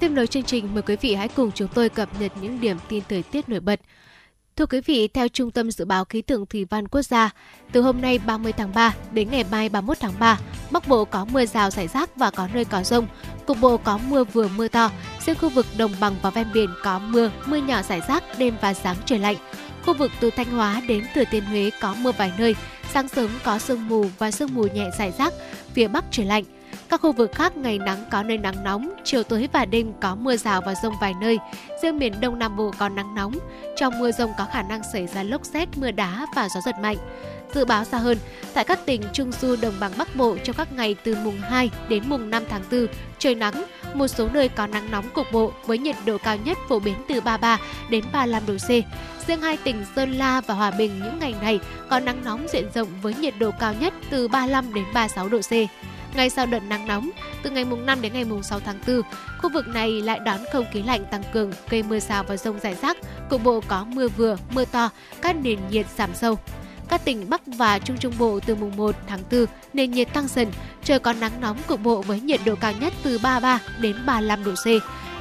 Tiếp 0.00 0.08
nối 0.08 0.26
chương 0.26 0.42
trình, 0.42 0.74
mời 0.74 0.82
quý 0.82 0.96
vị 0.96 1.14
hãy 1.14 1.28
cùng 1.28 1.50
chúng 1.54 1.68
tôi 1.74 1.88
cập 1.88 2.20
nhật 2.20 2.32
những 2.40 2.60
điểm 2.60 2.76
tin 2.88 3.02
thời 3.08 3.22
tiết 3.22 3.48
nổi 3.48 3.60
bật. 3.60 3.80
Thưa 4.56 4.66
quý 4.66 4.80
vị, 4.80 5.08
theo 5.08 5.28
Trung 5.28 5.50
tâm 5.50 5.70
Dự 5.70 5.84
báo 5.84 6.04
Khí 6.04 6.22
tượng 6.22 6.46
Thủy 6.46 6.64
văn 6.64 6.88
Quốc 6.88 7.02
gia, 7.02 7.30
từ 7.72 7.82
hôm 7.82 8.00
nay 8.00 8.18
30 8.26 8.52
tháng 8.52 8.74
3 8.74 8.94
đến 9.12 9.30
ngày 9.30 9.44
mai 9.50 9.68
31 9.68 9.96
tháng 10.00 10.12
3, 10.18 10.38
Bắc 10.70 10.88
Bộ 10.88 11.04
có 11.04 11.24
mưa 11.24 11.46
rào 11.46 11.70
rải 11.70 11.88
rác 11.88 12.16
và 12.16 12.30
có 12.30 12.48
nơi 12.54 12.64
có 12.64 12.82
rông. 12.82 13.06
Cục 13.46 13.56
bộ 13.60 13.76
có 13.76 13.98
mưa 14.08 14.24
vừa 14.24 14.48
mưa 14.48 14.68
to. 14.68 14.90
Riêng 15.26 15.36
khu 15.40 15.48
vực 15.48 15.66
đồng 15.78 15.92
bằng 16.00 16.16
và 16.22 16.30
ven 16.30 16.46
biển 16.54 16.70
có 16.82 16.98
mưa, 16.98 17.30
mưa 17.46 17.56
nhỏ 17.56 17.82
rải 17.82 18.00
rác, 18.08 18.24
đêm 18.38 18.54
và 18.60 18.74
sáng 18.74 18.96
trời 19.04 19.18
lạnh. 19.18 19.36
Khu 19.86 19.94
vực 19.94 20.10
từ 20.20 20.30
Thanh 20.30 20.50
Hóa 20.50 20.82
đến 20.88 21.04
Thừa 21.14 21.24
Thiên 21.30 21.44
Huế 21.44 21.70
có 21.80 21.94
mưa 21.98 22.12
vài 22.12 22.32
nơi, 22.38 22.56
sáng 22.92 23.08
sớm 23.08 23.30
có 23.44 23.58
sương 23.58 23.88
mù 23.88 24.04
và 24.18 24.30
sương 24.30 24.54
mù 24.54 24.66
nhẹ 24.74 24.90
rải 24.98 25.12
rác, 25.18 25.32
phía 25.74 25.88
Bắc 25.88 26.04
trời 26.10 26.26
lạnh. 26.26 26.44
Các 26.88 27.00
khu 27.00 27.12
vực 27.12 27.32
khác 27.34 27.56
ngày 27.56 27.78
nắng 27.78 28.04
có 28.10 28.22
nơi 28.22 28.38
nắng 28.38 28.64
nóng, 28.64 28.94
chiều 29.04 29.22
tối 29.22 29.48
và 29.52 29.64
đêm 29.64 29.92
có 30.00 30.14
mưa 30.14 30.36
rào 30.36 30.60
và 30.66 30.74
rông 30.82 30.94
vài 31.00 31.14
nơi. 31.20 31.38
Riêng 31.82 31.98
miền 31.98 32.20
Đông 32.20 32.38
Nam 32.38 32.56
Bộ 32.56 32.72
có 32.78 32.88
nắng 32.88 33.14
nóng. 33.14 33.34
Trong 33.76 33.98
mưa 33.98 34.12
rông 34.12 34.30
có 34.38 34.46
khả 34.52 34.62
năng 34.62 34.82
xảy 34.92 35.06
ra 35.06 35.22
lốc 35.22 35.44
xét, 35.44 35.68
mưa 35.76 35.90
đá 35.90 36.26
và 36.36 36.48
gió 36.54 36.60
giật 36.60 36.74
mạnh. 36.82 36.96
Dự 37.54 37.64
báo 37.64 37.84
xa 37.84 37.98
hơn, 37.98 38.18
tại 38.54 38.64
các 38.64 38.86
tỉnh 38.86 39.02
Trung 39.12 39.32
Du 39.32 39.56
Đồng 39.56 39.74
bằng 39.80 39.92
Bắc 39.98 40.16
Bộ 40.16 40.36
trong 40.44 40.56
các 40.56 40.72
ngày 40.72 40.96
từ 41.04 41.16
mùng 41.24 41.40
2 41.40 41.70
đến 41.88 42.02
mùng 42.06 42.30
5 42.30 42.42
tháng 42.48 42.62
4, 42.70 42.86
trời 43.18 43.34
nắng, 43.34 43.64
một 43.94 44.08
số 44.08 44.28
nơi 44.32 44.48
có 44.48 44.66
nắng 44.66 44.90
nóng 44.90 45.10
cục 45.14 45.32
bộ 45.32 45.52
với 45.66 45.78
nhiệt 45.78 45.96
độ 46.06 46.18
cao 46.18 46.36
nhất 46.44 46.58
phổ 46.68 46.78
biến 46.78 46.94
từ 47.08 47.20
33 47.20 47.58
đến 47.90 48.04
35 48.12 48.42
độ 48.46 48.54
C. 48.54 48.68
Riêng 49.28 49.40
hai 49.40 49.56
tỉnh 49.56 49.84
Sơn 49.96 50.12
La 50.12 50.40
và 50.40 50.54
Hòa 50.54 50.70
Bình 50.70 51.00
những 51.04 51.18
ngày 51.18 51.34
này 51.42 51.60
có 51.90 52.00
nắng 52.00 52.24
nóng 52.24 52.46
diện 52.52 52.64
rộng 52.74 52.88
với 53.02 53.14
nhiệt 53.14 53.34
độ 53.38 53.50
cao 53.60 53.74
nhất 53.80 53.94
từ 54.10 54.28
35 54.28 54.74
đến 54.74 54.84
36 54.94 55.28
độ 55.28 55.38
C. 55.38 55.52
Ngay 56.14 56.30
sau 56.30 56.46
đợt 56.46 56.60
nắng 56.60 56.86
nóng, 56.86 57.10
từ 57.42 57.50
ngày 57.50 57.64
mùng 57.64 57.86
5 57.86 58.02
đến 58.02 58.12
ngày 58.12 58.24
mùng 58.24 58.42
6 58.42 58.60
tháng 58.60 58.78
4, 58.86 59.02
khu 59.38 59.50
vực 59.52 59.68
này 59.68 59.90
lại 59.90 60.18
đón 60.18 60.40
không 60.52 60.64
khí 60.72 60.82
lạnh 60.82 61.04
tăng 61.10 61.22
cường, 61.32 61.52
gây 61.70 61.82
mưa 61.82 62.00
rào 62.00 62.24
và 62.24 62.36
rông 62.36 62.58
rải 62.60 62.74
rác, 62.74 62.96
cục 63.30 63.44
bộ 63.44 63.60
có 63.68 63.84
mưa 63.84 64.08
vừa, 64.08 64.36
mưa 64.50 64.64
to, 64.64 64.90
các 65.22 65.36
nền 65.36 65.58
nhiệt 65.70 65.86
giảm 65.96 66.14
sâu. 66.14 66.38
Các 66.88 67.04
tỉnh 67.04 67.30
Bắc 67.30 67.46
và 67.46 67.78
Trung 67.78 67.96
Trung 67.98 68.14
Bộ 68.18 68.40
từ 68.46 68.54
mùng 68.54 68.76
1 68.76 68.94
tháng 69.06 69.20
4, 69.30 69.46
nền 69.72 69.90
nhiệt 69.90 70.08
tăng 70.12 70.28
dần, 70.28 70.48
trời 70.84 70.98
có 70.98 71.12
nắng 71.12 71.40
nóng 71.40 71.56
cục 71.66 71.80
bộ 71.80 72.02
với 72.02 72.20
nhiệt 72.20 72.40
độ 72.44 72.54
cao 72.60 72.72
nhất 72.80 72.92
từ 73.02 73.18
33 73.22 73.60
đến 73.80 73.96
35 74.06 74.44
độ 74.44 74.52
C. 74.52 74.66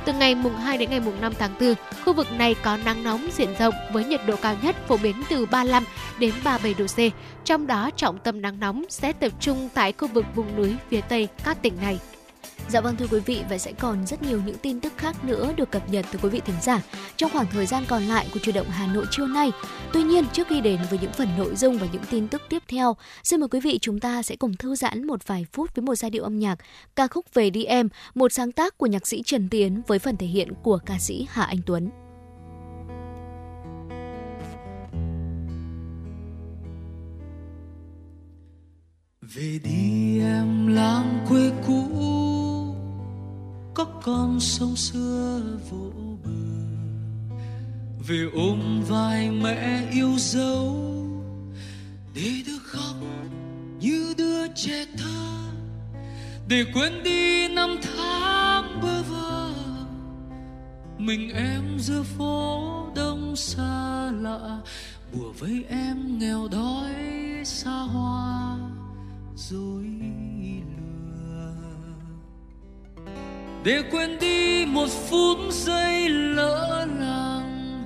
Từ 0.07 0.13
ngày 0.13 0.35
mùng 0.35 0.55
2 0.55 0.77
đến 0.77 0.89
ngày 0.89 0.99
mùng 0.99 1.21
5 1.21 1.34
tháng 1.39 1.51
4, 1.59 1.73
khu 2.05 2.13
vực 2.13 2.27
này 2.31 2.55
có 2.63 2.77
nắng 2.85 3.03
nóng 3.03 3.27
diện 3.31 3.49
rộng 3.59 3.73
với 3.91 4.05
nhiệt 4.05 4.21
độ 4.27 4.35
cao 4.41 4.55
nhất 4.61 4.75
phổ 4.88 4.97
biến 4.97 5.23
từ 5.29 5.45
35 5.45 5.84
đến 6.19 6.34
37 6.43 6.73
độ 6.73 6.85
C. 6.85 7.13
Trong 7.45 7.67
đó 7.67 7.89
trọng 7.95 8.17
tâm 8.19 8.41
nắng 8.41 8.59
nóng 8.59 8.84
sẽ 8.89 9.13
tập 9.13 9.31
trung 9.39 9.69
tại 9.73 9.93
khu 9.93 10.07
vực 10.07 10.25
vùng 10.35 10.55
núi 10.55 10.75
phía 10.89 11.01
Tây 11.01 11.27
các 11.43 11.61
tỉnh 11.61 11.73
này. 11.81 11.99
Dạ 12.69 12.81
vâng 12.81 12.95
thưa 12.95 13.07
quý 13.11 13.19
vị 13.19 13.44
và 13.49 13.57
sẽ 13.57 13.73
còn 13.80 14.07
rất 14.07 14.23
nhiều 14.23 14.41
những 14.45 14.57
tin 14.57 14.80
tức 14.80 14.94
khác 14.98 15.26
nữa 15.26 15.53
được 15.57 15.72
cập 15.72 15.89
nhật 15.89 16.06
từ 16.11 16.19
quý 16.22 16.30
vị 16.30 16.41
thính 16.45 16.56
giả 16.61 16.81
trong 17.15 17.31
khoảng 17.31 17.45
thời 17.52 17.65
gian 17.65 17.84
còn 17.88 18.03
lại 18.03 18.27
của 18.34 18.39
chủ 18.39 18.52
động 18.52 18.69
Hà 18.69 18.88
Nội 18.94 19.06
trưa 19.11 19.27
nay. 19.27 19.52
Tuy 19.94 20.03
nhiên 20.03 20.26
trước 20.34 20.48
khi 20.48 20.61
đến 20.61 20.80
với 20.89 20.99
những 21.02 21.11
phần 21.14 21.27
nội 21.38 21.56
dung 21.56 21.77
và 21.77 21.88
những 21.94 22.02
tin 22.10 22.27
tức 22.27 22.41
tiếp 22.49 22.64
theo, 22.68 22.95
xin 23.23 23.39
mời 23.39 23.49
quý 23.49 23.60
vị 23.60 23.80
chúng 23.81 23.99
ta 23.99 24.23
sẽ 24.23 24.35
cùng 24.35 24.56
thư 24.56 24.76
giãn 24.76 25.07
một 25.07 25.27
vài 25.27 25.45
phút 25.52 25.76
với 25.76 25.84
một 25.84 25.95
giai 25.95 26.11
điệu 26.11 26.23
âm 26.23 26.39
nhạc 26.39 26.60
ca 26.95 27.07
khúc 27.07 27.34
Về 27.34 27.49
đi 27.49 27.64
em, 27.64 27.89
một 28.15 28.34
sáng 28.34 28.52
tác 28.52 28.77
của 28.77 28.85
nhạc 28.85 29.07
sĩ 29.07 29.23
Trần 29.26 29.49
Tiến 29.49 29.81
với 29.88 29.99
phần 29.99 30.18
thể 30.18 30.27
hiện 30.27 30.53
của 30.64 30.80
ca 30.85 30.99
sĩ 30.99 31.27
Hà 31.30 31.44
Anh 31.44 31.60
Tuấn. 31.65 31.89
Về 39.22 39.60
đi 39.64 40.19
em 40.22 40.68
lang 40.68 41.26
quê 41.30 41.52
cũ 41.68 42.27
có 43.78 43.86
con 44.04 44.40
sông 44.40 44.76
xưa 44.76 45.41
vỗ 45.70 45.91
bờ 46.24 46.32
về 48.08 48.26
ôm 48.34 48.84
vai 48.88 49.32
mẹ 49.32 49.88
yêu 49.91 50.14
dấu, 50.18 50.76
để 52.16 52.32
được 52.45 52.64
khóc 52.64 52.95
như 53.80 54.14
đứa 54.18 54.48
trẻ 54.56 54.86
thơ 54.98 55.49
để 56.48 56.66
quên 56.74 57.04
đi 57.04 57.48
năm 57.48 57.78
tháng 57.82 58.82
bơ 58.82 59.04
vơ, 59.04 59.54
mình 60.98 61.30
em 61.34 61.80
giữa 61.80 62.04
phố 62.04 62.64
đông 62.95 63.36
xa 63.36 64.12
lạ, 64.12 64.60
bùa 65.14 65.32
với 65.40 65.66
em 65.70 66.20
nghèo 66.20 66.48
đói 66.52 66.95
xa 67.44 67.72
hoa, 67.72 68.58
rồi. 69.36 69.86
Để 73.63 73.84
quên 73.91 74.17
đi 74.19 74.65
một 74.65 74.88
phút 75.09 75.38
giây 75.51 76.09
lỡ 76.09 76.88
làng, 76.99 77.84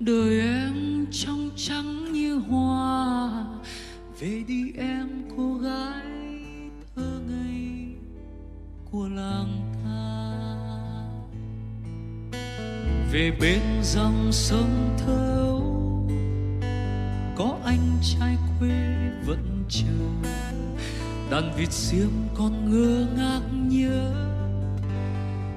đời 0.00 0.40
em 0.40 1.06
trong 1.12 1.50
trắng 1.56 2.12
như 2.12 2.34
hoa. 2.38 3.44
Về 4.20 4.42
đi 4.48 4.72
em, 4.78 5.08
cô 5.36 5.54
gái 5.54 6.04
thơ 6.96 7.20
ngây 7.28 7.94
của 8.90 9.08
làng 9.08 9.60
ta. 9.84 9.98
Về 13.12 13.32
bên 13.40 13.60
dòng 13.82 14.32
sông 14.32 14.96
thơ 14.98 15.60
có 17.36 17.58
anh 17.64 17.98
trai 18.02 18.36
quê 18.60 19.10
vẫn 19.26 19.64
chờ. 19.68 20.30
Đàn 21.30 21.52
vịt 21.56 21.72
xiêm 21.72 22.08
còn 22.34 22.70
ngơ 22.70 23.06
ngác 23.16 23.40
nhớ 23.52 24.14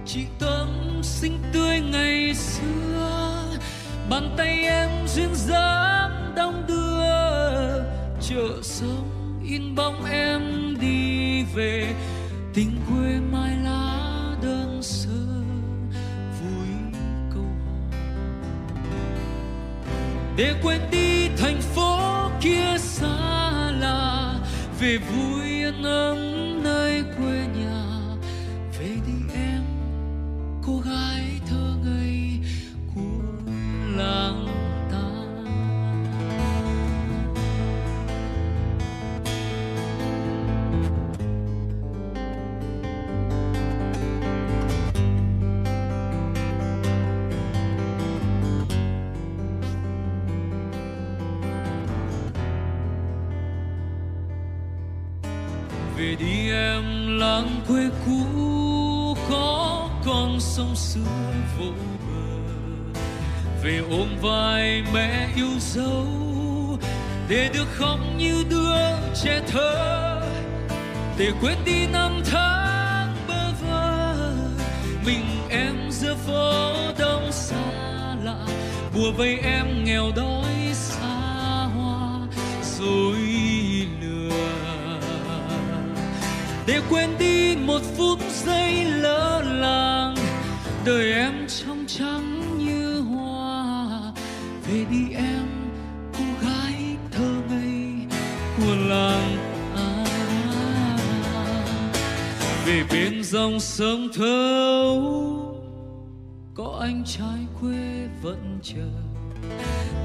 chị 0.05 0.25
tâm 0.39 0.67
xinh 1.03 1.39
tươi 1.53 1.79
ngày 1.79 2.35
xưa, 2.35 3.43
bàn 4.09 4.33
tay 4.37 4.63
em 4.63 4.89
duyên 5.07 5.35
dáng 5.35 6.33
đong 6.35 6.63
đưa. 6.67 7.83
Chợ 8.21 8.61
sông 8.61 9.39
in 9.49 9.75
bóng 9.75 10.05
em 10.05 10.41
đi 10.81 11.11
đi 11.41 11.47
về, 11.55 11.95
tình 12.53 12.71
quê 12.89 13.19
mai 13.31 13.57
lá 13.63 14.35
đơn 14.41 14.79
sơ, 14.81 15.09
vui 16.41 16.67
câu 17.33 17.43
hò 17.43 18.01
để 20.37 20.53
quên 20.63 20.81
đi 20.91 21.29
thành 21.37 21.61
phố 21.61 22.29
kia 22.41 22.77
xa 22.77 23.17
lạ, 23.79 24.35
về 24.79 24.97
vui 24.97 25.45
yên 25.45 25.83
ấm 25.83 26.17
nơi 26.63 27.03
quê 27.17 27.39
nhà 27.57 27.70
cô 30.71 30.79
gái 30.79 31.39
thơ 31.49 31.75
ngây 31.85 32.39
của 32.95 33.01
làng 33.97 34.47
ta. 34.91 34.97
Về 55.97 56.15
đi 56.19 56.51
em 56.51 56.83
làng 57.19 57.61
quê 57.67 57.89
cũ 58.05 58.10
sông 60.61 60.75
xưa 60.75 61.33
vô 61.59 61.65
bờ. 62.07 63.01
Về 63.63 63.81
ôm 63.89 64.07
vai 64.21 64.83
mẹ 64.93 65.29
yêu 65.35 65.59
dấu, 65.59 66.07
để 67.29 67.49
được 67.53 67.67
khóc 67.73 67.99
như 68.17 68.45
đứa 68.49 68.75
trẻ 69.23 69.41
thơ. 69.47 70.21
Để 71.17 71.31
quên 71.41 71.57
đi 71.65 71.87
năm 71.87 72.21
tháng 72.31 73.15
bơ 73.27 73.51
vơ, 73.61 74.15
mình 75.05 75.25
em 75.49 75.75
giữa 75.91 76.15
phố 76.27 76.73
đông 76.99 77.31
xa 77.31 78.15
lạ. 78.23 78.45
Bùa 78.95 79.11
vây 79.17 79.37
em 79.43 79.83
nghèo 79.83 80.11
đói 80.15 80.73
xa 80.73 81.67
hoa 81.75 82.19
rồi 82.79 83.17
lừa. 84.01 84.99
Để 86.67 86.81
quên 86.89 87.09
đi 87.19 87.55
một 87.55 87.81
phút 87.97 88.19
giây 88.45 88.83
lỡ 88.85 89.41
làng 89.45 90.00
đời 90.85 91.13
em 91.13 91.47
trong 91.47 91.85
trắng 91.87 92.57
như 92.57 93.01
hoa. 93.01 93.87
Về 94.67 94.85
đi 94.91 95.13
em 95.15 95.47
cô 96.17 96.23
gái 96.41 96.97
thơ 97.11 97.31
ngây 97.49 98.07
của 98.57 98.75
làng 98.75 99.37
à, 99.75 100.05
về 102.65 102.83
bên 102.91 103.23
dòng 103.23 103.59
sông 103.59 104.07
thâu 104.13 105.01
có 106.55 106.77
anh 106.81 107.03
trai 107.05 107.39
quê 107.61 108.07
vẫn 108.21 108.59
chờ. 108.63 108.89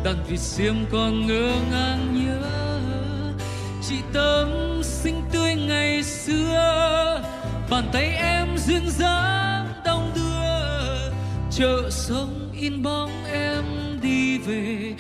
Đàn 0.05 0.17
vịt 0.29 0.41
xiêm 0.41 0.75
còn 0.93 1.27
ngơ 1.27 1.53
ngang 1.71 2.25
nhớ. 2.27 2.43
Chị 3.89 3.97
tâm 4.13 4.49
xinh 4.83 5.23
tươi 5.33 5.55
ngày 5.55 6.03
xưa 6.03 7.23
bàn 7.71 7.89
tay 7.93 8.05
em 8.05 8.49
duyên 8.59 8.91
dáng 8.91 9.56
chợ 11.59 11.91
sông 11.91 12.51
in 12.61 12.83
bóng 12.83 13.25
em 13.33 13.65
đi 14.03 14.39
về. 14.39 14.95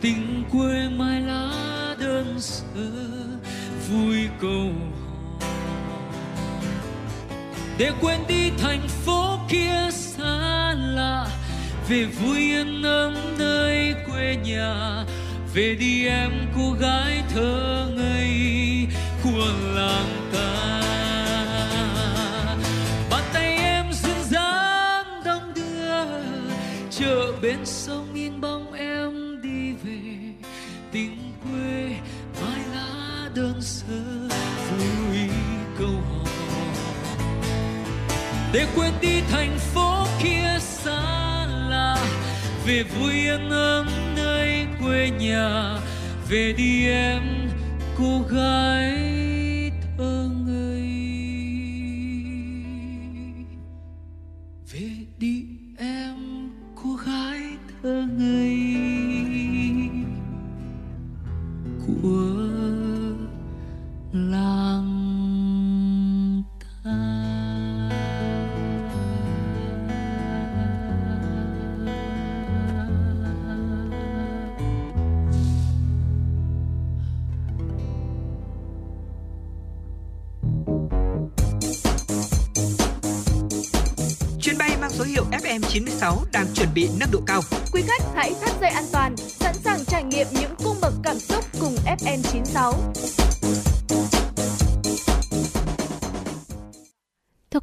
Tình 0.00 0.44
quê 0.52 0.88
mai 0.88 1.20
lá 1.20 1.50
đơn 1.98 2.36
sơ, 2.38 2.90
vui 3.88 4.28
câu 4.40 4.70
để 7.78 7.92
quên 8.00 8.20
đi 8.28 8.50
thành 8.58 8.88
phố 8.88 9.38
kia 9.48 9.90
xa 9.90 10.74
lạ, 10.78 11.26
về 11.88 12.04
vui 12.04 12.38
yên 12.38 12.82
ấm 12.82 13.14
nơi 13.38 13.94
quê 14.06 14.36
nhà. 14.44 15.04
Về 15.54 15.76
đi 15.80 16.06
em, 16.06 16.30
cô 16.56 16.72
gái 16.72 17.22
thơ 17.34 17.88
ngây 17.96 18.86
của 19.22 19.52
làng 19.74 20.30
ta. 20.32 20.81
Chợ 27.02 27.32
bên 27.42 27.58
sông 27.64 28.14
yên 28.14 28.40
bóng 28.40 28.72
em 28.72 29.42
đi 29.42 29.72
về. 29.72 30.02
Tình 30.92 31.16
quê 31.42 31.96
mai 32.42 32.60
lá 32.74 33.28
đơn 33.34 33.54
sơ, 33.60 34.28
vui 34.70 35.18
câu 35.78 35.88
hò. 35.88 36.24
Để 38.52 38.66
quên 38.76 38.92
đi 39.00 39.20
thành 39.30 39.58
phố 39.58 40.06
kia 40.22 40.58
xa 40.60 41.46
lạ, 41.70 41.96
về 42.66 42.82
vui 42.82 43.12
yên 43.12 43.50
ấm 43.50 43.86
nơi 44.16 44.66
quê 44.84 45.10
nhà. 45.10 45.78
Về 46.28 46.54
đi 46.56 46.88
em, 46.88 47.22
cô 47.98 48.20
gái. 48.30 49.21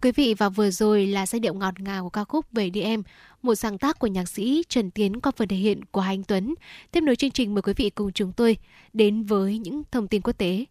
Quý 0.10 0.14
vị 0.26 0.34
và 0.34 0.49
vừa 0.49 0.72
rồi 0.72 1.07
là 1.07 1.26
giai 1.26 1.40
điệu 1.40 1.53
ngọt 1.53 1.80
ngào 1.80 2.03
của 2.03 2.10
ca 2.10 2.23
khúc 2.23 2.45
Về 2.52 2.69
đi 2.69 2.81
em, 2.81 3.03
một 3.41 3.56
sáng 3.56 3.77
tác 3.77 3.99
của 3.99 4.07
nhạc 4.07 4.30
sĩ 4.30 4.64
Trần 4.69 4.91
Tiến 4.91 5.22
qua 5.22 5.31
phần 5.38 5.48
thể 5.48 5.56
hiện 5.56 5.86
của 5.86 6.02
Hành 6.02 6.23
Tuấn. 6.23 6.56
Tiếp 6.91 7.02
nối 7.02 7.15
chương 7.15 7.31
trình 7.31 7.53
mời 7.53 7.61
quý 7.61 7.73
vị 7.76 7.90
cùng 7.90 8.11
chúng 8.11 8.31
tôi 8.31 8.57
đến 8.94 9.23
với 9.23 9.57
những 9.57 9.84
thông 9.91 10.07
tin 10.07 10.22
quốc 10.22 10.38
tế. 10.38 10.65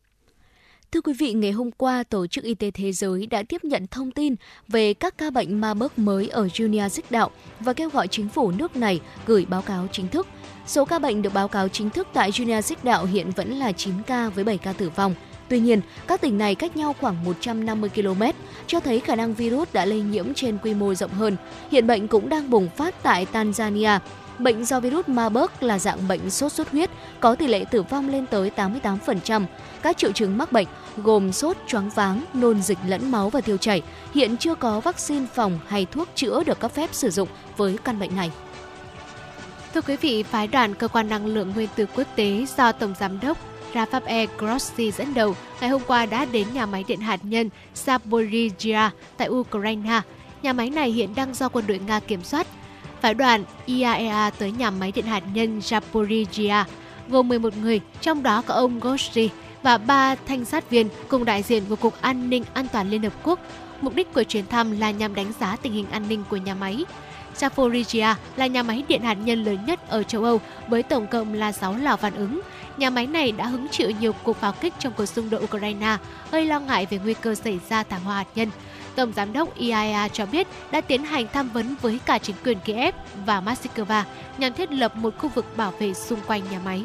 Thưa 0.92 1.00
quý 1.00 1.12
vị, 1.12 1.32
ngày 1.32 1.52
hôm 1.52 1.70
qua, 1.70 2.04
Tổ 2.04 2.26
chức 2.26 2.44
Y 2.44 2.54
tế 2.54 2.70
Thế 2.70 2.92
giới 2.92 3.26
đã 3.26 3.42
tiếp 3.42 3.64
nhận 3.64 3.86
thông 3.86 4.10
tin 4.10 4.34
về 4.68 4.94
các 4.94 5.18
ca 5.18 5.30
bệnh 5.30 5.60
Marburg 5.60 5.92
mới 5.96 6.28
ở 6.28 6.48
Guinea 6.58 6.88
Xích 6.88 7.10
Đạo 7.10 7.30
và 7.60 7.72
kêu 7.72 7.90
gọi 7.90 8.08
chính 8.08 8.28
phủ 8.28 8.50
nước 8.50 8.76
này 8.76 9.00
gửi 9.26 9.44
báo 9.44 9.62
cáo 9.62 9.86
chính 9.92 10.08
thức. 10.08 10.26
Số 10.66 10.84
ca 10.84 10.98
bệnh 10.98 11.22
được 11.22 11.34
báo 11.34 11.48
cáo 11.48 11.68
chính 11.68 11.90
thức 11.90 12.08
tại 12.12 12.30
Guinea 12.38 12.62
Xích 12.62 12.84
Đạo 12.84 13.04
hiện 13.04 13.30
vẫn 13.30 13.50
là 13.50 13.72
9 13.72 13.94
ca 14.06 14.28
với 14.28 14.44
7 14.44 14.58
ca 14.58 14.72
tử 14.72 14.90
vong. 14.96 15.14
Tuy 15.48 15.60
nhiên, 15.60 15.80
các 16.06 16.20
tỉnh 16.20 16.38
này 16.38 16.54
cách 16.54 16.76
nhau 16.76 16.94
khoảng 17.00 17.24
150 17.24 17.90
km, 17.94 18.22
cho 18.66 18.80
thấy 18.80 19.00
khả 19.00 19.16
năng 19.16 19.34
virus 19.34 19.68
đã 19.72 19.84
lây 19.84 20.00
nhiễm 20.00 20.34
trên 20.34 20.58
quy 20.58 20.74
mô 20.74 20.94
rộng 20.94 21.10
hơn. 21.10 21.36
Hiện 21.70 21.86
bệnh 21.86 22.08
cũng 22.08 22.28
đang 22.28 22.50
bùng 22.50 22.68
phát 22.76 23.02
tại 23.02 23.26
Tanzania. 23.32 23.98
Bệnh 24.38 24.64
do 24.64 24.80
virus 24.80 25.08
Marburg 25.08 25.50
là 25.60 25.78
dạng 25.78 26.08
bệnh 26.08 26.30
sốt 26.30 26.52
xuất 26.52 26.70
huyết, 26.70 26.90
có 27.20 27.34
tỷ 27.34 27.46
lệ 27.46 27.64
tử 27.70 27.82
vong 27.82 28.08
lên 28.08 28.26
tới 28.26 28.50
88%. 28.56 29.44
Các 29.82 29.98
triệu 29.98 30.12
chứng 30.12 30.38
mắc 30.38 30.52
bệnh 30.52 30.66
gồm 30.96 31.32
sốt, 31.32 31.56
choáng 31.66 31.90
váng, 31.90 32.24
nôn 32.34 32.62
dịch 32.62 32.78
lẫn 32.86 33.10
máu 33.10 33.30
và 33.30 33.40
tiêu 33.40 33.56
chảy. 33.56 33.82
Hiện 34.14 34.36
chưa 34.36 34.54
có 34.54 34.80
vaccine 34.80 35.26
phòng 35.34 35.58
hay 35.66 35.86
thuốc 35.90 36.08
chữa 36.14 36.44
được 36.44 36.60
cấp 36.60 36.72
phép 36.74 36.90
sử 36.92 37.10
dụng 37.10 37.28
với 37.56 37.78
căn 37.84 37.98
bệnh 37.98 38.16
này. 38.16 38.30
Thưa 39.74 39.80
quý 39.80 39.96
vị, 39.96 40.22
phái 40.22 40.46
đoàn 40.46 40.74
cơ 40.74 40.88
quan 40.88 41.08
năng 41.08 41.26
lượng 41.26 41.52
nguyên 41.54 41.68
tử 41.76 41.86
quốc 41.94 42.06
tế 42.16 42.46
do 42.56 42.72
Tổng 42.72 42.94
giám 43.00 43.20
đốc 43.20 43.38
Rafael 43.74 44.26
Grossi 44.38 44.90
dẫn 44.90 45.14
đầu 45.14 45.36
ngày 45.60 45.70
hôm 45.70 45.82
qua 45.86 46.06
đã 46.06 46.24
đến 46.24 46.46
nhà 46.54 46.66
máy 46.66 46.84
điện 46.88 47.00
hạt 47.00 47.20
nhân 47.22 47.50
Zaporizhia 47.86 48.90
tại 49.16 49.28
Ukraine. 49.28 50.00
Nhà 50.42 50.52
máy 50.52 50.70
này 50.70 50.90
hiện 50.90 51.14
đang 51.14 51.34
do 51.34 51.48
quân 51.48 51.64
đội 51.66 51.80
Nga 51.86 52.00
kiểm 52.00 52.22
soát. 52.22 52.46
Phái 53.00 53.14
đoàn 53.14 53.44
IAEA 53.66 54.30
tới 54.30 54.52
nhà 54.52 54.70
máy 54.70 54.92
điện 54.92 55.06
hạt 55.06 55.22
nhân 55.34 55.58
Zaporizhia 55.58 56.64
gồm 57.08 57.28
11 57.28 57.56
người, 57.56 57.80
trong 58.00 58.22
đó 58.22 58.42
có 58.46 58.54
ông 58.54 58.80
Grossi 58.80 59.30
và 59.62 59.78
ba 59.78 60.14
thanh 60.28 60.44
sát 60.44 60.70
viên 60.70 60.88
cùng 61.08 61.24
đại 61.24 61.42
diện 61.42 61.62
của 61.68 61.76
Cục 61.76 61.94
An 62.00 62.30
ninh 62.30 62.44
An 62.54 62.66
toàn 62.72 62.90
Liên 62.90 63.02
Hợp 63.02 63.12
Quốc. 63.22 63.40
Mục 63.80 63.94
đích 63.94 64.14
của 64.14 64.22
chuyến 64.22 64.46
thăm 64.46 64.80
là 64.80 64.90
nhằm 64.90 65.14
đánh 65.14 65.32
giá 65.40 65.56
tình 65.62 65.72
hình 65.72 65.86
an 65.90 66.08
ninh 66.08 66.24
của 66.30 66.36
nhà 66.36 66.54
máy. 66.54 66.84
Zaporizhia 67.38 68.14
là 68.36 68.46
nhà 68.46 68.62
máy 68.62 68.84
điện 68.88 69.02
hạt 69.02 69.14
nhân 69.14 69.44
lớn 69.44 69.58
nhất 69.66 69.88
ở 69.88 70.02
châu 70.02 70.24
Âu 70.24 70.40
với 70.68 70.82
tổng 70.82 71.06
cộng 71.06 71.34
là 71.34 71.52
6 71.52 71.76
lò 71.76 71.96
phản 71.96 72.14
ứng. 72.14 72.40
Nhà 72.78 72.90
máy 72.90 73.06
này 73.06 73.32
đã 73.32 73.46
hứng 73.46 73.68
chịu 73.68 73.90
nhiều 73.90 74.12
cuộc 74.22 74.36
pháo 74.36 74.52
kích 74.52 74.74
trong 74.78 74.92
cuộc 74.96 75.06
xung 75.06 75.30
đột 75.30 75.42
Ukraine, 75.44 75.96
gây 76.30 76.46
lo 76.46 76.60
ngại 76.60 76.86
về 76.90 76.98
nguy 77.04 77.14
cơ 77.14 77.34
xảy 77.34 77.60
ra 77.68 77.82
thảm 77.82 78.02
họa 78.02 78.16
hạt 78.16 78.26
nhân. 78.34 78.50
Tổng 78.94 79.12
giám 79.12 79.32
đốc 79.32 79.54
IAEA 79.54 80.08
cho 80.08 80.26
biết 80.26 80.46
đã 80.70 80.80
tiến 80.80 81.04
hành 81.04 81.26
tham 81.32 81.48
vấn 81.48 81.74
với 81.82 82.00
cả 82.06 82.18
chính 82.18 82.36
quyền 82.44 82.58
Kiev 82.60 82.94
và 83.26 83.40
Moscow 83.40 84.02
nhằm 84.38 84.52
thiết 84.52 84.72
lập 84.72 84.96
một 84.96 85.14
khu 85.18 85.28
vực 85.28 85.56
bảo 85.56 85.72
vệ 85.78 85.94
xung 85.94 86.20
quanh 86.26 86.42
nhà 86.50 86.60
máy. 86.64 86.84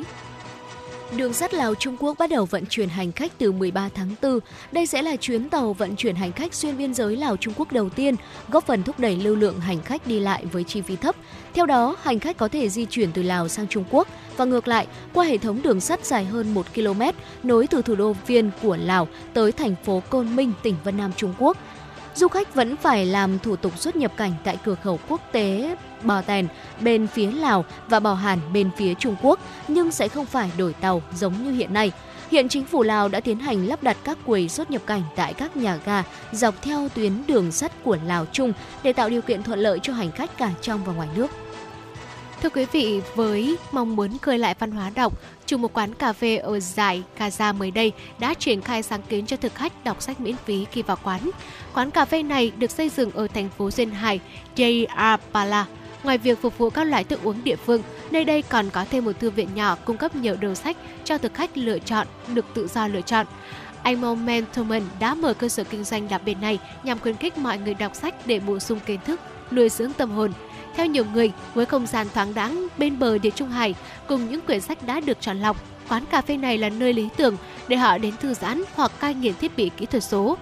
Đường 1.17 1.33
sắt 1.33 1.53
Lào 1.53 1.75
Trung 1.75 1.97
Quốc 1.99 2.17
bắt 2.19 2.29
đầu 2.29 2.45
vận 2.45 2.65
chuyển 2.65 2.89
hành 2.89 3.11
khách 3.11 3.31
từ 3.37 3.51
13 3.51 3.89
tháng 3.89 4.15
4. 4.21 4.39
Đây 4.71 4.85
sẽ 4.85 5.01
là 5.01 5.15
chuyến 5.15 5.49
tàu 5.49 5.73
vận 5.73 5.95
chuyển 5.95 6.15
hành 6.15 6.31
khách 6.31 6.53
xuyên 6.53 6.77
biên 6.77 6.93
giới 6.93 7.15
Lào 7.17 7.37
Trung 7.37 7.53
Quốc 7.57 7.71
đầu 7.71 7.89
tiên, 7.89 8.15
góp 8.49 8.65
phần 8.67 8.83
thúc 8.83 8.99
đẩy 8.99 9.15
lưu 9.15 9.35
lượng 9.35 9.59
hành 9.59 9.81
khách 9.81 10.07
đi 10.07 10.19
lại 10.19 10.45
với 10.45 10.63
chi 10.63 10.81
phí 10.81 10.95
thấp. 10.95 11.15
Theo 11.53 11.65
đó, 11.65 11.95
hành 12.01 12.19
khách 12.19 12.37
có 12.37 12.47
thể 12.47 12.69
di 12.69 12.85
chuyển 12.85 13.11
từ 13.11 13.23
Lào 13.23 13.47
sang 13.47 13.67
Trung 13.67 13.83
Quốc 13.91 14.07
và 14.37 14.45
ngược 14.45 14.67
lại 14.67 14.87
qua 15.13 15.25
hệ 15.25 15.37
thống 15.37 15.61
đường 15.61 15.79
sắt 15.79 16.05
dài 16.05 16.25
hơn 16.25 16.53
1 16.53 16.65
km 16.75 17.01
nối 17.43 17.67
từ 17.67 17.81
thủ 17.81 17.95
đô 17.95 18.15
Viên 18.27 18.51
của 18.61 18.77
Lào 18.77 19.07
tới 19.33 19.51
thành 19.51 19.75
phố 19.85 20.01
Côn 20.09 20.35
Minh, 20.35 20.51
tỉnh 20.63 20.75
Vân 20.83 20.97
Nam 20.97 21.11
Trung 21.17 21.33
Quốc. 21.39 21.57
Du 22.15 22.27
khách 22.27 22.55
vẫn 22.55 22.77
phải 22.77 23.05
làm 23.05 23.39
thủ 23.39 23.55
tục 23.55 23.77
xuất 23.77 23.95
nhập 23.95 24.11
cảnh 24.17 24.33
tại 24.43 24.57
cửa 24.65 24.75
khẩu 24.83 24.99
quốc 25.09 25.21
tế 25.31 25.75
Bò 26.03 26.21
Tèn 26.21 26.47
bên 26.81 27.07
phía 27.07 27.31
Lào 27.31 27.65
và 27.87 27.99
Bò 27.99 28.13
Hàn 28.13 28.39
bên 28.53 28.69
phía 28.77 28.93
Trung 28.93 29.15
Quốc, 29.21 29.39
nhưng 29.67 29.91
sẽ 29.91 30.07
không 30.07 30.25
phải 30.25 30.51
đổi 30.57 30.73
tàu 30.73 31.01
giống 31.15 31.43
như 31.43 31.51
hiện 31.51 31.73
nay. 31.73 31.91
Hiện 32.31 32.49
chính 32.49 32.65
phủ 32.65 32.83
Lào 32.83 33.09
đã 33.09 33.19
tiến 33.19 33.39
hành 33.39 33.65
lắp 33.67 33.83
đặt 33.83 33.97
các 34.03 34.17
quầy 34.25 34.49
xuất 34.49 34.71
nhập 34.71 34.81
cảnh 34.85 35.01
tại 35.15 35.33
các 35.33 35.57
nhà 35.57 35.79
ga 35.85 36.03
dọc 36.31 36.61
theo 36.61 36.89
tuyến 36.89 37.13
đường 37.27 37.51
sắt 37.51 37.71
của 37.83 37.97
Lào 38.05 38.25
Trung 38.25 38.53
để 38.83 38.93
tạo 38.93 39.09
điều 39.09 39.21
kiện 39.21 39.43
thuận 39.43 39.59
lợi 39.59 39.79
cho 39.83 39.93
hành 39.93 40.11
khách 40.11 40.37
cả 40.37 40.51
trong 40.61 40.83
và 40.83 40.93
ngoài 40.93 41.09
nước. 41.15 41.31
Thưa 42.41 42.49
quý 42.49 42.65
vị, 42.71 43.01
với 43.15 43.57
mong 43.71 43.95
muốn 43.95 44.17
khơi 44.17 44.39
lại 44.39 44.55
văn 44.59 44.71
hóa 44.71 44.91
đọc, 44.95 45.13
chủ 45.53 45.57
một 45.57 45.73
quán 45.73 45.93
cà 45.93 46.13
phê 46.13 46.37
ở 46.37 46.59
giải 46.59 47.03
Gaza 47.17 47.53
mới 47.53 47.71
đây 47.71 47.91
đã 48.19 48.33
triển 48.33 48.61
khai 48.61 48.83
sáng 48.83 49.01
kiến 49.01 49.25
cho 49.25 49.37
thực 49.37 49.55
khách 49.55 49.83
đọc 49.83 50.01
sách 50.01 50.19
miễn 50.19 50.35
phí 50.45 50.65
khi 50.71 50.81
vào 50.81 50.97
quán. 51.03 51.29
Quán 51.73 51.91
cà 51.91 52.05
phê 52.05 52.23
này 52.23 52.51
được 52.57 52.71
xây 52.71 52.89
dựng 52.89 53.11
ở 53.11 53.27
thành 53.27 53.49
phố 53.49 53.71
Duyên 53.71 53.89
Hải, 53.89 54.19
Jayapala. 54.55 55.63
Ngoài 56.03 56.17
việc 56.17 56.41
phục 56.41 56.57
vụ 56.57 56.69
các 56.69 56.83
loại 56.83 57.03
thức 57.03 57.23
uống 57.23 57.43
địa 57.43 57.55
phương, 57.55 57.81
nơi 58.11 58.25
đây 58.25 58.41
còn 58.41 58.69
có 58.69 58.85
thêm 58.91 59.05
một 59.05 59.19
thư 59.19 59.29
viện 59.29 59.49
nhỏ 59.55 59.75
cung 59.85 59.97
cấp 59.97 60.15
nhiều 60.15 60.35
đầu 60.41 60.55
sách 60.55 60.77
cho 61.03 61.17
thực 61.17 61.33
khách 61.33 61.57
lựa 61.57 61.79
chọn, 61.79 62.07
được 62.33 62.45
tự 62.53 62.67
do 62.67 62.87
lựa 62.87 63.01
chọn. 63.01 63.25
Anh 63.83 64.01
Momentumen 64.01 64.83
đã 64.99 65.13
mở 65.13 65.33
cơ 65.33 65.49
sở 65.49 65.63
kinh 65.63 65.83
doanh 65.83 66.09
đặc 66.09 66.21
biệt 66.25 66.35
này 66.41 66.59
nhằm 66.83 66.99
khuyến 66.99 67.15
khích 67.15 67.37
mọi 67.37 67.57
người 67.57 67.73
đọc 67.73 67.95
sách 67.95 68.15
để 68.27 68.39
bổ 68.39 68.59
sung 68.59 68.79
kiến 68.85 68.99
thức, 69.05 69.19
nuôi 69.51 69.69
dưỡng 69.69 69.93
tâm 69.93 70.11
hồn. 70.11 70.33
Theo 70.75 70.85
nhiều 70.85 71.05
người, 71.13 71.31
với 71.53 71.65
không 71.65 71.87
gian 71.87 72.07
thoáng 72.13 72.33
đãng 72.33 72.67
bên 72.77 72.99
bờ 72.99 73.17
địa 73.17 73.29
Trung 73.29 73.49
Hải 73.49 73.75
cùng 74.07 74.29
những 74.29 74.41
quyển 74.41 74.61
sách 74.61 74.85
đã 74.85 74.99
được 74.99 75.21
chọn 75.21 75.39
lọc, 75.39 75.57
quán 75.89 76.05
cà 76.05 76.21
phê 76.21 76.37
này 76.37 76.57
là 76.57 76.69
nơi 76.69 76.93
lý 76.93 77.09
tưởng 77.17 77.37
để 77.67 77.77
họ 77.77 77.97
đến 77.97 78.13
thư 78.19 78.33
giãn 78.33 78.63
hoặc 78.75 78.91
cai 78.99 79.13
nghiện 79.13 79.33
thiết 79.33 79.57
bị 79.57 79.71
kỹ 79.77 79.85
thuật 79.85 80.03
số. 80.03 80.37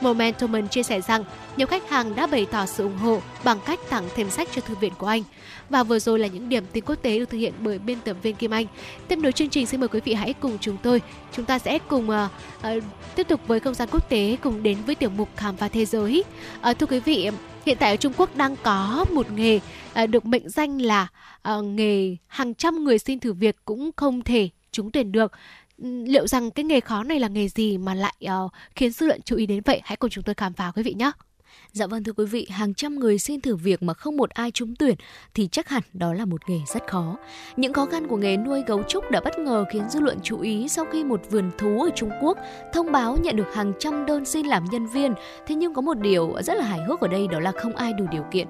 Momentum 0.00 0.68
chia 0.68 0.82
sẻ 0.82 1.00
rằng 1.00 1.24
nhiều 1.56 1.66
khách 1.66 1.90
hàng 1.90 2.16
đã 2.16 2.26
bày 2.26 2.46
tỏ 2.50 2.66
sự 2.66 2.84
ủng 2.84 2.98
hộ 2.98 3.20
bằng 3.44 3.58
cách 3.66 3.78
tặng 3.90 4.04
thêm 4.16 4.30
sách 4.30 4.48
cho 4.54 4.60
thư 4.60 4.74
viện 4.74 4.92
của 4.98 5.06
anh. 5.06 5.22
Và 5.70 5.82
vừa 5.82 5.98
rồi 5.98 6.18
là 6.18 6.26
những 6.26 6.48
điểm 6.48 6.64
tin 6.72 6.84
quốc 6.84 6.96
tế 7.02 7.18
được 7.18 7.30
thực 7.30 7.38
hiện 7.38 7.52
bởi 7.60 7.78
biên 7.78 8.00
tập 8.00 8.16
viên 8.22 8.36
Kim 8.36 8.50
Anh. 8.50 8.66
Tiếp 9.08 9.16
nối 9.16 9.32
chương 9.32 9.48
trình 9.48 9.66
xin 9.66 9.80
mời 9.80 9.88
quý 9.88 10.00
vị 10.04 10.14
hãy 10.14 10.32
cùng 10.32 10.58
chúng 10.60 10.76
tôi. 10.82 11.02
Chúng 11.32 11.44
ta 11.44 11.58
sẽ 11.58 11.78
cùng 11.78 12.10
uh, 12.10 12.30
uh, 12.76 12.82
tiếp 13.14 13.28
tục 13.28 13.40
với 13.46 13.60
không 13.60 13.74
gian 13.74 13.88
quốc 13.92 14.08
tế 14.08 14.36
cùng 14.42 14.62
đến 14.62 14.78
với 14.86 14.94
tiểu 14.94 15.10
mục 15.10 15.28
khám 15.36 15.56
phá 15.56 15.68
thế 15.68 15.84
giới. 15.84 16.24
Uh, 16.70 16.78
thưa 16.78 16.86
quý 16.86 17.00
vị, 17.00 17.30
hiện 17.66 17.76
tại 17.80 17.90
ở 17.90 17.96
Trung 17.96 18.12
Quốc 18.16 18.36
đang 18.36 18.56
có 18.62 19.04
một 19.12 19.30
nghề 19.30 19.60
uh, 20.02 20.10
được 20.10 20.26
mệnh 20.26 20.48
danh 20.48 20.82
là 20.82 21.08
uh, 21.58 21.64
nghề 21.64 22.16
hàng 22.26 22.54
trăm 22.54 22.84
người 22.84 22.98
xin 22.98 23.20
thử 23.20 23.32
việc 23.32 23.56
cũng 23.64 23.90
không 23.96 24.22
thể 24.22 24.48
trúng 24.72 24.90
tuyển 24.90 25.12
được 25.12 25.32
liệu 26.04 26.26
rằng 26.26 26.50
cái 26.50 26.64
nghề 26.64 26.80
khó 26.80 27.02
này 27.02 27.20
là 27.20 27.28
nghề 27.28 27.48
gì 27.48 27.78
mà 27.78 27.94
lại 27.94 28.14
uh, 28.44 28.52
khiến 28.74 28.90
dư 28.90 29.06
luận 29.06 29.20
chú 29.24 29.36
ý 29.36 29.46
đến 29.46 29.62
vậy? 29.64 29.80
Hãy 29.84 29.96
cùng 29.96 30.10
chúng 30.10 30.24
tôi 30.24 30.34
khám 30.34 30.52
phá 30.52 30.72
quý 30.76 30.82
vị 30.82 30.94
nhé. 30.98 31.10
Dạ 31.78 31.86
vâng 31.86 32.04
thưa 32.04 32.12
quý 32.12 32.24
vị, 32.24 32.46
hàng 32.50 32.74
trăm 32.74 32.98
người 32.98 33.18
xin 33.18 33.40
thử 33.40 33.56
việc 33.56 33.82
mà 33.82 33.94
không 33.94 34.16
một 34.16 34.30
ai 34.30 34.50
trúng 34.50 34.74
tuyển 34.76 34.94
thì 35.34 35.48
chắc 35.52 35.68
hẳn 35.68 35.82
đó 35.92 36.14
là 36.14 36.24
một 36.24 36.40
nghề 36.48 36.58
rất 36.74 36.86
khó. 36.86 37.16
Những 37.56 37.72
khó 37.72 37.86
khăn 37.86 38.06
của 38.08 38.16
nghề 38.16 38.36
nuôi 38.36 38.62
gấu 38.66 38.82
trúc 38.82 39.10
đã 39.10 39.20
bất 39.20 39.38
ngờ 39.38 39.64
khiến 39.72 39.82
dư 39.90 40.00
luận 40.00 40.18
chú 40.22 40.40
ý 40.40 40.68
sau 40.68 40.84
khi 40.92 41.04
một 41.04 41.20
vườn 41.30 41.50
thú 41.58 41.82
ở 41.82 41.90
Trung 41.96 42.10
Quốc 42.22 42.38
thông 42.72 42.92
báo 42.92 43.16
nhận 43.22 43.36
được 43.36 43.54
hàng 43.54 43.72
trăm 43.78 44.06
đơn 44.06 44.24
xin 44.24 44.46
làm 44.46 44.64
nhân 44.64 44.86
viên. 44.86 45.14
Thế 45.46 45.54
nhưng 45.54 45.74
có 45.74 45.82
một 45.82 45.98
điều 45.98 46.32
rất 46.42 46.56
là 46.56 46.64
hài 46.64 46.80
hước 46.88 47.00
ở 47.00 47.08
đây 47.08 47.28
đó 47.28 47.40
là 47.40 47.52
không 47.52 47.76
ai 47.76 47.92
đủ 47.92 48.04
điều 48.10 48.24
kiện. 48.30 48.46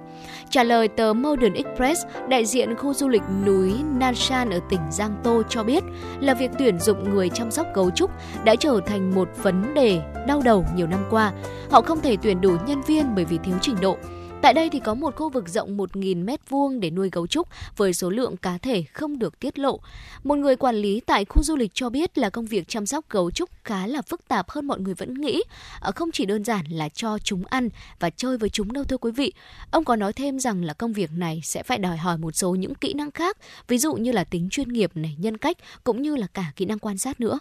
Trả 0.51 0.63
lời 0.63 0.89
tờ 0.89 1.13
Modern 1.13 1.55
Express, 1.55 2.01
đại 2.29 2.45
diện 2.45 2.77
khu 2.77 2.95
du 2.95 3.09
lịch 3.09 3.23
núi 3.47 3.73
Nanshan 3.99 4.51
ở 4.51 4.61
tỉnh 4.71 4.83
Giang 4.91 5.21
Tô 5.25 5.43
cho 5.49 5.65
biết 5.65 5.85
là 6.21 6.35
việc 6.35 6.51
tuyển 6.59 6.79
dụng 6.81 7.11
người 7.11 7.29
chăm 7.35 7.51
sóc 7.51 7.67
gấu 7.75 7.91
trúc 7.91 8.11
đã 8.45 8.55
trở 8.55 8.81
thành 8.87 9.15
một 9.15 9.29
vấn 9.43 9.75
đề 9.75 10.01
đau 10.27 10.43
đầu 10.45 10.65
nhiều 10.77 10.87
năm 10.87 11.05
qua. 11.11 11.33
Họ 11.71 11.81
không 11.81 12.01
thể 12.01 12.17
tuyển 12.23 12.41
đủ 12.41 12.57
nhân 12.67 12.83
viên 12.83 13.15
bởi 13.19 13.25
vì 13.25 13.39
thiếu 13.45 13.57
trình 13.63 13.77
độ. 13.81 13.97
Tại 14.43 14.55
đây 14.55 14.71
thì 14.71 14.81
có 14.81 14.95
một 14.95 15.17
khu 15.17 15.31
vực 15.31 15.49
rộng 15.49 15.77
1.000 15.77 16.25
mét 16.25 16.41
vuông 16.49 16.81
để 16.81 16.91
nuôi 16.91 17.11
gấu 17.13 17.27
trúc 17.27 17.49
với 17.77 17.95
số 17.95 18.11
lượng 18.11 18.37
cá 18.37 18.59
thể 18.59 18.85
không 18.93 19.19
được 19.19 19.41
tiết 19.41 19.59
lộ. 19.59 19.81
Một 20.25 20.39
người 20.39 20.57
quản 20.57 20.77
lý 20.77 21.01
tại 21.01 21.25
khu 21.25 21.43
du 21.43 21.57
lịch 21.57 21.71
cho 21.75 21.91
biết 21.91 22.19
là 22.19 22.31
công 22.31 22.47
việc 22.47 22.69
chăm 22.69 22.87
sóc 22.87 23.05
gấu 23.11 23.31
trúc 23.31 23.51
khá 23.65 23.87
là 23.87 24.03
phức 24.03 24.29
tạp 24.29 24.51
hơn 24.51 24.67
mọi 24.67 24.81
người 24.81 24.95
vẫn 24.95 25.15
nghĩ. 25.15 25.43
Ờ, 25.81 25.93
không 25.93 26.11
chỉ 26.13 26.27
đơn 26.27 26.45
giản 26.45 26.67
là 26.71 26.89
cho 26.89 27.19
chúng 27.19 27.45
ăn 27.45 27.69
và 28.01 28.11
chơi 28.11 28.39
với 28.39 28.49
chúng 28.49 28.73
đâu 28.73 28.85
thưa 28.85 28.99
quý 28.99 29.11
vị. 29.13 29.33
Ông 29.71 29.85
có 29.85 29.97
nói 29.97 30.13
thêm 30.13 30.39
rằng 30.39 30.65
là 30.65 30.73
công 30.73 30.93
việc 30.93 31.11
này 31.13 31.41
sẽ 31.45 31.63
phải 31.63 31.79
đòi 31.79 31.97
hỏi 31.97 32.19
một 32.19 32.37
số 32.37 32.55
những 32.55 32.75
kỹ 32.75 32.95
năng 32.95 33.11
khác, 33.11 33.37
ví 33.69 33.79
dụ 33.79 33.95
như 33.95 34.13
là 34.13 34.25
tính 34.25 34.49
chuyên 34.51 34.69
nghiệp 34.69 34.91
này, 34.95 35.17
nhân 35.19 35.37
cách 35.37 35.57
cũng 35.85 36.03
như 36.03 36.17
là 36.17 36.27
cả 36.35 36.53
kỹ 36.57 36.65
năng 36.65 36.79
quan 36.79 36.99
sát 36.99 37.21
nữa. 37.21 37.39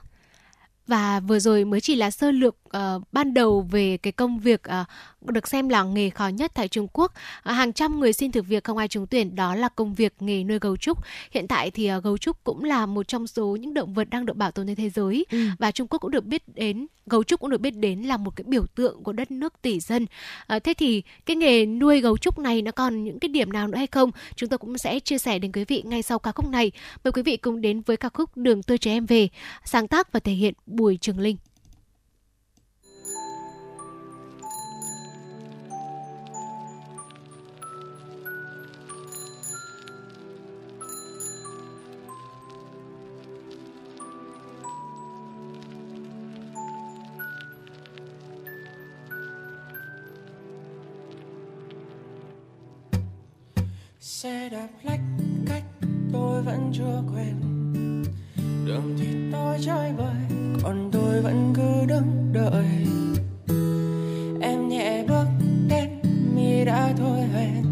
Và 0.87 1.19
vừa 1.19 1.39
rồi 1.39 1.65
mới 1.65 1.81
chỉ 1.81 1.95
là 1.95 2.11
sơ 2.11 2.31
lược 2.31 2.55
uh, 2.77 3.03
ban 3.11 3.33
đầu 3.33 3.67
về 3.71 3.97
cái 3.97 4.11
công 4.11 4.39
việc 4.39 4.61
uh, 4.81 5.31
được 5.31 5.47
xem 5.47 5.69
là 5.69 5.83
nghề 5.83 6.09
khó 6.09 6.27
nhất 6.27 6.51
tại 6.55 6.67
Trung 6.67 6.87
Quốc. 6.93 7.13
Uh, 7.49 7.55
hàng 7.55 7.73
trăm 7.73 7.99
người 7.99 8.13
xin 8.13 8.31
thử 8.31 8.41
việc 8.41 8.63
không 8.63 8.77
ai 8.77 8.87
trúng 8.87 9.07
tuyển 9.07 9.35
đó 9.35 9.55
là 9.55 9.69
công 9.69 9.93
việc 9.93 10.13
nghề 10.19 10.43
nuôi 10.43 10.59
gấu 10.59 10.77
trúc. 10.77 10.97
Hiện 11.31 11.47
tại 11.47 11.71
thì 11.71 11.93
uh, 11.93 12.03
gấu 12.03 12.17
trúc 12.17 12.43
cũng 12.43 12.63
là 12.63 12.85
một 12.85 13.07
trong 13.07 13.27
số 13.27 13.55
những 13.55 13.73
động 13.73 13.93
vật 13.93 14.09
đang 14.09 14.25
được 14.25 14.37
bảo 14.37 14.51
tồn 14.51 14.67
trên 14.67 14.75
thế 14.75 14.89
giới 14.89 15.25
ừ. 15.31 15.37
và 15.59 15.71
Trung 15.71 15.87
Quốc 15.87 15.99
cũng 15.99 16.11
được 16.11 16.25
biết 16.25 16.43
đến 16.55 16.87
gấu 17.05 17.23
trúc 17.23 17.39
cũng 17.39 17.49
được 17.49 17.61
biết 17.61 17.75
đến 17.75 18.01
là 18.01 18.17
một 18.17 18.35
cái 18.35 18.43
biểu 18.47 18.65
tượng 18.75 19.03
của 19.03 19.13
đất 19.13 19.31
nước 19.31 19.53
tỷ 19.61 19.79
dân. 19.79 20.05
Uh, 20.55 20.63
thế 20.63 20.73
thì 20.73 21.03
cái 21.25 21.35
nghề 21.35 21.65
nuôi 21.65 22.01
gấu 22.01 22.17
trúc 22.17 22.39
này 22.39 22.61
nó 22.61 22.71
còn 22.71 23.03
những 23.03 23.19
cái 23.19 23.29
điểm 23.29 23.51
nào 23.51 23.67
nữa 23.67 23.77
hay 23.77 23.87
không? 23.87 24.11
Chúng 24.35 24.49
tôi 24.49 24.57
cũng 24.57 24.77
sẽ 24.77 24.99
chia 24.99 25.17
sẻ 25.17 25.39
đến 25.39 25.51
quý 25.51 25.65
vị 25.65 25.83
ngay 25.85 26.01
sau 26.01 26.19
ca 26.19 26.31
khúc 26.31 26.49
này. 26.49 26.71
Mời 27.03 27.11
quý 27.11 27.21
vị 27.21 27.37
cùng 27.37 27.61
đến 27.61 27.81
với 27.81 27.97
ca 27.97 28.09
khúc 28.09 28.37
Đường 28.37 28.63
tôi 28.63 28.77
trẻ 28.77 28.91
em 28.91 29.05
về, 29.05 29.29
sáng 29.65 29.87
tác 29.87 30.11
và 30.11 30.19
thể 30.19 30.31
hiện 30.31 30.53
Bùi 30.65 30.97
Trường 31.01 31.19
Linh. 31.19 31.37
Đạp 54.57 54.67
lách 54.83 54.99
cách, 55.45 55.63
tôi 56.13 56.41
vẫn 56.41 56.71
chưa 56.73 57.03
quen 57.13 57.35
đường 58.65 58.97
thì 58.99 59.07
tôi 59.31 59.57
chơi 59.65 59.93
bời, 59.97 60.39
còn 60.63 60.89
tôi 60.91 61.21
vẫn 61.21 61.53
cứ 61.55 61.85
đứng 61.87 62.33
đợi. 62.33 62.65
Em 64.41 64.69
nhẹ 64.69 65.03
bước 65.07 65.25
đến, 65.69 65.89
mi 66.35 66.65
đã 66.65 66.93
thôi 66.97 67.19
hẹn. 67.33 67.63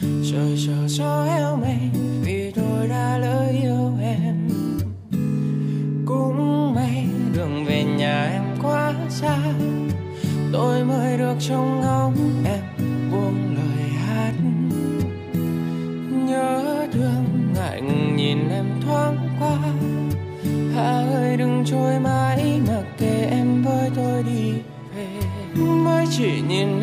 Trời 0.00 0.58
chờ 0.66 0.88
gió 0.88 1.24
heo 1.24 1.56
mây 1.56 1.78
vì 2.22 2.52
tôi 2.56 2.88
đã 2.88 3.18
lỡ 3.18 3.46
yêu 3.62 3.92
em. 4.02 4.48
Cũng 6.06 6.74
may 6.74 7.06
đường 7.34 7.64
về 7.64 7.84
nhà 7.84 8.24
em 8.24 8.44
quá 8.62 8.94
xa, 9.08 9.38
tôi 10.52 10.84
mới 10.84 11.18
được 11.18 11.36
trông 11.40 11.80
ngóng 11.80 12.44
em. 12.44 12.69
Mới 26.20 26.42
chỉ 26.48 26.79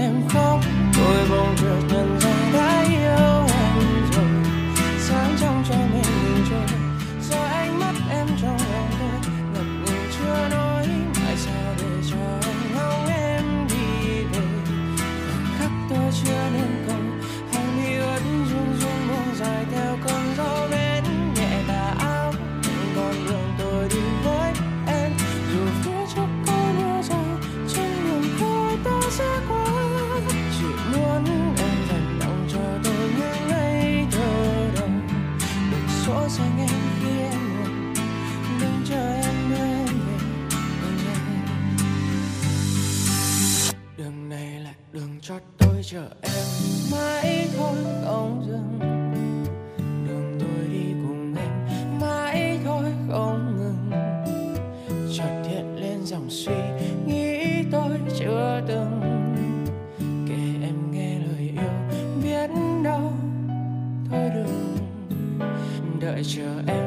chờ 45.90 46.08
em 46.22 46.32
mãi 46.92 47.48
thôi, 47.58 47.76
không 48.06 48.44
dừng. 48.48 48.80
Đường 50.08 50.38
tôi 50.40 50.68
đi 50.72 50.94
cùng 51.08 51.36
em 51.36 51.52
mãi 52.02 52.60
thôi, 52.66 52.84
không 53.10 53.56
ngừng. 53.58 53.92
Chợt 55.18 55.44
hiện 55.50 55.76
lên 55.76 56.06
dòng 56.06 56.30
suy 56.30 56.54
nghĩ 57.06 57.64
tôi 57.72 58.00
chưa 58.20 58.62
từng 58.68 59.02
kể 60.30 60.66
em 60.68 60.92
nghe 60.92 61.20
lời 61.20 61.52
yêu 61.54 62.00
biết 62.24 62.50
đâu 62.84 63.14
thôi 64.10 64.30
đừng 64.36 64.78
đợi 66.02 66.24
chờ 66.24 66.62
em 66.68 66.87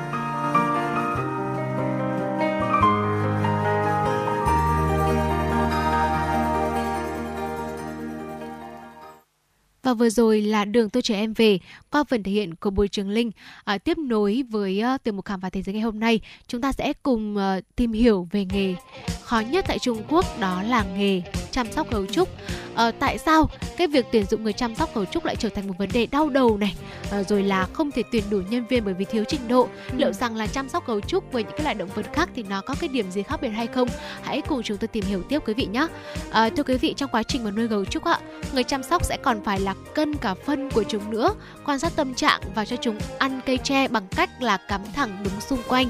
Và 9.91 9.95
vừa 9.95 10.09
rồi 10.09 10.41
là 10.41 10.65
đường 10.65 10.89
tôi 10.89 11.01
chở 11.01 11.15
em 11.15 11.33
về 11.33 11.59
qua 11.89 12.03
phần 12.03 12.23
thể 12.23 12.31
hiện 12.31 12.55
của 12.55 12.69
Bùi 12.69 12.87
Trường 12.87 13.09
Linh. 13.09 13.31
À, 13.63 13.77
tiếp 13.77 13.97
nối 13.97 14.43
với 14.49 14.83
uh, 14.95 15.03
từ 15.03 15.11
một 15.11 15.25
khám 15.25 15.41
phá 15.41 15.49
thế 15.49 15.61
giới 15.61 15.73
ngày 15.73 15.81
hôm 15.81 15.99
nay, 15.99 16.19
chúng 16.47 16.61
ta 16.61 16.71
sẽ 16.71 16.93
cùng 17.03 17.35
uh, 17.35 17.63
tìm 17.75 17.91
hiểu 17.91 18.27
về 18.31 18.45
nghề 18.45 18.75
khó 19.23 19.39
nhất 19.39 19.65
tại 19.67 19.79
Trung 19.79 20.03
Quốc 20.09 20.39
đó 20.39 20.63
là 20.63 20.85
nghề 20.97 21.21
chăm 21.51 21.71
sóc 21.71 21.91
gấu 21.91 22.05
trúc. 22.05 22.29
À, 22.75 22.91
tại 22.99 23.17
sao 23.17 23.49
cái 23.77 23.87
việc 23.87 24.05
tuyển 24.11 24.25
dụng 24.25 24.43
người 24.43 24.53
chăm 24.53 24.75
sóc 24.75 24.95
gấu 24.95 25.05
trúc 25.05 25.25
lại 25.25 25.35
trở 25.35 25.49
thành 25.49 25.67
một 25.67 25.73
vấn 25.77 25.89
đề 25.93 26.05
đau 26.05 26.29
đầu 26.29 26.57
này? 26.57 26.75
À, 27.11 27.23
rồi 27.23 27.43
là 27.43 27.67
không 27.73 27.91
thể 27.91 28.03
tuyển 28.11 28.23
đủ 28.29 28.41
nhân 28.49 28.65
viên 28.65 28.85
bởi 28.85 28.93
vì 28.93 29.05
thiếu 29.05 29.23
trình 29.27 29.47
độ. 29.47 29.67
Liệu 29.97 30.13
rằng 30.13 30.35
là 30.35 30.47
chăm 30.47 30.69
sóc 30.69 30.87
gấu 30.87 31.01
trúc 31.01 31.31
với 31.31 31.43
những 31.43 31.53
cái 31.57 31.63
loài 31.63 31.75
động 31.75 31.89
vật 31.95 32.05
khác 32.13 32.29
thì 32.35 32.43
nó 32.43 32.61
có 32.61 32.75
cái 32.79 32.87
điểm 32.87 33.11
gì 33.11 33.23
khác 33.23 33.41
biệt 33.41 33.49
hay 33.49 33.67
không? 33.67 33.87
Hãy 34.21 34.41
cùng 34.41 34.63
chúng 34.63 34.77
tôi 34.77 34.87
tìm 34.87 35.05
hiểu 35.05 35.23
tiếp 35.29 35.39
quý 35.45 35.53
vị 35.53 35.67
nhé. 35.71 35.87
À, 36.31 36.49
thưa 36.49 36.63
quý 36.63 36.77
vị, 36.77 36.93
trong 36.97 37.09
quá 37.11 37.23
trình 37.23 37.43
mà 37.43 37.51
nuôi 37.51 37.67
gấu 37.67 37.85
trúc 37.85 38.03
ạ, 38.03 38.19
người 38.53 38.63
chăm 38.63 38.83
sóc 38.83 39.05
sẽ 39.05 39.17
còn 39.23 39.43
phải 39.43 39.59
là 39.59 39.73
cân 39.95 40.15
cả 40.15 40.33
phân 40.33 40.71
của 40.71 40.83
chúng 40.83 41.11
nữa, 41.11 41.33
quan 41.65 41.79
sát 41.79 41.95
tâm 41.95 42.13
trạng 42.13 42.41
và 42.55 42.65
cho 42.65 42.75
chúng 42.75 42.99
ăn 43.17 43.41
cây 43.45 43.57
tre 43.57 43.87
bằng 43.87 44.07
cách 44.15 44.29
là 44.41 44.57
cắm 44.57 44.81
thẳng 44.95 45.23
đứng 45.23 45.41
xung 45.41 45.59
quanh. 45.67 45.89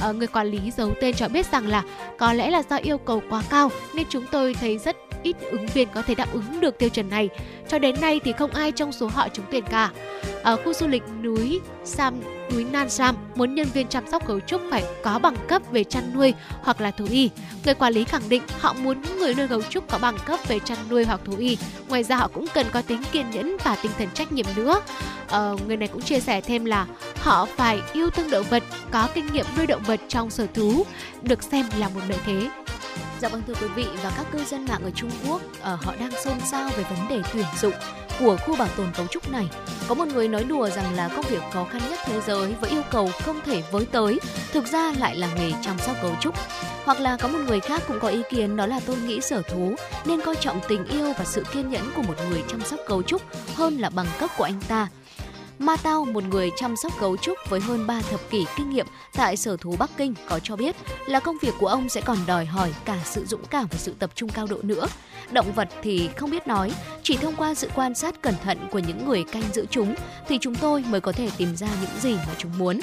Ờ, 0.00 0.12
người 0.12 0.26
quản 0.26 0.46
lý 0.46 0.70
giấu 0.70 0.92
tên 1.00 1.14
cho 1.14 1.28
biết 1.28 1.46
rằng 1.52 1.66
là 1.66 1.82
có 2.18 2.32
lẽ 2.32 2.50
là 2.50 2.62
do 2.70 2.76
yêu 2.76 2.98
cầu 2.98 3.22
quá 3.30 3.42
cao 3.50 3.70
nên 3.94 4.06
chúng 4.10 4.24
tôi 4.30 4.54
thấy 4.54 4.78
rất 4.78 4.96
ít 5.22 5.36
ứng 5.50 5.66
viên 5.66 5.88
có 5.94 6.02
thể 6.02 6.14
đáp 6.14 6.32
ứng 6.32 6.60
được 6.60 6.78
tiêu 6.78 6.88
chuẩn 6.88 7.10
này. 7.10 7.28
Cho 7.68 7.78
đến 7.78 8.00
nay 8.00 8.20
thì 8.24 8.32
không 8.32 8.50
ai 8.50 8.72
trong 8.72 8.92
số 8.92 9.06
họ 9.06 9.28
trúng 9.28 9.46
tuyển 9.50 9.64
cả. 9.70 9.90
Ở 10.42 10.56
khu 10.56 10.72
du 10.72 10.86
lịch 10.86 11.02
núi 11.22 11.60
Sam 11.84 12.20
núi 12.52 12.64
Nan 12.64 12.90
Sam 12.90 13.16
muốn 13.34 13.54
nhân 13.54 13.68
viên 13.74 13.88
chăm 13.88 14.06
sóc 14.10 14.26
cấu 14.26 14.40
trúc 14.40 14.62
phải 14.70 14.84
có 15.02 15.18
bằng 15.18 15.36
cấp 15.48 15.62
về 15.72 15.84
chăn 15.84 16.14
nuôi 16.14 16.34
hoặc 16.62 16.80
là 16.80 16.90
thú 16.90 17.06
y. 17.10 17.30
Người 17.64 17.74
quản 17.74 17.92
lý 17.92 18.04
khẳng 18.04 18.28
định 18.28 18.42
họ 18.58 18.72
muốn 18.72 19.02
người 19.18 19.34
nuôi 19.34 19.46
gấu 19.46 19.62
trúc 19.62 19.88
có 19.88 19.98
bằng 19.98 20.16
cấp 20.26 20.40
về 20.48 20.58
chăn 20.58 20.78
nuôi 20.90 21.04
hoặc 21.04 21.20
thú 21.24 21.32
y. 21.38 21.58
Ngoài 21.88 22.02
ra 22.02 22.16
họ 22.16 22.28
cũng 22.28 22.46
cần 22.54 22.66
có 22.72 22.82
tính 22.82 23.02
kiên 23.12 23.30
nhẫn 23.30 23.56
và 23.64 23.76
tinh 23.82 23.92
thần 23.98 24.08
trách 24.14 24.32
nhiệm 24.32 24.46
nữa. 24.56 24.80
Ờ, 25.28 25.56
người 25.66 25.76
này 25.76 25.88
cũng 25.88 26.02
chia 26.02 26.20
sẻ 26.20 26.40
thêm 26.40 26.64
là 26.64 26.86
họ 27.16 27.46
phải 27.56 27.80
yêu 27.92 28.10
thương 28.10 28.30
động 28.30 28.46
vật, 28.50 28.62
có 28.90 29.08
kinh 29.14 29.26
nghiệm 29.32 29.46
nuôi 29.56 29.66
động 29.66 29.82
vật 29.86 30.00
trong 30.08 30.30
sở 30.30 30.46
thú, 30.54 30.86
được 31.22 31.42
xem 31.42 31.66
là 31.78 31.88
một 31.88 32.00
lợi 32.08 32.18
thế. 32.26 32.48
Dạ 33.20 33.28
vâng 33.28 33.42
thưa 33.46 33.54
quý 33.54 33.66
vị 33.74 33.86
và 34.02 34.12
các 34.16 34.26
cư 34.32 34.44
dân 34.44 34.64
mạng 34.64 34.80
ở 34.84 34.90
Trung 34.90 35.10
Quốc, 35.28 35.40
ở 35.60 35.74
họ 35.74 35.94
đang 36.00 36.10
xôn 36.24 36.40
xao 36.50 36.70
về 36.76 36.84
vấn 36.90 37.08
đề 37.08 37.22
tuyển 37.32 37.44
dụng 37.60 37.72
của 38.20 38.36
khu 38.36 38.56
bảo 38.56 38.68
tồn 38.76 38.86
cấu 38.96 39.06
trúc 39.06 39.30
này. 39.32 39.48
Có 39.88 39.94
một 39.94 40.04
người 40.08 40.28
nói 40.28 40.44
đùa 40.44 40.70
rằng 40.70 40.94
là 40.94 41.08
công 41.08 41.24
việc 41.28 41.42
khó 41.52 41.64
khăn 41.64 41.82
nhất 41.90 41.98
thế 42.04 42.20
giới 42.26 42.54
với 42.60 42.70
yêu 42.70 42.82
cầu 42.90 43.10
không 43.24 43.40
thể 43.44 43.62
với 43.70 43.86
tới, 43.86 44.20
thực 44.52 44.66
ra 44.66 44.92
lại 44.98 45.16
là 45.16 45.28
nghề 45.34 45.52
chăm 45.62 45.78
sóc 45.78 45.96
cấu 46.02 46.12
trúc. 46.20 46.34
Hoặc 46.84 47.00
là 47.00 47.16
có 47.16 47.28
một 47.28 47.38
người 47.46 47.60
khác 47.60 47.82
cũng 47.88 48.00
có 48.00 48.08
ý 48.08 48.22
kiến 48.30 48.56
đó 48.56 48.66
là 48.66 48.80
tôi 48.86 48.96
nghĩ 48.96 49.20
sở 49.20 49.42
thú 49.42 49.74
nên 50.04 50.20
coi 50.20 50.36
trọng 50.36 50.60
tình 50.68 50.84
yêu 50.84 51.12
và 51.18 51.24
sự 51.24 51.44
kiên 51.52 51.70
nhẫn 51.70 51.90
của 51.96 52.02
một 52.02 52.14
người 52.30 52.42
chăm 52.48 52.60
sóc 52.60 52.80
cấu 52.86 53.02
trúc 53.02 53.22
hơn 53.54 53.78
là 53.78 53.90
bằng 53.90 54.06
cấp 54.18 54.30
của 54.36 54.44
anh 54.44 54.60
ta. 54.68 54.88
Ma 55.60 55.76
Tao, 55.76 56.04
một 56.04 56.24
người 56.24 56.50
chăm 56.56 56.76
sóc 56.76 57.00
gấu 57.00 57.16
trúc 57.16 57.38
với 57.48 57.60
hơn 57.60 57.86
3 57.86 58.00
thập 58.00 58.30
kỷ 58.30 58.44
kinh 58.56 58.70
nghiệm 58.70 58.86
tại 59.12 59.36
sở 59.36 59.56
thú 59.56 59.76
Bắc 59.78 59.90
Kinh 59.96 60.14
có 60.28 60.38
cho 60.38 60.56
biết 60.56 60.76
là 61.06 61.20
công 61.20 61.36
việc 61.40 61.54
của 61.58 61.66
ông 61.66 61.88
sẽ 61.88 62.00
còn 62.00 62.18
đòi 62.26 62.44
hỏi 62.44 62.74
cả 62.84 62.98
sự 63.04 63.24
dũng 63.24 63.44
cảm 63.50 63.66
và 63.70 63.78
sự 63.78 63.94
tập 63.98 64.10
trung 64.14 64.30
cao 64.30 64.46
độ 64.50 64.56
nữa. 64.62 64.86
Động 65.30 65.52
vật 65.52 65.68
thì 65.82 66.10
không 66.16 66.30
biết 66.30 66.46
nói, 66.46 66.72
chỉ 67.02 67.16
thông 67.16 67.36
qua 67.36 67.54
sự 67.54 67.70
quan 67.74 67.94
sát 67.94 68.22
cẩn 68.22 68.34
thận 68.44 68.58
của 68.70 68.78
những 68.78 69.06
người 69.06 69.24
canh 69.32 69.42
giữ 69.52 69.66
chúng 69.70 69.94
thì 70.28 70.38
chúng 70.40 70.54
tôi 70.54 70.84
mới 70.88 71.00
có 71.00 71.12
thể 71.12 71.30
tìm 71.36 71.56
ra 71.56 71.68
những 71.80 72.00
gì 72.00 72.14
mà 72.14 72.34
chúng 72.38 72.58
muốn. 72.58 72.80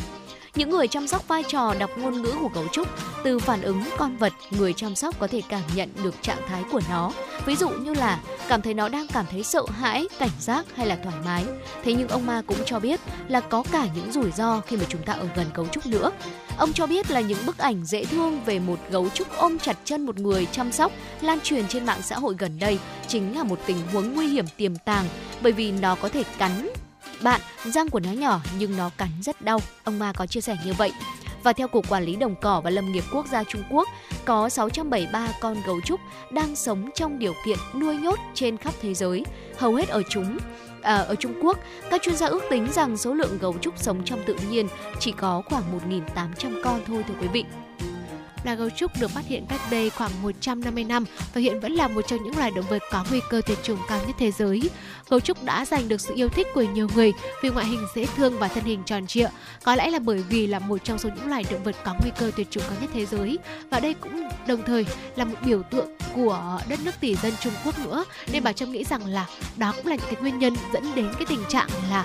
Những 0.58 0.70
người 0.70 0.88
chăm 0.88 1.08
sóc 1.08 1.28
vai 1.28 1.44
trò 1.44 1.74
đọc 1.80 1.90
ngôn 1.98 2.22
ngữ 2.22 2.34
của 2.42 2.50
cấu 2.50 2.68
trúc, 2.68 2.88
từ 3.24 3.40
phản 3.40 3.62
ứng 3.62 3.84
con 3.98 4.18
vật, 4.18 4.34
người 4.52 4.74
chăm 4.74 4.96
sóc 4.96 5.20
có 5.20 5.28
thể 5.28 5.42
cảm 5.50 5.62
nhận 5.76 5.90
được 6.04 6.16
trạng 6.22 6.42
thái 6.48 6.64
của 6.72 6.82
nó. 6.90 7.12
Ví 7.46 7.56
dụ 7.56 7.70
như 7.70 7.94
là 7.94 8.20
cảm 8.48 8.62
thấy 8.62 8.74
nó 8.74 8.90
đang 8.90 9.08
cảm 9.08 9.26
thấy 9.32 9.44
sợ 9.44 9.64
hãi, 9.70 10.08
cảnh 10.20 10.30
giác 10.40 10.66
hay 10.76 10.88
là 10.88 10.98
thoải 11.04 11.16
mái. 11.26 11.46
Thế 11.84 11.94
nhưng 11.94 12.08
ông 12.08 12.26
Ma 12.26 12.42
cũng 12.48 12.58
cho 12.66 12.80
biết 12.80 13.00
là 13.28 13.40
có 13.40 13.64
cả 13.72 13.88
những 13.96 14.12
rủi 14.12 14.32
ro 14.32 14.60
khi 14.60 14.78
mà 14.78 14.84
chúng 14.90 15.04
ta 15.04 15.14
ở 15.14 15.28
gần 15.36 15.48
cấu 15.54 15.68
trúc 15.68 15.86
nữa. 15.86 16.12
Ông 16.58 16.74
cho 16.74 16.88
biết 16.88 17.12
là 17.12 17.20
những 17.20 17.46
bức 17.46 17.58
ảnh 17.58 17.86
dễ 17.86 18.06
thương 18.06 18.42
về 18.46 18.60
một 18.60 18.80
gấu 18.90 19.10
trúc 19.10 19.28
ôm 19.38 19.60
chặt 19.60 19.78
chân 19.86 20.06
một 20.06 20.20
người 20.20 20.48
chăm 20.52 20.72
sóc 20.72 20.92
lan 21.22 21.40
truyền 21.44 21.68
trên 21.68 21.86
mạng 21.86 22.02
xã 22.02 22.16
hội 22.16 22.36
gần 22.38 22.60
đây 22.60 22.80
chính 23.08 23.38
là 23.38 23.44
một 23.44 23.60
tình 23.66 23.78
huống 23.94 24.14
nguy 24.14 24.28
hiểm 24.28 24.46
tiềm 24.58 24.76
tàng 24.76 25.06
bởi 25.42 25.52
vì 25.52 25.72
nó 25.72 25.96
có 25.96 26.10
thể 26.10 26.24
cắn 26.38 26.70
bạn, 27.24 27.42
răng 27.66 27.90
của 27.90 28.00
nó 28.00 28.12
nhỏ 28.12 28.40
nhưng 28.60 28.78
nó 28.78 28.90
cắn 28.98 29.10
rất 29.22 29.42
đau. 29.42 29.60
Ông 29.84 30.00
Ma 30.00 30.14
có 30.14 30.26
chia 30.26 30.42
sẻ 30.42 30.58
như 30.66 30.74
vậy. 30.74 30.92
Và 31.44 31.54
theo 31.54 31.68
Cục 31.68 31.90
Quản 31.90 32.04
lý 32.04 32.16
Đồng 32.16 32.36
cỏ 32.42 32.62
và 32.64 32.70
Lâm 32.70 32.92
nghiệp 32.92 33.04
Quốc 33.14 33.28
gia 33.28 33.44
Trung 33.44 33.64
Quốc, 33.70 33.88
có 34.26 34.50
673 34.50 35.28
con 35.42 35.58
gấu 35.66 35.82
trúc 35.82 36.00
đang 36.32 36.56
sống 36.56 36.90
trong 36.96 37.20
điều 37.20 37.34
kiện 37.46 37.58
nuôi 37.80 37.96
nhốt 37.96 38.20
trên 38.34 38.58
khắp 38.58 38.74
thế 38.82 38.94
giới. 38.94 39.26
Hầu 39.58 39.76
hết 39.76 39.90
ở 39.90 40.04
chúng 40.10 40.38
à, 40.82 40.96
ở 40.96 41.16
Trung 41.16 41.34
Quốc, 41.42 41.58
các 41.90 42.02
chuyên 42.02 42.16
gia 42.16 42.28
ước 42.28 42.44
tính 42.50 42.68
rằng 42.74 42.98
số 42.98 43.14
lượng 43.14 43.38
gấu 43.42 43.56
trúc 43.62 43.74
sống 43.78 44.02
trong 44.06 44.20
tự 44.26 44.36
nhiên 44.50 44.68
chỉ 45.00 45.12
có 45.12 45.42
khoảng 45.50 45.64
1.800 45.90 46.64
con 46.64 46.82
thôi 46.88 47.04
thưa 47.08 47.14
quý 47.22 47.28
vị 47.28 47.44
loài 48.44 48.58
gấu 48.58 48.70
trúc 48.70 48.92
được 49.00 49.12
phát 49.12 49.28
hiện 49.28 49.46
cách 49.50 49.62
đây 49.72 49.90
khoảng 49.90 50.12
150 50.22 50.84
năm 50.84 51.06
và 51.34 51.42
hiện 51.42 51.60
vẫn 51.60 51.72
là 51.72 51.88
một 51.88 52.02
trong 52.08 52.24
những 52.24 52.38
loài 52.38 52.52
động 52.52 52.66
vật 52.70 52.84
có 52.92 53.06
nguy 53.10 53.20
cơ 53.30 53.42
tuyệt 53.46 53.58
chủng 53.64 53.80
cao 53.88 54.00
nhất 54.08 54.16
thế 54.20 54.32
giới. 54.32 54.70
Gấu 55.10 55.20
trúc 55.20 55.44
đã 55.44 55.66
giành 55.66 55.88
được 55.88 56.02
sự 56.02 56.14
yêu 56.16 56.30
thích 56.30 56.48
của 56.54 56.64
nhiều 56.64 56.88
người 56.96 57.14
vì 57.44 57.50
ngoại 57.50 57.66
hình 57.66 57.82
dễ 57.96 58.06
thương 58.06 58.40
và 58.40 58.48
thân 58.48 58.64
hình 58.64 58.84
tròn 58.86 59.08
trịa. 59.08 59.28
Có 59.64 59.76
lẽ 59.76 59.92
là 59.92 60.00
bởi 60.00 60.24
vì 60.30 60.48
là 60.48 60.60
một 60.60 60.78
trong 60.84 60.98
số 60.98 61.10
những 61.16 61.28
loài 61.28 61.46
động 61.52 61.64
vật 61.64 61.76
có 61.86 61.96
nguy 62.02 62.12
cơ 62.20 62.32
tuyệt 62.36 62.48
chủng 62.52 62.64
cao 62.70 62.78
nhất 62.82 62.90
thế 62.94 63.06
giới 63.06 63.38
và 63.70 63.80
đây 63.80 63.94
cũng 63.94 64.30
đồng 64.48 64.64
thời 64.64 64.86
là 65.16 65.26
một 65.26 65.36
biểu 65.46 65.64
tượng 65.64 65.88
của 66.16 66.62
đất 66.70 66.80
nước 66.86 66.92
tỷ 67.00 67.16
dân 67.16 67.34
Trung 67.42 67.54
Quốc 67.66 67.80
nữa 67.86 68.06
nên 68.32 68.44
bà 68.44 68.54
Trâm 68.54 68.72
nghĩ 68.72 68.84
rằng 68.84 69.06
là 69.06 69.26
đó 69.58 69.74
cũng 69.78 69.88
là 69.88 69.96
những 69.96 70.06
cái 70.06 70.22
nguyên 70.22 70.40
nhân 70.40 70.56
dẫn 70.74 70.96
đến 70.96 71.10
cái 71.14 71.26
tình 71.30 71.44
trạng 71.50 71.70
là 71.90 72.04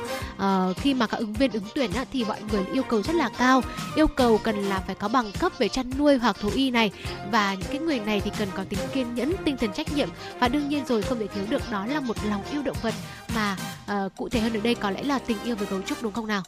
uh, 0.71 0.77
khi 0.77 0.95
mà 0.95 1.07
các 1.07 1.17
ứng 1.17 1.33
viên 1.33 1.53
ứng 1.53 1.65
tuyển 1.75 1.93
á, 1.93 2.05
thì 2.13 2.25
mọi 2.25 2.39
người 2.53 2.65
yêu 2.73 2.83
cầu 2.83 3.03
rất 3.03 3.17
là 3.17 3.29
cao 3.39 3.63
yêu 3.97 4.07
cầu 4.07 4.39
cần 4.39 4.57
là 4.57 4.83
phải 4.87 4.95
có 4.95 5.09
bằng 5.09 5.33
cấp 5.39 5.53
về 5.59 5.69
chăn 5.69 5.91
nuôi 5.99 6.19
hoặc 6.23 6.37
thú 6.41 6.51
y 6.55 6.71
này. 6.71 6.91
Và 7.31 7.55
những 7.55 7.69
cái 7.69 7.79
người 7.79 8.01
này 8.01 8.21
thì 8.21 8.31
cần 8.39 8.49
có 8.55 8.65
tính 8.69 8.79
kiên 8.95 9.15
nhẫn 9.15 9.33
tinh 9.45 9.57
thần 9.57 9.73
trách 9.73 9.93
nhiệm. 9.97 10.09
Và 10.41 10.49
đương 10.49 10.69
nhiên 10.69 10.85
rồi 10.87 11.03
không 11.03 11.19
thể 11.19 11.27
thiếu 11.27 11.45
được 11.49 11.63
đó 11.71 11.87
là 11.87 12.01
một 12.01 12.17
lòng 12.29 12.43
yêu 12.53 12.63
động 12.63 12.77
vật 12.83 12.95
mà 13.35 13.57
uh, 13.85 14.17
cụ 14.17 14.29
thể 14.29 14.41
hơn 14.41 14.53
ở 14.53 14.61
đây 14.63 14.75
có 14.75 14.91
lẽ 14.91 15.03
là 15.03 15.19
tình 15.19 15.39
yêu 15.45 15.57
với 15.57 15.67
gấu 15.71 15.83
trúc 15.83 16.03
đúng 16.03 16.13
không 16.13 16.27
nào? 16.27 16.43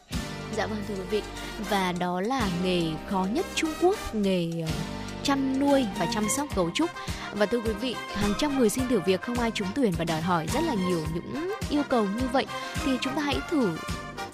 Dạ 0.57 0.67
vâng 0.67 0.83
thưa 0.89 0.95
quý 0.95 1.03
vị. 1.11 1.23
Và 1.71 1.93
đó 1.93 2.21
là 2.21 2.49
nghề 2.65 2.83
khó 3.11 3.27
nhất 3.33 3.47
Trung 3.55 3.71
Quốc 3.83 4.15
Nghề 4.15 4.51
chăm 4.57 4.69
chăn 5.23 5.61
nuôi 5.61 5.87
và 5.99 6.07
chăm 6.15 6.27
sóc 6.37 6.57
gấu 6.57 6.71
trúc. 6.75 6.91
Và 7.35 7.47
thưa 7.47 7.61
quý 7.61 7.73
vị 7.73 7.95
hàng 8.15 8.33
trăm 8.39 8.59
người 8.59 8.69
xin 8.69 8.89
thử 8.89 9.01
việc 9.01 9.23
không 9.23 9.39
ai 9.39 9.51
trúng 9.51 9.69
tuyển 9.75 9.93
và 9.99 10.05
đòi 10.05 10.21
hỏi 10.21 10.47
rất 10.55 10.61
là 10.67 10.75
nhiều 10.75 11.07
những 11.15 11.53
yêu 11.71 11.83
cầu 11.89 12.05
như 12.05 12.29
vậy. 12.33 12.47
Thì 12.85 12.93
chúng 13.01 13.15
ta 13.15 13.23
hãy 13.23 13.37
thử 13.51 13.77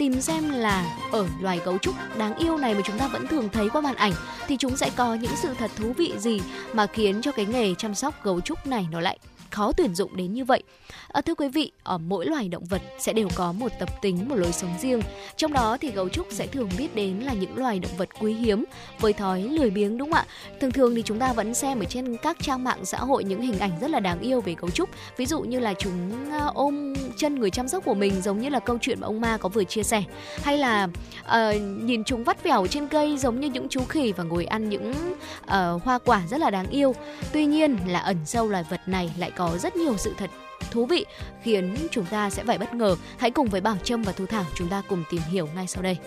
tìm 0.01 0.21
xem 0.21 0.51
là 0.51 0.97
ở 1.13 1.27
loài 1.41 1.61
gấu 1.65 1.79
trúc 1.79 1.95
đáng 2.19 2.37
yêu 2.37 2.57
này 2.57 2.75
mà 2.75 2.81
chúng 2.85 2.99
ta 2.99 3.09
vẫn 3.09 3.27
thường 3.27 3.49
thấy 3.53 3.69
qua 3.69 3.81
màn 3.81 3.97
ảnh 3.97 4.13
thì 4.49 4.57
chúng 4.57 4.77
sẽ 4.77 4.91
có 4.97 5.15
những 5.15 5.37
sự 5.43 5.55
thật 5.59 5.71
thú 5.77 5.93
vị 5.97 6.13
gì 6.19 6.41
mà 6.73 6.87
khiến 6.87 7.21
cho 7.23 7.33
cái 7.33 7.47
nghề 7.47 7.75
chăm 7.75 7.95
sóc 7.95 8.25
gấu 8.25 8.41
trúc 8.41 8.67
này 8.67 8.87
nó 8.91 9.01
lại 9.01 9.19
khó 9.51 9.73
tuyển 9.77 9.95
dụng 9.95 10.17
đến 10.17 10.33
như 10.33 10.45
vậy. 10.45 10.63
À, 11.09 11.21
thưa 11.21 11.35
quý 11.35 11.49
vị, 11.49 11.73
ở 11.83 11.99
mỗi 11.99 12.27
loài 12.27 12.49
động 12.49 12.65
vật 12.65 12.83
sẽ 12.99 13.13
đều 13.13 13.29
có 13.35 13.53
một 13.53 13.73
tập 13.79 13.89
tính, 14.03 14.29
một 14.29 14.37
lối 14.37 14.53
sống 14.53 14.71
riêng. 14.81 15.03
Trong 15.37 15.53
đó 15.53 15.77
thì 15.81 15.91
gấu 15.91 16.09
trúc 16.09 16.27
sẽ 16.31 16.47
thường 16.47 16.69
biết 16.79 16.95
đến 16.95 17.21
là 17.21 17.33
những 17.33 17.57
loài 17.57 17.79
động 17.79 17.93
vật 17.97 18.09
quý 18.21 18.35
hiếm 18.35 18.65
với 19.01 19.13
thói 19.13 19.43
lười 19.43 19.71
biếng 19.71 19.99
đúng 19.99 20.13
không 20.13 20.19
ạ? 20.19 20.27
Thường 20.61 20.71
thường 20.71 20.95
thì 20.95 21.03
chúng 21.03 21.19
ta 21.19 21.33
vẫn 21.33 21.55
xem 21.55 21.79
ở 21.81 21.85
trên 21.85 22.17
các 22.17 22.37
trang 22.43 22.65
mạng 22.65 22.85
xã 22.85 22.99
hội 22.99 23.25
những 23.25 23.43
hình 23.43 23.59
ảnh 23.59 23.71
rất 23.81 23.91
là 23.91 24.01
đáng 24.01 24.21
yêu 24.21 24.41
về 24.41 24.55
gấu 24.59 24.71
trúc. 24.71 24.89
Ví 25.17 25.27
dụ 25.27 25.41
như 25.41 25.61
là 25.61 25.75
chúng 25.79 26.31
à, 26.31 26.47
ôm 26.55 26.95
chân 27.17 27.35
người 27.35 27.51
chăm 27.51 27.69
sóc 27.69 27.85
của 27.85 27.95
mình 27.95 28.21
giống 28.23 28.41
như 28.41 28.49
là 28.49 28.61
câu 28.61 28.79
chuyện 28.81 29.01
mà 29.01 29.07
ông 29.07 29.21
Ma 29.21 29.37
có 29.37 29.49
vừa 29.49 29.65
chia 29.65 29.83
sẻ, 29.83 30.03
hay 30.43 30.59
là 30.59 30.89
uh, 31.25 31.61
nhìn 31.61 32.05
chúng 32.05 32.25
vắt 32.25 32.43
vẻo 32.43 32.67
trên 32.67 32.89
cây 32.89 33.19
giống 33.19 33.41
như 33.41 33.49
những 33.49 33.69
chú 33.69 33.81
khỉ 33.89 34.13
và 34.17 34.25
ngồi 34.25 34.45
ăn 34.45 34.69
những 34.69 34.95
uh, 35.43 35.83
hoa 35.83 35.99
quả 36.05 36.23
rất 36.31 36.41
là 36.41 36.51
đáng 36.51 36.67
yêu. 36.71 36.95
Tuy 37.33 37.47
nhiên 37.47 37.79
là 37.87 38.01
ẩn 38.01 38.17
sâu 38.25 38.49
loài 38.49 38.65
vật 38.71 38.81
này 38.87 39.11
lại 39.17 39.31
có 39.31 39.40
có 39.41 39.59
rất 39.59 39.77
nhiều 39.77 39.97
sự 39.97 40.15
thật 40.19 40.31
thú 40.71 40.87
vị 40.87 41.07
khiến 41.43 41.77
chúng 41.91 42.05
ta 42.05 42.31
sẽ 42.31 42.45
phải 42.45 42.59
bất 42.59 42.75
ngờ. 42.75 42.97
Hãy 43.19 43.31
cùng 43.31 43.47
với 43.47 43.61
Bảo 43.61 43.77
Trâm 43.85 44.03
và 44.03 44.13
Thu 44.13 44.27
Thảo 44.27 44.45
chúng 44.55 44.69
ta 44.69 44.83
cùng 44.89 45.05
tìm 45.11 45.21
hiểu 45.31 45.49
ngay 45.55 45.67
sau 45.67 45.83
đây. 45.83 45.99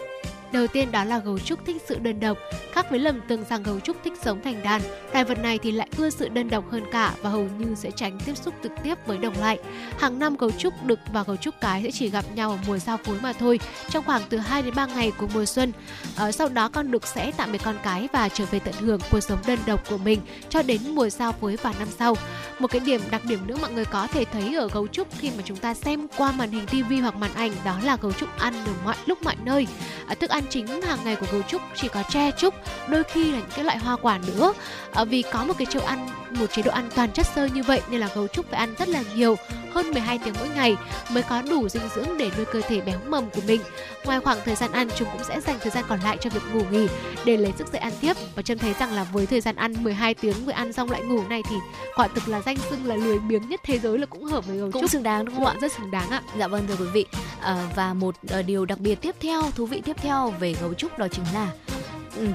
Đầu 0.53 0.67
tiên 0.67 0.91
đó 0.91 1.03
là 1.03 1.19
gấu 1.19 1.39
trúc 1.39 1.65
thích 1.65 1.81
sự 1.87 1.99
đơn 1.99 2.19
độc. 2.19 2.37
Khác 2.71 2.89
với 2.89 2.99
lầm 2.99 3.21
tưởng 3.27 3.43
rằng 3.49 3.63
gấu 3.63 3.79
trúc 3.79 3.97
thích 4.03 4.13
sống 4.23 4.41
thành 4.43 4.63
đàn, 4.63 4.81
loài 5.11 5.23
vật 5.23 5.39
này 5.39 5.57
thì 5.57 5.71
lại 5.71 5.87
ưa 5.97 6.09
sự 6.09 6.29
đơn 6.29 6.49
độc 6.49 6.71
hơn 6.71 6.83
cả 6.91 7.13
và 7.21 7.29
hầu 7.29 7.49
như 7.57 7.75
sẽ 7.75 7.91
tránh 7.91 8.19
tiếp 8.25 8.37
xúc 8.37 8.53
trực 8.63 8.71
tiếp 8.83 8.95
với 9.05 9.17
đồng 9.17 9.39
loại. 9.39 9.59
Hàng 9.99 10.19
năm 10.19 10.37
gấu 10.37 10.51
trúc 10.51 10.73
đực 10.85 10.99
và 11.13 11.23
gấu 11.23 11.35
trúc 11.35 11.55
cái 11.61 11.83
sẽ 11.83 11.91
chỉ 11.91 12.09
gặp 12.09 12.25
nhau 12.35 12.51
ở 12.51 12.57
mùa 12.67 12.77
giao 12.77 12.97
phối 12.97 13.17
mà 13.21 13.33
thôi, 13.33 13.59
trong 13.89 14.05
khoảng 14.05 14.21
từ 14.29 14.37
2 14.37 14.61
đến 14.61 14.75
3 14.75 14.85
ngày 14.85 15.11
của 15.17 15.27
mùa 15.33 15.45
xuân. 15.45 15.71
Ở 16.15 16.31
sau 16.31 16.49
đó 16.49 16.69
con 16.69 16.91
đực 16.91 17.07
sẽ 17.07 17.31
tạm 17.37 17.51
biệt 17.51 17.61
con 17.63 17.75
cái 17.83 18.07
và 18.13 18.29
trở 18.29 18.45
về 18.45 18.59
tận 18.59 18.73
hưởng 18.79 18.99
cuộc 19.11 19.19
sống 19.19 19.39
đơn 19.47 19.59
độc 19.65 19.89
của 19.89 19.97
mình 19.97 20.19
cho 20.49 20.61
đến 20.61 20.81
mùa 20.87 21.09
giao 21.09 21.31
phối 21.31 21.55
vào 21.55 21.73
năm 21.79 21.87
sau. 21.99 22.17
Một 22.59 22.67
cái 22.67 22.79
điểm 22.79 23.01
đặc 23.11 23.25
điểm 23.25 23.39
nữa 23.47 23.57
mọi 23.61 23.71
người 23.71 23.85
có 23.85 24.07
thể 24.07 24.25
thấy 24.25 24.55
ở 24.55 24.69
gấu 24.73 24.87
trúc 24.87 25.07
khi 25.19 25.31
mà 25.37 25.43
chúng 25.45 25.57
ta 25.57 25.73
xem 25.73 26.07
qua 26.17 26.31
màn 26.31 26.51
hình 26.51 26.65
tivi 26.65 26.99
hoặc 26.99 27.15
màn 27.15 27.33
ảnh 27.33 27.51
đó 27.65 27.79
là 27.83 27.97
gấu 28.01 28.11
trúc 28.11 28.39
ăn 28.39 28.53
ở 28.65 28.71
mọi 28.85 28.95
lúc 29.05 29.23
mọi 29.23 29.35
nơi. 29.43 29.67
À, 30.07 30.12
thức 30.15 30.29
ăn 30.29 30.43
chính 30.49 30.81
hàng 30.81 30.99
ngày 31.03 31.15
của 31.15 31.25
gấu 31.31 31.41
trúc 31.41 31.61
chỉ 31.75 31.87
có 31.87 32.03
tre 32.09 32.31
trúc, 32.37 32.53
đôi 32.87 33.03
khi 33.03 33.31
là 33.31 33.37
những 33.37 33.49
cái 33.55 33.65
loại 33.65 33.77
hoa 33.77 33.95
quả 34.01 34.19
nữa. 34.27 34.53
À, 34.93 35.03
vì 35.03 35.21
có 35.21 35.45
một 35.45 35.53
cái 35.57 35.65
chế 35.65 35.79
ăn 35.79 36.09
một 36.31 36.45
chế 36.51 36.61
độ 36.61 36.71
ăn 36.71 36.89
toàn 36.95 37.11
chất 37.11 37.25
xơ 37.35 37.45
như 37.45 37.63
vậy 37.63 37.81
nên 37.89 37.99
là 37.99 38.09
gấu 38.15 38.27
trúc 38.27 38.49
phải 38.49 38.59
ăn 38.59 38.75
rất 38.79 38.89
là 38.89 39.03
nhiều, 39.15 39.35
hơn 39.73 39.91
12 39.91 40.19
tiếng 40.25 40.33
mỗi 40.39 40.49
ngày 40.55 40.75
mới 41.11 41.23
có 41.23 41.41
đủ 41.41 41.69
dinh 41.69 41.89
dưỡng 41.95 42.17
để 42.17 42.31
nuôi 42.37 42.45
cơ 42.45 42.61
thể 42.61 42.81
béo 42.81 42.99
mầm 43.07 43.29
của 43.29 43.41
mình. 43.47 43.61
Ngoài 44.05 44.19
khoảng 44.19 44.37
thời 44.45 44.55
gian 44.55 44.71
ăn, 44.71 44.87
chúng 44.95 45.07
cũng 45.13 45.23
sẽ 45.23 45.41
dành 45.41 45.57
thời 45.61 45.71
gian 45.71 45.83
còn 45.87 45.99
lại 45.99 46.17
cho 46.21 46.29
việc 46.29 46.41
ngủ 46.53 46.61
nghỉ 46.71 46.87
để 47.25 47.37
lấy 47.37 47.53
sức 47.57 47.67
dậy 47.71 47.81
ăn 47.81 47.93
tiếp. 48.01 48.13
Và 48.35 48.41
Trâm 48.41 48.57
thấy 48.57 48.73
rằng 48.79 48.91
là 48.91 49.03
với 49.03 49.25
thời 49.25 49.41
gian 49.41 49.55
ăn 49.55 49.83
12 49.83 50.13
tiếng 50.13 50.45
vừa 50.45 50.51
ăn 50.51 50.73
xong 50.73 50.91
lại 50.91 51.01
ngủ 51.01 51.21
này 51.29 51.41
thì 51.49 51.55
quả 51.95 52.07
thực 52.07 52.27
là 52.27 52.41
danh 52.41 52.57
xưng 52.69 52.85
là 52.85 52.95
lười 52.95 53.19
biếng 53.19 53.49
nhất 53.49 53.61
thế 53.63 53.79
giới 53.79 53.97
là 53.97 54.05
cũng 54.05 54.23
hợp 54.23 54.47
với 54.47 54.57
gấu 54.57 54.71
cũng 54.71 54.81
trúc. 54.81 54.91
xứng 54.91 55.03
đáng 55.03 55.25
đúng 55.25 55.35
không 55.35 55.45
ạ? 55.45 55.55
Rất 55.61 55.71
xứng 55.71 55.91
đáng 55.91 56.09
ạ. 56.09 56.21
Dạ 56.37 56.47
vâng 56.47 56.67
thưa 56.67 56.75
quý 56.75 56.89
vị. 56.93 57.05
À, 57.41 57.69
và 57.75 57.93
một 57.93 58.15
à, 58.29 58.41
điều 58.41 58.65
đặc 58.65 58.79
biệt 58.79 58.95
tiếp 59.01 59.15
theo, 59.19 59.41
thú 59.55 59.65
vị 59.65 59.81
tiếp 59.85 59.95
theo 59.97 60.33
về 60.39 60.55
gấu 60.61 60.73
trúc 60.73 60.97
đó 60.97 61.07
chính 61.11 61.25
là 61.33 61.51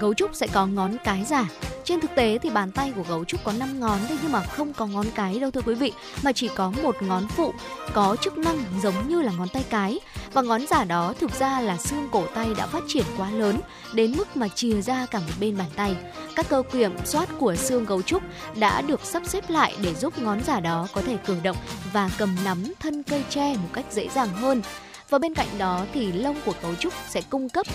gấu 0.01 0.15
trúc 0.15 0.35
sẽ 0.35 0.47
có 0.47 0.67
ngón 0.67 0.97
cái 1.05 1.25
giả 1.25 1.49
trên 1.89 2.01
thực 2.01 2.15
tế 2.15 2.39
thì 2.43 2.51
bàn 2.51 2.71
tay 2.71 2.93
của 2.97 3.03
gấu 3.09 3.25
trúc 3.25 3.45
có 3.45 3.53
5 3.53 3.81
ngón 3.81 3.99
thế 4.09 4.17
nhưng 4.23 4.33
mà 4.33 4.43
không 4.43 4.73
có 4.73 4.87
ngón 4.87 5.07
cái 5.15 5.39
đâu 5.39 5.51
thưa 5.51 5.61
quý 5.61 5.75
vị, 5.75 5.93
mà 6.23 6.33
chỉ 6.33 6.49
có 6.55 6.73
một 6.83 7.03
ngón 7.03 7.29
phụ 7.29 7.55
có 7.93 8.17
chức 8.21 8.39
năng 8.39 8.65
giống 8.83 9.09
như 9.09 9.23
là 9.23 9.33
ngón 9.39 9.49
tay 9.49 9.65
cái. 9.71 10.01
Và 10.33 10.43
ngón 10.43 10.67
giả 10.67 10.85
đó 10.85 11.15
thực 11.21 11.31
ra 11.35 11.61
là 11.61 11.77
xương 11.77 12.09
cổ 12.13 12.27
tay 12.35 12.49
đã 12.57 12.67
phát 12.67 12.83
triển 12.89 13.05
quá 13.17 13.31
lớn 13.31 13.61
đến 13.93 14.17
mức 14.17 14.37
mà 14.37 14.49
chìa 14.49 14.81
ra 14.81 15.07
cả 15.07 15.19
một 15.19 15.33
bên 15.41 15.59
bàn 15.59 15.69
tay. 15.77 15.97
Các 16.37 16.49
cơ 16.49 16.63
kiểm 16.73 16.97
soát 17.05 17.29
của 17.39 17.57
xương 17.57 17.85
gấu 17.85 18.03
trúc 18.03 18.23
đã 18.57 18.81
được 18.81 19.01
sắp 19.05 19.23
xếp 19.27 19.51
lại 19.51 19.75
để 19.83 19.95
giúp 19.95 20.19
ngón 20.19 20.45
giả 20.45 20.61
đó 20.61 20.87
có 20.93 21.01
thể 21.01 21.17
cử 21.27 21.37
động 21.43 21.57
và 21.93 22.11
cầm 22.19 22.37
nắm 22.45 22.73
thân 22.81 23.03
cây 23.03 23.25
tre 23.31 23.55
một 23.55 23.69
cách 23.73 23.85
dễ 23.91 24.09
dàng 24.15 24.29
hơn. 24.29 24.63
Và 25.11 25.19
bên 25.19 25.35
cạnh 25.35 25.49
đó 25.59 25.87
thì 25.93 26.13
lông 26.13 26.37
của 26.45 26.55
gấu 26.63 26.75
trúc 26.75 26.93
sẽ 27.09 27.21
cung 27.31 27.49
cấp 27.49 27.67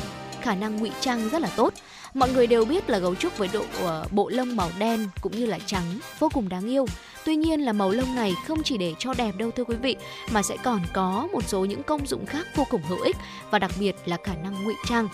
khả 0.42 0.56
năng 0.56 0.78
ngụy 0.78 0.92
trang 1.02 1.30
rất 1.30 1.42
là 1.42 1.50
tốt 1.56 1.74
Mọi 2.14 2.32
người 2.32 2.48
đều 2.48 2.66
biết 2.66 2.90
là 2.90 2.98
gấu 2.98 3.16
trúc 3.16 3.38
với 3.38 3.50
độ 3.54 3.60
uh, 3.62 4.12
bộ 4.12 4.30
lông 4.30 4.56
màu 4.56 4.70
đen 4.80 5.10
cũng 5.22 5.32
như 5.32 5.46
là 5.46 5.60
trắng 5.66 6.00
vô 6.20 6.30
cùng 6.34 6.50
đáng 6.50 6.70
yêu. 6.70 6.86
Tuy 7.26 7.36
nhiên 7.36 7.62
là 7.62 7.74
màu 7.74 7.92
lông 7.92 8.16
này 8.16 8.34
không 8.48 8.64
chỉ 8.64 8.78
để 8.78 8.94
cho 9.00 9.14
đẹp 9.14 9.32
đâu 9.38 9.52
thưa 9.52 9.64
quý 9.64 9.76
vị, 9.76 9.96
mà 10.32 10.42
sẽ 10.44 10.58
còn 10.64 10.82
có 10.94 11.28
một 11.34 11.44
số 11.48 11.66
những 11.66 11.84
công 11.84 12.08
dụng 12.08 12.26
khác 12.26 12.48
vô 12.56 12.64
cùng 12.70 12.82
hữu 12.82 13.02
ích 13.02 13.18
và 13.52 13.60
đặc 13.60 13.72
biệt 13.80 13.96
là 14.06 14.18
khả 14.24 14.34
năng 14.44 14.64
ngụy 14.64 14.74
trang. 14.90 15.08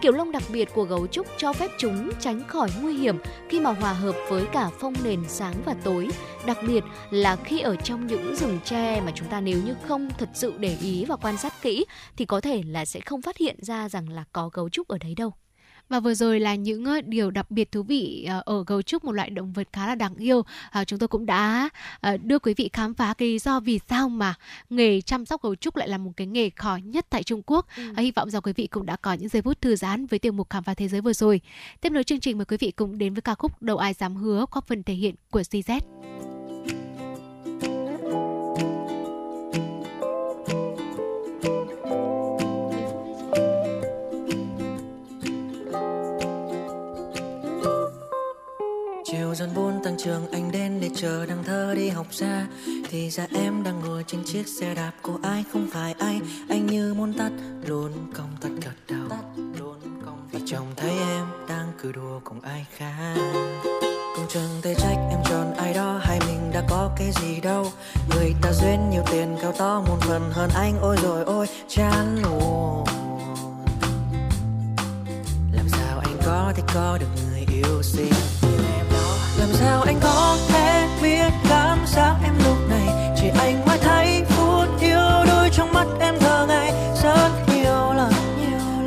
Kiểu 0.00 0.12
lông 0.12 0.32
đặc 0.32 0.42
biệt 0.52 0.68
của 0.74 0.84
gấu 0.84 1.06
trúc 1.06 1.26
cho 1.38 1.52
phép 1.52 1.70
chúng 1.78 2.10
tránh 2.20 2.48
khỏi 2.48 2.70
nguy 2.82 2.96
hiểm 2.96 3.18
khi 3.48 3.60
mà 3.60 3.70
hòa 3.70 3.92
hợp 3.92 4.14
với 4.28 4.46
cả 4.52 4.70
phong 4.78 4.94
nền 5.04 5.20
sáng 5.28 5.54
và 5.64 5.74
tối. 5.84 6.08
Đặc 6.46 6.58
biệt 6.66 6.84
là 7.10 7.36
khi 7.36 7.60
ở 7.60 7.76
trong 7.76 8.06
những 8.06 8.36
rừng 8.36 8.58
tre 8.64 9.00
mà 9.00 9.12
chúng 9.14 9.28
ta 9.28 9.40
nếu 9.40 9.62
như 9.64 9.74
không 9.88 10.08
thật 10.18 10.28
sự 10.34 10.54
để 10.58 10.76
ý 10.82 11.04
và 11.04 11.16
quan 11.16 11.36
sát 11.36 11.62
kỹ 11.62 11.84
thì 12.16 12.24
có 12.24 12.40
thể 12.40 12.62
là 12.66 12.84
sẽ 12.84 13.00
không 13.00 13.22
phát 13.22 13.36
hiện 13.36 13.56
ra 13.62 13.88
rằng 13.88 14.08
là 14.08 14.24
có 14.32 14.50
gấu 14.52 14.68
trúc 14.68 14.88
ở 14.88 14.98
đấy 14.98 15.14
đâu. 15.16 15.32
Và 15.88 16.00
vừa 16.00 16.14
rồi 16.14 16.40
là 16.40 16.54
những 16.54 16.84
điều 17.06 17.30
đặc 17.30 17.50
biệt 17.50 17.72
thú 17.72 17.82
vị 17.82 18.26
ờ, 18.28 18.42
ở 18.44 18.64
gấu 18.66 18.82
trúc 18.82 19.04
một 19.04 19.12
loại 19.12 19.30
động 19.30 19.52
vật 19.52 19.68
khá 19.72 19.86
là 19.86 19.94
đáng 19.94 20.14
yêu. 20.14 20.42
À, 20.70 20.84
chúng 20.84 20.98
tôi 20.98 21.08
cũng 21.08 21.26
đã 21.26 21.68
ờ, 22.00 22.16
đưa 22.16 22.38
quý 22.38 22.54
vị 22.54 22.70
khám 22.72 22.94
phá 22.94 23.14
cái 23.14 23.28
lý 23.28 23.38
do 23.38 23.60
vì 23.60 23.80
sao 23.88 24.08
mà 24.08 24.34
nghề 24.70 25.00
chăm 25.00 25.26
sóc 25.26 25.42
gấu 25.42 25.54
trúc 25.54 25.76
lại 25.76 25.88
là 25.88 25.98
một 25.98 26.12
cái 26.16 26.26
nghề 26.26 26.50
khó 26.50 26.78
nhất 26.84 27.06
tại 27.10 27.22
Trung 27.22 27.42
Quốc. 27.46 27.66
Ừ. 27.76 27.82
Hy 27.96 28.10
vọng 28.10 28.30
rằng 28.30 28.42
quý 28.42 28.52
vị 28.56 28.66
cũng 28.66 28.86
đã 28.86 28.96
có 28.96 29.12
những 29.12 29.28
giây 29.28 29.42
phút 29.42 29.60
thư 29.60 29.76
giãn 29.76 30.06
với 30.06 30.18
tiêu 30.18 30.32
mục 30.32 30.50
khám 30.50 30.62
phá 30.62 30.74
thế 30.74 30.88
giới 30.88 31.00
vừa 31.00 31.12
rồi. 31.12 31.40
Tiếp 31.80 31.92
nối 31.92 32.04
chương 32.04 32.20
trình 32.20 32.38
mời 32.38 32.44
quý 32.44 32.56
vị 32.56 32.70
cùng 32.70 32.98
đến 32.98 33.14
với 33.14 33.22
ca 33.22 33.34
khúc 33.34 33.62
Đầu 33.62 33.76
ai 33.76 33.94
dám 33.94 34.16
hứa 34.16 34.46
qua 34.46 34.62
phần 34.66 34.82
thể 34.82 34.94
hiện 34.94 35.14
của 35.30 35.40
CZ. 35.40 35.80
Tăng 49.84 49.96
trường 49.98 50.30
anh 50.30 50.52
đến 50.52 50.80
để 50.80 50.90
chờ 50.96 51.26
đằng 51.26 51.44
thơ 51.44 51.74
đi 51.74 51.88
học 51.88 52.06
ra 52.10 52.46
thì 52.90 53.10
ra 53.10 53.26
em 53.34 53.62
đang 53.62 53.80
ngồi 53.80 54.04
trên 54.06 54.24
chiếc 54.24 54.48
xe 54.48 54.74
đạp 54.74 54.92
của 55.02 55.18
ai 55.22 55.44
không 55.52 55.68
phải 55.72 55.94
ai. 55.98 56.20
Anh 56.48 56.66
như 56.66 56.94
muốn 56.94 57.12
tắt 57.18 57.30
luôn 57.66 57.92
công 58.14 58.36
tắt 58.40 58.48
cả 58.60 58.70
đầu. 58.90 59.08
Tắt 59.10 59.22
luôn 59.58 59.76
không 60.04 60.28
vì 60.32 60.40
chồng 60.46 60.66
thấy 60.76 60.90
em 60.90 61.26
đang 61.48 61.72
cười 61.82 61.92
đùa 61.92 62.20
cùng 62.24 62.40
ai 62.40 62.66
khác. 62.76 63.14
Cùng 64.16 64.26
trường 64.28 64.60
thể 64.62 64.74
trách 64.74 64.96
em 65.10 65.20
chọn 65.30 65.54
ai 65.54 65.74
đó 65.74 66.00
hay 66.02 66.18
mình 66.28 66.50
đã 66.52 66.62
có 66.68 66.90
cái 66.96 67.10
gì 67.22 67.40
đâu. 67.40 67.72
Người 68.10 68.34
ta 68.42 68.52
duyên 68.52 68.90
nhiều 68.90 69.02
tiền, 69.10 69.36
cao 69.42 69.52
to 69.58 69.80
một 69.86 69.98
phần, 70.00 70.30
hơn 70.32 70.50
anh 70.54 70.78
ôi 70.80 70.96
rồi 71.02 71.24
ôi, 71.24 71.46
chán 71.68 72.22
luôn. 72.22 72.84
Làm 75.52 75.68
sao 75.68 75.98
anh 75.98 76.16
có 76.26 76.52
thể 76.56 76.62
có 76.74 76.98
được 77.00 77.08
người 77.30 77.46
yêu 77.52 77.82
xinh? 77.82 78.12
Sao 79.58 79.82
anh 79.82 80.00
có 80.02 80.38
thể 80.48 80.88
biết 81.02 81.32
cảm 81.48 81.78
giác 81.86 82.14
em 82.24 82.34
lúc 82.44 82.56
này? 82.68 83.12
Chỉ 83.20 83.28
anh 83.38 83.66
mới 83.66 83.78
thấy 83.78 84.24
phút 84.28 84.80
yêu 84.80 85.24
đôi 85.26 85.50
trong 85.52 85.72
mắt 85.72 85.86
em 86.00 86.14
thơ 86.20 86.46
ngày 86.48 86.72
rất 87.02 87.30
nhiều 87.48 87.92
lần, 87.96 88.12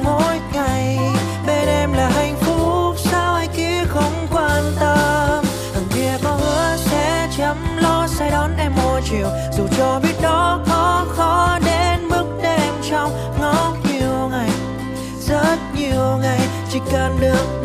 mỗi 0.03 0.39
ngày, 0.53 0.97
bên 1.47 1.67
em 1.67 1.93
là 1.93 2.09
hạnh 2.09 2.35
phúc. 2.39 2.95
Sao 2.97 3.33
ai 3.35 3.47
kia 3.47 3.83
không 3.87 4.27
quan 4.31 4.63
tâm? 4.79 5.45
Thằng 5.73 5.87
kia 5.95 6.17
có 6.23 6.31
hứa 6.31 6.77
sẽ 6.77 7.27
chăm 7.37 7.57
lo, 7.81 8.07
sẽ 8.07 8.31
đón 8.31 8.51
em 8.57 8.71
mỗi 8.75 9.01
chiều. 9.09 9.27
Dù 9.57 9.63
cho 9.77 9.99
biết 10.03 10.21
đó 10.21 10.59
khó 10.65 11.05
khó 11.09 11.59
đến 11.65 12.07
mức 12.09 12.25
để 12.41 12.55
em 12.55 12.73
trong 12.89 13.11
ngó 13.41 13.73
nhiều 13.91 14.29
ngày, 14.31 14.49
rất 15.19 15.57
nhiều 15.75 16.17
ngày, 16.21 16.39
chỉ 16.71 16.79
cần 16.91 17.17
được 17.19 17.58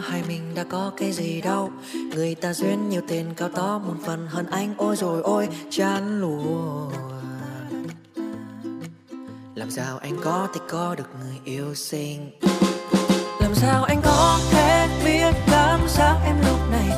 hai 0.00 0.10
hay 0.10 0.22
mình 0.28 0.54
đã 0.54 0.64
có 0.64 0.92
cái 0.96 1.12
gì 1.12 1.40
đâu. 1.40 1.70
Người 2.14 2.34
ta 2.34 2.54
duyên 2.54 2.88
nhiều 2.88 3.02
tiền 3.08 3.26
cao 3.36 3.48
to, 3.48 3.78
một 3.78 3.94
phần 4.04 4.26
hơn 4.26 4.46
anh. 4.46 4.74
Ôi 4.76 4.96
rồi 4.96 5.22
ôi, 5.22 5.48
chán 5.70 6.20
lùa 6.20 6.90
làm 9.60 9.70
sao 9.70 9.98
anh 9.98 10.16
có 10.24 10.48
thể 10.54 10.60
có 10.68 10.94
được 10.94 11.08
người 11.20 11.38
yêu 11.44 11.74
xinh? 11.74 12.30
Làm 13.40 13.54
sao 13.54 13.84
anh 13.84 14.00
có 14.04 14.40
thể 14.50 14.88
biết 15.04 15.34
cảm 15.46 15.80
giác 15.88 16.16
em 16.26 16.36
lúc 16.46 16.58
này 16.70 16.89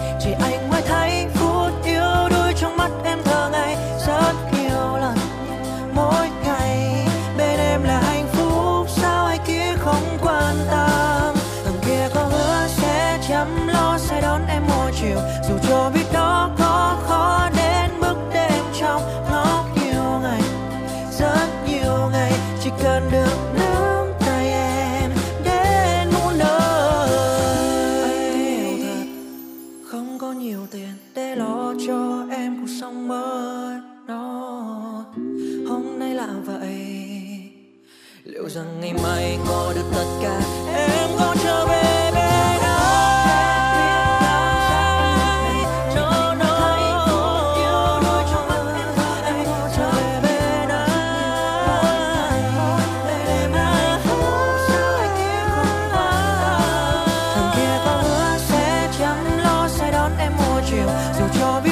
được 39.74 39.84
tất 39.94 40.04
cả 40.22 40.40
em 40.76 41.10
có 41.18 41.34
trở 41.42 41.66
về 41.66 42.10
bên 42.14 42.60
anh 42.60 42.72
No. 45.94 46.08
Yêu 47.56 48.00
đôi 48.04 48.24
trong 48.32 48.48
mắt 48.48 48.62
em 48.76 49.36
em 49.36 49.46
trở 49.76 49.90
về 49.90 50.20
bên 50.22 50.68
anh 50.68 50.88
sao 54.68 54.92
không 54.94 55.92
ai 55.92 56.28
thằng 57.34 57.50
kia 57.56 57.74
có 57.84 57.94
hứa 58.02 58.38
sẽ 58.48 58.88
chăm 58.98 59.38
lo 59.38 59.68
sẽ 59.68 59.90
đón 59.92 60.10
em 60.18 60.32
mỗi 60.38 60.62
chiều 60.70 60.88
dù 61.18 61.24
cho 61.40 61.60
biết 61.64 61.71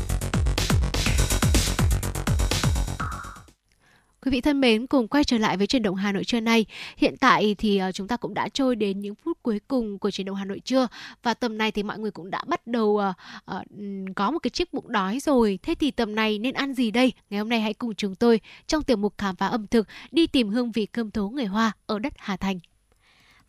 Quý 4.31 4.37
vị 4.37 4.41
thân 4.41 4.61
mến, 4.61 4.87
cùng 4.87 5.07
quay 5.07 5.23
trở 5.23 5.37
lại 5.37 5.57
với 5.57 5.67
truyền 5.67 5.83
động 5.83 5.95
Hà 5.95 6.11
Nội 6.11 6.23
trưa 6.23 6.39
nay. 6.39 6.65
Hiện 6.97 7.15
tại 7.19 7.55
thì 7.57 7.77
ờ, 7.77 7.91
chúng 7.91 8.07
ta 8.07 8.17
cũng 8.17 8.33
đã 8.33 8.49
trôi 8.49 8.75
đến 8.75 8.99
những 8.99 9.15
phút 9.15 9.37
cuối 9.43 9.59
cùng 9.67 9.99
của 9.99 10.11
truyền 10.11 10.25
động 10.25 10.35
Hà 10.35 10.45
Nội 10.45 10.59
trưa 10.59 10.87
và 11.23 11.33
tầm 11.33 11.57
này 11.57 11.71
thì 11.71 11.83
mọi 11.83 11.99
người 11.99 12.11
cũng 12.11 12.31
đã 12.31 12.43
bắt 12.47 12.67
đầu 12.67 12.87
uh, 12.87 13.65
có 14.15 14.31
một 14.31 14.39
cái 14.39 14.49
chiếc 14.49 14.73
bụng 14.73 14.91
đói 14.91 15.19
rồi. 15.19 15.59
Thế 15.63 15.75
thì 15.75 15.91
tầm 15.91 16.15
này 16.15 16.39
nên 16.39 16.53
ăn 16.53 16.73
gì 16.73 16.91
đây? 16.91 17.13
Ngày 17.29 17.39
hôm 17.39 17.49
nay 17.49 17.61
hãy 17.61 17.73
cùng 17.73 17.95
chúng 17.95 18.15
tôi 18.15 18.39
trong 18.67 18.83
tiểu 18.83 18.97
mục 18.97 19.13
khám 19.17 19.35
phá 19.35 19.47
ẩm 19.47 19.67
thực 19.67 19.87
đi 20.11 20.27
tìm 20.27 20.49
hương 20.49 20.71
vị 20.71 20.85
cơm 20.85 21.11
thố 21.11 21.29
người 21.29 21.45
Hoa 21.45 21.71
ở 21.85 21.99
đất 21.99 22.13
Hà 22.17 22.37
Thành. 22.37 22.59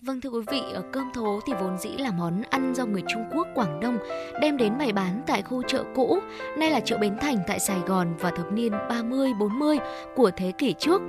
Vâng 0.06 0.20
thưa 0.20 0.30
quý 0.30 0.40
vị, 0.50 0.62
ở 0.74 0.82
cơm 0.92 1.12
thố 1.14 1.40
thì 1.46 1.52
vốn 1.60 1.78
dĩ 1.78 1.88
là 1.88 2.10
món 2.10 2.42
ăn 2.50 2.74
do 2.74 2.86
người 2.86 3.02
Trung 3.08 3.24
Quốc 3.34 3.48
Quảng 3.54 3.80
Đông 3.80 3.98
đem 4.40 4.56
đến 4.56 4.78
bày 4.78 4.92
bán 4.92 5.22
tại 5.26 5.42
khu 5.42 5.62
chợ 5.62 5.84
cũ, 5.94 6.18
nay 6.58 6.70
là 6.70 6.80
chợ 6.80 6.98
Bến 6.98 7.16
Thành 7.20 7.36
tại 7.46 7.60
Sài 7.60 7.78
Gòn 7.86 8.16
vào 8.16 8.32
thập 8.36 8.52
niên 8.52 8.72
30-40 8.72 9.78
của 10.16 10.30
thế 10.36 10.52
kỷ 10.58 10.74
trước 10.78 11.02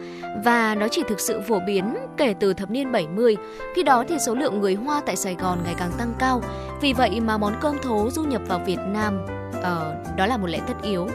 và 0.46 0.76
nó 0.76 0.88
chỉ 0.92 1.04
thực 1.08 1.20
sự 1.20 1.42
phổ 1.48 1.60
biến 1.68 1.96
kể 2.18 2.34
từ 2.40 2.54
thập 2.54 2.72
niên 2.72 2.92
70. 2.92 3.38
Khi 3.76 3.84
đó 3.84 4.04
thì 4.08 4.16
số 4.20 4.36
lượng 4.36 4.60
người 4.60 4.76
Hoa 4.76 5.02
tại 5.06 5.16
Sài 5.16 5.36
Gòn 5.36 5.60
ngày 5.64 5.76
càng 5.78 5.92
tăng 5.98 6.14
cao. 6.20 6.42
Vì 6.82 6.94
vậy 6.94 7.20
mà 7.20 7.38
món 7.38 7.54
cơm 7.62 7.78
thố 7.84 8.10
du 8.12 8.24
nhập 8.24 8.42
vào 8.48 8.62
Việt 8.66 8.80
Nam 8.80 9.43
uh, 9.64 10.16
đó 10.18 10.26
là 10.26 10.38
một 10.38 10.48
lẽ 10.48 10.60
tất 10.68 10.74
yếu. 10.82 11.08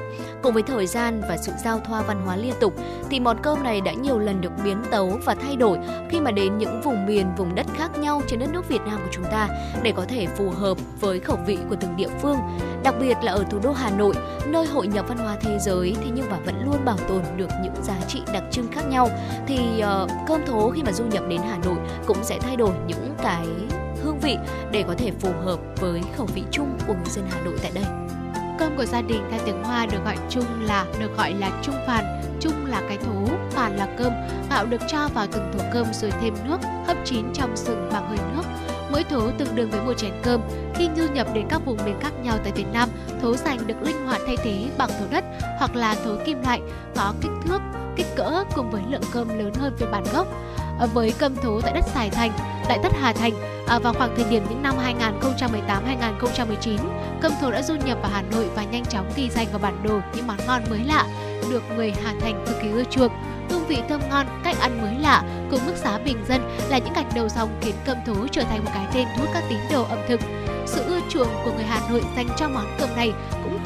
Cùng 0.42 0.54
với 0.54 0.62
thời 0.62 0.86
gian 0.86 1.20
và 1.28 1.36
sự 1.36 1.52
giao 1.64 1.80
thoa 1.80 2.02
văn 2.02 2.22
hóa 2.24 2.36
liên 2.36 2.54
tục 2.60 2.74
thì 3.10 3.20
món 3.20 3.36
cơm 3.42 3.62
này 3.62 3.80
đã 3.80 3.92
nhiều 3.92 4.18
lần 4.18 4.40
được 4.40 4.52
biến 4.64 4.82
tấu 4.90 5.18
và 5.24 5.34
thay 5.34 5.56
đổi 5.56 5.78
khi 6.10 6.20
mà 6.20 6.30
đến 6.30 6.58
những 6.58 6.80
vùng 6.80 7.06
miền, 7.06 7.26
vùng 7.36 7.54
đất 7.54 7.66
khác 7.74 7.98
nhau 7.98 8.22
trên 8.26 8.38
đất 8.38 8.48
nước 8.52 8.68
Việt 8.68 8.80
Nam 8.86 9.00
của 9.04 9.10
chúng 9.12 9.24
ta 9.24 9.48
để 9.82 9.92
có 9.96 10.04
thể 10.08 10.26
phù 10.26 10.50
hợp 10.50 10.78
với 11.00 11.20
khẩu 11.20 11.38
vị 11.46 11.58
của 11.68 11.76
từng 11.80 11.96
địa 11.96 12.08
phương. 12.22 12.38
Đặc 12.82 12.94
biệt 13.00 13.16
là 13.22 13.32
ở 13.32 13.44
thủ 13.50 13.58
đô 13.62 13.72
Hà 13.72 13.90
Nội, 13.90 14.14
nơi 14.46 14.66
hội 14.66 14.86
nhập 14.86 15.04
văn 15.08 15.18
hóa 15.18 15.36
thế 15.40 15.58
giới 15.60 15.96
thế 16.00 16.10
nhưng 16.14 16.30
mà 16.30 16.38
vẫn 16.38 16.64
luôn 16.64 16.84
bảo 16.84 16.96
tồn 17.08 17.22
được 17.36 17.50
những 17.62 17.74
giá 17.82 17.96
trị 18.08 18.22
đặc 18.32 18.42
trưng 18.50 18.68
khác 18.72 18.82
nhau 18.88 19.08
thì 19.46 19.58
uh, 19.78 20.10
cơm 20.26 20.46
thố 20.46 20.70
khi 20.70 20.82
mà 20.82 20.92
du 20.92 21.04
nhập 21.04 21.24
đến 21.28 21.40
Hà 21.50 21.58
Nội 21.64 21.78
cũng 22.06 22.24
sẽ 22.24 22.38
thay 22.40 22.56
đổi 22.56 22.74
những 22.86 23.14
cái 23.22 23.46
hương 24.02 24.18
vị 24.18 24.36
để 24.72 24.84
có 24.88 24.94
thể 24.98 25.12
phù 25.20 25.30
hợp 25.44 25.58
với 25.80 26.02
khẩu 26.16 26.26
vị 26.26 26.42
chung 26.50 26.78
của 26.86 26.94
người 26.94 27.10
dân 27.10 27.24
Hà 27.30 27.40
Nội 27.40 27.54
tại 27.62 27.70
đây 27.74 27.84
cơm 28.58 28.76
của 28.76 28.84
gia 28.84 29.02
đình 29.02 29.22
theo 29.30 29.40
tiếng 29.44 29.64
Hoa 29.64 29.86
được 29.86 29.98
gọi 30.04 30.16
chung 30.28 30.44
là 30.60 30.86
được 31.00 31.16
gọi 31.16 31.34
là 31.34 31.50
chung 31.62 31.74
phàn. 31.86 32.04
Chung 32.40 32.66
là 32.66 32.82
cái 32.88 32.96
thố, 32.96 33.26
phàn 33.50 33.76
là 33.76 33.88
cơm. 33.98 34.12
Gạo 34.50 34.66
được 34.66 34.80
cho 34.88 35.08
vào 35.14 35.26
từng 35.32 35.52
thố 35.52 35.64
cơm 35.72 35.86
rồi 35.92 36.12
thêm 36.20 36.34
nước, 36.44 36.58
hấp 36.86 36.96
chín 37.04 37.32
trong 37.34 37.56
sừng 37.56 37.88
bằng 37.92 38.08
hơi 38.08 38.18
nước. 38.34 38.42
Mỗi 38.92 39.04
thố 39.04 39.30
tương 39.38 39.54
đương 39.54 39.70
với 39.70 39.80
một 39.80 39.92
chén 39.96 40.12
cơm. 40.22 40.40
Khi 40.74 40.88
du 40.96 41.12
nhập 41.14 41.26
đến 41.34 41.46
các 41.48 41.62
vùng 41.64 41.78
miền 41.84 42.00
khác 42.00 42.12
nhau 42.22 42.38
tại 42.42 42.52
Việt 42.52 42.66
Nam, 42.72 42.88
thố 43.22 43.36
sành 43.36 43.66
được 43.66 43.82
linh 43.82 44.06
hoạt 44.06 44.20
thay 44.26 44.36
thế 44.36 44.66
bằng 44.78 44.90
thố 44.98 45.04
đất 45.10 45.24
hoặc 45.58 45.76
là 45.76 45.94
thố 46.04 46.16
kim 46.24 46.42
loại 46.42 46.60
có 46.96 47.14
kích 47.20 47.32
thước, 47.44 47.60
kích 47.96 48.06
cỡ 48.16 48.44
cùng 48.54 48.70
với 48.70 48.82
lượng 48.88 49.02
cơm 49.12 49.38
lớn 49.38 49.52
hơn 49.54 49.76
phiên 49.78 49.90
bản 49.92 50.04
gốc. 50.12 50.26
À, 50.78 50.86
với 50.86 51.14
cơm 51.18 51.36
thố 51.36 51.60
tại 51.60 51.72
đất 51.72 51.84
Sài 51.94 52.10
Thành, 52.10 52.32
tại 52.68 52.78
đất 52.82 52.92
Hà 53.00 53.12
Thành 53.12 53.32
à, 53.66 53.78
vào 53.78 53.92
khoảng 53.92 54.16
thời 54.16 54.30
điểm 54.30 54.42
những 54.50 54.62
năm 54.62 54.74
2018-2019, 55.00 56.78
cơm 57.20 57.32
thố 57.40 57.50
đã 57.50 57.62
du 57.62 57.74
nhập 57.74 57.98
vào 58.02 58.10
Hà 58.14 58.22
Nội 58.22 58.48
và 58.54 58.64
nhanh 58.64 58.84
chóng 58.84 59.12
ghi 59.16 59.30
danh 59.30 59.46
vào 59.50 59.58
bản 59.58 59.82
đồ 59.84 60.00
những 60.14 60.26
món 60.26 60.36
ngon 60.46 60.62
mới 60.70 60.80
lạ 60.84 61.06
được 61.50 61.62
người 61.76 61.92
Hà 62.04 62.14
Thành 62.20 62.44
cực 62.46 62.56
kỳ 62.62 62.68
ưa 62.70 62.84
chuộng 62.84 63.12
hương 63.50 63.66
vị 63.66 63.78
thơm 63.88 64.00
ngon, 64.10 64.26
cách 64.44 64.56
ăn 64.60 64.82
mới 64.82 64.94
lạ 64.94 65.22
cùng 65.50 65.60
mức 65.66 65.74
giá 65.76 65.98
bình 65.98 66.24
dân 66.28 66.40
là 66.68 66.78
những 66.78 66.92
gạch 66.94 67.14
đầu 67.14 67.28
dòng 67.28 67.48
khiến 67.60 67.74
cơm 67.86 67.96
thố 68.06 68.26
trở 68.32 68.42
thành 68.42 68.64
một 68.64 68.70
cái 68.74 68.86
tên 68.94 69.08
thu 69.16 69.24
hút 69.24 69.30
các 69.34 69.44
tín 69.48 69.58
đồ 69.72 69.84
ẩm 69.84 69.98
thực. 70.08 70.20
Sự 70.66 70.82
ưa 70.84 71.00
chuộng 71.08 71.28
của 71.44 71.52
người 71.52 71.64
Hà 71.64 71.88
Nội 71.90 72.02
dành 72.16 72.28
cho 72.36 72.48
món 72.48 72.66
cơm 72.78 72.96
này 72.96 73.12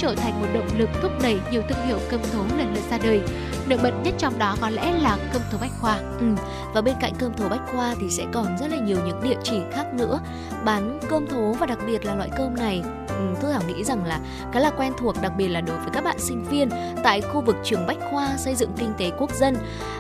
trở 0.03 0.15
thành 0.15 0.41
một 0.41 0.47
động 0.55 0.69
lực 0.79 0.89
thúc 1.03 1.13
đẩy 1.23 1.39
nhiều 1.53 1.63
thương 1.69 1.87
hiệu 1.87 1.99
cơm 2.11 2.21
thố 2.33 2.45
lần 2.59 2.75
lượt 2.75 2.83
ra 2.91 2.99
đời. 2.99 3.21
Nổi 3.69 3.79
bật 3.83 3.93
nhất 4.05 4.15
trong 4.19 4.39
đó 4.39 4.57
có 4.61 4.71
lẽ 4.71 4.93
là 4.93 5.19
cơm 5.33 5.43
thố 5.51 5.59
Bách 5.61 5.71
Khoa. 5.81 5.97
Ừ. 5.97 6.27
Và 6.75 6.81
bên 6.81 6.95
cạnh 7.01 7.13
cơm 7.19 7.35
thố 7.35 7.49
Bách 7.49 7.73
Khoa 7.73 7.95
thì 8.01 8.11
sẽ 8.11 8.25
còn 8.33 8.59
rất 8.59 8.71
là 8.71 8.77
nhiều 8.77 8.99
những 9.07 9.23
địa 9.23 9.37
chỉ 9.43 9.61
khác 9.73 9.95
nữa 9.95 10.21
bán 10.65 10.99
cơm 11.09 11.27
thố 11.27 11.53
và 11.53 11.67
đặc 11.67 11.79
biệt 11.87 12.05
là 12.05 12.15
loại 12.15 12.31
cơm 12.37 12.55
này 12.57 12.83
ừ, 13.09 13.35
tôi 13.43 13.53
Thảo 13.53 13.63
nghĩ 13.69 13.85
rằng 13.85 14.05
là 14.05 14.21
khá 14.53 14.61
là 14.61 14.71
quen 14.71 14.93
thuộc 14.99 15.23
đặc 15.23 15.33
biệt 15.37 15.49
là 15.49 15.61
đối 15.61 15.77
với 15.77 15.91
các 15.93 16.05
bạn 16.05 16.19
sinh 16.19 16.45
viên 16.45 16.69
tại 17.03 17.21
khu 17.21 17.41
vực 17.41 17.57
trường 17.65 17.87
Bách 17.87 17.99
Khoa 18.11 18.37
xây 18.37 18.55
dựng 18.55 18.73
kinh 18.77 18.93
tế 18.99 19.11
quốc 19.19 19.35
dân 19.35 19.57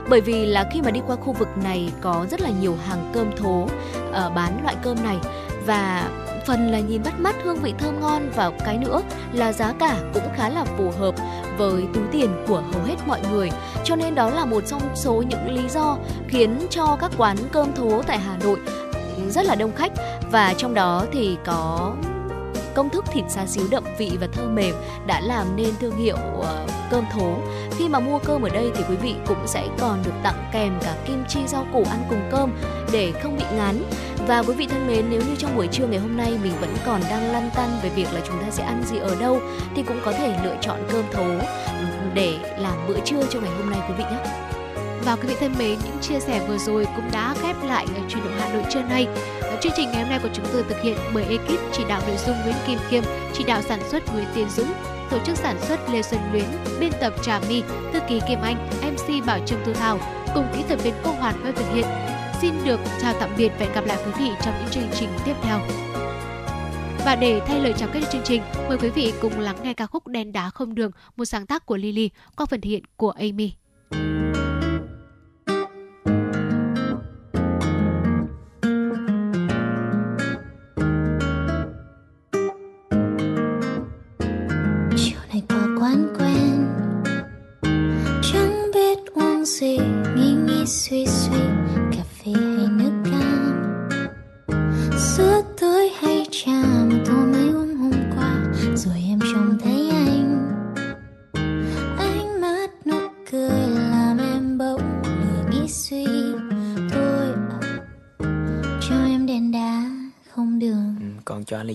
bởi 0.09 0.20
vì 0.20 0.47
là 0.47 0.69
khi 0.73 0.83
mà 0.83 0.91
đi 0.91 1.01
qua 1.07 1.16
khu 1.16 1.33
vực 1.33 1.49
này 1.65 1.93
có 2.01 2.27
rất 2.31 2.41
là 2.41 2.51
nhiều 2.61 2.77
hàng 2.89 3.11
cơm 3.15 3.37
thố 3.37 3.62
uh, 3.62 3.70
ờ, 4.12 4.31
bán 4.31 4.62
loại 4.62 4.77
cơm 4.83 5.05
này 5.05 5.16
và 5.66 6.09
phần 6.47 6.69
là 6.73 6.78
nhìn 6.78 7.02
bắt 7.02 7.20
mắt 7.20 7.36
hương 7.44 7.56
vị 7.56 7.74
thơm 7.78 8.01
ngon 8.01 8.31
và 8.35 8.51
cái 8.64 8.78
nữa 8.78 9.02
là 9.32 9.52
giá 9.52 9.73
cả 9.73 9.97
cũng 10.14 10.28
khá 10.36 10.48
là 10.48 10.64
phù 10.64 10.90
hợp 10.98 11.14
với 11.59 11.85
túi 11.94 12.05
tiền 12.12 12.44
của 12.48 12.62
hầu 12.73 12.82
hết 12.82 12.97
mọi 13.06 13.20
người. 13.32 13.51
Cho 13.85 13.97
nên 13.97 14.14
đó 14.14 14.31
là 14.31 14.44
một 14.44 14.60
trong 14.66 14.82
số 14.94 15.23
những 15.28 15.51
lý 15.51 15.69
do 15.69 15.97
khiến 16.28 16.66
cho 16.70 16.97
các 17.01 17.10
quán 17.16 17.36
cơm 17.52 17.73
thố 17.73 18.02
tại 18.02 18.19
Hà 18.19 18.36
Nội 18.36 18.59
rất 19.28 19.47
là 19.47 19.55
đông 19.55 19.73
khách. 19.77 19.93
Và 20.31 20.55
trong 20.56 20.74
đó 20.74 21.05
thì 21.12 21.36
có 21.44 21.93
công 22.74 22.90
thức 22.90 23.05
thịt 23.12 23.24
xá 23.28 23.47
xíu 23.47 23.65
đậm 23.70 23.85
vị 23.99 24.11
và 24.20 24.27
thơm 24.32 24.55
mềm 24.55 24.74
đã 25.07 25.20
làm 25.20 25.57
nên 25.57 25.70
thương 25.81 25.97
hiệu 25.97 26.16
uh, 26.39 26.47
cơm 26.90 27.05
thố. 27.12 27.36
Khi 27.78 27.89
mà 27.89 28.01
mua 28.01 28.19
cơm 28.19 28.43
ở 28.43 28.49
đây 28.49 28.70
thì 28.74 28.85
quý 28.89 28.97
vị 28.97 29.15
cũng 29.27 29.47
sẽ 29.47 29.69
còn 29.78 30.03
được 30.05 30.15
tặng 30.23 30.51
kèm 30.53 30.73
cả 30.82 30.97
kim 31.07 31.24
chi 31.28 31.40
rau 31.47 31.66
củ 31.73 31.85
ăn 31.90 32.05
cùng 32.09 32.28
cơm 32.31 32.53
để 32.93 33.12
không 33.23 33.36
bị 33.36 33.44
ngán. 33.57 33.82
Và 34.27 34.43
quý 34.43 34.55
vị 34.55 34.66
thân 34.66 34.86
mến, 34.86 35.07
nếu 35.11 35.20
như 35.20 35.36
trong 35.39 35.57
buổi 35.57 35.66
trưa 35.66 35.86
ngày 35.86 35.99
hôm 35.99 36.16
nay 36.16 36.39
mình 36.43 36.53
vẫn 36.61 36.77
còn 36.86 37.01
đang 37.11 37.32
lăn 37.32 37.51
tăn 37.55 37.78
về 37.82 37.89
việc 37.89 38.07
là 38.12 38.20
chúng 38.27 38.39
ta 38.39 38.51
sẽ 38.51 38.65
ăn 38.65 38.82
gì 38.86 38.99
ở 38.99 39.16
đâu 39.20 39.40
thì 39.77 39.82
cũng 39.82 40.01
có 40.05 40.12
thể 40.12 40.39
lựa 40.44 40.57
chọn 40.61 40.81
cơm 40.93 41.05
thố 41.12 41.24
ừ, 41.78 41.85
để 42.15 42.39
làm 42.59 42.74
bữa 42.89 43.01
trưa 43.05 43.23
cho 43.31 43.40
ngày 43.40 43.53
hôm 43.59 43.70
nay 43.70 43.81
quý 43.89 43.94
vị 43.99 44.05
nhé. 44.05 44.52
Và 45.05 45.16
quý 45.16 45.29
vị 45.29 45.35
thân 45.41 45.53
mến, 45.59 45.79
những 45.85 45.99
chia 46.01 46.20
sẻ 46.20 46.47
vừa 46.49 46.59
rồi 46.59 46.87
cũng 46.97 47.11
đã 47.12 47.35
khép 47.43 47.57
lại 47.65 47.87
truyền 48.09 48.24
động 48.24 48.35
Hà 48.39 48.53
Nội 48.53 48.62
trưa 48.70 48.83
nay. 48.83 49.07
Chương 49.62 49.73
trình 49.77 49.91
ngày 49.91 50.03
hôm 50.03 50.11
nay 50.11 50.20
của 50.23 50.29
chúng 50.35 50.45
tôi 50.53 50.62
thực 50.69 50.83
hiện 50.83 50.97
bởi 51.15 51.24
ekip 51.24 51.61
chỉ 51.73 51.85
đạo 51.89 52.03
nội 52.07 52.16
dung 52.27 52.37
Nguyễn 52.45 52.57
Kim 52.66 52.79
Khiêm, 52.89 53.03
chỉ 53.35 53.45
đạo 53.45 53.62
sản 53.62 53.81
xuất 53.89 54.15
Nguyễn 54.15 54.27
Tiến 54.35 54.49
Dũng, 54.51 54.73
tổ 55.11 55.19
chức 55.27 55.37
sản 55.37 55.57
xuất 55.61 55.91
Lê 55.91 56.03
Xuân 56.03 56.20
Luyến, 56.33 56.45
biên 56.81 56.93
tập 57.01 57.15
Trà 57.23 57.41
My, 57.49 57.62
thư 57.93 58.01
ký 58.09 58.20
Kim 58.29 58.39
Anh, 58.43 58.69
MC 58.93 59.27
Bảo 59.27 59.39
Trâm 59.47 59.59
Thu 59.65 59.73
Thảo, 59.73 59.99
cùng 60.35 60.47
kỹ 60.55 60.62
thuật 60.69 60.83
viên 60.83 60.95
công 61.05 61.16
Hoàn 61.16 61.43
với 61.43 61.53
thực 61.53 61.74
hiện. 61.74 61.87
Xin 62.41 62.55
được 62.65 62.81
chào 63.03 63.15
tạm 63.20 63.31
biệt 63.39 63.49
và 63.49 63.66
hẹn 63.66 63.74
gặp 63.74 63.87
lại 63.87 63.99
quý 64.07 64.12
vị 64.19 64.31
trong 64.45 64.55
những 64.61 64.70
chương 64.70 64.99
trình 65.01 65.09
tiếp 65.24 65.35
theo. 65.43 65.59
Và 67.05 67.16
để 67.20 67.41
thay 67.47 67.61
lời 67.61 67.74
chào 67.79 67.89
kết 67.93 68.01
chương 68.12 68.23
trình, 68.24 68.43
mời 68.69 68.79
quý 68.79 68.89
vị 68.89 69.12
cùng 69.23 69.41
lắng 69.41 69.57
nghe 69.62 69.74
ca 69.74 69.87
khúc 69.87 70.07
Đen 70.07 70.33
đá 70.33 70.51
không 70.51 70.74
đường, 70.74 70.91
một 71.16 71.24
sáng 71.24 71.47
tác 71.47 71.66
của 71.66 71.77
Lily 71.77 72.11
qua 72.37 72.47
phần 72.47 72.62
hiện 72.62 72.83
của 72.97 73.11
Amy. 73.11 73.53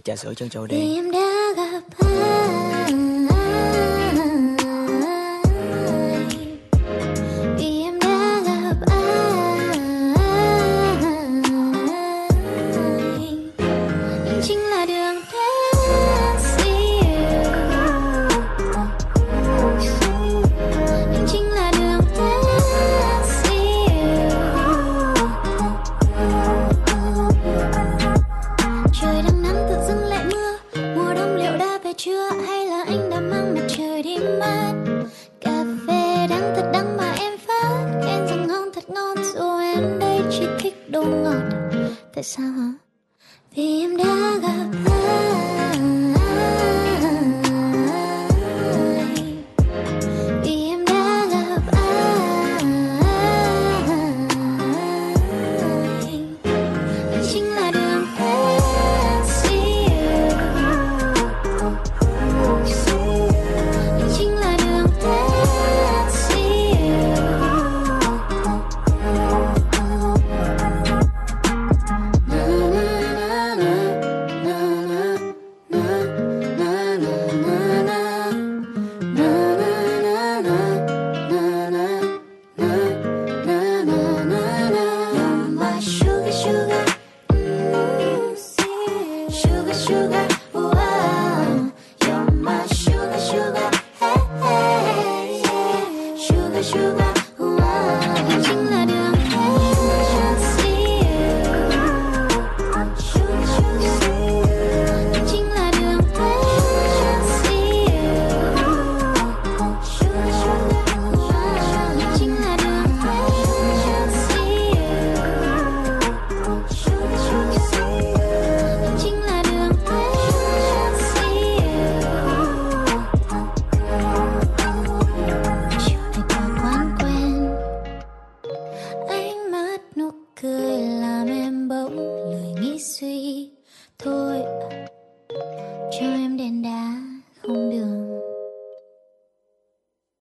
Trà 0.07 0.15
sữa 0.15 0.33
chân 0.33 0.49
châu 0.49 0.67
đen. 0.67 0.79
Vì 0.79 0.95
em 0.95 1.11
đã 1.11 1.53
gặp 1.55 1.81
anh. 2.85 3.16